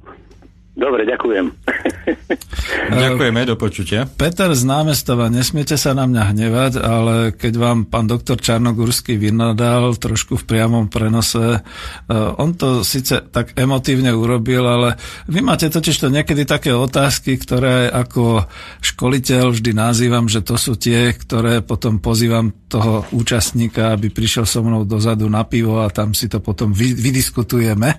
Dobre, 0.79 1.03
ďakujem. 1.03 1.45
Ďakujeme, 3.03 3.43
do 3.43 3.59
počutia. 3.59 4.07
Peter 4.07 4.47
z 4.55 4.63
námestova, 4.63 5.27
nesmiete 5.27 5.75
sa 5.75 5.91
na 5.91 6.07
mňa 6.07 6.23
hnevať, 6.31 6.73
ale 6.79 7.15
keď 7.35 7.53
vám 7.59 7.77
pán 7.91 8.07
doktor 8.07 8.39
Čarnogurský 8.39 9.19
vynadal 9.19 9.99
trošku 9.99 10.39
v 10.39 10.47
priamom 10.47 10.87
prenose, 10.87 11.59
eh, 11.59 12.39
on 12.39 12.55
to 12.55 12.87
síce 12.87 13.27
tak 13.27 13.59
emotívne 13.59 14.15
urobil, 14.15 14.63
ale 14.63 14.89
vy 15.27 15.43
máte 15.43 15.67
totiž 15.67 15.99
to 15.99 16.07
niekedy 16.07 16.47
také 16.47 16.71
otázky, 16.71 17.35
ktoré 17.35 17.91
ako 17.91 18.47
školiteľ 18.79 19.51
vždy 19.51 19.75
nazývam, 19.75 20.31
že 20.31 20.39
to 20.39 20.55
sú 20.55 20.79
tie, 20.79 21.11
ktoré 21.11 21.59
potom 21.59 21.99
pozývam 21.99 22.55
toho 22.71 23.03
účastníka, 23.11 23.91
aby 23.91 24.07
prišiel 24.13 24.47
so 24.47 24.63
mnou 24.63 24.87
dozadu 24.87 25.27
na 25.27 25.43
pivo 25.43 25.83
a 25.83 25.91
tam 25.91 26.15
si 26.15 26.31
to 26.31 26.39
potom 26.39 26.71
vydiskutujeme, 26.71 27.89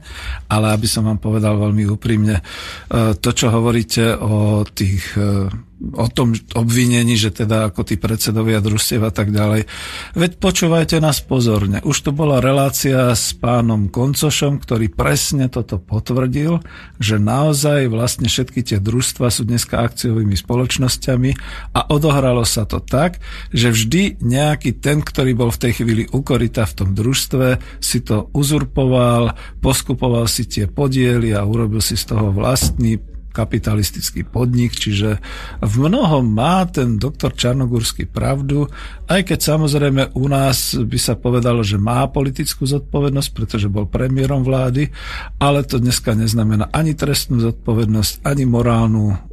ale 0.49 0.67
aby 0.73 0.87
som 0.89 1.05
vám 1.05 1.21
povedal 1.21 1.61
veľmi 1.61 1.85
úprimne, 1.91 2.41
E, 2.41 2.70
to, 3.19 3.31
čo 3.33 3.47
hovoríte 3.51 4.17
o 4.19 4.67
tých 4.67 5.05
e, 5.17 5.47
o 5.81 6.07
tom 6.13 6.37
obvinení, 6.53 7.17
že 7.17 7.33
teda 7.33 7.73
ako 7.73 7.89
tí 7.89 7.97
predsedovia 7.97 8.61
družstiev 8.61 9.01
a 9.01 9.13
tak 9.13 9.33
ďalej. 9.33 9.65
Veď 10.13 10.31
počúvajte 10.37 11.01
nás 11.01 11.25
pozorne. 11.25 11.81
Už 11.81 11.97
tu 12.05 12.11
bola 12.13 12.45
relácia 12.45 13.09
s 13.17 13.33
pánom 13.33 13.89
Koncošom, 13.89 14.61
ktorý 14.61 14.93
presne 14.93 15.49
toto 15.49 15.81
potvrdil, 15.81 16.61
že 17.01 17.17
naozaj 17.17 17.89
vlastne 17.89 18.29
všetky 18.29 18.61
tie 18.61 18.79
družstva 18.79 19.33
sú 19.33 19.49
dneska 19.49 19.81
akciovými 19.81 20.37
spoločnosťami 20.37 21.31
a 21.73 21.81
odohralo 21.89 22.45
sa 22.45 22.69
to 22.69 22.85
tak, 22.85 23.19
že 23.51 23.73
vždy 23.73 24.21
nejaký 24.21 24.77
ten, 24.77 25.01
ktorý 25.01 25.33
bol 25.33 25.49
v 25.49 25.63
tej 25.65 25.73
chvíli 25.81 26.05
ukorita 26.13 26.69
v 26.69 26.77
tom 26.77 26.91
družstve, 26.93 27.81
si 27.81 28.05
to 28.05 28.29
uzurpoval, 28.37 29.33
poskupoval 29.65 30.29
si 30.29 30.45
tie 30.45 30.69
podiely 30.69 31.33
a 31.33 31.41
urobil 31.41 31.81
si 31.81 31.97
z 31.97 32.13
toho 32.13 32.29
vlastný 32.31 33.01
kapitalistický 33.31 34.27
podnik, 34.27 34.75
čiže 34.75 35.23
v 35.63 35.75
mnohom 35.81 36.27
má 36.27 36.67
ten 36.67 36.99
doktor 36.99 37.33
Čarnogórsky 37.33 38.11
pravdu, 38.11 38.67
aj 39.07 39.27
keď 39.27 39.39
samozrejme 39.39 40.03
u 40.19 40.27
nás 40.27 40.75
by 40.77 40.99
sa 40.99 41.15
povedalo, 41.15 41.63
že 41.63 41.79
má 41.79 42.05
politickú 42.11 42.67
zodpovednosť, 42.67 43.31
pretože 43.33 43.73
bol 43.73 43.87
premiérom 43.87 44.43
vlády, 44.43 44.91
ale 45.39 45.63
to 45.63 45.79
dneska 45.79 46.13
neznamená 46.13 46.69
ani 46.75 46.99
trestnú 46.99 47.41
zodpovednosť, 47.41 48.27
ani 48.27 48.45
morálnu 48.45 49.30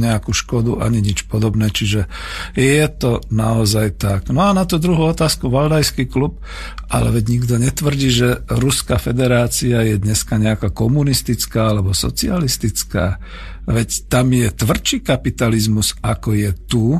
nejakú 0.00 0.32
škodu 0.32 0.80
ani 0.80 1.04
nič 1.04 1.28
podobné, 1.28 1.68
čiže 1.68 2.08
je 2.56 2.84
to 2.88 3.20
naozaj 3.28 4.00
tak. 4.00 4.32
No 4.32 4.48
a 4.48 4.56
na 4.56 4.64
tú 4.64 4.80
druhú 4.80 5.12
otázku, 5.12 5.52
Valdajský 5.52 6.08
klub, 6.08 6.40
ale 6.88 7.12
veď 7.12 7.24
nikto 7.28 7.54
netvrdí, 7.60 8.08
že 8.08 8.28
Ruská 8.48 8.96
federácia 8.96 9.84
je 9.84 10.00
dneska 10.00 10.40
nejaká 10.40 10.72
komunistická 10.72 11.76
alebo 11.76 11.92
socialistická. 11.92 13.20
Veď 13.68 14.08
tam 14.08 14.32
je 14.32 14.48
tvrdší 14.48 15.04
kapitalizmus, 15.04 15.94
ako 16.00 16.32
je 16.32 16.50
tu, 16.64 16.96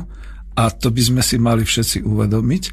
a 0.51 0.67
to 0.67 0.91
by 0.91 1.01
sme 1.01 1.21
si 1.23 1.39
mali 1.39 1.63
všetci 1.63 2.03
uvedomiť. 2.03 2.63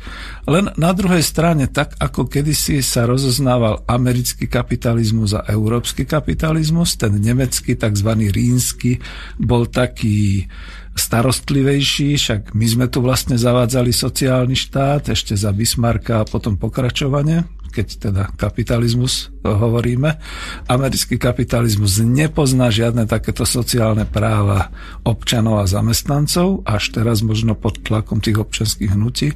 Len 0.51 0.75
na 0.75 0.91
druhej 0.91 1.23
strane, 1.23 1.71
tak 1.71 1.95
ako 2.03 2.27
kedysi 2.27 2.83
sa 2.83 3.07
rozoznával 3.07 3.87
americký 3.87 4.51
kapitalizmus 4.51 5.39
a 5.39 5.47
európsky 5.47 6.03
kapitalizmus, 6.03 6.99
ten 6.99 7.15
nemecký, 7.19 7.79
tzv. 7.79 8.11
rínsky, 8.35 8.99
bol 9.39 9.71
taký 9.71 10.51
starostlivejší, 10.99 12.19
však 12.19 12.41
my 12.59 12.67
sme 12.67 12.87
tu 12.91 12.99
vlastne 12.99 13.39
zavádzali 13.39 13.95
sociálny 13.95 14.59
štát 14.59 15.15
ešte 15.15 15.39
za 15.39 15.55
Bismarcka 15.55 16.27
a 16.27 16.29
potom 16.29 16.59
pokračovanie 16.59 17.58
keď 17.69 17.87
teda 18.11 18.23
kapitalizmus 18.35 19.31
hovoríme. 19.45 20.19
Americký 20.67 21.17
kapitalizmus 21.17 22.01
nepozná 22.03 22.69
žiadne 22.73 23.07
takéto 23.07 23.47
sociálne 23.47 24.05
práva 24.05 24.73
občanov 25.07 25.63
a 25.63 25.71
zamestnancov, 25.71 26.67
až 26.67 26.93
teraz 26.93 27.21
možno 27.23 27.55
pod 27.55 27.81
tlakom 27.85 28.19
tých 28.19 28.41
občanských 28.41 28.93
hnutí. 28.93 29.33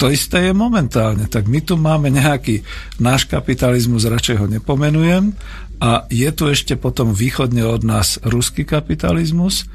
To 0.00 0.08
isté 0.08 0.50
je 0.50 0.52
momentálne. 0.56 1.28
Tak 1.28 1.46
my 1.46 1.60
tu 1.62 1.74
máme 1.76 2.08
nejaký 2.08 2.64
náš 2.98 3.28
kapitalizmus, 3.28 4.08
radšej 4.08 4.36
ho 4.40 4.46
nepomenujem, 4.48 5.34
a 5.82 6.06
je 6.06 6.30
tu 6.30 6.46
ešte 6.46 6.78
potom 6.78 7.10
východne 7.10 7.66
od 7.66 7.82
nás 7.82 8.22
ruský 8.22 8.62
kapitalizmus, 8.62 9.66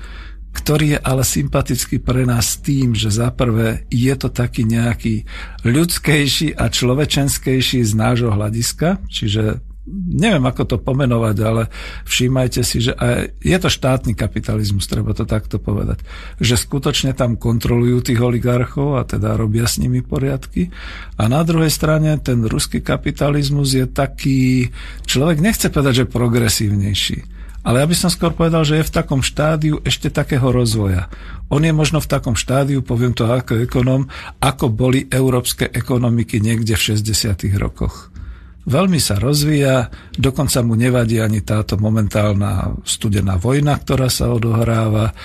ktorý 0.53 0.97
je 0.97 0.99
ale 0.99 1.23
sympatický 1.23 2.01
pre 2.01 2.25
nás 2.25 2.59
tým, 2.59 2.97
že 2.97 3.13
za 3.13 3.29
prvé 3.31 3.85
je 3.93 4.13
to 4.17 4.33
taký 4.33 4.65
nejaký 4.65 5.23
ľudskejší 5.63 6.57
a 6.57 6.67
človečenskejší 6.67 7.85
z 7.85 7.93
nášho 7.93 8.33
hľadiska, 8.33 9.05
čiže 9.07 9.63
neviem 9.87 10.43
ako 10.43 10.63
to 10.67 10.77
pomenovať, 10.83 11.37
ale 11.47 11.71
všímajte 12.03 12.61
si, 12.61 12.83
že 12.83 12.93
aj 12.93 13.39
je 13.39 13.57
to 13.57 13.69
štátny 13.71 14.13
kapitalizmus, 14.19 14.83
treba 14.91 15.15
to 15.15 15.23
takto 15.23 15.63
povedať, 15.63 16.03
že 16.43 16.59
skutočne 16.59 17.15
tam 17.15 17.39
kontrolujú 17.39 18.03
tých 18.11 18.19
oligarchov 18.19 18.99
a 18.99 19.07
teda 19.07 19.39
robia 19.39 19.63
s 19.63 19.79
nimi 19.79 20.03
poriadky. 20.03 20.69
A 21.15 21.31
na 21.31 21.41
druhej 21.47 21.71
strane 21.71 22.19
ten 22.19 22.43
ruský 22.43 22.83
kapitalizmus 22.83 23.71
je 23.79 23.87
taký, 23.87 24.69
človek 25.07 25.39
nechce 25.39 25.71
povedať, 25.71 26.03
že 26.03 26.11
progresívnejší 26.11 27.36
ale 27.65 27.83
ja 27.83 27.87
by 27.89 27.95
som 27.97 28.09
skôr 28.11 28.33
povedal, 28.35 28.61
že 28.67 28.79
je 28.79 28.87
v 28.87 28.95
takom 28.95 29.21
štádiu 29.25 29.81
ešte 29.81 30.13
takého 30.13 30.49
rozvoja. 30.53 31.09
On 31.47 31.63
je 31.63 31.73
možno 31.73 32.03
v 32.03 32.11
takom 32.11 32.35
štádiu, 32.35 32.83
poviem 32.83 33.15
to 33.15 33.27
ako 33.27 33.63
ekonom, 33.63 34.11
ako 34.43 34.69
boli 34.69 35.07
európske 35.07 35.71
ekonomiky 35.71 36.43
niekde 36.43 36.75
v 36.75 36.95
60. 36.99 37.33
rokoch. 37.57 38.11
Veľmi 38.67 38.99
sa 38.99 39.15
rozvíja, 39.15 39.87
dokonca 40.11 40.59
mu 40.59 40.75
nevadí 40.75 41.23
ani 41.23 41.39
táto 41.39 41.79
momentálna 41.79 42.75
studená 42.83 43.39
vojna, 43.39 43.79
ktorá 43.79 44.11
sa 44.11 44.27
odohráva 44.27 45.15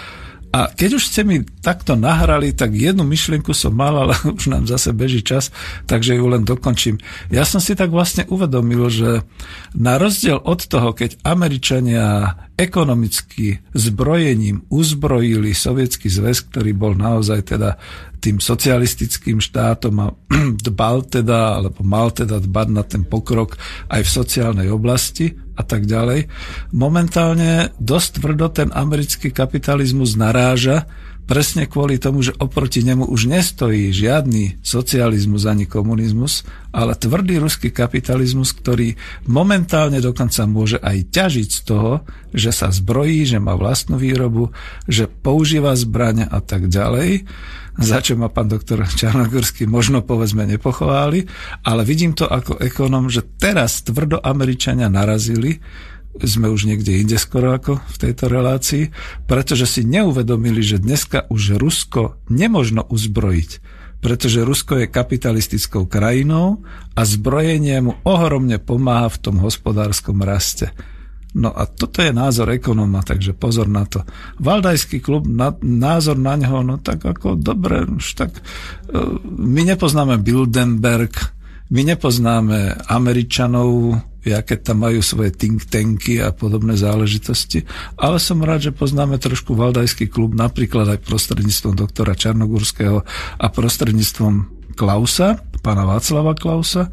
a 0.53 0.69
keď 0.69 1.01
už 1.01 1.09
ste 1.09 1.25
mi 1.25 1.41
takto 1.65 1.97
nahrali, 1.97 2.53
tak 2.53 2.77
jednu 2.77 3.09
myšlienku 3.09 3.57
som 3.57 3.73
mal, 3.73 3.97
ale 3.97 4.15
už 4.37 4.53
nám 4.53 4.69
zase 4.69 4.93
beží 4.93 5.25
čas, 5.25 5.49
takže 5.89 6.13
ju 6.13 6.29
len 6.29 6.45
dokončím. 6.45 7.01
Ja 7.33 7.49
som 7.49 7.59
si 7.59 7.73
tak 7.73 7.89
vlastne 7.89 8.29
uvedomil, 8.29 8.93
že 8.93 9.25
na 9.73 9.97
rozdiel 9.97 10.37
od 10.37 10.61
toho, 10.69 10.93
keď 10.93 11.17
Američania 11.25 12.37
ekonomicky 12.61 13.65
zbrojením 13.73 14.69
uzbrojili 14.69 15.57
Sovietský 15.57 16.13
zväz, 16.13 16.53
ktorý 16.53 16.77
bol 16.77 16.93
naozaj 17.01 17.57
teda 17.57 17.81
tým 18.23 18.39
socialistickým 18.39 19.43
štátom 19.43 19.95
a 19.99 20.07
dbal 20.69 21.09
teda, 21.09 21.59
alebo 21.59 21.81
mal 21.83 22.13
teda 22.13 22.39
dbať 22.39 22.69
na 22.71 22.85
ten 22.85 23.03
pokrok 23.09 23.57
aj 23.89 24.05
v 24.05 24.15
sociálnej 24.15 24.69
oblasti, 24.69 25.33
a 25.57 25.63
tak 25.63 25.85
ďalej. 25.85 26.29
Momentálne 26.73 27.73
dosť 27.77 28.23
tvrdo 28.23 28.47
ten 28.53 28.69
americký 28.73 29.31
kapitalizmus 29.31 30.17
naráža 30.17 30.89
presne 31.25 31.71
kvôli 31.71 31.97
tomu, 31.97 32.21
že 32.21 32.37
oproti 32.37 32.83
nemu 32.83 33.09
už 33.09 33.31
nestojí 33.31 33.95
žiadny 33.95 34.61
socializmus 34.61 35.47
ani 35.49 35.65
komunizmus, 35.71 36.43
ale 36.75 36.99
tvrdý 36.99 37.39
ruský 37.39 37.71
kapitalizmus, 37.71 38.53
ktorý 38.53 38.99
momentálne 39.27 40.03
dokonca 40.03 40.45
môže 40.45 40.83
aj 40.83 41.09
ťažiť 41.15 41.49
z 41.49 41.61
toho, 41.65 41.93
že 42.35 42.51
sa 42.51 42.69
zbrojí, 42.69 43.25
že 43.25 43.39
má 43.39 43.55
vlastnú 43.55 43.97
výrobu, 43.97 44.51
že 44.91 45.07
používa 45.07 45.77
zbrania 45.79 46.29
a 46.29 46.41
tak 46.43 46.69
ďalej 46.69 47.25
za 47.81 48.05
čo 48.05 48.21
ma 48.21 48.29
pán 48.29 48.53
doktor 48.53 48.85
Čarnogorský 48.85 49.65
možno 49.65 50.05
povedzme 50.05 50.45
nepochváli, 50.45 51.25
ale 51.65 51.89
vidím 51.89 52.13
to 52.13 52.29
ako 52.29 52.61
ekonom, 52.61 53.09
že 53.09 53.25
teraz 53.41 53.81
tvrdo 53.81 54.21
Američania 54.21 54.93
narazili 54.93 55.57
sme 56.21 56.53
už 56.53 56.69
niekde 56.69 57.01
inde 57.01 57.17
skoro 57.17 57.57
ako 57.57 57.81
v 57.81 57.97
tejto 57.97 58.29
relácii, 58.29 58.93
pretože 59.25 59.65
si 59.65 59.81
neuvedomili, 59.89 60.61
že 60.61 60.83
dneska 60.83 61.25
už 61.33 61.57
Rusko 61.57 62.21
nemožno 62.29 62.85
uzbrojiť, 62.85 63.51
pretože 64.05 64.45
Rusko 64.45 64.85
je 64.85 64.93
kapitalistickou 64.93 65.89
krajinou 65.89 66.61
a 66.93 67.01
zbrojenie 67.07 67.81
mu 67.81 67.93
ohromne 68.05 68.61
pomáha 68.61 69.09
v 69.09 69.21
tom 69.25 69.37
hospodárskom 69.41 70.21
raste. 70.21 70.75
No 71.33 71.49
a 71.49 71.65
toto 71.65 72.05
je 72.05 72.13
názor 72.13 72.53
ekonóma, 72.53 73.01
takže 73.01 73.33
pozor 73.33 73.65
na 73.65 73.89
to. 73.89 74.05
Valdajský 74.37 75.01
klub, 75.01 75.25
na, 75.25 75.57
názor 75.65 76.21
na 76.21 76.37
ňo, 76.37 76.61
no 76.61 76.77
tak 76.77 77.01
ako 77.09 77.41
dobre, 77.41 77.89
už 77.89 78.21
tak 78.21 78.37
uh, 78.37 79.17
my 79.25 79.65
nepoznáme 79.65 80.21
Bildenberg, 80.21 81.17
my 81.71 81.81
nepoznáme 81.95 82.89
Američanov, 82.91 84.01
aké 84.23 84.55
tam 84.59 84.87
majú 84.87 85.03
svoje 85.03 85.35
think 85.35 85.67
tanky 85.67 86.23
a 86.23 86.31
podobné 86.31 86.79
záležitosti, 86.79 87.67
ale 87.99 88.23
som 88.23 88.39
rád, 88.43 88.71
že 88.71 88.73
poznáme 88.73 89.19
trošku 89.19 89.59
Valdajský 89.59 90.07
klub, 90.07 90.35
napríklad 90.39 90.87
aj 90.95 91.03
prostredníctvom 91.03 91.75
doktora 91.75 92.15
Čarnogurského 92.15 93.03
a 93.39 93.47
prostredníctvom 93.51 94.63
Klausa, 94.79 95.43
pána 95.63 95.85
Václava 95.85 96.39
Klausa 96.39 96.89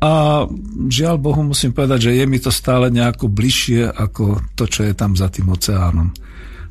a 0.00 0.44
žiaľ 0.88 1.20
Bohu 1.20 1.44
musím 1.44 1.76
povedať, 1.76 2.08
že 2.08 2.16
je 2.16 2.24
mi 2.24 2.40
to 2.40 2.48
stále 2.48 2.88
nejako 2.88 3.28
bližšie 3.28 3.84
ako 3.84 4.40
to, 4.56 4.64
čo 4.64 4.88
je 4.88 4.96
tam 4.96 5.12
za 5.12 5.28
tým 5.28 5.52
oceánom. 5.52 6.12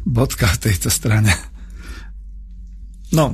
Bodka 0.02 0.50
v 0.50 0.70
tejto 0.70 0.90
strane. 0.90 1.30
No, 3.10 3.34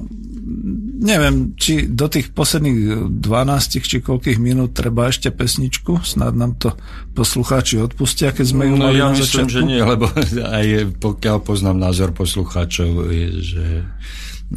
neviem, 1.03 1.51
či 1.59 1.91
do 1.91 2.07
tých 2.07 2.31
posledných 2.31 3.11
12 3.19 3.83
či 3.83 3.99
koľkých 3.99 4.39
minút 4.39 4.71
treba 4.71 5.11
ešte 5.11 5.33
pesničku, 5.33 6.05
snad 6.05 6.37
nám 6.37 6.55
to 6.55 6.71
poslucháči 7.11 7.83
odpustia, 7.83 8.31
keď 8.31 8.45
sme 8.45 8.71
ju 8.71 8.75
no, 8.79 8.87
mali 8.87 9.03
ja 9.03 9.11
myslím, 9.11 9.51
že 9.51 9.61
nie, 9.67 9.81
lebo 9.83 10.07
aj 10.59 10.95
pokiaľ 11.01 11.37
poznám 11.43 11.77
názor 11.81 12.15
poslucháčov, 12.15 13.11
je, 13.11 13.27
že 13.43 13.65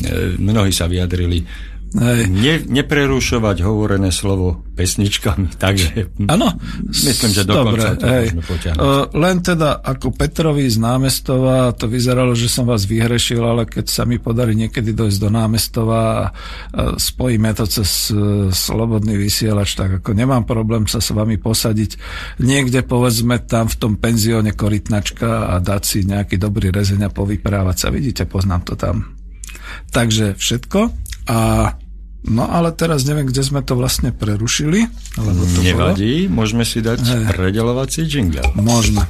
e, 0.07 0.39
mnohí 0.39 0.71
sa 0.71 0.87
vyjadrili 0.87 1.43
Ne, 1.89 2.61
neprerušovať 2.69 3.65
hovorené 3.65 4.13
slovo 4.13 4.61
pesničkami, 4.77 5.57
takže 5.63 6.13
ano, 6.29 6.53
myslím, 6.93 7.33
že 7.33 7.49
dokonca 7.49 7.97
to 7.97 8.05
hej. 8.05 8.29
môžeme 8.29 8.45
potiahnuť. 8.45 8.85
Uh, 8.85 9.05
len 9.17 9.37
teda 9.41 9.81
ako 9.81 10.13
Petrovi 10.13 10.69
z 10.69 10.77
námestova, 10.77 11.73
to 11.73 11.89
vyzeralo, 11.89 12.37
že 12.37 12.53
som 12.53 12.69
vás 12.69 12.85
vyhrešil, 12.85 13.41
ale 13.41 13.65
keď 13.65 13.89
sa 13.89 14.05
mi 14.05 14.21
podarí 14.21 14.53
niekedy 14.53 14.93
dojsť 14.93 15.17
do 15.17 15.31
námestova 15.33 15.99
a 15.99 16.25
spojíme 17.01 17.57
to 17.57 17.65
cez 17.65 18.13
uh, 18.13 18.53
slobodný 18.53 19.17
vysielač, 19.17 19.73
tak 19.73 20.05
ako 20.05 20.13
nemám 20.13 20.45
problém 20.45 20.85
sa 20.85 21.01
s 21.01 21.09
vami 21.17 21.41
posadiť 21.41 21.97
niekde, 22.45 22.85
povedzme, 22.85 23.41
tam 23.49 23.65
v 23.73 23.77
tom 23.81 23.93
penzióne 23.97 24.53
korytnačka 24.53 25.57
a 25.57 25.59
dať 25.59 25.83
si 25.89 25.99
nejaký 26.05 26.37
dobrý 26.37 26.69
rezeň 26.69 27.09
a 27.09 27.15
povyprávať 27.15 27.77
sa. 27.81 27.89
Vidíte, 27.89 28.29
poznám 28.29 28.69
to 28.69 28.75
tam. 28.77 29.17
Takže 29.89 30.37
všetko. 30.37 31.08
A 31.29 31.37
No 32.27 32.51
ale 32.51 32.75
teraz 32.75 33.07
neviem, 33.07 33.31
kde 33.31 33.47
sme 33.47 33.63
to 33.63 33.79
vlastne 33.79 34.11
prerušili. 34.11 34.91
Lebo 35.17 35.41
to 35.55 35.59
Nevadí, 35.63 36.27
bolo... 36.27 36.43
môžeme 36.43 36.67
si 36.67 36.83
dať 36.83 36.99
hey. 36.99 37.25
predelovací 37.31 38.03
jingle. 38.05 38.43
Môžeme. 38.59 39.07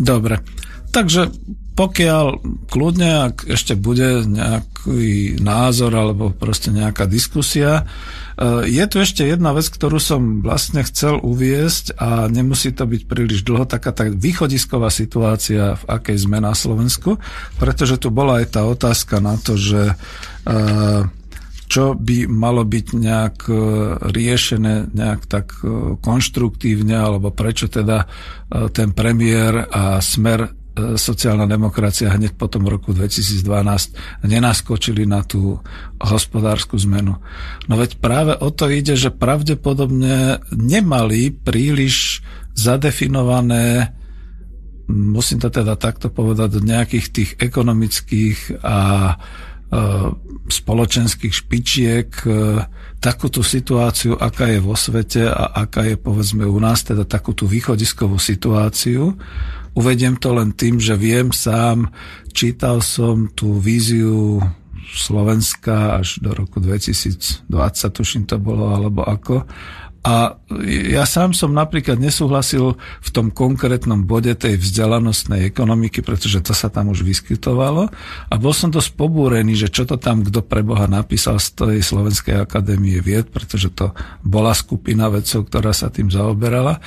Dobre. 0.00 0.40
Takže 0.90 1.30
pokiaľ 1.72 2.26
kľudne, 2.68 3.32
ak 3.32 3.48
ešte 3.48 3.72
bude 3.76 4.28
nejaký 4.28 5.40
názor 5.40 5.92
alebo 5.96 6.30
proste 6.30 6.68
nejaká 6.68 7.08
diskusia, 7.08 7.88
Eh, 8.32 8.64
je 8.64 8.84
tu 8.88 8.96
ešte 8.98 9.22
jedna 9.28 9.52
vec, 9.52 9.68
ktorú 9.68 10.00
som 10.00 10.40
vlastne 10.40 10.80
chcel 10.88 11.20
uviesť 11.20 12.00
a 12.00 12.32
nemusí 12.32 12.72
to 12.72 12.88
byť 12.88 13.02
príliš 13.04 13.44
dlho, 13.44 13.68
taká 13.68 13.92
tá 13.92 14.08
východisková 14.08 14.88
situácia, 14.88 15.76
v 15.76 15.84
akej 15.86 16.24
sme 16.24 16.40
na 16.40 16.56
Slovensku, 16.56 17.20
pretože 17.60 18.00
tu 18.00 18.08
bola 18.08 18.40
aj 18.40 18.56
tá 18.56 18.64
otázka 18.64 19.20
na 19.20 19.36
to, 19.36 19.60
že 19.60 19.94
eh, 20.48 21.02
čo 21.68 21.96
by 21.96 22.28
malo 22.28 22.64
byť 22.64 22.86
nejak 22.96 23.36
eh, 23.46 23.56
riešené 24.10 24.96
nejak 24.96 25.28
tak 25.28 25.52
konštruktívne, 26.00 26.96
alebo 26.96 27.30
prečo 27.30 27.68
teda 27.68 28.08
ten 28.72 28.92
premiér 28.92 29.68
a 29.72 30.00
smer 30.00 30.61
E, 30.61 30.61
sociálna 30.76 31.44
demokracia 31.44 32.08
hneď 32.08 32.32
po 32.40 32.48
tom 32.48 32.64
roku 32.64 32.96
2012 32.96 33.44
nenaskočili 34.24 35.04
na 35.04 35.20
tú 35.20 35.60
hospodárskú 36.00 36.80
zmenu. 36.88 37.20
No 37.68 37.74
veď 37.76 38.00
práve 38.00 38.32
o 38.40 38.48
to 38.48 38.72
ide, 38.72 38.96
že 38.96 39.12
pravdepodobne 39.12 40.40
nemali 40.48 41.32
príliš 41.32 42.24
zadefinované 42.56 43.92
musím 44.92 45.40
to 45.40 45.48
teda 45.48 45.78
takto 45.80 46.12
povedať, 46.12 46.58
do 46.58 46.60
nejakých 46.60 47.06
tých 47.08 47.30
ekonomických 47.40 48.60
a 48.60 48.78
e, 49.08 49.14
spoločenských 50.52 51.32
špičiek 51.32 52.08
e, 52.26 52.30
takúto 53.00 53.40
situáciu, 53.40 54.18
aká 54.18 54.52
je 54.52 54.60
vo 54.60 54.76
svete 54.76 55.26
a 55.26 55.64
aká 55.66 55.88
je 55.88 55.96
povedzme 55.96 56.44
u 56.44 56.58
nás, 56.60 56.84
teda 56.84 57.08
takúto 57.08 57.48
východiskovú 57.48 58.20
situáciu, 58.20 59.16
Uvediem 59.72 60.20
to 60.20 60.36
len 60.36 60.52
tým, 60.52 60.76
že 60.76 60.92
viem 61.00 61.32
sám, 61.32 61.88
čítal 62.36 62.84
som 62.84 63.32
tú 63.32 63.56
víziu 63.56 64.36
Slovenska 64.92 65.96
až 65.96 66.20
do 66.20 66.36
roku 66.36 66.60
2020, 66.60 67.48
tuším 67.88 68.28
to 68.28 68.36
bolo, 68.36 68.76
alebo 68.76 69.00
ako. 69.08 69.48
A 70.02 70.34
ja 70.66 71.06
sám 71.06 71.30
som 71.30 71.54
napríklad 71.54 71.94
nesúhlasil 71.94 72.74
v 72.74 73.08
tom 73.14 73.30
konkrétnom 73.30 74.02
bode 74.02 74.34
tej 74.34 74.58
vzdelanostnej 74.58 75.46
ekonomiky, 75.46 76.02
pretože 76.02 76.42
to 76.42 76.50
sa 76.50 76.66
tam 76.66 76.90
už 76.90 77.06
vyskytovalo 77.06 77.86
a 78.26 78.34
bol 78.34 78.50
som 78.50 78.74
dosť 78.74 78.98
pobúrený, 78.98 79.54
že 79.54 79.70
čo 79.70 79.86
to 79.86 79.94
tam 80.02 80.26
kto 80.26 80.42
pre 80.42 80.66
Boha 80.66 80.90
napísal 80.90 81.38
z 81.38 81.54
tej 81.54 81.86
Slovenskej 81.86 82.34
akadémie 82.34 82.98
vied, 82.98 83.30
pretože 83.30 83.70
to 83.70 83.94
bola 84.26 84.50
skupina 84.58 85.06
vedcov, 85.06 85.46
ktorá 85.46 85.70
sa 85.70 85.86
tým 85.86 86.10
zaoberala. 86.10 86.82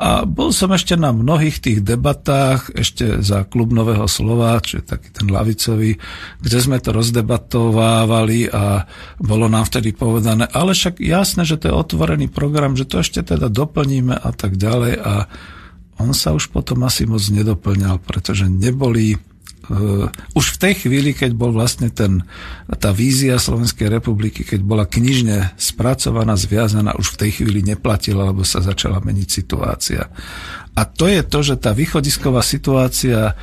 A 0.00 0.24
bol 0.24 0.48
som 0.48 0.72
ešte 0.72 0.96
na 0.96 1.12
mnohých 1.12 1.60
tých 1.60 1.84
debatách, 1.84 2.72
ešte 2.72 3.20
za 3.20 3.44
klub 3.44 3.68
Nového 3.68 4.08
slova, 4.08 4.64
čo 4.64 4.80
je 4.80 4.84
taký 4.96 5.12
ten 5.12 5.28
lavicový, 5.28 6.00
kde 6.40 6.58
sme 6.64 6.80
to 6.80 6.96
rozdebatovávali 6.96 8.48
a 8.48 8.88
bolo 9.20 9.44
nám 9.44 9.68
vtedy 9.68 9.92
povedané, 9.92 10.48
ale 10.56 10.72
však 10.72 11.04
jasné, 11.04 11.44
že 11.44 11.60
to 11.60 11.68
je 11.68 11.76
otvorený 11.76 12.32
program 12.32 12.45
program, 12.46 12.78
že 12.78 12.86
to 12.86 13.02
ešte 13.02 13.26
teda 13.26 13.50
doplníme 13.50 14.14
a 14.14 14.30
tak 14.30 14.54
ďalej 14.54 15.02
a 15.02 15.26
on 15.98 16.14
sa 16.14 16.30
už 16.30 16.54
potom 16.54 16.86
asi 16.86 17.02
moc 17.10 17.26
nedoplňal, 17.26 17.98
pretože 18.06 18.46
neboli 18.46 19.18
Uh, 19.66 20.06
už 20.38 20.54
v 20.54 20.60
tej 20.62 20.74
chvíli, 20.86 21.10
keď 21.10 21.34
bol 21.34 21.50
vlastne 21.50 21.90
ten, 21.90 22.22
tá 22.70 22.94
vízia 22.94 23.34
Slovenskej 23.34 23.90
republiky, 23.90 24.46
keď 24.46 24.62
bola 24.62 24.86
knižne 24.86 25.58
spracovaná, 25.58 26.38
zviazaná, 26.38 26.94
už 26.94 27.18
v 27.18 27.26
tej 27.26 27.30
chvíli 27.42 27.66
neplatila, 27.66 28.30
lebo 28.30 28.46
sa 28.46 28.62
začala 28.62 29.02
meniť 29.02 29.26
situácia. 29.26 30.06
A 30.70 30.86
to 30.86 31.10
je 31.10 31.18
to, 31.26 31.42
že 31.42 31.58
tá 31.58 31.74
východisková 31.74 32.46
situácia 32.46 33.34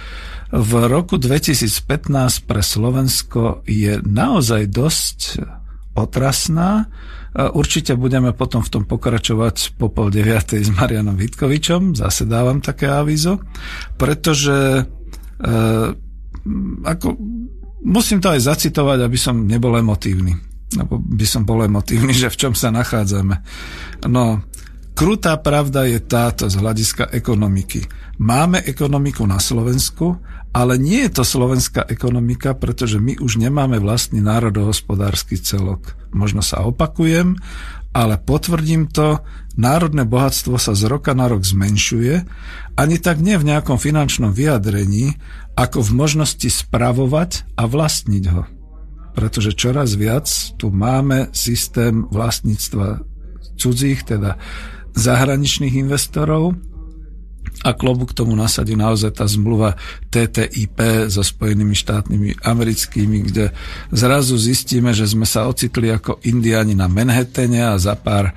v 0.48 0.72
roku 0.88 1.20
2015 1.20 2.48
pre 2.48 2.64
Slovensko 2.64 3.68
je 3.68 4.00
naozaj 4.00 4.72
dosť 4.72 5.20
otrasná. 5.94 6.90
Určite 7.34 7.98
budeme 7.98 8.30
potom 8.34 8.62
v 8.62 8.70
tom 8.70 8.84
pokračovať 8.86 9.78
po 9.78 9.90
pol 9.90 10.14
deviatej 10.14 10.62
s 10.62 10.70
Marianom 10.70 11.18
Vitkovičom, 11.18 11.98
zase 11.98 12.30
dávam 12.30 12.62
také 12.62 12.86
avízo, 12.86 13.42
pretože 13.98 14.86
e, 15.42 15.64
ako, 16.86 17.08
musím 17.82 18.22
to 18.22 18.30
aj 18.30 18.54
zacitovať, 18.54 19.00
aby 19.02 19.18
som 19.18 19.50
nebol 19.50 19.74
emotívny. 19.74 20.38
Lebo 20.78 20.98
by 20.98 21.26
som 21.26 21.42
bol 21.42 21.62
emotívny, 21.66 22.14
že 22.22 22.30
v 22.30 22.38
čom 22.38 22.54
sa 22.54 22.70
nachádzame. 22.70 23.42
No, 24.10 24.46
krutá 24.94 25.34
pravda 25.42 25.90
je 25.90 26.06
táto 26.06 26.46
z 26.50 26.56
hľadiska 26.62 27.10
ekonomiky. 27.10 27.82
Máme 28.22 28.62
ekonomiku 28.62 29.26
na 29.26 29.42
Slovensku, 29.42 30.22
ale 30.54 30.78
nie 30.78 31.10
je 31.10 31.18
to 31.18 31.24
slovenská 31.26 31.90
ekonomika, 31.90 32.54
pretože 32.54 33.02
my 33.02 33.18
už 33.18 33.42
nemáme 33.42 33.82
vlastný 33.82 34.22
národohospodársky 34.22 35.42
celok. 35.42 35.98
Možno 36.14 36.46
sa 36.46 36.62
opakujem, 36.62 37.42
ale 37.94 38.22
potvrdím 38.22 38.86
to, 38.86 39.26
národné 39.58 40.06
bohatstvo 40.06 40.62
sa 40.62 40.78
z 40.78 40.86
roka 40.86 41.18
na 41.18 41.26
rok 41.26 41.42
zmenšuje, 41.42 42.26
ani 42.78 42.98
tak 43.02 43.22
nie 43.22 43.38
v 43.38 43.50
nejakom 43.50 43.82
finančnom 43.82 44.30
vyjadrení, 44.30 45.18
ako 45.58 45.82
v 45.82 45.92
možnosti 45.94 46.50
spravovať 46.50 47.50
a 47.58 47.66
vlastniť 47.66 48.24
ho. 48.34 48.46
Pretože 49.14 49.54
čoraz 49.54 49.94
viac 49.94 50.26
tu 50.58 50.74
máme 50.74 51.30
systém 51.34 52.06
vlastníctva 52.10 53.06
cudzích, 53.58 54.06
teda 54.06 54.42
zahraničných 54.98 55.82
investorov, 55.82 56.58
a 57.64 57.72
klobu 57.72 58.12
k 58.12 58.18
tomu 58.20 58.36
nasadí 58.36 58.76
naozaj 58.76 59.16
tá 59.16 59.26
zmluva 59.26 59.80
TTIP 60.12 61.08
so 61.08 61.24
Spojenými 61.24 61.72
štátmi 61.72 62.44
americkými, 62.44 63.18
kde 63.32 63.56
zrazu 63.90 64.36
zistíme, 64.36 64.92
že 64.92 65.08
sme 65.08 65.24
sa 65.24 65.48
ocitli 65.48 65.88
ako 65.88 66.20
indiani 66.28 66.76
na 66.76 66.92
Manhattane 66.92 67.64
a 67.64 67.80
za 67.80 67.96
pár 67.96 68.30
e, 68.30 68.34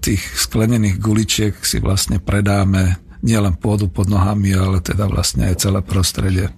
tých 0.00 0.24
sklenených 0.48 0.96
guličiek 0.96 1.54
si 1.60 1.76
vlastne 1.76 2.16
predáme 2.16 2.96
nielen 3.20 3.60
pôdu 3.60 3.92
pod 3.92 4.08
nohami, 4.08 4.56
ale 4.56 4.80
teda 4.80 5.04
vlastne 5.04 5.52
aj 5.52 5.60
celé 5.60 5.80
prostredie. 5.84 6.48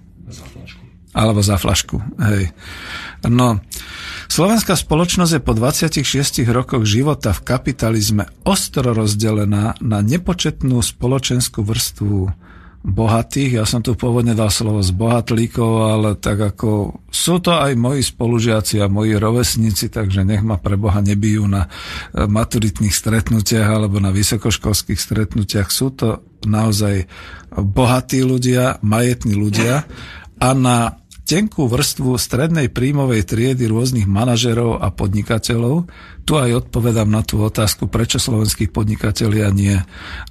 Alebo 1.11 1.43
za 1.43 1.59
flašku, 1.59 1.99
hej. 2.21 2.53
No, 3.27 3.59
Slovenská 4.29 4.77
spoločnosť 4.77 5.31
je 5.35 5.41
po 5.41 5.57
26 5.57 6.45
rokoch 6.53 6.85
života 6.85 7.33
v 7.33 7.41
kapitalizme 7.41 8.29
ostro 8.45 8.93
rozdelená 8.93 9.73
na 9.81 9.99
nepočetnú 10.05 10.77
spoločenskú 10.85 11.65
vrstvu 11.65 12.29
bohatých. 12.85 13.59
Ja 13.59 13.65
som 13.65 13.81
tu 13.81 13.97
pôvodne 13.97 14.37
dal 14.37 14.53
slovo 14.53 14.85
z 14.85 14.93
bohatlíkov, 14.93 15.71
ale 15.81 16.09
tak 16.15 16.39
ako 16.39 17.01
sú 17.09 17.41
to 17.41 17.57
aj 17.57 17.73
moji 17.73 18.05
spolužiaci 18.05 18.79
a 18.79 18.87
moji 18.87 19.17
rovesníci, 19.17 19.89
takže 19.89 20.21
nech 20.21 20.45
ma 20.45 20.61
pre 20.61 20.77
Boha 20.77 21.01
nebijú 21.01 21.49
na 21.49 21.65
eh, 21.65 22.29
maturitných 22.29 22.93
stretnutiach 22.93 23.65
alebo 23.65 23.97
na 23.97 24.13
vysokoškolských 24.13 25.01
stretnutiach. 25.01 25.73
Sú 25.73 25.89
to 25.89 26.21
naozaj 26.45 27.09
bohatí 27.49 28.21
ľudia, 28.21 28.77
majetní 28.85 29.33
ľudia 29.33 29.83
a 30.39 30.49
na 30.53 31.01
tenkú 31.29 31.69
vrstvu 31.69 32.17
strednej 32.17 32.73
príjmovej 32.73 33.21
triedy 33.29 33.69
rôznych 33.69 34.09
manažerov 34.09 34.81
a 34.81 34.89
podnikateľov. 34.89 35.85
Tu 36.25 36.33
aj 36.37 36.67
odpovedám 36.67 37.09
na 37.09 37.25
tú 37.25 37.41
otázku, 37.41 37.89
prečo 37.89 38.21
slovenských 38.21 38.69
podnikatelia 38.69 39.49
nie. 39.49 39.81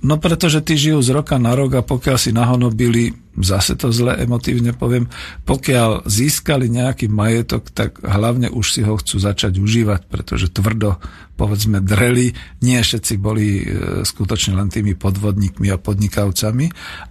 No 0.03 0.17
pretože 0.23 0.63
tí 0.63 0.79
žijú 0.79 1.03
z 1.03 1.11
roka 1.11 1.37
na 1.37 1.59
rok 1.59 1.79
a 1.79 1.83
pokiaľ 1.83 2.17
si 2.17 2.31
nahonobili 2.31 3.29
zase 3.39 3.79
to 3.79 3.95
zle 3.95 4.15
emotívne 4.19 4.75
poviem, 4.75 5.07
pokiaľ 5.47 6.07
získali 6.07 6.67
nejaký 6.71 7.07
majetok, 7.07 7.71
tak 7.71 8.03
hlavne 8.03 8.51
už 8.51 8.67
si 8.79 8.81
ho 8.83 8.99
chcú 8.99 9.17
začať 9.19 9.63
užívať, 9.63 10.11
pretože 10.11 10.51
tvrdo, 10.51 10.99
povedzme, 11.39 11.79
dreli, 11.79 12.35
nie 12.63 12.79
všetci 12.83 13.15
boli 13.19 13.63
e, 13.63 13.65
skutočne 14.03 14.59
len 14.59 14.69
tými 14.71 14.99
podvodníkmi 14.99 15.71
a 15.71 15.79
podnikavcami 15.79 16.67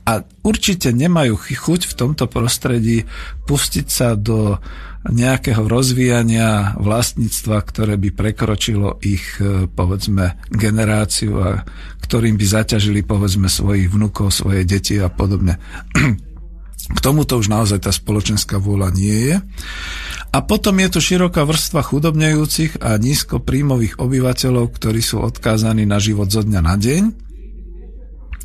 a 0.08 0.14
určite 0.44 0.92
nemajú 0.92 1.36
chuť 1.40 1.82
v 1.88 1.94
tomto 1.96 2.26
prostredí 2.28 3.08
pustiť 3.48 3.88
sa 3.88 4.20
do 4.20 4.60
nejakého 5.08 5.64
rozvíjania 5.66 6.76
vlastníctva, 6.80 7.64
ktoré 7.64 7.96
by 7.96 8.10
prekročilo 8.12 9.00
ich, 9.00 9.40
e, 9.40 9.68
povedzme, 9.72 10.40
generáciu 10.52 11.40
a 11.40 11.50
ktorým 12.04 12.36
by 12.36 12.46
zaťažili, 12.46 13.04
povedzme, 13.04 13.48
svojich 13.48 13.88
vnúkov, 13.92 14.32
svoje 14.32 14.68
deti 14.68 15.00
a 15.00 15.08
podobne. 15.08 15.60
K 16.96 17.00
tomuto 17.04 17.36
už 17.36 17.52
naozaj 17.52 17.84
tá 17.84 17.92
spoločenská 17.92 18.64
vôľa 18.64 18.96
nie 18.96 19.32
je. 19.32 19.36
A 20.32 20.40
potom 20.40 20.80
je 20.80 20.88
tu 20.88 21.00
široká 21.04 21.44
vrstva 21.44 21.84
chudobnejúcich 21.84 22.80
a 22.80 22.96
nízkopríjmových 22.96 24.00
obyvateľov, 24.00 24.72
ktorí 24.72 25.04
sú 25.04 25.20
odkázaní 25.20 25.84
na 25.84 26.00
život 26.00 26.32
zo 26.32 26.44
dňa 26.44 26.62
na 26.64 26.76
deň 26.80 27.04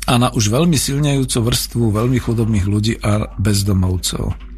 a 0.03 0.19
na 0.19 0.27
už 0.35 0.51
veľmi 0.51 0.75
silnejúcu 0.75 1.37
vrstvu 1.39 1.95
veľmi 1.95 2.19
chudobných 2.19 2.65
ľudí 2.67 2.93
a 2.99 3.31
bezdomovcov. 3.39 4.52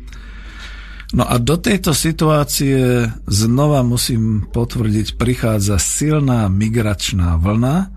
No 1.14 1.28
a 1.28 1.38
do 1.38 1.60
tejto 1.62 1.94
situácie 1.94 3.06
znova 3.30 3.86
musím 3.86 4.50
potvrdiť, 4.50 5.20
prichádza 5.22 5.78
silná 5.78 6.50
migračná 6.50 7.38
vlna, 7.38 7.94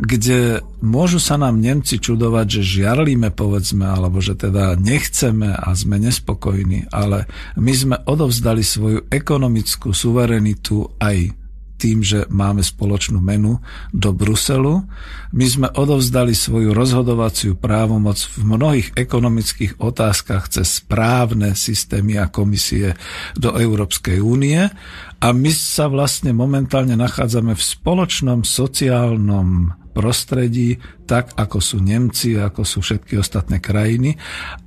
kde 0.00 0.64
môžu 0.80 1.20
sa 1.20 1.36
nám 1.36 1.60
Nemci 1.60 2.00
čudovať, 2.00 2.46
že 2.58 2.80
žiarlíme, 2.80 3.30
povedzme, 3.36 3.84
alebo 3.84 4.24
že 4.24 4.32
teda 4.32 4.74
nechceme 4.80 5.52
a 5.52 5.68
sme 5.76 6.00
nespokojní, 6.00 6.88
ale 6.88 7.28
my 7.60 7.72
sme 7.76 7.96
odovzdali 8.08 8.64
svoju 8.64 9.12
ekonomickú 9.12 9.92
suverenitu 9.92 10.88
aj 10.96 11.36
tým, 11.80 12.04
že 12.04 12.28
máme 12.28 12.60
spoločnú 12.60 13.24
menu 13.24 13.56
do 13.96 14.12
Bruselu. 14.12 14.84
My 15.32 15.46
sme 15.48 15.68
odovzdali 15.72 16.36
svoju 16.36 16.76
rozhodovaciu 16.76 17.56
právomoc 17.56 18.20
v 18.36 18.44
mnohých 18.44 18.88
ekonomických 19.00 19.80
otázkach 19.80 20.52
cez 20.52 20.84
správne 20.84 21.56
systémy 21.56 22.20
a 22.20 22.28
komisie 22.28 23.00
do 23.32 23.56
Európskej 23.56 24.20
únie 24.20 24.60
a 25.20 25.28
my 25.32 25.52
sa 25.52 25.88
vlastne 25.88 26.36
momentálne 26.36 27.00
nachádzame 27.00 27.56
v 27.56 27.62
spoločnom 27.62 28.44
sociálnom 28.44 29.79
prostredí, 29.90 30.78
tak 31.04 31.34
ako 31.34 31.58
sú 31.58 31.82
Nemci, 31.82 32.38
ako 32.38 32.62
sú 32.62 32.78
všetky 32.80 33.18
ostatné 33.18 33.58
krajiny, 33.58 34.14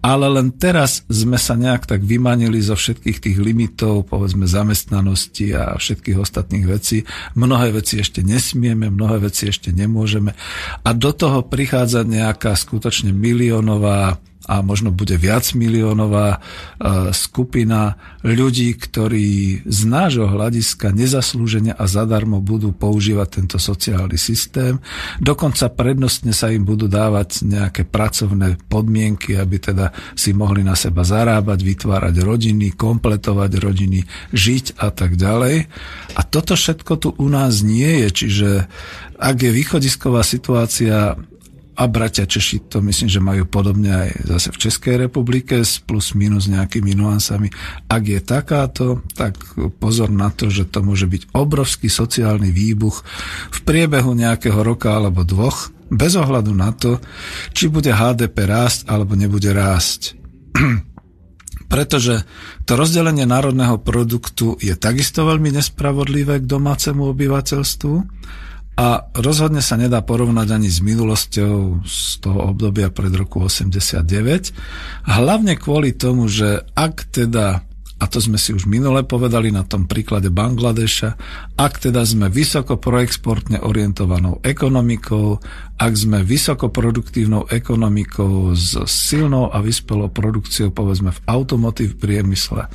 ale 0.04 0.28
len 0.28 0.52
teraz 0.52 1.08
sme 1.08 1.40
sa 1.40 1.56
nejak 1.56 1.88
tak 1.88 2.04
vymanili 2.04 2.60
zo 2.60 2.76
všetkých 2.76 3.18
tých 3.24 3.38
limitov, 3.40 4.12
povedzme 4.12 4.44
zamestnanosti 4.44 5.56
a 5.56 5.80
všetkých 5.80 6.20
ostatných 6.20 6.66
vecí. 6.68 7.08
Mnohé 7.40 7.72
veci 7.72 8.04
ešte 8.04 8.20
nesmieme, 8.20 8.92
mnohé 8.92 9.24
veci 9.24 9.48
ešte 9.48 9.72
nemôžeme 9.72 10.36
a 10.84 10.90
do 10.92 11.12
toho 11.16 11.48
prichádza 11.48 12.04
nejaká 12.04 12.52
skutočne 12.60 13.16
miliónová 13.16 14.20
a 14.44 14.60
možno 14.60 14.92
bude 14.92 15.16
viac 15.16 15.56
miliónová 15.56 16.36
e, 16.36 16.40
skupina 17.16 17.96
ľudí, 18.28 18.76
ktorí 18.76 19.64
z 19.64 19.80
nášho 19.88 20.28
hľadiska 20.28 20.92
nezaslúžene 20.92 21.72
a 21.72 21.84
zadarmo 21.88 22.44
budú 22.44 22.76
používať 22.76 23.40
tento 23.40 23.58
sociálny 23.60 24.20
systém. 24.20 24.84
Dokonca 25.24 25.72
prednostne 25.72 26.36
sa 26.36 26.52
im 26.52 26.68
budú 26.68 26.92
dávať 26.92 27.48
nejaké 27.48 27.88
pracovné 27.88 28.60
podmienky, 28.68 29.40
aby 29.40 29.58
teda 29.64 29.96
si 30.12 30.36
mohli 30.36 30.60
na 30.60 30.76
seba 30.76 31.08
zarábať, 31.08 31.64
vytvárať 31.64 32.16
rodiny, 32.20 32.76
kompletovať 32.76 33.52
rodiny, 33.64 34.04
žiť 34.36 34.76
a 34.84 34.92
tak 34.92 35.16
ďalej. 35.16 35.72
A 36.20 36.22
toto 36.28 36.60
všetko 36.60 36.94
tu 37.00 37.10
u 37.16 37.28
nás 37.32 37.64
nie 37.64 38.04
je, 38.06 38.10
čiže 38.12 38.50
ak 39.24 39.36
je 39.40 39.52
východisková 39.56 40.20
situácia 40.20 41.16
a 41.74 41.90
bratia 41.90 42.30
Češi 42.30 42.70
to 42.70 42.86
myslím, 42.86 43.10
že 43.10 43.18
majú 43.18 43.50
podobne 43.50 43.90
aj 43.90 44.10
zase 44.30 44.50
v 44.54 44.62
Českej 44.62 44.96
republike 45.10 45.58
s 45.66 45.82
plus 45.82 46.14
minus 46.14 46.46
nejakými 46.46 46.94
nuansami. 46.94 47.50
Ak 47.90 48.06
je 48.06 48.22
takáto, 48.22 49.02
tak 49.18 49.42
pozor 49.82 50.14
na 50.14 50.30
to, 50.30 50.54
že 50.54 50.70
to 50.70 50.86
môže 50.86 51.10
byť 51.10 51.34
obrovský 51.34 51.90
sociálny 51.90 52.54
výbuch 52.54 53.02
v 53.50 53.60
priebehu 53.66 54.14
nejakého 54.14 54.62
roka 54.62 54.94
alebo 54.94 55.26
dvoch, 55.26 55.74
bez 55.90 56.14
ohľadu 56.14 56.54
na 56.54 56.74
to, 56.74 57.02
či 57.58 57.74
bude 57.74 57.90
HDP 57.90 58.46
rásť 58.46 58.86
alebo 58.90 59.18
nebude 59.18 59.50
rásť. 59.50 60.14
Pretože 61.74 62.22
to 62.70 62.78
rozdelenie 62.78 63.26
národného 63.26 63.82
produktu 63.82 64.62
je 64.62 64.78
takisto 64.78 65.26
veľmi 65.26 65.58
nespravodlivé 65.58 66.38
k 66.38 66.46
domácemu 66.46 67.02
obyvateľstvu 67.18 67.96
a 68.74 69.06
rozhodne 69.14 69.62
sa 69.62 69.78
nedá 69.78 70.02
porovnať 70.02 70.48
ani 70.50 70.70
s 70.70 70.82
minulosťou 70.82 71.86
z 71.86 72.00
toho 72.26 72.50
obdobia 72.50 72.90
pred 72.90 73.14
roku 73.14 73.46
89. 73.46 74.02
Hlavne 75.06 75.54
kvôli 75.62 75.94
tomu, 75.94 76.26
že 76.26 76.66
ak 76.74 77.06
teda 77.14 77.62
a 78.04 78.10
to 78.12 78.20
sme 78.20 78.36
si 78.36 78.52
už 78.52 78.68
minule 78.68 79.08
povedali 79.08 79.48
na 79.48 79.64
tom 79.64 79.88
príklade 79.88 80.28
Bangladeša, 80.28 81.16
ak 81.56 81.88
teda 81.88 82.04
sme 82.04 82.28
vysoko 82.28 82.76
proexportne 82.76 83.64
orientovanou 83.64 84.44
ekonomikou, 84.44 85.40
ak 85.80 85.94
sme 85.96 86.20
vysoko 86.20 86.68
produktívnou 86.68 87.48
ekonomikou 87.48 88.52
s 88.60 88.76
silnou 88.92 89.48
a 89.48 89.64
vyspelou 89.64 90.12
produkciou, 90.12 90.76
povedzme 90.76 91.16
v 91.16 91.24
automotív 91.32 91.96
priemysle, 91.96 92.68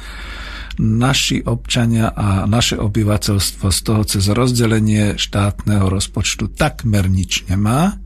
naši 0.78 1.42
občania 1.42 2.14
a 2.14 2.46
naše 2.46 2.78
obyvateľstvo 2.78 3.66
z 3.68 3.78
toho 3.82 4.02
cez 4.06 4.24
rozdelenie 4.30 5.18
štátneho 5.18 5.90
rozpočtu 5.90 6.55
takmer 6.55 7.10
nič 7.10 7.44
nemá. 7.50 7.98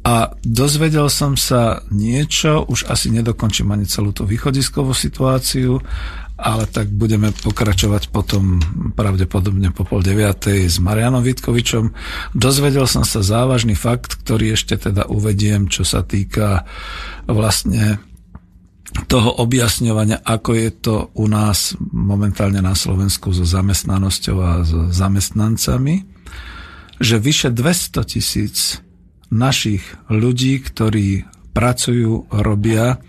A 0.00 0.32
dozvedel 0.40 1.12
som 1.12 1.36
sa 1.36 1.84
niečo, 1.92 2.64
už 2.64 2.88
asi 2.88 3.12
nedokončím 3.12 3.68
ani 3.68 3.84
celú 3.84 4.16
tú 4.16 4.24
východiskovú 4.24 4.96
situáciu, 4.96 5.76
ale 6.40 6.64
tak 6.64 6.88
budeme 6.88 7.36
pokračovať 7.36 8.08
potom 8.08 8.64
pravdepodobne 8.96 9.76
po 9.76 9.84
pol 9.84 10.00
deviatej 10.00 10.72
s 10.72 10.80
Marianom 10.80 11.20
Vitkovičom. 11.20 11.92
Dozvedel 12.32 12.88
som 12.88 13.04
sa 13.04 13.20
závažný 13.20 13.76
fakt, 13.76 14.16
ktorý 14.24 14.56
ešte 14.56 14.80
teda 14.88 15.04
uvediem, 15.12 15.68
čo 15.68 15.84
sa 15.84 16.00
týka 16.00 16.64
vlastne 17.28 18.00
toho 19.06 19.42
objasňovania, 19.42 20.22
ako 20.22 20.50
je 20.54 20.70
to 20.74 20.94
u 21.14 21.26
nás 21.30 21.78
momentálne 21.94 22.58
na 22.58 22.74
Slovensku 22.74 23.30
so 23.30 23.46
zamestnanosťou 23.46 24.36
a 24.42 24.50
so 24.66 24.80
zamestnancami. 24.90 26.06
že 27.00 27.16
vyše 27.16 27.48
200 27.48 28.04
tisíc 28.04 28.84
našich 29.32 29.80
ľudí, 30.12 30.60
ktorí 30.60 31.24
pracujú, 31.56 32.28
robia 32.28 33.00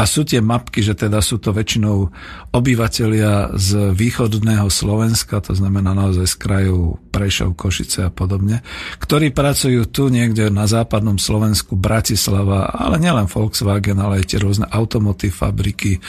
a 0.00 0.08
sú 0.08 0.24
tie 0.24 0.40
mapky, 0.40 0.80
že 0.80 0.96
teda 0.96 1.20
sú 1.20 1.36
to 1.36 1.52
väčšinou 1.52 2.08
obyvateľia 2.56 3.52
z 3.60 3.92
východného 3.92 4.64
Slovenska, 4.72 5.44
to 5.44 5.52
znamená 5.52 5.92
naozaj 5.92 6.24
z 6.24 6.36
krajov 6.40 6.96
Prešov, 7.12 7.52
Košice 7.52 8.08
a 8.08 8.10
podobne, 8.10 8.64
ktorí 8.96 9.28
pracujú 9.36 9.84
tu 9.92 10.08
niekde 10.08 10.48
na 10.48 10.64
západnom 10.64 11.20
Slovensku, 11.20 11.76
Bratislava, 11.76 12.72
ale 12.72 12.96
nielen 12.96 13.28
Volkswagen, 13.28 14.00
ale 14.00 14.24
aj 14.24 14.32
tie 14.32 14.38
rôzne 14.40 14.64
automotív 14.72 15.36
fabriky, 15.36 15.98
e, 15.98 16.00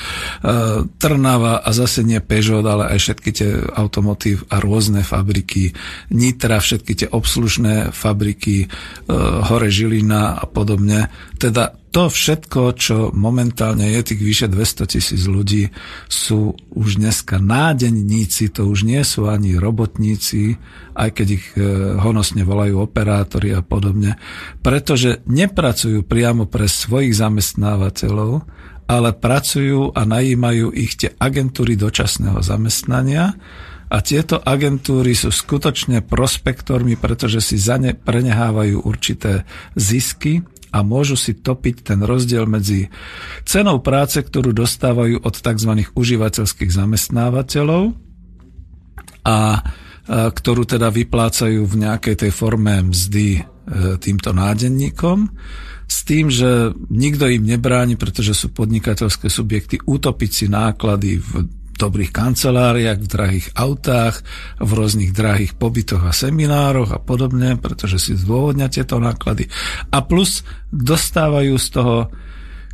Trnava 0.96 1.60
a 1.60 1.70
zase 1.76 2.08
nie 2.08 2.24
Peugeot, 2.24 2.64
ale 2.64 2.96
aj 2.96 3.00
všetky 3.04 3.30
tie 3.36 3.50
automotív 3.76 4.48
a 4.48 4.64
rôzne 4.64 5.04
fabriky, 5.04 5.76
Nitra, 6.16 6.64
všetky 6.64 6.94
tie 6.96 7.08
obslužné 7.12 7.92
fabriky, 7.92 8.66
e, 8.66 8.68
Hore 9.52 9.68
Žilina 9.68 10.40
a 10.40 10.48
podobne. 10.48 11.12
Teda 11.36 11.81
to 11.92 12.08
všetko, 12.08 12.62
čo 12.80 12.98
momentálne 13.12 13.84
je, 13.92 14.00
tých 14.16 14.22
vyše 14.24 14.48
200 14.48 14.88
tisíc 14.88 15.28
ľudí, 15.28 15.76
sú 16.08 16.56
už 16.72 17.04
dneska 17.04 17.44
nádenníci, 17.44 18.48
to 18.48 18.72
už 18.72 18.88
nie 18.88 19.04
sú 19.04 19.28
ani 19.28 19.60
robotníci, 19.60 20.56
aj 20.96 21.10
keď 21.12 21.28
ich 21.28 21.46
e, 21.60 21.62
honosne 22.00 22.48
volajú 22.48 22.80
operátori 22.80 23.52
a 23.52 23.60
podobne, 23.60 24.16
pretože 24.64 25.20
nepracujú 25.28 26.08
priamo 26.08 26.48
pre 26.48 26.72
svojich 26.72 27.12
zamestnávateľov, 27.12 28.48
ale 28.88 29.10
pracujú 29.12 29.92
a 29.92 30.02
najímajú 30.08 30.72
ich 30.72 30.96
tie 30.96 31.12
agentúry 31.20 31.76
dočasného 31.76 32.40
zamestnania, 32.40 33.36
a 33.92 34.00
tieto 34.00 34.40
agentúry 34.40 35.12
sú 35.12 35.36
skutočne 35.36 36.00
prospektormi, 36.00 36.96
pretože 36.96 37.44
si 37.44 37.60
za 37.60 37.76
ne 37.76 37.92
prenehávajú 37.92 38.88
určité 38.88 39.44
zisky 39.76 40.48
a 40.72 40.78
môžu 40.82 41.20
si 41.20 41.36
topiť 41.36 41.94
ten 41.94 42.00
rozdiel 42.00 42.48
medzi 42.48 42.88
cenou 43.44 43.84
práce, 43.84 44.24
ktorú 44.24 44.56
dostávajú 44.56 45.20
od 45.22 45.36
tzv. 45.36 45.72
užívateľských 45.92 46.72
zamestnávateľov 46.72 47.92
a 49.28 49.38
ktorú 50.12 50.66
teda 50.66 50.90
vyplácajú 50.90 51.62
v 51.64 51.76
nejakej 51.88 52.16
tej 52.26 52.32
forme 52.34 52.90
mzdy 52.90 53.38
e, 53.38 53.42
týmto 54.02 54.34
nádenníkom 54.34 55.30
s 55.86 55.98
tým, 56.08 56.32
že 56.32 56.74
nikto 56.90 57.30
im 57.30 57.44
nebráni, 57.46 58.00
pretože 58.00 58.34
sú 58.34 58.50
podnikateľské 58.52 59.28
subjekty, 59.30 59.78
utopiť 59.84 60.32
si 60.32 60.46
náklady 60.48 61.22
v 61.22 61.32
dobrých 61.82 62.14
kanceláriách, 62.14 63.00
v 63.02 63.10
drahých 63.10 63.48
autách, 63.58 64.22
v 64.62 64.70
rôznych 64.70 65.12
drahých 65.12 65.58
pobytoch 65.58 66.06
a 66.06 66.14
seminároch 66.14 66.94
a 66.94 67.02
podobne, 67.02 67.58
pretože 67.58 67.98
si 67.98 68.12
zdôvodňa 68.14 68.70
tieto 68.70 69.02
náklady. 69.02 69.50
A 69.90 70.06
plus 70.06 70.46
dostávajú 70.70 71.58
z 71.58 71.68
toho 71.74 71.98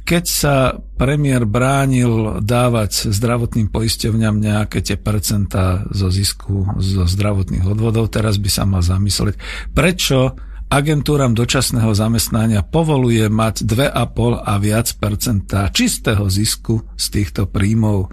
keď 0.08 0.24
sa 0.24 0.56
premiér 0.96 1.44
bránil 1.44 2.40
dávať 2.40 3.12
zdravotným 3.12 3.68
poisťovňam 3.68 4.40
nejaké 4.40 4.80
tie 4.80 4.96
percentá 4.96 5.84
zo 5.92 6.08
zisku 6.08 6.64
zo 6.80 7.04
zdravotných 7.04 7.68
odvodov, 7.68 8.08
teraz 8.08 8.40
by 8.40 8.48
sa 8.48 8.64
mal 8.64 8.80
zamyslieť, 8.80 9.36
prečo 9.76 10.40
agentúram 10.68 11.32
dočasného 11.32 11.96
zamestnania 11.96 12.60
povoluje 12.64 13.28
mať 13.32 13.64
2,5 13.64 14.44
a 14.44 14.54
viac 14.60 14.88
percentá 15.00 15.72
čistého 15.72 16.28
zisku 16.28 16.84
z 17.00 17.06
týchto 17.08 17.48
príjmov. 17.48 18.12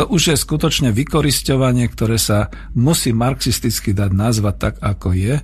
To 0.00 0.08
už 0.08 0.32
je 0.32 0.36
skutočne 0.36 0.96
vykorisťovanie, 0.96 1.84
ktoré 1.92 2.16
sa 2.16 2.48
musí 2.72 3.12
marxisticky 3.12 3.92
dať 3.92 4.10
nazvať 4.16 4.54
tak, 4.56 4.74
ako 4.80 5.08
je. 5.12 5.36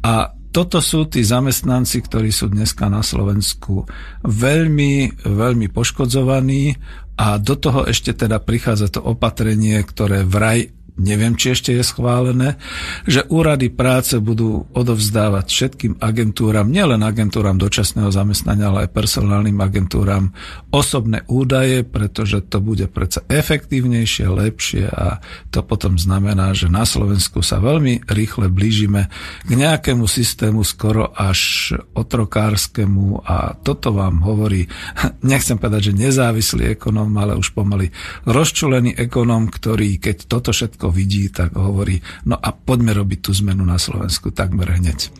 A 0.00 0.14
toto 0.50 0.82
sú 0.82 1.06
tí 1.06 1.22
zamestnanci, 1.22 2.02
ktorí 2.02 2.34
sú 2.34 2.50
dneska 2.50 2.90
na 2.90 3.06
Slovensku 3.06 3.86
veľmi, 4.26 5.22
veľmi 5.22 5.66
poškodzovaní 5.70 6.74
a 7.20 7.38
do 7.38 7.54
toho 7.54 7.86
ešte 7.86 8.16
teda 8.16 8.40
prichádza 8.42 8.98
to 8.98 9.00
opatrenie, 9.04 9.78
ktoré 9.84 10.26
vraj 10.26 10.72
neviem, 11.00 11.34
či 11.34 11.56
ešte 11.56 11.72
je 11.72 11.80
schválené, 11.80 12.60
že 13.08 13.24
úrady 13.32 13.72
práce 13.72 14.20
budú 14.20 14.68
odovzdávať 14.76 15.46
všetkým 15.48 15.92
agentúram, 15.98 16.68
nielen 16.68 17.00
agentúram 17.00 17.56
dočasného 17.56 18.12
zamestnania, 18.12 18.68
ale 18.68 18.86
aj 18.86 18.94
personálnym 18.94 19.56
agentúram 19.58 20.36
osobné 20.68 21.24
údaje, 21.26 21.82
pretože 21.82 22.44
to 22.46 22.60
bude 22.60 22.86
predsa 22.92 23.24
efektívnejšie, 23.26 24.28
lepšie 24.28 24.84
a 24.92 25.24
to 25.48 25.64
potom 25.64 25.96
znamená, 25.96 26.52
že 26.52 26.68
na 26.68 26.84
Slovensku 26.84 27.40
sa 27.40 27.58
veľmi 27.58 28.04
rýchle 28.06 28.52
blížime 28.52 29.08
k 29.48 29.50
nejakému 29.56 30.04
systému 30.04 30.60
skoro 30.62 31.10
až 31.16 31.72
otrokárskému 31.96 33.24
a 33.24 33.56
toto 33.56 33.96
vám 33.96 34.20
hovorí, 34.22 34.68
nechcem 35.32 35.56
povedať, 35.56 35.90
že 35.90 35.98
nezávislý 36.06 36.76
ekonóm, 36.76 37.16
ale 37.16 37.34
už 37.34 37.56
pomaly 37.56 37.88
rozčulený 38.28 38.94
ekonóm, 39.00 39.48
ktorý 39.48 39.96
keď 39.96 40.28
toto 40.28 40.52
všetko 40.52 40.89
vidí, 40.90 41.30
tak 41.30 41.54
hovorí, 41.56 42.02
no 42.26 42.36
a 42.36 42.50
poďme 42.54 42.94
robiť 42.94 43.18
tú 43.24 43.30
zmenu 43.40 43.64
na 43.66 43.78
Slovensku 43.80 44.30
takmer 44.30 44.76
hneď. 44.76 45.10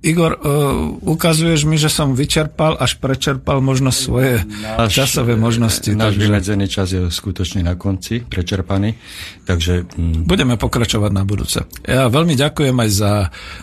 Igor, 0.00 0.40
uh, 0.40 0.96
ukazuješ 1.04 1.68
mi, 1.68 1.76
že 1.76 1.92
som 1.92 2.16
vyčerpal, 2.16 2.72
až 2.80 2.96
prečerpal 2.96 3.60
možno 3.60 3.92
svoje 3.92 4.48
náš, 4.48 4.96
časové 4.96 5.36
možnosti. 5.36 5.92
Náš 5.92 6.16
takže... 6.16 6.24
vymedzený 6.24 6.66
čas 6.72 6.88
je 6.96 7.12
skutočne 7.12 7.60
na 7.60 7.76
konci, 7.76 8.24
prečerpaný, 8.24 8.96
takže... 9.44 9.84
Mm. 10.00 10.24
Budeme 10.24 10.56
pokračovať 10.56 11.12
na 11.12 11.28
budúce. 11.28 11.68
Ja 11.84 12.08
veľmi 12.08 12.32
ďakujem 12.32 12.76
aj 12.80 12.90
za 12.96 13.12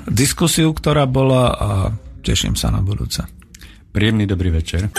diskusiu, 0.06 0.70
ktorá 0.78 1.10
bola 1.10 1.44
a 1.58 1.70
teším 2.22 2.54
sa 2.54 2.70
na 2.70 2.86
budúce. 2.86 3.26
Príjemný 3.90 4.30
dobrý 4.30 4.54
večer. 4.54 4.94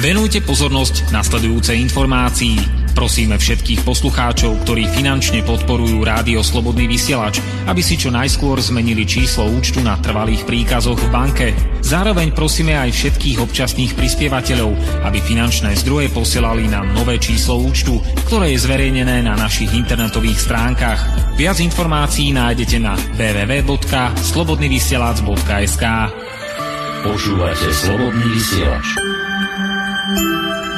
Venujte 0.00 0.40
pozornosť 0.40 1.12
nasledujúcej 1.12 1.76
informácii. 1.76 2.56
Prosíme 2.96 3.36
všetkých 3.36 3.84
poslucháčov, 3.84 4.64
ktorí 4.64 4.88
finančne 4.88 5.44
podporujú 5.44 6.00
Rádio 6.00 6.40
Slobodný 6.40 6.88
vysielač, 6.88 7.36
aby 7.68 7.84
si 7.84 8.00
čo 8.00 8.08
najskôr 8.08 8.56
zmenili 8.64 9.04
číslo 9.04 9.52
účtu 9.52 9.84
na 9.84 10.00
trvalých 10.00 10.48
príkazoch 10.48 10.96
v 10.96 11.12
banke. 11.12 11.52
Zároveň 11.84 12.32
prosíme 12.32 12.80
aj 12.80 12.96
všetkých 12.96 13.44
občasných 13.44 13.92
prispievateľov, 13.92 15.04
aby 15.04 15.20
finančné 15.20 15.76
zdroje 15.76 16.08
posielali 16.16 16.64
na 16.64 16.80
nové 16.80 17.20
číslo 17.20 17.60
účtu, 17.60 18.00
ktoré 18.24 18.56
je 18.56 18.64
zverejnené 18.64 19.20
na 19.20 19.36
našich 19.36 19.68
internetových 19.76 20.48
stránkach. 20.48 20.96
Viac 21.36 21.60
informácií 21.60 22.32
nájdete 22.32 22.80
na 22.80 22.96
www.slobodnyvysielac.sk 23.20 25.84
Počúvate 27.04 27.68
Slobodný 27.68 28.32
vysielač. 28.32 29.10
Thank 30.16 30.64
you. 30.64 30.69